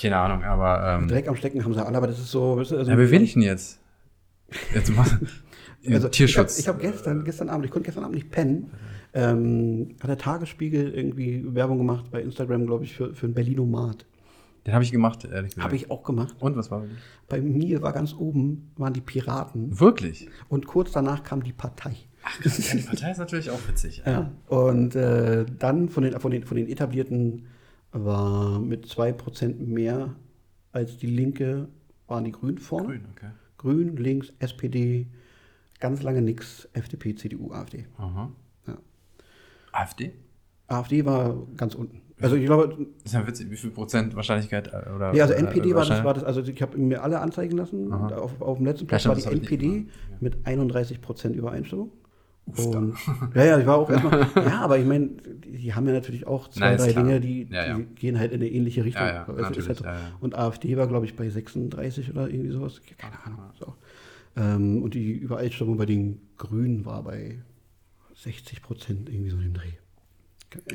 Keine 0.00 0.16
Ahnung, 0.16 0.42
aber. 0.44 0.98
Ähm, 1.00 1.08
Dreck 1.08 1.28
am 1.28 1.36
Stecken 1.36 1.64
haben 1.64 1.74
sie 1.74 1.84
alle, 1.84 1.96
aber 1.96 2.06
das 2.06 2.18
ist 2.18 2.30
so. 2.30 2.56
Weißt 2.56 2.72
du, 2.72 2.78
also, 2.78 2.90
ja, 2.90 2.98
wer 2.98 3.10
will 3.10 3.22
ich 3.22 3.34
denn 3.34 3.42
jetzt? 3.42 3.80
Jetzt. 4.74 4.92
Also, 5.86 6.08
Tierschutz. 6.08 6.58
Ich 6.58 6.66
habe 6.66 6.82
hab 6.82 6.92
gestern, 6.92 7.24
gestern 7.24 7.50
Abend, 7.50 7.66
ich 7.66 7.70
konnte 7.70 7.84
gestern 7.84 8.04
Abend 8.04 8.14
nicht 8.16 8.30
pennen, 8.30 8.70
ähm, 9.12 9.96
hat 10.00 10.08
der 10.08 10.16
Tagesspiegel 10.16 10.94
irgendwie 10.94 11.44
Werbung 11.54 11.76
gemacht 11.76 12.06
bei 12.10 12.22
Instagram, 12.22 12.64
glaube 12.64 12.84
ich, 12.84 12.94
für, 12.94 13.12
für 13.12 13.26
ein 13.26 13.34
Berlinomat. 13.34 14.06
Den 14.66 14.72
habe 14.72 14.82
ich 14.82 14.92
gemacht, 14.92 15.24
ehrlich 15.26 15.50
gesagt. 15.50 15.62
Habe 15.64 15.76
ich 15.76 15.90
auch 15.90 16.02
gemacht. 16.02 16.36
Und 16.38 16.56
was 16.56 16.70
war 16.70 16.80
dir? 16.80 16.88
Bei 17.28 17.40
mir 17.40 17.82
war 17.82 17.92
ganz 17.92 18.14
oben, 18.14 18.72
waren 18.76 18.94
die 18.94 19.02
Piraten 19.02 19.78
Wirklich? 19.78 20.28
und 20.48 20.66
kurz 20.66 20.92
danach 20.92 21.22
kam 21.22 21.42
die 21.42 21.52
Partei. 21.52 21.96
Ja, 22.24 22.50
die 22.74 22.82
Partei 22.82 23.10
ist 23.10 23.18
natürlich 23.18 23.50
auch 23.50 23.68
witzig. 23.68 24.02
Ja. 24.06 24.30
Und 24.46 24.94
äh, 24.96 25.44
dann 25.58 25.88
von 25.88 26.04
den, 26.04 26.18
von, 26.18 26.30
den, 26.30 26.44
von 26.44 26.56
den 26.56 26.68
etablierten 26.68 27.46
war 27.92 28.60
mit 28.60 28.86
2% 28.86 29.56
mehr 29.64 30.14
als 30.72 30.96
die 30.98 31.06
Linke, 31.06 31.68
waren 32.06 32.24
die 32.24 32.32
Grünen 32.32 32.58
vorne. 32.58 32.86
Grün, 32.88 33.04
okay. 33.14 33.30
Grün, 33.58 33.96
links, 33.96 34.32
SPD, 34.38 35.06
ganz 35.80 36.02
lange 36.02 36.22
nix, 36.22 36.68
FDP, 36.72 37.14
CDU, 37.14 37.52
AfD. 37.52 37.86
Aha. 37.98 38.30
Ja. 38.66 38.78
AfD? 39.72 40.12
AfD 40.66 41.04
war 41.04 41.36
ganz 41.56 41.74
unten. 41.74 42.00
Also 42.20 42.36
ich 42.36 42.46
glaube, 42.46 42.68
Das 43.02 43.12
ist 43.12 43.12
ja 43.12 43.26
witzig, 43.26 43.50
wie 43.50 43.56
viel 43.56 43.70
Prozent 43.70 44.14
Wahrscheinlichkeit 44.14 44.68
äh, 44.68 44.90
oder. 44.94 45.12
nee, 45.12 45.20
also 45.20 45.34
äh, 45.34 45.38
NPD 45.38 45.74
war 45.74 45.84
das, 45.84 46.04
war 46.04 46.14
das, 46.14 46.24
also 46.24 46.42
ich 46.42 46.62
habe 46.62 46.78
mir 46.78 47.02
alle 47.02 47.20
anzeigen 47.20 47.56
lassen. 47.56 47.92
Auf, 47.92 48.40
auf 48.40 48.56
dem 48.58 48.66
letzten 48.66 48.84
Ja, 48.84 48.88
Platz 48.88 49.06
war 49.06 49.14
die 49.16 49.24
NPD 49.24 49.66
ja. 49.66 49.82
mit 50.20 50.46
31 50.46 51.00
Prozent 51.00 51.36
Übereinstimmung. 51.36 51.90
Und, 52.46 52.94
ja, 53.34 53.44
ja, 53.44 53.58
ich 53.58 53.66
war 53.66 53.78
auch 53.78 53.88
erstmal. 53.88 54.26
ja, 54.36 54.60
aber 54.60 54.78
ich 54.78 54.84
meine, 54.84 55.08
die, 55.46 55.72
haben 55.72 55.86
ja 55.86 55.94
natürlich 55.94 56.26
auch 56.26 56.48
zwei, 56.48 56.74
ist 56.74 56.84
drei 56.84 56.92
klar. 56.92 57.04
Dinge, 57.04 57.20
die, 57.20 57.46
Ja, 57.50 57.66
ja. 57.66 57.78
die 57.78 57.84
gehen 57.94 58.18
halt 58.18 58.32
in 58.32 58.40
eine 58.40 58.50
ähnliche 58.50 58.84
Richtung. 58.84 59.06
Ja, 59.06 59.26
halt. 59.26 59.82
Und 60.20 60.34
AfD 60.34 60.76
war, 60.76 60.86
glaube 60.86 61.06
ich, 61.06 61.16
bei 61.16 61.28
36 61.28 62.10
oder 62.10 62.28
irgendwie 62.28 62.50
sowas. 62.50 62.80
Keine 62.98 63.24
Ahnung. 63.24 63.40
So. 63.58 63.74
Ähm, 64.36 64.82
und 64.82 64.94
die 64.94 65.12
Übereinstimmung 65.12 65.76
bei 65.76 65.86
den 65.86 66.20
Grünen 66.36 66.84
war 66.84 67.02
bei 67.02 67.38
60 68.14 68.62
Prozent 68.62 69.08
irgendwie 69.08 69.30
so 69.30 69.36
in 69.36 69.42
dem 69.44 69.54
Dreh. 69.54 69.72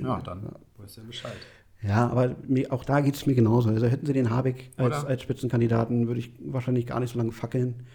Ja, 0.01 0.21
dann 0.21 0.49
weißt 0.77 0.97
du 0.97 1.01
ja 1.01 1.07
Bescheid. 1.07 1.37
Ja, 1.81 2.09
aber 2.09 2.35
mir, 2.47 2.73
auch 2.73 2.83
da 2.83 2.99
geht 2.99 3.15
es 3.15 3.25
mir 3.25 3.35
genauso. 3.35 3.69
Also 3.69 3.87
hätten 3.87 4.05
sie 4.05 4.13
den 4.13 4.29
Habeck 4.29 4.71
als, 4.75 5.05
als 5.05 5.21
Spitzenkandidaten, 5.21 6.07
würde 6.07 6.19
ich 6.19 6.31
wahrscheinlich 6.39 6.85
gar 6.85 6.99
nicht 6.99 7.13
so 7.13 7.17
lange 7.17 7.31
fackeln. 7.31 7.85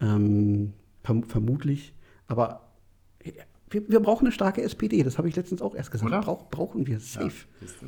Ähm, 0.00 0.74
verm 1.02 1.22
vermutlich. 1.22 1.94
Aber 2.26 2.71
wir, 3.70 3.88
wir 3.88 4.00
brauchen 4.00 4.26
eine 4.26 4.32
starke 4.32 4.62
SPD. 4.62 5.02
Das 5.02 5.18
habe 5.18 5.28
ich 5.28 5.36
letztens 5.36 5.62
auch 5.62 5.74
erst 5.74 5.90
gesagt. 5.90 6.10
Brauch, 6.10 6.48
brauchen 6.50 6.86
wir 6.86 7.00
safe. 7.00 7.46
du? 7.60 7.86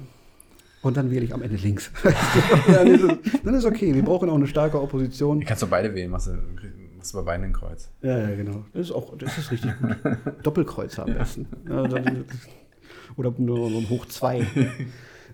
Und 0.83 0.99
dann 0.99 1.11
wähle 1.11 1.25
ich 1.25 1.33
am 1.33 1.41
Ende 1.43 1.57
links. 1.57 1.91
dann, 2.67 2.87
ist 2.87 3.03
es, 3.03 3.43
dann 3.43 3.55
ist 3.55 3.65
okay. 3.65 3.95
Wir 3.95 4.05
brauchen 4.05 4.29
auch 4.29 4.35
eine 4.35 4.47
starke 4.47 4.81
Opposition. 4.81 5.41
Du 5.41 5.47
kannst 5.47 5.63
doch 5.63 5.69
beide 5.69 5.95
wählen, 5.95 6.11
machst 6.11 6.27
du, 6.27 6.33
machst 6.97 7.15
du 7.15 7.19
bei 7.19 7.23
beiden 7.23 7.47
ein 7.47 7.53
Kreuz. 7.55 7.91
Ja, 8.03 8.19
ja, 8.19 8.37
genau. 8.37 8.67
Das 8.75 8.83
ist 8.83 8.93
auch, 8.93 9.17
das 9.17 9.39
ist 9.39 9.51
richtig 9.51 9.73
gut. 9.79 9.97
Doppelkreuzer 10.43 11.05
am 11.05 11.15
besten. 11.15 11.47
Ja, 11.69 11.85
oder 13.17 13.33
nur 13.39 13.71
so 13.71 13.79
ein 13.79 13.89
Hoch 13.89 14.07
zwei. 14.07 14.47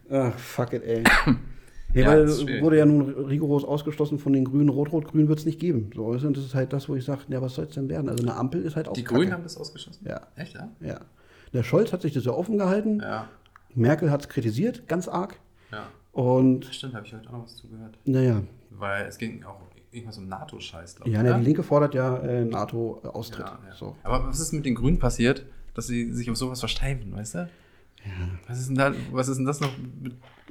Ach, 0.08 0.38
fuck 0.38 0.72
it, 0.72 0.84
ey. 0.84 1.02
Ja, 1.94 2.06
weil 2.08 2.26
das 2.26 2.46
wurde 2.46 2.78
ja 2.78 2.86
nun 2.86 3.10
rigoros 3.26 3.64
ausgeschlossen 3.64 4.18
von 4.18 4.32
den 4.32 4.44
Grünen. 4.44 4.68
Rot-Rot-Grün 4.68 5.28
wird 5.28 5.38
es 5.40 5.46
nicht 5.46 5.58
geben. 5.58 5.90
So, 5.94 6.04
und 6.06 6.36
das 6.36 6.44
ist 6.44 6.54
halt 6.54 6.72
das, 6.72 6.88
wo 6.88 6.94
ich 6.94 7.04
sage, 7.04 7.22
ja, 7.28 7.42
was 7.42 7.54
soll 7.54 7.66
es 7.66 7.74
denn 7.74 7.88
werden? 7.88 8.08
Also 8.08 8.22
eine 8.22 8.36
Ampel 8.36 8.62
ist 8.62 8.76
halt 8.76 8.88
auch 8.88 8.92
Die 8.92 9.02
Kacke. 9.02 9.16
Grünen 9.20 9.32
haben 9.32 9.42
das 9.42 9.56
ausgeschossen? 9.56 10.06
Ja. 10.08 10.20
Echt, 10.36 10.54
ja? 10.54 10.68
Ja. 10.80 11.00
Der 11.52 11.62
Scholz 11.62 11.92
hat 11.92 12.02
sich 12.02 12.12
das 12.12 12.24
ja 12.24 12.32
offen 12.32 12.58
gehalten. 12.58 13.00
Ja. 13.00 13.28
Merkel 13.74 14.10
hat 14.10 14.22
es 14.22 14.28
kritisiert, 14.28 14.86
ganz 14.88 15.08
arg. 15.08 15.38
Ja. 15.72 15.88
Und 16.12 16.66
Stimmt, 16.66 16.94
habe 16.94 17.06
ich 17.06 17.14
heute 17.14 17.28
auch 17.28 17.32
noch 17.32 17.44
was 17.44 17.56
zugehört. 17.56 17.98
naja, 18.04 18.42
Weil 18.70 19.06
es 19.06 19.18
ging 19.18 19.44
auch 19.44 19.60
irgendwas 19.92 20.18
um 20.18 20.28
NATO-Scheiß, 20.28 20.96
glaube 20.96 21.10
ich. 21.10 21.14
ja, 21.16 21.22
ne, 21.22 21.36
die 21.38 21.44
Linke 21.44 21.62
fordert 21.62 21.94
ja 21.94 22.18
äh, 22.18 22.44
NATO-Austritt. 22.44 23.46
Ja, 23.46 23.58
ja. 23.68 23.74
So. 23.74 23.96
Aber 24.04 24.26
was 24.28 24.38
ist 24.40 24.52
mit 24.52 24.64
den 24.64 24.74
Grünen 24.74 24.98
passiert? 24.98 25.44
dass 25.74 25.86
sie 25.86 26.12
sich 26.12 26.28
auf 26.28 26.36
sowas 26.36 26.58
versteifen, 26.58 27.14
weißt 27.14 27.36
du? 27.36 27.48
Was 28.48 28.58
ist 28.58 28.68
denn 28.68 28.76
da, 28.76 28.92
was 29.12 29.28
ist 29.28 29.36
denn 29.36 29.46
das 29.46 29.60
noch 29.60 29.70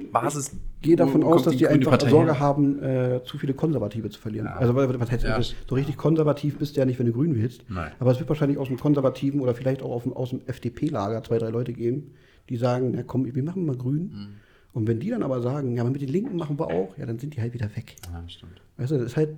Basis? 0.06 0.52
gehe 0.82 0.96
davon 0.96 1.22
aus, 1.22 1.42
dass 1.42 1.54
die 1.56 1.64
Grüne 1.64 1.74
einfach 1.76 1.90
Partei 1.90 2.08
Sorge 2.10 2.32
her? 2.32 2.40
haben, 2.40 2.82
äh, 2.82 3.20
zu 3.24 3.36
viele 3.38 3.52
Konservative 3.54 4.08
zu 4.10 4.20
verlieren. 4.20 4.46
Ja. 4.46 4.56
Also 4.56 4.74
was 4.74 5.10
heißt 5.10 5.24
Ja. 5.24 5.40
so 5.42 5.74
richtig 5.74 5.96
konservativ 5.96 6.58
bist 6.58 6.76
du 6.76 6.80
ja 6.80 6.86
nicht, 6.86 6.98
wenn 6.98 7.06
du 7.06 7.12
grün 7.12 7.34
willst. 7.34 7.64
Nein. 7.68 7.92
Aber 7.98 8.10
es 8.12 8.18
wird 8.18 8.28
wahrscheinlich 8.28 8.58
aus 8.58 8.68
dem 8.68 8.78
Konservativen 8.78 9.40
oder 9.40 9.54
vielleicht 9.54 9.82
auch 9.82 9.90
aus 9.90 10.02
dem, 10.04 10.12
aus 10.14 10.30
dem 10.30 10.40
FDP-Lager 10.46 11.22
zwei, 11.22 11.38
drei 11.38 11.50
Leute 11.50 11.72
geben, 11.72 12.12
die 12.48 12.56
sagen, 12.56 12.92
na 12.94 13.02
komm, 13.02 13.26
wir 13.32 13.42
machen 13.42 13.66
mal 13.66 13.76
grün. 13.76 14.02
Mhm. 14.12 14.28
Und 14.72 14.86
wenn 14.86 15.00
die 15.00 15.10
dann 15.10 15.22
aber 15.22 15.42
sagen, 15.42 15.74
ja, 15.76 15.82
aber 15.82 15.90
mit 15.90 16.00
den 16.00 16.08
Linken 16.10 16.36
machen 16.36 16.58
wir 16.58 16.68
auch, 16.68 16.96
ja, 16.96 17.04
dann 17.04 17.18
sind 17.18 17.34
die 17.36 17.40
halt 17.40 17.52
wieder 17.52 17.68
weg. 17.76 17.96
Ja, 18.12 18.22
stimmt. 18.28 18.60
Weißt 18.76 18.92
du, 18.92 18.96
das 18.98 19.06
ist 19.06 19.16
halt, 19.16 19.30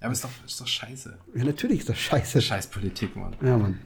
Ja, 0.00 0.06
aber 0.06 0.12
ist 0.12 0.24
doch, 0.24 0.30
ist 0.46 0.60
doch 0.60 0.66
scheiße. 0.66 1.18
ja, 1.34 1.44
natürlich 1.44 1.80
ist 1.80 1.88
das 1.88 1.98
scheiße. 1.98 2.40
Scheiß 2.40 2.68
Politik, 2.68 3.14
Mann. 3.16 3.34
Ja, 3.44 3.58
Mann. 3.58 3.78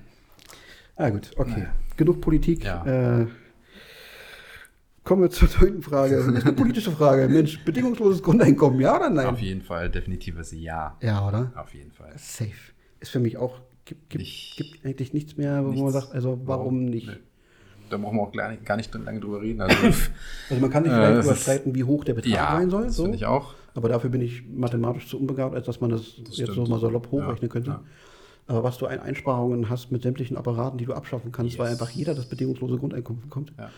Ah, 0.97 1.11
gut, 1.11 1.31
okay. 1.37 1.51
Naja. 1.51 1.75
Genug 1.97 2.21
Politik. 2.21 2.65
Ja. 2.65 3.21
Äh, 3.23 3.27
kommen 5.07 5.23
wir 5.23 5.31
zur 5.31 5.49
neunten 5.61 5.83
Frage. 5.83 6.17
Das 6.17 6.27
ist 6.27 6.43
eine 6.45 6.53
politische 6.53 6.91
Frage. 6.91 7.29
Mensch, 7.29 7.65
bedingungsloses 7.65 8.23
Grundeinkommen, 8.23 8.81
ja 8.81 8.97
oder 8.97 9.09
nein? 9.09 9.27
Auf 9.27 9.41
jeden 9.41 9.63
Fall, 9.63 9.89
definitives 9.91 10.53
Ja. 10.53 10.97
Ja, 11.01 11.27
oder? 11.27 11.53
Auf 11.57 11.73
jeden 11.75 11.93
Fall. 11.93 12.13
Safe. 12.17 12.51
Ist 13.01 13.11
für 13.13 13.21
mich 13.21 13.39
auch, 13.39 13.61
gibt, 13.85 14.11
gibt, 14.11 14.23
Ich- 14.23 14.55
gibt 14.57 14.85
eigentlich 14.85 15.13
nichts 15.15 15.37
mehr, 15.37 15.63
wo 15.65 15.69
man 15.69 15.75
Nichts. 15.77 15.93
sagt, 15.95 16.13
also 16.13 16.39
warum 16.45 16.85
nicht? 16.85 17.07
Nee. 17.09 17.17
Da 17.89 17.97
brauchen 17.99 18.17
wir 18.17 18.23
auch 18.23 18.33
gar 18.33 18.51
nicht, 18.51 18.65
gar 18.67 18.77
nicht 18.77 18.93
lange 18.95 19.21
drüber 19.21 19.41
reden. 19.41 19.61
Also, 19.61 19.77
Also 20.51 20.61
man 20.61 20.71
kann 20.71 20.83
sich 20.85 20.93
Äh, 20.93 20.97
vielleicht 20.97 21.11
das 21.13 21.19
darüber 21.25 21.33
ist- 21.37 21.43
streiten, 21.43 21.75
wie 21.75 21.85
hoch 21.85 22.03
der 22.05 22.15
Betrag 22.15 22.33
ja, 22.33 22.51
sein 22.57 22.69
soll. 22.71 22.85
das 22.85 22.97
So. 22.97 23.03
finde 23.05 23.17
ich 23.17 23.27
auch. 23.27 23.55
Aber 23.75 23.89
dafür 23.89 24.11
bin 24.11 24.21
ich 24.23 24.43
mathematisch 24.49 25.07
zu 25.09 25.19
unbegabt, 25.21 25.55
als 25.55 25.67
dass 25.67 25.81
man 25.81 25.91
das, 25.91 26.17
jetzt 26.17 26.37
so 26.47 26.53
stimmt. 26.53 26.69
mal 26.69 26.81
salopp 26.81 27.11
hochrechnen 27.13 27.43
Ja, 27.43 27.49
könnte. 27.49 27.71
ja. 27.71 27.83
Aber 28.49 28.65
was 28.65 28.79
du 28.79 28.87
an 28.87 28.99
Einsparungen 29.01 29.69
hast 29.71 29.93
mit 29.93 30.03
sämtlichen 30.03 30.37
Apparaten, 30.37 30.79
die 30.79 30.85
du 30.85 30.95
abschaffen 30.95 31.31
kannst, 31.33 31.59
weil 31.59 31.71
Yes. 31.71 31.81
einfach 31.81 31.93
jeder 31.95 32.15
das 32.15 32.27
bedingungslose 32.27 32.77
Grundeinkommen 32.79 33.23
bekommt, 33.23 33.53
Ja. 33.59 33.71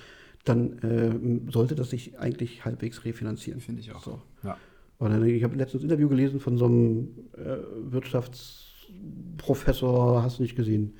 Dann 0.45 0.78
ähm, 0.82 1.51
sollte 1.51 1.74
das 1.74 1.91
sich 1.91 2.18
eigentlich 2.18 2.64
halbwegs 2.64 3.05
refinanzieren. 3.05 3.61
Finde 3.61 3.80
ich 3.82 3.93
auch. 3.93 4.03
So. 4.03 4.22
Ja. 4.43 4.57
Und 4.99 5.11
dann, 5.11 5.24
ich 5.24 5.45
habe 5.45 5.57
letztens 5.57 5.82
ein 5.82 5.86
Interview 5.86 6.09
gelesen 6.09 6.41
von 6.41 6.57
so 6.59 6.64
einem 6.66 7.09
äh, 7.36 7.59
Wirtschaftsprofessor, 7.93 10.22
hast 10.22 10.39
du 10.39 10.43
nicht 10.43 10.57
gesehen, 10.57 10.95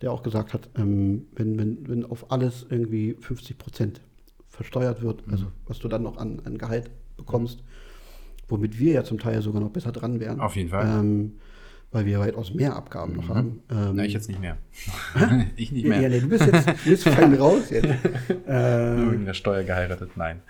der 0.00 0.12
auch 0.12 0.22
gesagt 0.22 0.54
hat, 0.54 0.68
ähm, 0.76 1.26
wenn, 1.34 1.58
wenn, 1.58 1.88
wenn 1.88 2.04
auf 2.04 2.30
alles 2.30 2.66
irgendwie 2.68 3.16
50 3.18 3.58
Prozent 3.58 4.00
versteuert 4.48 5.02
wird, 5.02 5.26
Mhm. 5.26 5.32
also 5.32 5.46
was 5.66 5.78
du 5.78 5.88
dann 5.88 6.02
noch 6.02 6.18
an, 6.18 6.40
an 6.44 6.58
Gehalt 6.58 6.90
bekommst, 7.16 7.62
womit 8.48 8.78
wir 8.78 8.92
ja 8.92 9.04
zum 9.04 9.18
Teil 9.18 9.40
sogar 9.42 9.62
noch 9.62 9.70
besser 9.70 9.92
dran 9.92 10.20
wären. 10.20 10.40
Auf 10.40 10.56
jeden 10.56 10.68
Fall. 10.68 11.00
Ähm, 11.00 11.32
weil 11.92 12.06
wir 12.06 12.18
weitaus 12.20 12.52
mehr 12.54 12.74
Abgaben 12.74 13.14
noch 13.14 13.28
haben. 13.28 13.62
Ähm, 13.70 13.92
Na, 13.94 14.04
ich 14.04 14.12
jetzt 14.14 14.28
nicht 14.28 14.40
mehr. 14.40 14.56
ich 15.56 15.70
nicht 15.72 15.86
mehr. 15.86 16.00
ja, 16.00 16.08
nee, 16.08 16.20
du 16.20 16.28
bist 16.28 16.46
jetzt 16.46 16.66
du 16.68 16.90
bist 16.90 17.08
fein 17.08 17.34
raus 17.34 17.70
jetzt. 17.70 17.86
äh, 18.46 18.94
Nur 18.96 19.12
wegen 19.12 19.24
der 19.26 19.34
Steuer 19.34 19.62
geheiratet. 19.62 20.16
Nein. 20.16 20.40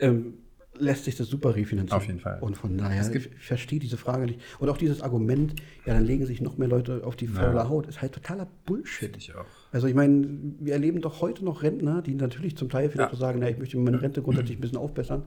ähm, 0.00 0.34
lässt 0.78 1.04
sich 1.04 1.14
das 1.16 1.28
super 1.28 1.54
refinanzieren. 1.54 1.96
Auf 2.00 2.06
jeden 2.06 2.18
Fall. 2.18 2.38
Und 2.40 2.56
von 2.56 2.76
daher, 2.76 3.08
ich 3.14 3.28
verstehe 3.38 3.78
diese 3.78 3.96
Frage 3.96 4.24
nicht. 4.26 4.40
Und 4.58 4.68
auch 4.68 4.78
dieses 4.78 5.00
Argument, 5.02 5.54
ja, 5.86 5.94
dann 5.94 6.04
legen 6.04 6.26
sich 6.26 6.40
noch 6.40 6.58
mehr 6.58 6.68
Leute 6.68 7.02
auf 7.04 7.14
die 7.14 7.28
faule 7.28 7.54
Ja. 7.56 7.68
Haut, 7.68 7.86
ist 7.86 8.02
halt 8.02 8.12
totaler 8.12 8.48
Bullshit. 8.66 9.10
Finde 9.10 9.18
ich 9.18 9.34
auch. 9.34 9.46
Also 9.72 9.86
ich 9.86 9.94
meine, 9.94 10.26
wir 10.60 10.74
erleben 10.74 11.00
doch 11.00 11.22
heute 11.22 11.44
noch 11.44 11.62
Rentner, 11.62 12.02
die 12.02 12.14
natürlich 12.14 12.56
zum 12.56 12.68
Teil 12.68 12.90
vielleicht 12.90 13.12
Ja. 13.12 13.18
sagen, 13.18 13.38
na, 13.40 13.48
ich 13.48 13.58
möchte 13.58 13.78
meine 13.78 14.00
Rente 14.02 14.20
grundsätzlich 14.22 14.58
ein 14.58 14.60
bisschen 14.60 14.76
aufbessern. 14.78 15.22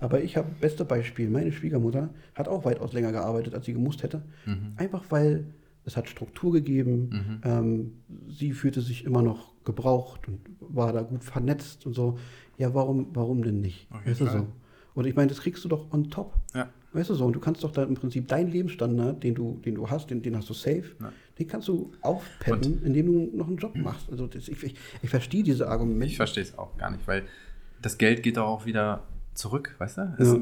Aber 0.00 0.22
ich 0.22 0.36
habe 0.36 0.48
beste 0.60 0.84
Beispiel, 0.84 1.30
meine 1.30 1.50
Schwiegermutter 1.50 2.10
hat 2.34 2.46
auch 2.46 2.64
weitaus 2.66 2.92
länger 2.92 3.10
gearbeitet, 3.12 3.54
als 3.54 3.64
sie 3.64 3.72
gemusst 3.72 4.02
hätte. 4.02 4.22
Mhm. 4.44 4.74
Einfach 4.76 5.04
weil 5.08 5.46
es 5.84 5.96
hat 5.96 6.08
Struktur 6.08 6.52
gegeben, 6.52 7.40
ähm, 7.44 7.92
sie 8.28 8.52
fühlte 8.52 8.80
sich 8.82 9.04
immer 9.04 9.22
noch 9.22 9.54
gebraucht 9.64 10.28
und 10.28 10.40
war 10.60 10.92
da 10.92 11.02
gut 11.02 11.24
vernetzt 11.24 11.86
und 11.86 11.94
so. 11.94 12.18
Ja, 12.58 12.74
warum, 12.74 13.08
warum 13.14 13.42
denn 13.42 13.60
nicht? 13.60 13.88
Jeden 13.90 14.06
Weißt 14.10 14.20
du 14.20 14.26
so? 14.26 14.46
Und 14.94 15.06
ich 15.06 15.14
meine, 15.14 15.28
das 15.28 15.40
kriegst 15.40 15.64
du 15.64 15.68
doch 15.68 15.92
on 15.92 16.10
top. 16.10 16.34
Ja. 16.54 16.68
Weißt 16.92 17.10
du 17.10 17.14
so, 17.14 17.24
und 17.26 17.34
du 17.34 17.40
kannst 17.40 17.62
doch 17.62 17.70
da 17.70 17.82
im 17.82 17.94
Prinzip 17.94 18.26
deinen 18.28 18.50
Lebensstandard, 18.50 19.22
den 19.22 19.34
du, 19.34 19.60
den 19.64 19.74
du 19.74 19.88
hast, 19.88 20.10
den, 20.10 20.22
den 20.22 20.36
hast 20.36 20.48
du 20.48 20.54
safe, 20.54 20.84
Ja. 21.00 21.12
Den 21.38 21.46
kannst 21.46 21.68
du 21.68 21.92
aufpeppen, 22.00 22.82
indem 22.84 23.06
du 23.06 23.36
noch 23.36 23.46
einen 23.46 23.58
Job 23.58 23.76
machst. 23.76 24.10
Also 24.10 24.26
das, 24.26 24.48
ich, 24.48 24.62
ich, 24.62 24.74
ich 25.02 25.10
verstehe 25.10 25.42
diese 25.42 25.68
Argumente. 25.68 26.06
Ich 26.06 26.16
verstehe 26.16 26.42
es 26.42 26.56
auch 26.58 26.76
gar 26.78 26.90
nicht, 26.90 27.06
weil 27.06 27.24
das 27.82 27.98
Geld 27.98 28.22
geht 28.22 28.36
doch 28.38 28.46
auch 28.46 28.64
wieder 28.66 29.02
zurück, 29.34 29.74
weißt 29.78 29.98
du? 29.98 30.14
Es, 30.18 30.32
Ja. 30.32 30.40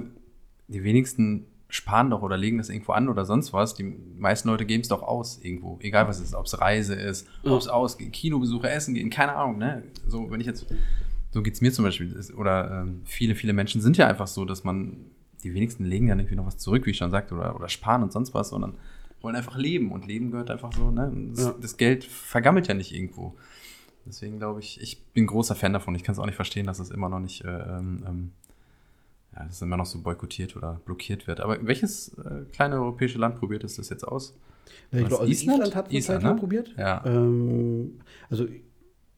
Die 0.67 0.83
wenigsten 0.83 1.47
sparen 1.69 2.09
doch 2.09 2.23
oder 2.23 2.37
legen 2.37 2.59
das 2.59 2.69
irgendwo 2.69 2.93
an 2.93 3.09
oder 3.09 3.25
sonst 3.25 3.53
was. 3.53 3.75
Die 3.75 3.83
meisten 3.83 4.49
Leute 4.49 4.65
geben 4.65 4.83
es 4.83 4.89
doch 4.89 5.03
aus 5.03 5.41
irgendwo, 5.43 5.79
egal 5.83 6.07
was 6.07 6.19
es 6.21 6.27
ist, 6.27 6.35
ob 6.35 6.47
es 6.47 6.61
Reise 6.61 6.95
ist, 6.95 7.27
ob 7.43 7.61
es 7.61 7.69
ausgeht, 7.69 8.13
Kinobesuche, 8.13 8.71
Essen 8.71 8.95
gehen, 8.95 9.11
keine 9.11 9.35
Ahnung, 9.35 9.59
ne? 9.59 9.83
So, 10.07 10.31
wenn 10.31 10.41
ich 10.41 10.47
jetzt, 10.47 10.67
so 11.33 11.43
geht 11.43 11.55
es 11.55 11.61
mir 11.61 11.73
zum 11.73 11.85
Beispiel, 11.85 12.15
oder 12.37 12.83
ähm, 12.83 13.01
viele, 13.05 13.35
viele 13.35 13.53
Menschen 13.53 13.81
sind 13.81 13.97
ja 13.97 14.07
einfach 14.07 14.29
so, 14.29 14.45
dass 14.45 14.63
man, 14.63 15.07
die 15.43 15.53
wenigsten 15.53 15.85
legen 15.85 16.07
ja 16.09 16.17
irgendwie 16.17 16.37
noch 16.37 16.47
was 16.47 16.59
zurück, 16.59 16.87
wie 16.87 16.91
ich 16.91 16.97
schon 16.97 17.11
sagte, 17.11 17.35
oder, 17.35 17.57
oder 17.57 17.69
sparen 17.69 18.05
und 18.05 18.13
sonst 18.13 18.33
was, 18.35 18.51
sondern 18.51 18.75
wollen 19.25 19.37
einfach 19.37 19.57
leben 19.57 19.91
und 19.91 20.07
Leben 20.07 20.31
gehört 20.31 20.51
einfach 20.51 20.73
so, 20.73 20.91
ne? 20.91 21.13
Das, 21.31 21.45
Ja. 21.45 21.55
das 21.61 21.77
Geld 21.77 22.05
vergammelt 22.05 22.69
ja 22.69 22.75
nicht 22.75 22.95
irgendwo. 22.95 23.35
Deswegen 24.07 24.39
glaube 24.39 24.61
ich, 24.61 24.81
ich 24.81 25.03
bin 25.15 25.27
großer 25.27 25.55
Fan 25.55 25.73
davon. 25.73 25.95
Ich 25.95 26.05
kann 26.05 26.13
es 26.13 26.19
auch 26.19 26.27
nicht 26.27 26.37
verstehen, 26.37 26.67
dass 26.67 26.79
es 26.79 26.91
immer 26.91 27.09
noch 27.09 27.21
nicht, 27.21 27.43
äh, 27.43 27.49
ähm, 27.49 28.05
ähm, 28.07 28.33
ja, 29.35 29.45
dass 29.45 29.63
immer 29.63 29.79
noch 29.79 29.87
so 29.87 30.01
boykottiert 30.03 30.57
oder 30.57 30.81
blockiert 30.85 31.27
wird. 31.27 31.41
Aber 31.41 31.67
welches 31.67 32.17
äh, 32.19 32.45
kleine 32.53 32.77
europäische 32.77 33.19
Land 33.19 33.37
probiert 33.37 33.65
es 33.65 33.77
das 33.77 33.89
jetzt 33.89 34.07
aus? 34.07 34.39
Ja, 34.93 35.01
ich 35.01 35.09
glaube, 35.09 35.23
also 35.23 35.33
Island? 35.33 35.59
Island, 35.59 35.75
hat 35.75 35.93
es 35.93 36.09
ne? 36.23 36.37
probiert. 36.37 36.75
Ja. 36.77 37.03
Ähm, 37.07 38.01
also 38.29 38.47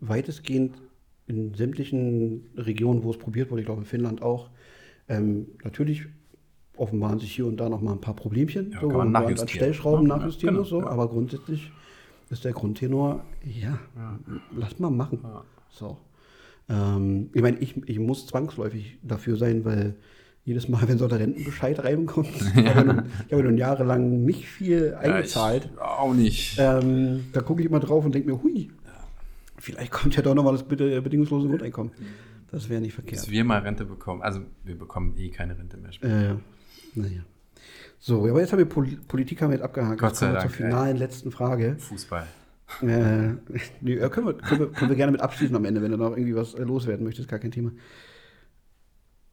weitestgehend 0.00 0.80
in 1.26 1.54
sämtlichen 1.54 2.46
Regionen, 2.56 3.02
wo 3.02 3.10
es 3.10 3.18
probiert 3.18 3.50
wurde, 3.50 3.62
ich 3.62 3.66
glaube 3.66 3.80
in 3.80 3.86
Finnland 3.86 4.22
auch. 4.22 4.50
Ähm, 5.08 5.48
natürlich 5.64 6.06
offenbaren 6.76 7.18
sich 7.18 7.32
hier 7.34 7.46
und 7.46 7.56
da 7.58 7.68
noch 7.68 7.80
mal 7.80 7.92
ein 7.92 8.00
paar 8.00 8.14
Problemchen, 8.14 8.72
Ja, 8.72 8.80
so, 8.80 8.90
wo 8.92 8.98
man 8.98 9.12
man 9.12 9.24
an. 9.26 9.48
Stellschrauben 9.48 10.06
Ja, 10.08 10.16
nachjustieren 10.16 10.54
genau, 10.54 10.60
muss, 10.62 10.68
so, 10.70 10.80
ja. 10.80 10.86
aber 10.88 11.08
grundsätzlich 11.08 11.70
ist 12.30 12.44
der 12.44 12.52
Grundtenor, 12.52 13.24
ja, 13.44 13.78
lass 14.56 14.78
mal 14.78 14.90
machen. 14.90 15.20
Ja. 15.22 15.44
So. 15.70 15.98
Ähm, 16.68 17.30
ich 17.32 17.42
meine, 17.42 17.58
ich, 17.58 17.76
ich 17.88 17.98
muss 17.98 18.26
zwangsläufig 18.26 18.98
dafür 19.02 19.36
sein, 19.36 19.64
weil 19.64 19.94
jedes 20.44 20.68
Mal, 20.68 20.82
wenn 20.88 20.98
so 20.98 21.06
der 21.08 21.20
Rentenbescheid 21.20 21.82
reinkommt, 21.82 22.28
ich 22.56 22.56
habe 22.56 22.60
ja 22.66 22.84
nun, 22.84 23.02
ich 23.26 23.32
habe 23.32 23.42
ja 23.42 23.48
nun 23.48 23.58
jahrelang 23.58 24.24
nicht 24.24 24.46
viel 24.46 24.94
eingezahlt. 24.94 25.70
Ja, 25.76 25.82
auch 25.98 26.14
nicht. 26.14 26.56
Ähm, 26.58 27.26
da 27.32 27.40
gucke 27.40 27.60
ich 27.62 27.68
immer 27.68 27.80
drauf 27.80 28.04
und 28.04 28.14
denke 28.14 28.30
mir, 28.30 28.42
hui, 28.42 28.70
vielleicht 29.58 29.92
kommt 29.92 30.16
ja 30.16 30.22
doch 30.22 30.34
nochmal 30.34 30.52
das 30.52 30.62
bede- 30.64 31.00
bedingungslose 31.00 31.48
Grundeinkommen. 31.48 31.92
Das 32.50 32.68
wäre 32.68 32.80
nicht 32.80 32.94
verkehrt. 32.94 33.28
wir 33.30 33.44
mal 33.44 33.58
Rente 33.60 33.84
bekommen. 33.84 34.22
Also 34.22 34.40
wir 34.64 34.78
bekommen 34.78 35.14
eh 35.18 35.30
keine 35.30 35.58
Rente 35.58 35.76
mehr. 35.76 35.90
Äh, 36.32 36.34
naja. 36.96 37.22
So, 37.98 38.28
aber 38.28 38.40
jetzt 38.40 38.52
haben 38.52 38.58
wir 38.58 38.66
Pol 38.66 38.86
Politik 39.08 39.42
haben 39.42 39.50
wir 39.50 39.56
jetzt 39.56 39.64
abgehakt. 39.64 40.00
Gott 40.00 40.10
Jetzt 40.10 40.18
sei 40.20 40.26
kommen 40.26 40.36
wir 40.36 40.40
Dank, 40.40 40.50
zur 40.50 40.66
finalen 40.66 40.96
letzten 40.96 41.30
Frage. 41.30 41.76
Fußball. 41.78 42.26
Äh, 42.82 42.86
nee, 43.80 43.96
können, 43.96 44.26
wir, 44.26 44.34
können, 44.34 44.60
wir, 44.60 44.72
können 44.72 44.90
wir 44.90 44.96
gerne 44.96 45.12
mit 45.12 45.20
abschließen 45.20 45.54
am 45.54 45.64
Ende, 45.64 45.82
wenn 45.82 45.92
du 45.92 45.96
noch 45.96 46.10
irgendwie 46.10 46.34
was 46.34 46.54
äh, 46.54 46.62
loswerden 46.62 47.04
möchtest, 47.04 47.28
gar 47.28 47.38
kein 47.38 47.52
Thema. 47.52 47.72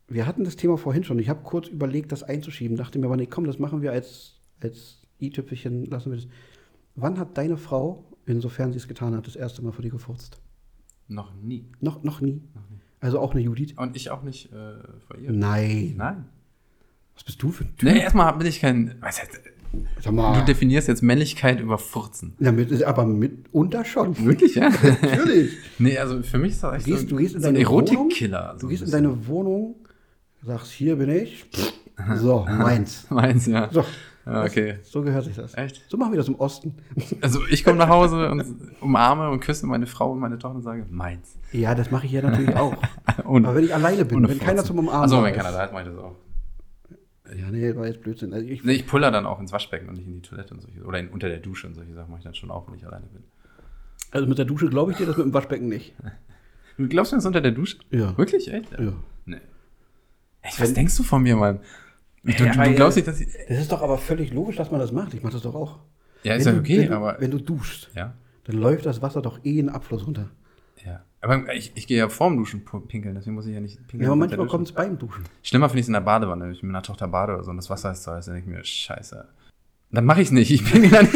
Wir 0.08 0.28
hatten 0.28 0.44
das 0.44 0.56
Thema 0.56 0.78
vorhin 0.78 1.04
schon. 1.04 1.18
Ich 1.20 1.30
habe 1.30 1.42
kurz 1.44 1.68
überlegt, 1.68 2.12
das 2.12 2.24
einzuschieben. 2.24 2.78
Dachte 2.78 3.00
mir 3.00 3.06
aber, 3.06 3.18
nee, 3.18 3.26
komm, 3.26 3.46
das 3.46 3.58
machen 3.58 3.82
wir 3.82 3.92
als, 3.92 4.36
als 4.62 5.02
i-Tüpfelchen, 5.20 5.86
lassen 5.86 6.12
wir 6.12 6.18
das. 6.18 6.28
Wann 6.96 7.18
hat 7.18 7.38
deine 7.38 7.58
Frau, 7.58 8.06
insofern 8.26 8.72
sie 8.72 8.78
es 8.78 8.88
getan 8.88 9.16
hat, 9.16 9.26
das 9.26 9.36
erste 9.36 9.62
Mal 9.64 9.72
vor 9.72 9.82
dir 9.82 9.92
gefurzt? 9.92 10.40
Noch 11.08 11.34
nie. 11.34 11.66
Noch, 11.80 12.04
noch 12.04 12.22
nie. 12.22 12.42
Also 13.00 13.20
auch 13.20 13.32
eine 13.32 13.42
Judith? 13.42 13.74
Und 13.78 13.96
ich 13.96 14.12
auch 14.12 14.24
nicht 14.24 14.52
äh, 14.54 14.76
vor 15.08 15.18
ihr. 15.18 15.32
Nein. 15.32 15.96
Nein. 15.98 16.26
Was 17.16 17.24
bist 17.24 17.42
du 17.42 17.52
für 17.52 17.64
ein 17.66 17.76
Typ? 17.78 17.90
Nee, 17.90 18.00
erstmal 18.00 18.34
bin 18.34 18.48
ich 18.48 18.60
kein. 18.60 18.96
Was 19.02 19.22
heißt, 19.22 19.40
Sag 20.02 20.14
mal. 20.14 20.40
du 20.40 20.46
definierst 20.46 20.88
jetzt 20.88 21.02
Männlichkeit 21.02 21.60
über 21.60 21.78
Furzen. 21.78 22.36
Damit 22.40 22.84
aber 22.84 23.06
mitunter 23.06 23.84
schon. 23.86 24.18
Wirklich, 24.26 24.56
ja? 24.56 24.70
Natürlich. 24.70 25.54
nee, 25.80 25.98
also 25.98 26.22
für 26.22 26.38
mich 26.38 26.52
ist 26.52 26.64
das 26.64 26.76
echt 26.76 26.88
Du 26.88 26.92
gehst, 26.92 27.02
so, 27.04 27.10
du 27.10 27.16
gehst 27.18 27.36
in 27.36 27.42
so 27.42 27.48
ein 27.48 27.54
deine. 27.56 27.66
Erotikkiller. 27.66 28.58
Du 28.60 28.68
gehst 28.68 28.84
in 28.84 28.92
deine 28.92 29.28
Wohnung, 29.28 29.76
sagst, 30.46 30.72
hier 30.72 30.96
bin 30.96 31.10
ich. 31.10 31.46
So, 32.16 32.46
meins. 32.50 33.08
Meins, 33.10 33.46
ja. 33.48 33.70
So. 33.72 33.84
Ja, 34.26 34.44
okay. 34.46 34.76
So 34.84 35.02
gehört 35.02 35.26
sich 35.26 35.36
das. 35.36 35.54
Echt? 35.56 35.84
So 35.90 35.98
machen 35.98 36.14
wir 36.14 36.18
das 36.18 36.28
im 36.28 36.36
Osten. 36.36 36.76
Also 37.22 37.42
ich 37.50 37.64
komme 37.64 37.78
nach 37.78 37.90
Hause 37.90 38.30
und 38.30 38.46
umarme 38.80 39.30
und 39.30 39.40
küsse 39.42 39.66
meine 39.66 39.86
Frau 39.88 40.12
und 40.12 40.20
meine 40.20 40.38
Tochter 40.38 40.56
und 40.56 40.64
sage, 40.64 40.86
meins. 40.90 41.38
Ja, 41.52 41.76
das 41.76 41.92
mache 41.92 42.06
ich 42.06 42.12
ja 42.14 42.22
natürlich 42.22 42.56
auch. 42.56 42.76
Aber 43.18 43.56
wenn 43.56 43.66
ich 43.66 43.74
alleine 43.74 44.06
bin, 44.06 44.28
wenn 44.28 44.40
keiner 44.40 44.64
zum 44.64 44.80
Umarmen 44.80 45.04
Achso, 45.04 45.24
wenn 45.24 45.34
keiner 45.36 45.52
da 45.52 45.66
ist, 45.66 45.74
mache 45.74 45.84
ich 45.84 45.90
das 45.90 45.98
auch. 45.98 46.16
Ja, 47.30 47.50
nee, 47.52 47.76
war 47.76 47.88
jetzt 47.88 48.02
Blödsinn. 48.02 48.34
Also 48.34 48.46
ich, 48.46 48.64
Nee, 48.64 48.74
ich 48.74 48.86
puller 48.86 49.10
dann 49.12 49.26
auch 49.26 49.40
ins 49.40 49.52
Waschbecken 49.52 49.88
und 49.88 49.96
nicht 49.96 50.08
in 50.08 50.14
die 50.14 50.22
Toilette 50.22 50.54
und 50.54 50.62
solche 50.62 50.82
Oder 50.84 51.00
in, 51.00 51.10
unter 51.10 51.30
der 51.30 51.40
Dusche 51.40 51.68
und 51.68 51.74
solche 51.74 51.94
Sachen 51.94 52.10
mache 52.12 52.20
ich 52.20 52.26
dann 52.26 52.36
schon 52.36 52.52
auch, 52.52 52.68
wenn 52.68 52.76
ich 52.76 52.86
alleine 52.86 53.06
bin. 53.08 53.24
also 54.12 54.28
mit 54.28 54.38
der 54.38 54.46
Dusche 54.46 54.68
glaube 54.68 54.92
ich 54.92 54.98
dir, 54.98 55.06
das 55.06 55.18
mit 55.18 55.26
dem 55.28 55.34
Waschbecken 55.34 55.68
nicht. 55.68 55.94
Du 56.76 56.88
glaubst 56.88 57.12
du 57.12 57.18
das 57.18 57.26
unter 57.28 57.40
der 57.40 57.52
Dusche? 57.52 57.78
Ja. 57.92 58.18
Wirklich? 58.18 58.52
Echt? 58.52 58.72
Ja. 58.72 58.94
Nee. 59.26 59.38
Echt, 60.42 60.60
was 60.60 60.74
denkst 60.74 60.98
du 60.98 61.04
von 61.04 61.22
mir, 61.22 61.36
Mann? 61.36 61.60
Du, 62.24 62.32
Ja, 62.32 62.52
du, 62.52 62.74
glaubst 62.74 62.98
nicht, 62.98 63.08
dass 63.08 63.22
ich. 63.22 63.28
Das 63.48 63.60
ist 63.60 63.72
doch 63.72 63.84
aber 63.84 64.00
völlig 64.00 64.34
logisch, 64.34 64.56
dass 64.56 64.72
man 64.72 64.80
das 64.80 64.92
macht. 64.92 65.14
Ich 65.14 65.22
mache 65.22 65.34
das 65.34 65.44
doch 65.44 65.54
auch. 65.54 65.82
Ja, 66.24 66.34
ist 66.34 66.46
wenn 66.46 66.56
ja 66.56 66.60
du, 66.60 66.66
okay, 66.66 66.80
wenn 66.80 66.88
du, 66.90 66.96
aber. 66.96 67.18
Wenn 67.20 67.30
du 67.30 67.38
duschst, 67.38 67.92
ja. 67.96 68.16
Dann 68.46 68.58
läuft 68.58 68.88
das 68.88 69.04
Wasser 69.04 69.22
doch 69.22 69.46
eh 69.46 69.60
in 69.60 69.68
den 69.68 69.70
Abfluss 69.70 70.08
runter. 70.08 70.32
Aber 71.24 71.54
ich, 71.54 71.72
ich 71.76 71.88
gehe 71.88 71.98
ja 71.98 72.10
vorm 72.10 72.36
Duschen 72.36 72.66
pinkeln, 72.88 73.16
deswegen 73.16 73.34
muss 73.36 73.46
ich 73.46 73.54
ja 73.54 73.62
nicht 73.62 73.78
pinkeln. 73.88 74.02
Ja, 74.02 74.08
aber 74.10 74.18
manchmal 74.18 74.46
kommt 74.48 74.68
es 74.68 74.74
beim 74.74 75.00
Duschen. 75.00 75.24
Schlimmer 75.42 75.70
finde 75.70 75.80
ich 75.80 75.84
es 75.86 75.88
in 75.88 75.94
der 75.94 76.02
Badewanne, 76.02 76.44
wenn 76.46 76.52
ich 76.52 76.62
mit 76.62 76.72
meiner 76.74 76.84
Tochter 76.84 77.08
bade 77.08 77.34
oder 77.34 77.44
so 77.44 77.52
und 77.52 77.56
das 77.58 77.70
Wasser 77.70 77.92
ist 77.92 78.04
so 78.04 78.12
heiß, 78.12 78.26
dann 78.26 78.36
denke 78.36 78.50
ich 78.52 78.56
mir, 78.58 78.64
scheiße. 78.66 79.26
Dann 79.92 80.06
mache 80.06 80.20
ich 80.22 80.28
es 80.28 80.32
nicht. 80.32 80.52
Ich 80.52 80.66
pinkel 80.66 80.90
dann. 80.92 81.08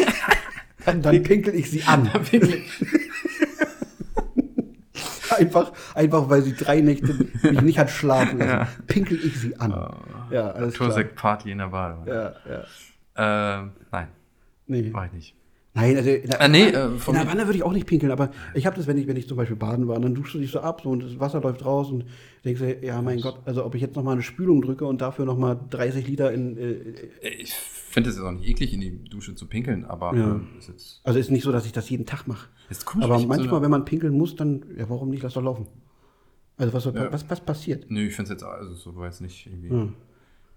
Dann, 0.86 1.02
dann 1.02 1.24
pinkel 1.24 1.54
ich 1.56 1.70
sie 1.70 1.84
an. 1.84 2.10
dann 2.14 2.24
pinkel 2.24 2.54
ich. 2.54 2.86
Einfach, 5.38 5.74
einfach 5.94 6.30
weil 6.30 6.42
sie 6.42 6.54
drei 6.56 6.80
Nächte 6.82 7.14
mich 7.44 7.62
nicht 7.62 7.78
hat 7.78 7.90
schlafen 7.90 8.40
lassen. 8.40 8.50
Ja. 8.50 8.68
Pinkel 8.88 9.20
ich 9.24 9.38
sie 9.40 9.60
an. 9.60 9.72
Ja, 10.32 10.52
alles 10.52 10.74
klar. 10.74 10.88
Natursekt-Party 10.88 11.52
in 11.52 11.58
der 11.58 11.68
Badewanne. 11.68 12.34
Ja, 12.46 12.52
ja. 12.52 13.60
Ähm, 13.60 13.72
nein, 13.92 14.08
Nee. 14.68 14.90
mach 14.94 15.06
ich 15.06 15.12
nicht. 15.12 15.36
Nein, 15.78 15.98
also 15.98 16.10
in 16.10 16.30
der, 16.30 16.42
Ah, 16.42 16.48
nee, 16.48 16.66
Wanne- 16.74 16.96
äh, 16.96 16.98
von 17.00 17.16
in 17.16 17.22
der 17.22 17.30
Wanne 17.32 17.46
würde 17.48 17.58
ich 17.58 17.64
auch 17.64 17.72
nicht 17.74 17.86
pinkeln, 17.88 18.12
aber 18.12 18.32
ich 18.54 18.66
habe 18.66 18.76
das, 18.76 18.88
wenn 18.88 18.98
ich, 18.98 19.08
wenn 19.08 19.16
ich 19.18 19.28
zum 19.28 19.38
Beispiel 19.38 19.56
baden 19.56 19.88
war, 19.88 19.96
und 19.96 20.02
dann 20.02 20.16
duschst 20.16 20.34
du 20.36 20.40
dich 20.40 20.52
so 20.52 20.60
ab 20.60 20.82
so, 20.84 20.90
und 20.90 21.04
das 21.04 21.20
Wasser 21.20 21.40
läuft 21.42 21.64
raus 21.64 21.90
und 21.92 22.06
denkst 22.44 22.60
dir, 22.62 22.84
ja 22.84 23.02
mein 23.02 23.22
Gott, 23.22 23.40
also 23.46 23.66
ob 23.66 23.74
ich 23.76 23.82
jetzt 23.82 23.96
nochmal 23.96 24.14
eine 24.14 24.22
Spülung 24.24 24.62
drücke 24.62 24.86
und 24.86 25.02
dafür 25.02 25.26
nochmal 25.26 25.60
30 25.70 26.08
Liter 26.08 26.32
in, 26.34 26.58
äh, 26.58 27.30
Ich 27.40 27.54
finde 27.54 28.10
es 28.10 28.16
jetzt 28.18 28.26
auch 28.26 28.32
nicht 28.32 28.48
eklig, 28.48 28.74
in 28.74 28.82
die 28.82 29.04
Dusche 29.06 29.34
zu 29.36 29.46
pinkeln, 29.48 29.86
aber 29.86 30.16
Ja. 30.16 30.32
ähm, 30.36 30.48
ist 30.60 30.68
jetzt. 30.70 31.02
also 31.04 31.18
ist 31.20 31.32
nicht 31.32 31.44
so, 31.44 31.52
dass 31.52 31.66
ich 31.66 31.72
das 31.72 31.90
jeden 31.90 32.06
Tag 32.06 32.28
mache. 32.28 32.50
Ist 32.70 32.86
komisch, 32.86 33.06
Aber 33.06 33.16
hab 33.16 33.22
so 33.22 33.28
manchmal, 33.28 33.56
eine- 33.56 33.64
wenn 33.64 33.72
man 33.72 33.86
pinkeln 33.86 34.14
muss, 34.18 34.36
dann, 34.36 34.64
ja 34.78 34.90
warum 34.90 35.10
nicht, 35.10 35.24
lass 35.24 35.34
doch 35.34 35.44
laufen. 35.44 35.68
Also 36.58 36.74
was, 36.74 36.86
Ja. 36.86 37.12
was, 37.12 37.30
was 37.30 37.40
passiert? 37.42 37.86
Nö, 37.90 38.08
ich 38.08 38.16
finde 38.16 38.34
es 38.34 38.42
jetzt 38.42 38.44
also 38.44 38.74
so 38.74 38.96
war 38.96 39.06
jetzt 39.06 39.22
nicht 39.22 39.46
irgendwie. 39.46 39.70
Hm. 39.70 39.94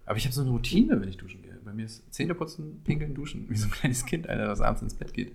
Aber 0.07 0.17
ich 0.17 0.25
habe 0.25 0.35
so 0.35 0.41
eine 0.41 0.51
Routine, 0.51 1.01
wenn 1.01 1.09
ich 1.09 1.17
duschen 1.17 1.43
gehe. 1.43 1.59
Bei 1.65 1.73
mir 1.73 1.85
ist 1.85 2.03
Zähne 2.13 2.35
putzen, 2.35 2.83
pinkeln, 2.85 3.15
duschen, 3.15 3.49
wie 3.49 3.57
so 3.57 3.67
ein 3.67 3.71
kleines 3.71 4.05
Kind, 4.07 4.29
Alter, 4.29 4.47
das 4.47 4.61
abends 4.61 4.83
ins 4.83 4.95
Bett 4.95 5.13
geht. 5.13 5.33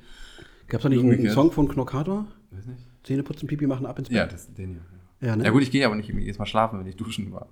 Gab 0.68 0.80
es 0.80 0.84
da 0.84 0.90
nicht 0.90 1.00
einen, 1.00 1.12
einen. 1.12 1.30
Song 1.30 1.52
von 1.52 1.68
Knockator? 1.68 2.28
Weiß 2.52 2.66
nicht. 2.66 2.84
Zähne 3.04 3.24
putzen, 3.24 3.48
Pipi 3.48 3.68
machen, 3.68 3.86
ab 3.86 4.00
ins 4.00 4.10
Bett? 4.10 4.18
Ja, 4.18 4.26
das 4.26 4.54
den 4.54 4.72
hier. 4.72 4.82
Ja, 5.22 5.28
Ja, 5.28 5.36
ne? 5.36 5.46
ja 5.46 5.52
gut, 5.52 5.62
ich 5.62 5.72
gehe 5.72 5.86
aber 5.86 5.96
nicht 5.96 6.10
jedes 6.10 6.40
Mal 6.40 6.46
schlafen, 6.46 6.80
wenn 6.80 6.88
ich 6.88 6.96
duschen 6.96 7.32
war. 7.32 7.48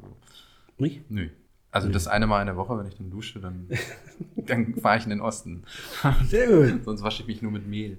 Nicht? 0.78 1.10
Nö. 1.10 1.30
Also 1.74 1.90
das 1.90 2.08
eine 2.08 2.28
Mal 2.28 2.42
in 2.42 2.46
der 2.48 2.56
Woche, 2.56 2.78
wenn 2.78 2.86
ich 2.86 2.96
dann 2.96 3.10
dusche, 3.10 3.40
dann, 3.40 3.68
dann 4.36 4.76
fahre 4.76 4.98
ich 5.00 5.06
in 5.06 5.10
den 5.10 5.22
Osten. 5.22 5.64
Sehr 6.28 6.48
gut. 6.48 6.84
Sonst 6.84 7.02
wasche 7.02 7.24
ich 7.24 7.28
mich 7.28 7.42
nur 7.42 7.52
mit 7.52 7.68
Mehl. 7.68 7.98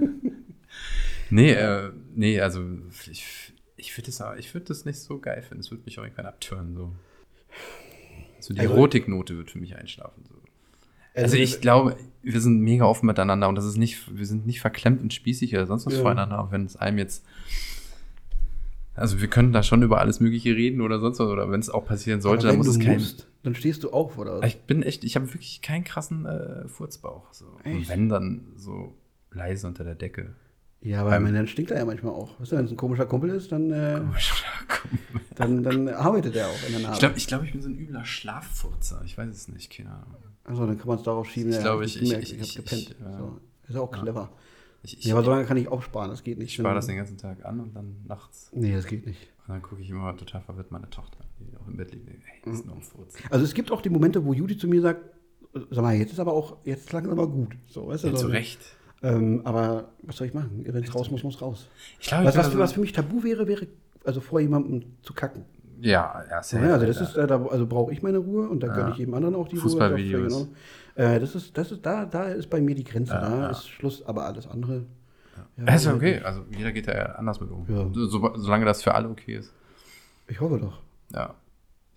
nee, 1.30 1.52
äh, 1.52 1.92
nee, 2.16 2.40
also 2.40 2.64
ich, 3.08 3.52
ich 3.76 3.96
würde 3.96 4.06
das, 4.06 4.24
ich 4.38 4.52
würd 4.54 4.70
das 4.70 4.84
nicht 4.84 4.98
so 4.98 5.20
geil 5.20 5.42
finden. 5.42 5.60
Es 5.60 5.70
würde 5.70 5.84
mich 5.84 6.00
auch 6.00 6.02
irgendwann 6.02 6.26
abtören. 6.26 6.74
So, 6.74 6.92
so 8.40 8.54
die 8.54 8.60
Also- 8.60 8.74
Erotiknote 8.74 9.36
wird 9.36 9.50
für 9.50 9.58
mich 9.58 9.76
einschlafen. 9.76 10.24
So. 10.28 10.34
Also 11.14 11.36
ich 11.36 11.60
glaube, 11.60 11.96
wir 12.22 12.40
sind 12.40 12.60
mega 12.60 12.84
offen 12.84 13.06
miteinander 13.06 13.48
und 13.48 13.54
das 13.56 13.64
ist 13.64 13.76
nicht, 13.76 14.16
wir 14.16 14.26
sind 14.26 14.46
nicht 14.46 14.60
verklemmt 14.60 15.00
und 15.02 15.12
spießig 15.12 15.52
oder 15.54 15.66
sonst 15.66 15.86
was 15.86 15.94
Ja. 15.94 16.00
voreinander, 16.02 16.38
auch 16.40 16.52
wenn 16.52 16.64
es 16.64 16.76
einem 16.76 16.98
jetzt. 16.98 17.24
Also 18.94 19.20
wir 19.20 19.28
können 19.28 19.52
da 19.52 19.62
schon 19.62 19.82
über 19.82 20.00
alles 20.00 20.18
Mögliche 20.20 20.56
reden 20.56 20.80
oder 20.80 20.98
sonst 20.98 21.20
was, 21.20 21.28
oder 21.28 21.50
wenn 21.50 21.60
es 21.60 21.70
auch 21.70 21.84
passieren 21.86 22.20
sollte, 22.20 22.48
dann 22.48 22.56
muss 22.56 22.66
du 22.66 22.72
es 22.72 22.78
kein. 22.80 22.94
musst, 22.94 23.28
dann 23.44 23.54
stehst 23.54 23.84
du 23.84 23.90
auf, 23.90 24.18
oder? 24.18 24.42
Ich 24.42 24.60
bin 24.62 24.82
echt, 24.82 25.04
ich 25.04 25.14
habe 25.16 25.26
wirklich 25.28 25.62
keinen 25.62 25.84
krassen 25.84 26.26
äh, 26.26 26.66
Furzbauch. 26.68 27.32
So. 27.32 27.46
Und 27.64 27.88
wenn 27.88 28.08
dann 28.08 28.46
so 28.56 28.94
leise 29.30 29.66
unter 29.68 29.84
der 29.84 29.94
Decke. 29.94 30.34
Ja, 30.80 31.00
aber 31.00 31.10
Beim- 31.10 31.32
dann 31.34 31.46
stinkt 31.48 31.70
er 31.72 31.78
ja 31.78 31.84
manchmal 31.84 32.12
auch. 32.14 32.38
Weißt 32.40 32.52
du, 32.52 32.56
wenn 32.56 32.64
es 32.66 32.70
ein 32.70 32.76
komischer 32.76 33.06
Kumpel 33.06 33.30
ist, 33.30 33.50
dann, 33.50 33.70
äh, 33.72 34.00
ich 34.16 34.32
dann, 35.34 35.62
dann 35.62 35.88
arbeitet 35.88 36.36
er 36.36 36.48
auch 36.48 36.66
in 36.66 36.72
der 36.72 36.80
Nase. 36.88 37.00
glaube, 37.00 37.16
ich, 37.18 37.26
glaub, 37.26 37.42
ich 37.42 37.52
bin 37.52 37.62
so 37.62 37.68
ein 37.68 37.76
übler 37.78 38.04
Schlaffurzer. 38.04 39.02
Ich 39.04 39.18
weiß 39.18 39.28
es 39.34 39.48
nicht, 39.48 39.70
keine 39.76 39.90
Ahnung. 39.90 40.14
Also 40.44 40.66
dann 40.66 40.78
kann 40.78 40.86
man 40.88 40.98
es 40.98 41.02
darauf 41.02 41.28
schieben. 41.28 41.52
Ich 41.52 41.58
glaube, 41.60 41.84
ich- 41.84 42.00
ich- 42.00 42.12
ich, 42.12 42.34
ich- 42.40 42.48
hab 42.56 42.64
gepennt. 42.64 42.90
ich- 42.90 42.96
ja. 43.00 43.18
so. 43.18 43.40
Ist 43.68 43.76
auch 43.76 43.90
clever. 43.90 44.30
Ich, 44.82 44.98
ich, 44.98 45.04
Ja, 45.06 45.14
aber 45.16 45.24
so 45.24 45.30
lange 45.30 45.44
kann 45.44 45.56
ich 45.56 45.68
auch 45.68 45.82
sparen, 45.82 46.08
das 46.10 46.22
geht 46.22 46.38
nicht. 46.38 46.48
ich 46.50 46.54
spare 46.54 46.76
das 46.76 46.86
den 46.86 46.96
ganzen 46.96 47.18
Tag 47.18 47.44
an 47.44 47.58
und 47.60 47.74
dann 47.74 47.96
nachts. 48.06 48.50
Nee, 48.54 48.72
das 48.74 48.86
geht 48.86 49.04
nicht. 49.04 49.20
Und 49.46 49.54
dann 49.54 49.62
gucke 49.62 49.82
ich 49.82 49.90
immer 49.90 50.16
total 50.16 50.40
verwirrt 50.40 50.70
meine 50.70 50.88
Tochter, 50.88 51.18
die 51.40 51.56
auch 51.56 51.66
im 51.66 51.76
Bett 51.76 51.92
liegt. 51.92 52.08
Ey, 52.08 52.52
ist 52.52 52.64
nur 52.64 52.76
ein 52.76 52.82
Furz. 52.82 53.14
Also 53.30 53.44
es 53.44 53.52
gibt 53.54 53.72
auch 53.72 53.82
die 53.82 53.90
Momente, 53.90 54.24
wo 54.24 54.32
Judy 54.32 54.56
zu 54.56 54.68
mir 54.68 54.80
sagt, 54.80 55.00
sag 55.70 55.82
mal, 55.82 55.94
jetzt 55.96 56.12
ist 56.12 56.20
aber 56.20 56.32
auch, 56.32 56.58
jetzt 56.64 56.86
klang 56.88 57.04
es 57.06 57.10
aber 57.10 57.26
gut. 57.26 57.56
So, 57.66 57.88
weißt 57.88 58.04
du, 58.04 58.08
Ja, 58.08 58.16
so, 58.16 58.26
zu 58.26 58.26
Recht. 58.28 58.60
Ähm, 59.02 59.42
aber 59.44 59.88
was 60.02 60.16
soll 60.16 60.26
ich 60.26 60.34
machen? 60.34 60.64
Wenn 60.66 60.82
es 60.82 60.94
raus 60.94 61.10
muss, 61.10 61.22
muss 61.22 61.40
raus. 61.40 61.68
Ich 62.00 62.08
glaube, 62.08 62.24
Was, 62.26 62.36
was, 62.36 62.58
was 62.58 62.72
für 62.72 62.80
mich 62.80 62.92
tabu 62.92 63.22
wäre, 63.22 63.46
wäre, 63.46 63.66
also 64.04 64.20
vor 64.20 64.40
jemandem 64.40 64.82
zu 65.02 65.12
kacken. 65.14 65.44
Ja, 65.80 66.24
ja, 66.28 66.42
safe, 66.42 66.64
Ja, 66.66 66.72
also 66.74 66.86
das 66.86 67.00
ist, 67.00 67.16
äh, 67.16 67.26
da, 67.28 67.40
also 67.46 67.66
brauche 67.66 67.92
ich 67.92 68.02
meine 68.02 68.18
Ruhe 68.18 68.48
und 68.48 68.60
da 68.62 68.66
gönne 68.66 68.80
Ja. 68.88 68.90
ich 68.90 68.96
jedem 68.98 69.14
anderen 69.14 69.36
auch 69.36 69.46
die 69.46 69.56
Fußballvideos. 69.56 70.20
Ruhe. 70.20 70.26
in 70.26 70.32
Ordnung. 70.32 70.56
Äh, 70.96 71.20
das 71.20 71.36
ist, 71.36 71.56
das 71.56 71.70
ist, 71.70 71.86
da, 71.86 72.04
da 72.04 72.24
ist 72.24 72.50
bei 72.50 72.60
mir 72.60 72.74
die 72.74 72.82
Grenze, 72.82 73.12
Ja, 73.12 73.20
da 73.20 73.38
ja. 73.42 73.50
ist 73.50 73.68
Schluss, 73.68 74.04
aber 74.04 74.24
alles 74.26 74.48
andere. 74.48 74.86
Ja, 75.56 75.64
Ja, 75.66 75.74
ist 75.74 75.84
ja 75.86 75.94
okay. 75.94 76.18
Also 76.24 76.42
jeder 76.56 76.72
geht 76.72 76.88
da 76.88 76.92
anders 76.92 77.40
mit 77.40 77.50
um. 77.52 77.64
So, 77.94 78.32
solange 78.34 78.64
das 78.64 78.82
für 78.82 78.92
alle 78.94 79.08
okay 79.08 79.36
ist. 79.36 79.52
Ich 80.26 80.40
hoffe 80.40 80.58
doch. 80.58 80.80
Ja. 81.14 81.34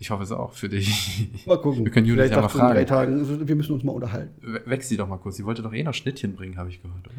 Ich 0.02 0.10
hoffe 0.10 0.24
es 0.24 0.32
auch 0.32 0.52
für 0.52 0.68
dich. 0.68 1.30
Mal 1.46 1.60
gucken. 1.60 1.84
Wir 1.84 1.92
können 1.92 2.06
Judith 2.06 2.24
Vielleicht 2.32 2.34
ja 2.34 2.40
mal 2.42 2.48
du 2.48 2.58
in 2.58 2.74
drei 2.74 2.86
fragen. 2.86 3.24
Tagen, 3.24 3.48
wir 3.48 3.54
müssen 3.54 3.72
uns 3.72 3.84
mal 3.84 3.92
unterhalten. 3.92 4.34
We- 4.42 4.62
Wächst 4.66 4.88
sie 4.88 4.96
doch 4.96 5.06
mal 5.06 5.18
kurz. 5.18 5.36
Sie 5.36 5.44
wollte 5.44 5.62
doch 5.62 5.72
eh 5.72 5.84
noch 5.84 5.94
Schnittchen 5.94 6.34
bringen, 6.34 6.56
habe 6.58 6.70
ich 6.70 6.82
gehört, 6.82 7.06
oder? 7.06 7.14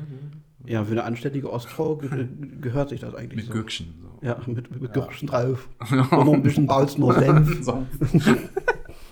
Ja, 0.70 0.84
für 0.84 0.92
eine 0.92 1.06
anständige 1.06 1.50
Ostfrau 1.50 1.96
ge 1.96 2.28
gehört 2.62 2.90
sich 2.90 3.00
das 3.00 3.16
eigentlich 3.16 3.38
Mit 3.38 3.46
so. 3.46 3.54
Gürkchen. 3.54 3.94
So. 4.02 4.28
Ja, 4.28 4.38
mit, 4.46 4.70
mit, 4.70 4.82
mit 4.82 4.94
Gürkchen 4.94 5.30
drauf. 5.30 5.70
Und 5.90 6.12
noch 6.12 6.34
ein 6.34 6.44
bisschen 6.44 6.68
Balzner 6.68 7.14
Senf. 7.20 7.64
So. 7.64 7.86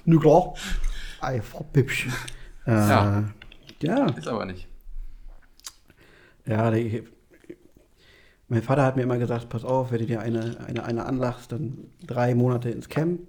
Nu 0.03 0.19
klar. 0.19 0.53
Ei, 1.21 1.39
Frau 1.41 1.63
Püppchen. 1.71 2.11
Äh, 2.67 2.71
Ja. 2.71 3.23
ja. 3.81 4.05
Ist 4.09 4.27
aber 4.27 4.45
nicht. 4.45 4.67
Ja, 6.45 6.71
die, 6.71 7.03
mein 8.49 8.63
Vater 8.63 8.83
hat 8.83 8.97
mir 8.97 9.03
immer 9.03 9.17
gesagt, 9.17 9.47
pass 9.47 9.63
auf, 9.63 9.91
wenn 9.93 9.99
du 9.99 10.07
dir 10.07 10.19
eine, 10.19 10.57
eine, 10.67 10.83
eine 10.83 11.05
anlachst, 11.05 11.53
dann 11.53 11.77
drei 12.05 12.35
Monate 12.35 12.69
ins 12.69 12.89
Camp 12.89 13.21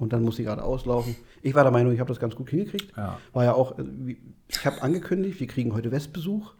und 0.00 0.12
dann 0.12 0.22
muss 0.22 0.36
sie 0.36 0.44
gerade 0.44 0.62
auslaufen. 0.64 1.14
Ich 1.42 1.54
war 1.54 1.62
der 1.62 1.72
Meinung, 1.72 1.92
ich 1.92 2.00
habe 2.00 2.08
das 2.08 2.18
ganz 2.18 2.34
gut 2.34 2.50
hingekriegt. 2.50 2.92
Ja. 2.96 3.18
War 3.32 3.44
ja 3.44 3.52
auch, 3.54 3.78
äh, 3.78 4.16
ich 4.48 4.64
habe 4.66 4.82
angekündigt, 4.82 5.38
wir 5.40 5.46
kriegen 5.46 5.72
heute 5.74 5.90
Westbesuch. 5.92 6.54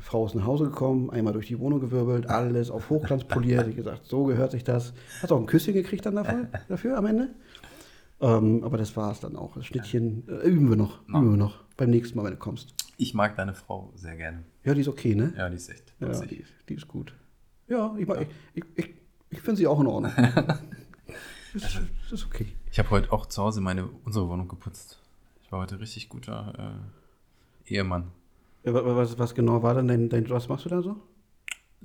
Frau 0.00 0.24
ist 0.26 0.34
nach 0.34 0.46
Hause 0.46 0.64
gekommen, 0.64 1.10
einmal 1.10 1.32
durch 1.34 1.46
die 1.48 1.58
Wohnung 1.58 1.78
gewirbelt, 1.80 2.26
alles 2.26 2.70
auf 2.70 2.88
Hochglanz 2.90 3.24
poliert. 3.24 3.68
Ich 3.68 3.76
gesagt, 3.76 4.06
so 4.06 4.24
gehört 4.24 4.50
sich 4.52 4.64
das. 4.64 4.94
Hast 5.22 5.32
auch 5.32 5.38
ein 5.38 5.46
Küsschen 5.46 5.74
gekriegt 5.74 6.04
dann 6.06 6.16
dafür, 6.16 6.48
dafür 6.68 6.96
am 6.96 7.06
Ende. 7.06 7.28
Ähm, 8.20 8.62
aber 8.64 8.78
das 8.78 8.96
war 8.96 9.12
es 9.12 9.20
dann 9.20 9.36
auch. 9.36 9.54
Das 9.54 9.66
Schnittchen 9.66 10.24
äh, 10.28 10.48
üben 10.48 10.68
wir 10.70 10.76
noch, 10.76 11.06
üben 11.08 11.30
wir 11.32 11.36
noch. 11.36 11.62
Beim 11.76 11.90
nächsten 11.90 12.16
Mal, 12.16 12.24
wenn 12.24 12.32
du 12.32 12.38
kommst. 12.38 12.74
Ich 12.96 13.14
mag 13.14 13.36
deine 13.36 13.52
Frau 13.54 13.92
sehr 13.96 14.16
gerne. 14.16 14.44
Ja, 14.64 14.74
die 14.74 14.80
ist 14.80 14.88
okay, 14.88 15.14
ne? 15.14 15.32
Ja, 15.36 15.48
die 15.50 15.56
ist 15.56 15.68
echt 15.68 15.92
Ja, 16.00 16.08
die, 16.08 16.36
ist- 16.36 16.52
die 16.68 16.74
ist 16.74 16.88
gut. 16.88 17.14
Ja, 17.68 17.94
ich, 17.98 18.06
mag- 18.06 18.26
ich, 18.54 18.62
ich, 18.76 18.84
ich, 18.84 18.90
ich 19.30 19.40
finde 19.40 19.56
sie 19.58 19.66
auch 19.66 19.80
in 19.80 19.86
Ordnung. 19.88 20.12
das, 21.54 21.62
ist, 21.74 22.12
ist 22.12 22.26
okay. 22.26 22.46
Ich 22.70 22.78
habe 22.78 22.90
heute 22.90 23.12
auch 23.12 23.26
zu 23.26 23.42
Hause 23.42 23.60
meine, 23.60 23.88
unsere 24.04 24.28
Wohnung 24.28 24.48
geputzt. 24.48 24.98
Ich 25.44 25.52
war 25.52 25.60
heute 25.60 25.78
richtig 25.80 26.08
guter 26.08 26.80
äh, 27.68 27.74
Ehemann. 27.74 28.10
Ja, 28.64 28.74
wa- 28.74 28.84
wa- 28.84 28.96
was, 28.96 29.18
was 29.18 29.34
genau 29.34 29.62
war 29.62 29.74
denn 29.74 29.88
dein, 29.88 30.08
dein 30.08 30.28
was 30.30 30.48
machst 30.48 30.64
du 30.64 30.68
da 30.70 30.82
so? 30.82 30.96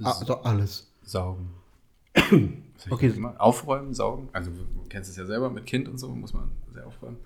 Ah, 0.02 0.11
also 0.11 0.41
alles. 0.41 0.91
Saugen. 1.03 1.49
Okay. 2.91 3.11
Aufräumen, 3.39 3.95
saugen. 3.95 4.30
Also 4.34 4.52
du 4.52 4.64
kennst 4.88 5.10
es 5.10 5.15
ja 5.18 5.26
selber 5.26 5.49
mit 5.49 5.65
Kind 5.65 5.89
und 5.89 5.98
so, 5.98 6.10
muss 6.10 6.31
man 6.31 6.52
sehr 6.72 6.85
aufräumen. 6.85 7.18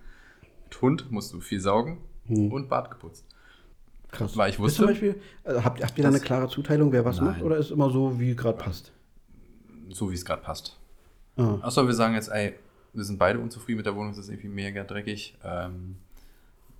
Mit 0.64 0.82
Hund 0.82 1.12
musst 1.12 1.34
du 1.34 1.42
viel 1.42 1.60
saugen 1.60 1.98
und 2.30 2.70
Bad 2.70 2.90
geputzt. 2.90 3.26
Krass. 4.12 4.38
Weil 4.38 4.50
ich 4.50 4.56
Ist 4.56 4.58
zum 4.58 4.66
wusste- 4.66 4.86
Beispiel, 4.86 5.22
äh, 5.44 5.56
habt, 5.62 5.84
habt 5.84 5.98
ihr 5.98 6.04
da 6.04 6.08
eine 6.08 6.22
klare 6.22 6.48
Zuteilung, 6.48 6.94
wer 6.94 7.04
was 7.04 7.18
Nein. 7.18 7.26
macht, 7.26 7.42
oder 7.42 7.58
ist 7.58 7.70
immer 7.70 7.90
so, 7.90 8.18
wie 8.18 8.34
gerade 8.34 8.58
passt? 8.58 8.94
So 9.90 10.10
wie 10.10 10.16
es 10.16 10.24
gerade 10.24 10.42
passt. 10.42 10.80
Ah. 11.38 11.60
Achso, 11.62 11.86
wir 11.86 11.94
sagen 11.94 12.14
jetzt, 12.14 12.30
ey, 12.30 12.56
wir 12.94 13.04
sind 13.04 13.18
beide 13.18 13.40
unzufrieden 13.40 13.78
mit 13.78 13.86
der 13.86 13.96
Wohnung, 13.96 14.12
es 14.12 14.18
ist 14.18 14.30
irgendwie 14.30 14.50
mega 14.50 14.84
dreckig. 14.84 15.38
Ähm, 15.44 15.98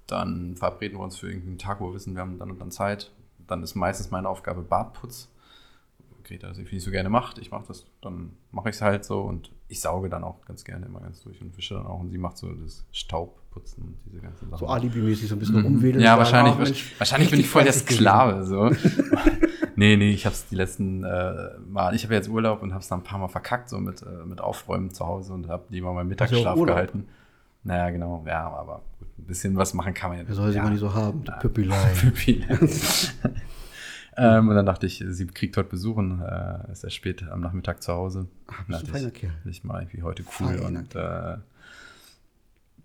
dann 0.08 0.56
verabreden 0.56 0.98
wir 0.98 1.04
uns 1.04 1.18
für 1.18 1.28
irgendeinen 1.28 1.58
Tag, 1.58 1.80
wo 1.80 1.90
wir 1.90 1.94
wissen, 1.94 2.14
wir 2.16 2.22
haben 2.22 2.38
dann 2.38 2.52
und 2.52 2.60
dann 2.60 2.72
Zeit. 2.72 3.12
Dann 3.48 3.64
ist 3.64 3.76
meistens 3.76 4.12
meine 4.12 4.28
Aufgabe 4.28 4.62
Badputz. 4.62 5.30
Greta 6.24 6.48
das 6.48 6.58
irgendwie 6.58 6.76
nicht 6.76 6.84
so 6.84 6.92
gerne 6.92 7.10
macht. 7.10 7.38
Ich 7.40 7.52
mache 7.52 7.66
das, 7.68 7.86
dann 8.02 8.34
mache 8.52 8.70
ich 8.70 8.76
es 8.76 8.82
halt 8.82 9.06
so 9.06 9.22
und 9.22 9.52
ich 9.68 9.82
sauge 9.82 10.10
dann 10.10 10.24
auch 10.24 10.46
ganz 10.46 10.64
gerne 10.64 10.86
immer 10.86 11.00
ganz 11.00 11.22
durch 11.22 11.42
und 11.42 11.56
wische 11.58 11.76
dann 11.76 11.86
auch. 11.86 12.00
Und 12.00 12.10
sie 12.12 12.18
macht 12.18 12.38
so 12.38 12.54
das 12.54 12.86
Staubputzen 12.92 13.84
und 13.84 13.98
diese 14.06 14.22
ganzen 14.22 14.50
Sachen. 14.50 14.60
So 14.60 14.68
alibimäßig 14.68 15.30
so 15.30 15.36
ein 15.36 15.40
bisschen 15.40 15.62
rumwedeln. 15.62 15.98
Mhm. 15.98 16.02
Ja, 16.02 16.12
sagen, 16.12 16.20
wahrscheinlich, 16.20 16.58
Mensch, 16.58 17.00
wahrscheinlich 17.00 17.32
bin 17.32 17.40
ich 17.40 17.50
voll 17.50 17.64
der 17.64 17.74
Sklave. 17.74 18.46
So. 18.46 18.72
nee, 19.82 19.98
nee, 19.98 20.12
ich 20.12 20.26
habe 20.26 20.36
es 20.36 20.48
die 20.48 20.56
letzten 20.56 21.04
äh, 21.04 21.58
Mal, 21.68 21.96
ich 21.96 22.04
habe 22.04 22.14
jetzt 22.14 22.30
Urlaub 22.30 22.62
und 22.62 22.72
habe 22.72 22.82
es 22.82 22.88
dann 22.88 23.00
ein 23.00 23.04
paar 23.04 23.18
Mal 23.18 23.30
verkackt, 23.30 23.68
so 23.68 23.80
mit, 23.80 24.04
äh, 24.04 24.26
mit 24.26 24.40
Aufräumen 24.40 24.92
zu 24.92 25.08
Hause 25.08 25.34
und 25.34 25.48
habe 25.48 25.64
lieber 25.70 25.92
meinen 25.94 26.08
Mittagsschlaf 26.08 26.56
Urlaub? 26.56 26.76
gehalten. 26.76 27.08
Naja, 27.64 27.90
genau, 27.90 28.24
ja, 28.28 28.48
aber 28.48 28.84
gut, 29.00 29.08
ein 29.18 29.26
bisschen 29.26 29.58
was 29.58 29.74
machen 29.74 29.94
kann 29.94 30.12
man 30.12 30.26
ja. 30.26 30.34
Soll 30.34 30.52
sie 30.52 30.58
ja. 30.58 30.64
mal 30.64 30.70
nicht 30.70 30.80
so 30.80 30.94
haben? 30.94 31.24
Die 31.24 31.32
Püppelein. 31.32 31.96
Püppi. 31.96 32.46
ähm, 34.18 34.50
und 34.50 34.56
dann 34.56 34.66
dachte 34.68 34.86
ich, 34.86 35.04
sie 35.08 35.28
kriegt 35.28 35.58
heute 35.58 35.70
Besuch 35.70 35.98
und 35.98 36.22
äh, 36.22 36.72
ist 36.72 36.84
erst 36.84 36.96
spät 36.96 37.28
am 37.28 37.42
Nachmittag 37.42 37.82
zu 37.82 37.94
Hause. 37.94 38.28
Ach, 38.48 38.64
bist 38.66 38.82
ein 38.82 38.88
feiner 38.88 39.08
ich, 39.08 39.14
Kerl. 39.14 39.34
Ich 39.46 39.64
mal 39.64 39.82
irgendwie 39.82 40.04
heute 40.04 40.24
cool 40.40 40.48
Feiner 40.48 40.66
und 40.66 40.96
äh, 40.96 41.38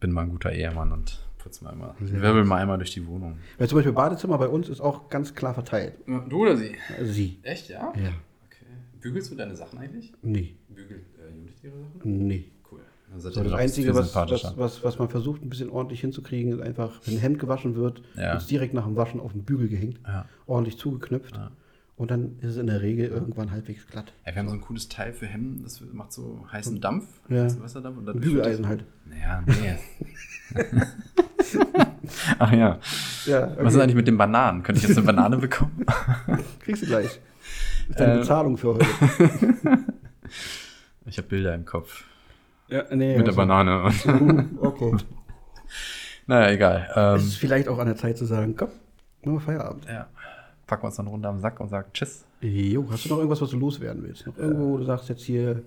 bin 0.00 0.12
mal 0.12 0.22
ein 0.22 0.30
guter 0.30 0.52
Ehemann 0.52 0.92
und 0.92 1.25
mal 1.62 1.70
einmal. 1.70 1.94
Ich 2.04 2.12
wirbel 2.12 2.44
mal 2.44 2.56
einmal 2.62 2.78
durch 2.78 2.92
die 2.92 3.06
Wohnung. 3.06 3.38
Weil 3.58 3.68
zum 3.68 3.76
Beispiel 3.76 3.92
Badezimmer 3.92 4.38
bei 4.38 4.48
uns 4.48 4.68
ist 4.68 4.80
auch 4.80 5.08
ganz 5.08 5.34
klar 5.34 5.54
verteilt. 5.54 5.94
Du 6.28 6.42
oder 6.42 6.56
sie? 6.56 6.74
Also 6.98 7.12
sie. 7.12 7.38
Echt, 7.42 7.68
ja? 7.68 7.92
Ja. 7.96 8.10
Okay. 8.46 8.66
Bügelst 9.00 9.30
du 9.30 9.34
deine 9.36 9.54
Sachen 9.56 9.78
eigentlich? 9.78 10.12
Nee. 10.22 10.54
Bügelt 10.68 11.04
äh, 11.18 11.36
Judith 11.36 11.54
ihre 11.62 11.78
Sachen? 11.78 12.26
Nee. 12.26 12.44
Cool. 12.70 12.80
Dann 13.10 13.20
seid 13.20 13.32
So, 13.34 13.40
ihr 13.40 13.44
das 13.44 13.52
doch 13.52 13.58
Einzige, 13.58 13.94
was, 13.94 14.14
was, 14.14 14.56
was, 14.56 14.84
was 14.84 14.98
man 14.98 15.08
versucht, 15.08 15.42
ein 15.42 15.48
bisschen 15.48 15.70
ordentlich 15.70 16.00
hinzukriegen, 16.00 16.52
ist 16.52 16.60
einfach, 16.60 17.00
wenn 17.04 17.14
ein 17.14 17.20
Hemd 17.20 17.38
gewaschen 17.38 17.74
wird, 17.76 18.02
Ja. 18.16 18.32
wird 18.32 18.42
es 18.42 18.46
direkt 18.48 18.74
nach 18.74 18.84
dem 18.84 18.96
Waschen 18.96 19.20
auf 19.20 19.32
den 19.32 19.44
Bügel 19.44 19.68
gehängt, 19.68 20.00
Ja. 20.06 20.26
ordentlich 20.46 20.76
zugeknüpft. 20.78 21.36
Ja. 21.36 21.50
Und 21.98 22.10
dann 22.10 22.36
ist 22.40 22.50
es 22.50 22.56
in 22.58 22.66
der 22.66 22.82
Regel 22.82 23.06
irgendwann 23.06 23.50
halbwegs 23.52 23.86
glatt. 23.86 24.12
Ja, 24.26 24.34
wir 24.34 24.40
haben 24.40 24.48
so 24.48 24.54
ein 24.54 24.60
cooles 24.60 24.90
Teil 24.90 25.14
für 25.14 25.24
Hemden, 25.26 25.62
das 25.62 25.80
macht 25.94 26.12
so 26.12 26.44
heißen 26.52 26.78
Dampf, 26.82 27.06
Ja. 27.30 27.44
heißen 27.44 27.62
Wasserdampf 27.62 27.96
und 27.96 28.04
dann 28.04 28.16
Ein 28.16 28.20
Bügeleisen 28.20 28.68
halt. 28.68 28.84
Naja, 29.06 29.42
nee. 29.46 29.76
Ach 32.38 32.52
ja. 32.52 32.78
Ja, 33.26 33.44
okay. 33.44 33.56
Was 33.64 33.74
ist 33.74 33.80
eigentlich 33.80 33.96
mit 33.96 34.06
den 34.08 34.16
Bananen? 34.16 34.62
Könnte 34.62 34.80
ich 34.80 34.88
jetzt 34.88 34.96
eine 34.96 35.06
Banane 35.12 35.36
bekommen? 35.38 35.84
Kriegst 36.60 36.82
du 36.82 36.86
gleich. 36.86 37.20
Das 37.88 37.90
ist 37.90 38.00
deine 38.00 38.14
Äh, 38.14 38.18
Bezahlung 38.18 38.56
für 38.58 38.74
heute. 38.74 38.86
Ich 41.06 41.18
habe 41.18 41.28
Bilder 41.28 41.54
im 41.54 41.64
Kopf. 41.64 42.04
Ja, 42.68 42.82
nee, 42.94 43.16
Mit 43.16 43.26
der 43.26 43.32
Banane. 43.32 43.92
Okay. 44.60 44.96
naja, 46.26 46.50
egal. 46.52 46.88
Es 46.90 46.96
Ähm, 47.22 47.28
ist 47.28 47.36
vielleicht 47.36 47.68
auch 47.68 47.78
an 47.78 47.86
der 47.86 47.96
Zeit 47.96 48.18
zu 48.18 48.24
sagen, 48.24 48.56
komm, 48.56 48.70
machen 49.22 49.34
wir 49.34 49.40
Feierabend. 49.40 49.84
ja. 49.86 50.08
Packen 50.66 50.82
wir 50.82 50.86
uns 50.88 50.96
dann 50.96 51.06
runter 51.06 51.28
am 51.28 51.38
Sack 51.38 51.60
und 51.60 51.68
sagen 51.68 51.88
Tschüss. 51.92 52.24
Jo, 52.40 52.84
hast 52.90 53.04
du 53.04 53.10
noch 53.10 53.18
irgendwas, 53.18 53.40
was 53.40 53.50
du 53.50 53.56
loswerden 53.58 54.02
willst? 54.02 54.26
Noch 54.26 54.36
irgendwo, 54.36 54.70
wo 54.72 54.78
du 54.78 54.84
sagst 54.84 55.08
jetzt 55.08 55.22
hier, 55.22 55.62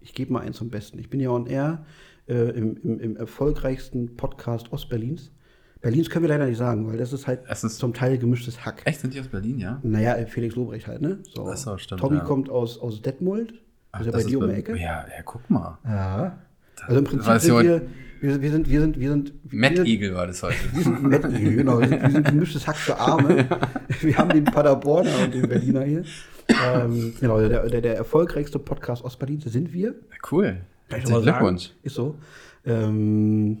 ich 0.00 0.12
gebe 0.12 0.32
mal 0.32 0.40
eins 0.42 0.56
zum 0.56 0.70
Besten. 0.70 0.98
Ich 0.98 1.08
bin 1.08 1.20
ja 1.20 1.30
on 1.30 1.46
air 1.46 1.84
äh, 2.30 2.50
im, 2.50 2.76
im, 2.82 3.00
im 3.00 3.16
erfolgreichsten 3.16 4.16
Podcast 4.16 4.72
Ostberlins. 4.72 5.32
Berlins 5.80 6.10
können 6.10 6.24
wir 6.24 6.28
leider 6.28 6.46
nicht 6.46 6.58
sagen, 6.58 6.86
weil 6.86 6.98
das 6.98 7.12
ist 7.12 7.26
halt 7.26 7.40
Es 7.48 7.64
ist- 7.64 7.78
zum 7.78 7.94
Teil 7.94 8.18
gemischtes 8.18 8.64
Hack. 8.64 8.82
Echt, 8.84 9.00
sind 9.00 9.14
die 9.14 9.20
aus 9.20 9.28
Berlin, 9.28 9.58
ja? 9.58 9.80
Naja, 9.82 10.14
Felix 10.26 10.54
Lobrecht 10.54 10.86
halt, 10.86 11.00
ne? 11.00 11.18
So. 11.22 11.48
Ach 11.50 11.56
so, 11.56 11.76
stimmt, 11.78 12.00
Tommy 12.00 12.18
ja. 12.18 12.24
kommt 12.24 12.50
aus, 12.50 12.78
aus 12.78 13.02
Detmold. 13.02 13.54
Ach, 13.92 14.04
das 14.04 14.12
bei 14.12 14.22
dir 14.22 14.38
um 14.38 14.48
die 14.48 14.54
Ecke. 14.54 14.72
Ja, 14.76 15.06
ja, 15.08 15.22
guck 15.24 15.48
mal. 15.50 15.78
Ja. 15.84 16.38
Also 16.86 16.98
im 16.98 17.04
Prinzip 17.04 17.40
sind 17.40 17.62
wir, 17.62 17.82
wir, 18.20 18.42
wir 18.42 18.50
sind, 18.50 18.68
wir 18.68 18.80
sind, 18.80 19.00
wir 19.00 19.10
sind, 19.10 19.32
sind, 19.50 19.86
Eagle 19.86 20.14
war 20.14 20.26
das 20.26 20.42
heute. 20.42 20.54
wir 20.72 20.82
sind 20.82 21.02
Mad 21.02 21.28
Eagle, 21.28 21.56
genau. 21.56 21.80
Wir 21.80 21.88
sind, 21.88 22.02
wir 22.02 22.10
sind 22.10 22.26
gemischtes 22.26 22.66
Hack 22.66 22.76
für 22.76 22.98
Arme. 22.98 23.46
Wir 24.00 24.16
haben 24.16 24.30
den 24.30 24.44
Paderborner 24.44 25.24
und 25.24 25.34
den 25.34 25.48
Berliner 25.48 25.82
hier. 25.82 26.04
Ähm, 26.48 27.14
genau, 27.20 27.38
der, 27.40 27.68
der, 27.68 27.80
der 27.80 27.96
erfolgreichste 27.96 28.58
Podcast 28.58 29.04
Ostberlins 29.04 29.44
sind 29.44 29.72
wir. 29.72 29.94
Cool. 30.30 30.62
Kann 30.90 30.98
ich 30.98 31.04
noch 31.06 31.12
mal 31.12 31.22
sagen. 31.24 31.58
Ist 31.82 31.94
so. 31.94 32.16
Ähm, 32.64 33.58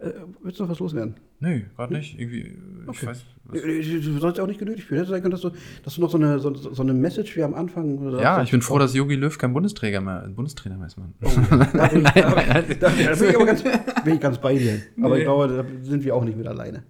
äh, 0.00 0.10
willst 0.42 0.58
du 0.58 0.64
noch 0.64 0.70
was 0.70 0.78
loswerden? 0.80 1.14
Nö, 1.40 1.60
gerade 1.76 1.94
nicht. 1.94 2.18
Irgendwie, 2.18 2.54
ich 2.92 3.06
weiß. 3.06 3.24
Was. 3.44 3.62
Äh, 3.62 3.82
Du 4.00 4.18
sollst 4.18 4.38
auch 4.38 4.46
nicht 4.46 4.58
genötigt 4.60 4.86
fühlen. 4.86 5.00
Hätte 5.00 5.10
sein 5.10 5.22
können, 5.22 5.32
dass 5.32 5.40
du, 5.40 5.50
dass 5.84 5.94
du 5.94 6.00
noch 6.02 6.10
so 6.10 6.18
eine, 6.18 6.38
so, 6.38 6.52
so 6.54 6.82
eine 6.82 6.92
Message 6.92 7.34
wie 7.36 7.42
am 7.42 7.54
Anfang. 7.54 8.10
Ja, 8.20 8.36
so- 8.36 8.42
ich 8.42 8.50
bin 8.50 8.62
froh, 8.62 8.78
dass 8.78 8.94
Jogi 8.94 9.14
Löw 9.16 9.36
kein 9.36 9.52
Bundesträger 9.52 10.00
mehr, 10.00 10.28
Bundestrainer 10.34 10.76
mehr 10.76 10.86
ist, 10.88 10.98
Mann. 10.98 11.14
Da 11.72 11.86
bin 11.88 12.02
ich, 12.04 12.12
da, 12.12 12.20
da, 12.20 12.62
da 12.80 12.88
bin 13.14 13.28
ich 13.30 13.36
aber 13.36 13.46
ganz, 13.46 13.62
bin 14.04 14.14
ich 14.14 14.20
ganz 14.20 14.38
bei 14.38 14.56
dir. 14.56 14.80
Aber 15.02 15.16
ich 15.18 15.24
glaube, 15.24 15.48
da 15.48 15.64
sind 15.84 16.04
wir 16.04 16.14
auch 16.14 16.24
nicht 16.24 16.36
mit 16.38 16.46
alleine. 16.46 16.82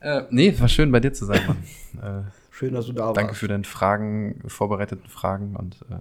Äh, 0.00 0.22
nee, 0.30 0.54
war 0.58 0.68
schön 0.68 0.90
bei 0.92 1.00
dir 1.00 1.12
zu 1.12 1.24
sein, 1.26 1.40
Mann. 1.46 1.56
äh, 2.26 2.30
Schön, 2.52 2.74
dass 2.74 2.86
du 2.86 2.92
da 2.92 3.06
warst. 3.06 3.16
danke 3.16 3.34
für 3.34 3.48
deine 3.48 3.64
Fragen, 3.64 4.40
vorbereiteten 4.46 5.08
Fragen 5.08 5.56
und 5.56 5.76
äh, 5.90 5.94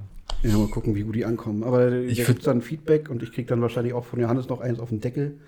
Ja, 0.43 0.57
mal 0.57 0.67
gucken, 0.67 0.95
wie 0.95 1.03
gut 1.03 1.15
die 1.15 1.25
ankommen. 1.25 1.63
Aber 1.63 1.91
Ich 1.91 2.25
gibt 2.25 2.45
dann 2.47 2.61
Feedback 2.61 3.09
und 3.09 3.21
ich 3.23 3.31
krieg 3.31 3.47
dann 3.47 3.61
wahrscheinlich 3.61 3.93
auch 3.93 4.05
von 4.05 4.19
Johannes 4.19 4.47
noch 4.47 4.61
eins 4.61 4.79
auf 4.79 4.89
den 4.89 4.99
Deckel. 5.01 5.39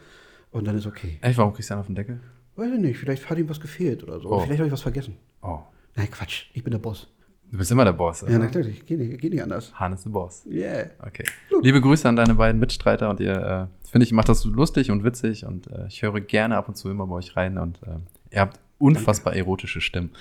Und 0.52 0.68
dann 0.68 0.78
ist 0.78 0.86
okay. 0.86 1.18
echt, 1.22 1.38
warum 1.38 1.54
kriegst 1.54 1.70
du 1.70 1.74
einen 1.74 1.82
auf 1.82 1.88
den 1.88 1.96
Deckel? 1.96 2.20
Weiß 2.58 2.72
ich 2.74 2.80
nicht, 2.80 2.98
vielleicht 2.98 3.30
hat 3.30 3.38
ihm 3.38 3.48
was 3.50 3.62
gefehlt 3.62 4.04
oder 4.04 4.20
so. 4.20 4.30
Oh. 4.30 4.40
Vielleicht 4.40 4.60
habe 4.60 4.68
ich 4.68 4.74
was 4.74 4.82
vergessen. 4.82 5.16
Oh, 5.42 5.60
Nein, 5.96 6.10
Quatsch, 6.12 6.46
ich 6.54 6.64
bin 6.64 6.72
der 6.72 6.80
Boss. 6.80 7.08
du 7.52 7.58
bist 7.58 7.72
immer 7.72 7.86
der 7.86 7.94
Boss. 7.94 8.22
Ja, 8.22 8.28
oder? 8.28 8.40
natürlich, 8.40 8.86
geht 8.86 9.00
nicht, 9.00 9.20
geht 9.20 9.32
nicht 9.34 9.44
anders. 9.44 9.74
Han 9.80 9.94
ist 9.94 10.06
der 10.06 10.10
Boss. 10.10 10.46
Yeah. 10.46 10.90
Okay. 11.06 11.24
Liebe 11.62 11.82
Grüße 11.82 12.08
an 12.08 12.16
deine 12.16 12.36
beiden 12.36 12.60
Mitstreiter 12.60 13.10
und 13.10 13.20
ihr, 13.20 13.70
äh, 13.84 13.90
finde 13.90 14.06
ich, 14.06 14.12
macht 14.12 14.30
das 14.30 14.44
lustig 14.46 14.92
und 14.92 15.04
witzig 15.04 15.46
und 15.46 15.68
äh, 15.68 15.88
ich 15.88 16.02
höre 16.02 16.20
gerne 16.22 16.58
ab 16.58 16.68
und 16.68 16.76
zu 16.76 16.90
immer 16.90 17.08
bei 17.08 17.16
euch 17.16 17.36
rein 17.36 17.58
und 17.58 17.82
äh, 17.84 17.98
ihr 18.36 18.42
habt 18.42 18.60
unfassbar 18.82 19.36
erotische 19.36 19.82
Stimmen. 19.82 20.12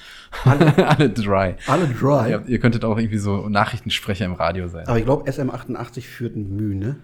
Alle, 0.44 1.10
dry. 1.10 1.54
Alle 1.66 1.86
dry. 1.88 2.30
Ihr, 2.30 2.34
habt, 2.36 2.48
ihr 2.48 2.58
könntet 2.58 2.84
auch 2.84 2.98
irgendwie 2.98 3.18
so 3.18 3.48
Nachrichtensprecher 3.48 4.24
im 4.26 4.34
Radio 4.34 4.68
sein. 4.68 4.86
Aber 4.86 4.98
ich 4.98 5.04
glaube, 5.04 5.30
SM88 5.30 6.02
führt 6.02 6.36
ein 6.36 6.54
Mühe, 6.56 6.76
ne? 6.76 6.96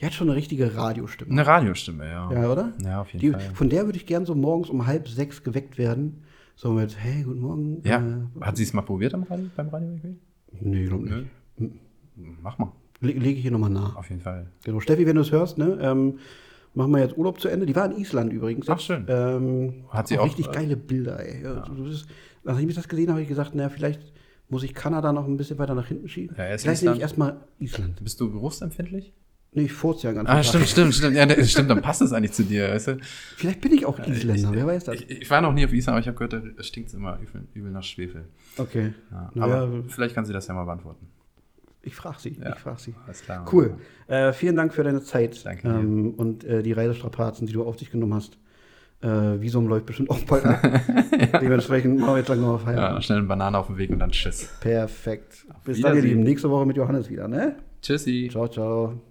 Die 0.00 0.06
hat 0.06 0.14
schon 0.14 0.28
eine 0.28 0.36
richtige 0.36 0.74
Radiostimme. 0.76 1.30
Eine 1.30 1.46
Radiostimme, 1.46 2.06
ja. 2.06 2.32
Ja, 2.32 2.50
oder? 2.50 2.72
Ja, 2.82 3.00
auf 3.02 3.12
jeden 3.12 3.20
Die, 3.20 3.30
Fall. 3.32 3.54
von 3.54 3.68
der 3.68 3.84
würde 3.84 3.98
ich 3.98 4.06
gern 4.06 4.24
so 4.24 4.34
morgens 4.34 4.70
um 4.70 4.86
halb 4.86 5.08
sechs 5.08 5.42
geweckt 5.42 5.76
werden. 5.76 6.22
So 6.56 6.72
mit, 6.72 6.96
hey, 6.98 7.22
guten 7.22 7.40
Morgen. 7.40 7.82
Ja. 7.84 7.98
Äh, 7.98 8.44
Hat 8.44 8.56
sie 8.56 8.62
es 8.62 8.72
mal 8.72 8.82
probiert 8.82 9.12
am 9.14 9.24
Radio, 9.24 9.46
beim 9.56 9.68
Radio 9.68 9.98
nee, 10.60 10.84
glaub 10.86 11.00
nicht. 11.02 11.26
Mach 12.42 12.58
mal. 12.58 12.72
Le 13.00 13.12
lege 13.12 13.36
ich 13.36 13.42
hier 13.42 13.50
nochmal 13.50 13.70
nach. 13.70 13.96
Auf 13.96 14.10
jeden 14.10 14.20
Fall. 14.20 14.46
Genau, 14.64 14.80
Steffi, 14.80 15.06
wenn 15.06 15.16
du 15.16 15.22
es 15.22 15.32
hörst, 15.32 15.56
ne, 15.58 15.78
ähm, 15.80 16.18
machen 16.74 16.92
wir 16.92 17.00
jetzt 17.00 17.16
Urlaub 17.16 17.40
zu 17.40 17.48
Ende. 17.48 17.66
Die 17.66 17.74
war 17.76 17.86
in 17.90 17.98
Island 17.98 18.32
übrigens. 18.32 18.68
Ach, 18.68 18.80
schön. 18.80 19.04
Ähm, 19.08 19.84
Hat 19.90 20.08
sie 20.08 20.18
auch, 20.18 20.26
richtig 20.26 20.48
äh, 20.48 20.52
geile 20.52 20.76
Bilder, 20.76 21.20
ey. 21.20 21.42
Ja. 21.42 21.60
du 21.60 21.84
bist- 21.84 22.06
Nachdem 22.42 22.68
ich 22.70 22.74
das 22.74 22.88
gesehen 22.88 23.04
habe, 23.08 23.12
habe 23.14 23.22
ich 23.22 23.28
gesagt, 23.28 23.54
naja, 23.54 23.68
vielleicht 23.68 24.00
muss 24.48 24.62
ich 24.62 24.74
Kanada 24.74 25.12
noch 25.12 25.26
ein 25.26 25.36
bisschen 25.36 25.58
weiter 25.58 25.74
nach 25.74 25.86
hinten 25.86 26.08
schieben. 26.08 26.34
Ja, 26.38 26.44
erst 26.46 26.64
vielleicht 26.64 26.82
nehme 26.82 26.96
ich 26.96 27.02
erstmal 27.02 27.36
Island. 27.58 28.02
Bist 28.02 28.20
du 28.20 28.30
geruchsempfindlich? 28.32 29.12
Nee, 29.52 29.62
ich 29.64 29.72
furze 29.72 30.06
ja 30.06 30.12
ganz 30.12 30.28
Ah, 30.28 30.42
stimmt, 30.44 30.68
stimmt, 30.68 30.94
stimmt. 30.94 31.16
Ja, 31.16 31.26
das 31.26 31.50
stimmt, 31.50 31.68
dann 31.70 31.82
passt 31.82 32.02
es 32.02 32.12
eigentlich 32.12 32.32
zu 32.32 32.44
dir, 32.44 32.68
weißt 32.70 32.86
du? 32.88 32.98
Vielleicht 33.36 33.60
bin 33.60 33.72
ich 33.72 33.84
auch 33.84 33.98
Isländer, 33.98 34.52
wer 34.52 34.66
weiß 34.66 34.84
das. 34.84 34.94
Ich, 34.94 35.10
ich 35.10 35.30
war 35.30 35.40
noch 35.40 35.52
nie 35.52 35.64
auf 35.64 35.72
Island, 35.72 35.94
aber 35.96 36.00
ich 36.00 36.06
habe 36.06 36.16
gehört, 36.28 36.56
da 36.56 36.62
stinkt 36.62 36.88
es 36.88 36.94
immer 36.94 37.18
übel, 37.20 37.46
übel 37.52 37.70
nach 37.72 37.82
Schwefel. 37.82 38.26
Okay. 38.56 38.94
Ja, 39.10 39.42
aber 39.42 39.82
vielleicht 39.88 40.14
kann 40.14 40.24
sie 40.24 40.32
das 40.32 40.46
ja 40.46 40.54
mal 40.54 40.64
beantworten. 40.64 41.06
Ich 41.82 41.94
frage 41.94 42.16
sie, 42.20 42.38
Ja. 42.42 42.50
ich 42.54 42.58
frage 42.60 42.80
sie. 42.80 42.94
Alles 43.06 43.22
klar. 43.22 43.46
Cool. 43.52 43.76
Äh, 44.06 44.32
vielen 44.32 44.56
Dank 44.56 44.72
für 44.74 44.82
deine 44.84 45.02
Zeit 45.02 45.42
ähm, 45.64 46.14
und 46.16 46.44
äh, 46.44 46.62
die 46.62 46.72
Reisestrapazen, 46.72 47.46
die 47.46 47.52
du 47.52 47.64
auf 47.64 47.76
dich 47.76 47.90
genommen 47.90 48.14
hast. 48.14 48.36
Äh, 49.02 49.40
Visum 49.40 49.66
läuft 49.66 49.86
bestimmt 49.86 50.10
auch 50.10 50.20
bald 50.20 50.44
ab. 50.44 50.60
Dementsprechend 51.40 52.00
machen 52.00 52.12
wir 52.14 52.18
jetzt 52.18 52.28
lang 52.28 52.42
noch 52.42 52.58
Ja, 52.60 52.66
Feierabend. 52.66 53.04
schnell 53.04 53.18
eine 53.18 53.26
Banane 53.28 53.56
auf 53.58 53.68
dem 53.68 53.78
Weg 53.78 53.90
und 53.90 53.98
dann 53.98 54.10
tschüss. 54.10 54.50
Perfekt. 54.60 55.46
Bis 55.64 55.80
dann, 55.80 55.96
ihr. 55.96 56.02
Lieben. 56.02 56.20
Nächste 56.22 56.50
Woche 56.50 56.66
mit 56.66 56.76
Johannes 56.76 57.08
wieder, 57.08 57.26
ne? 57.26 57.56
Tschüssi. 57.80 58.28
Ciao, 58.30 58.46
ciao. 58.48 59.09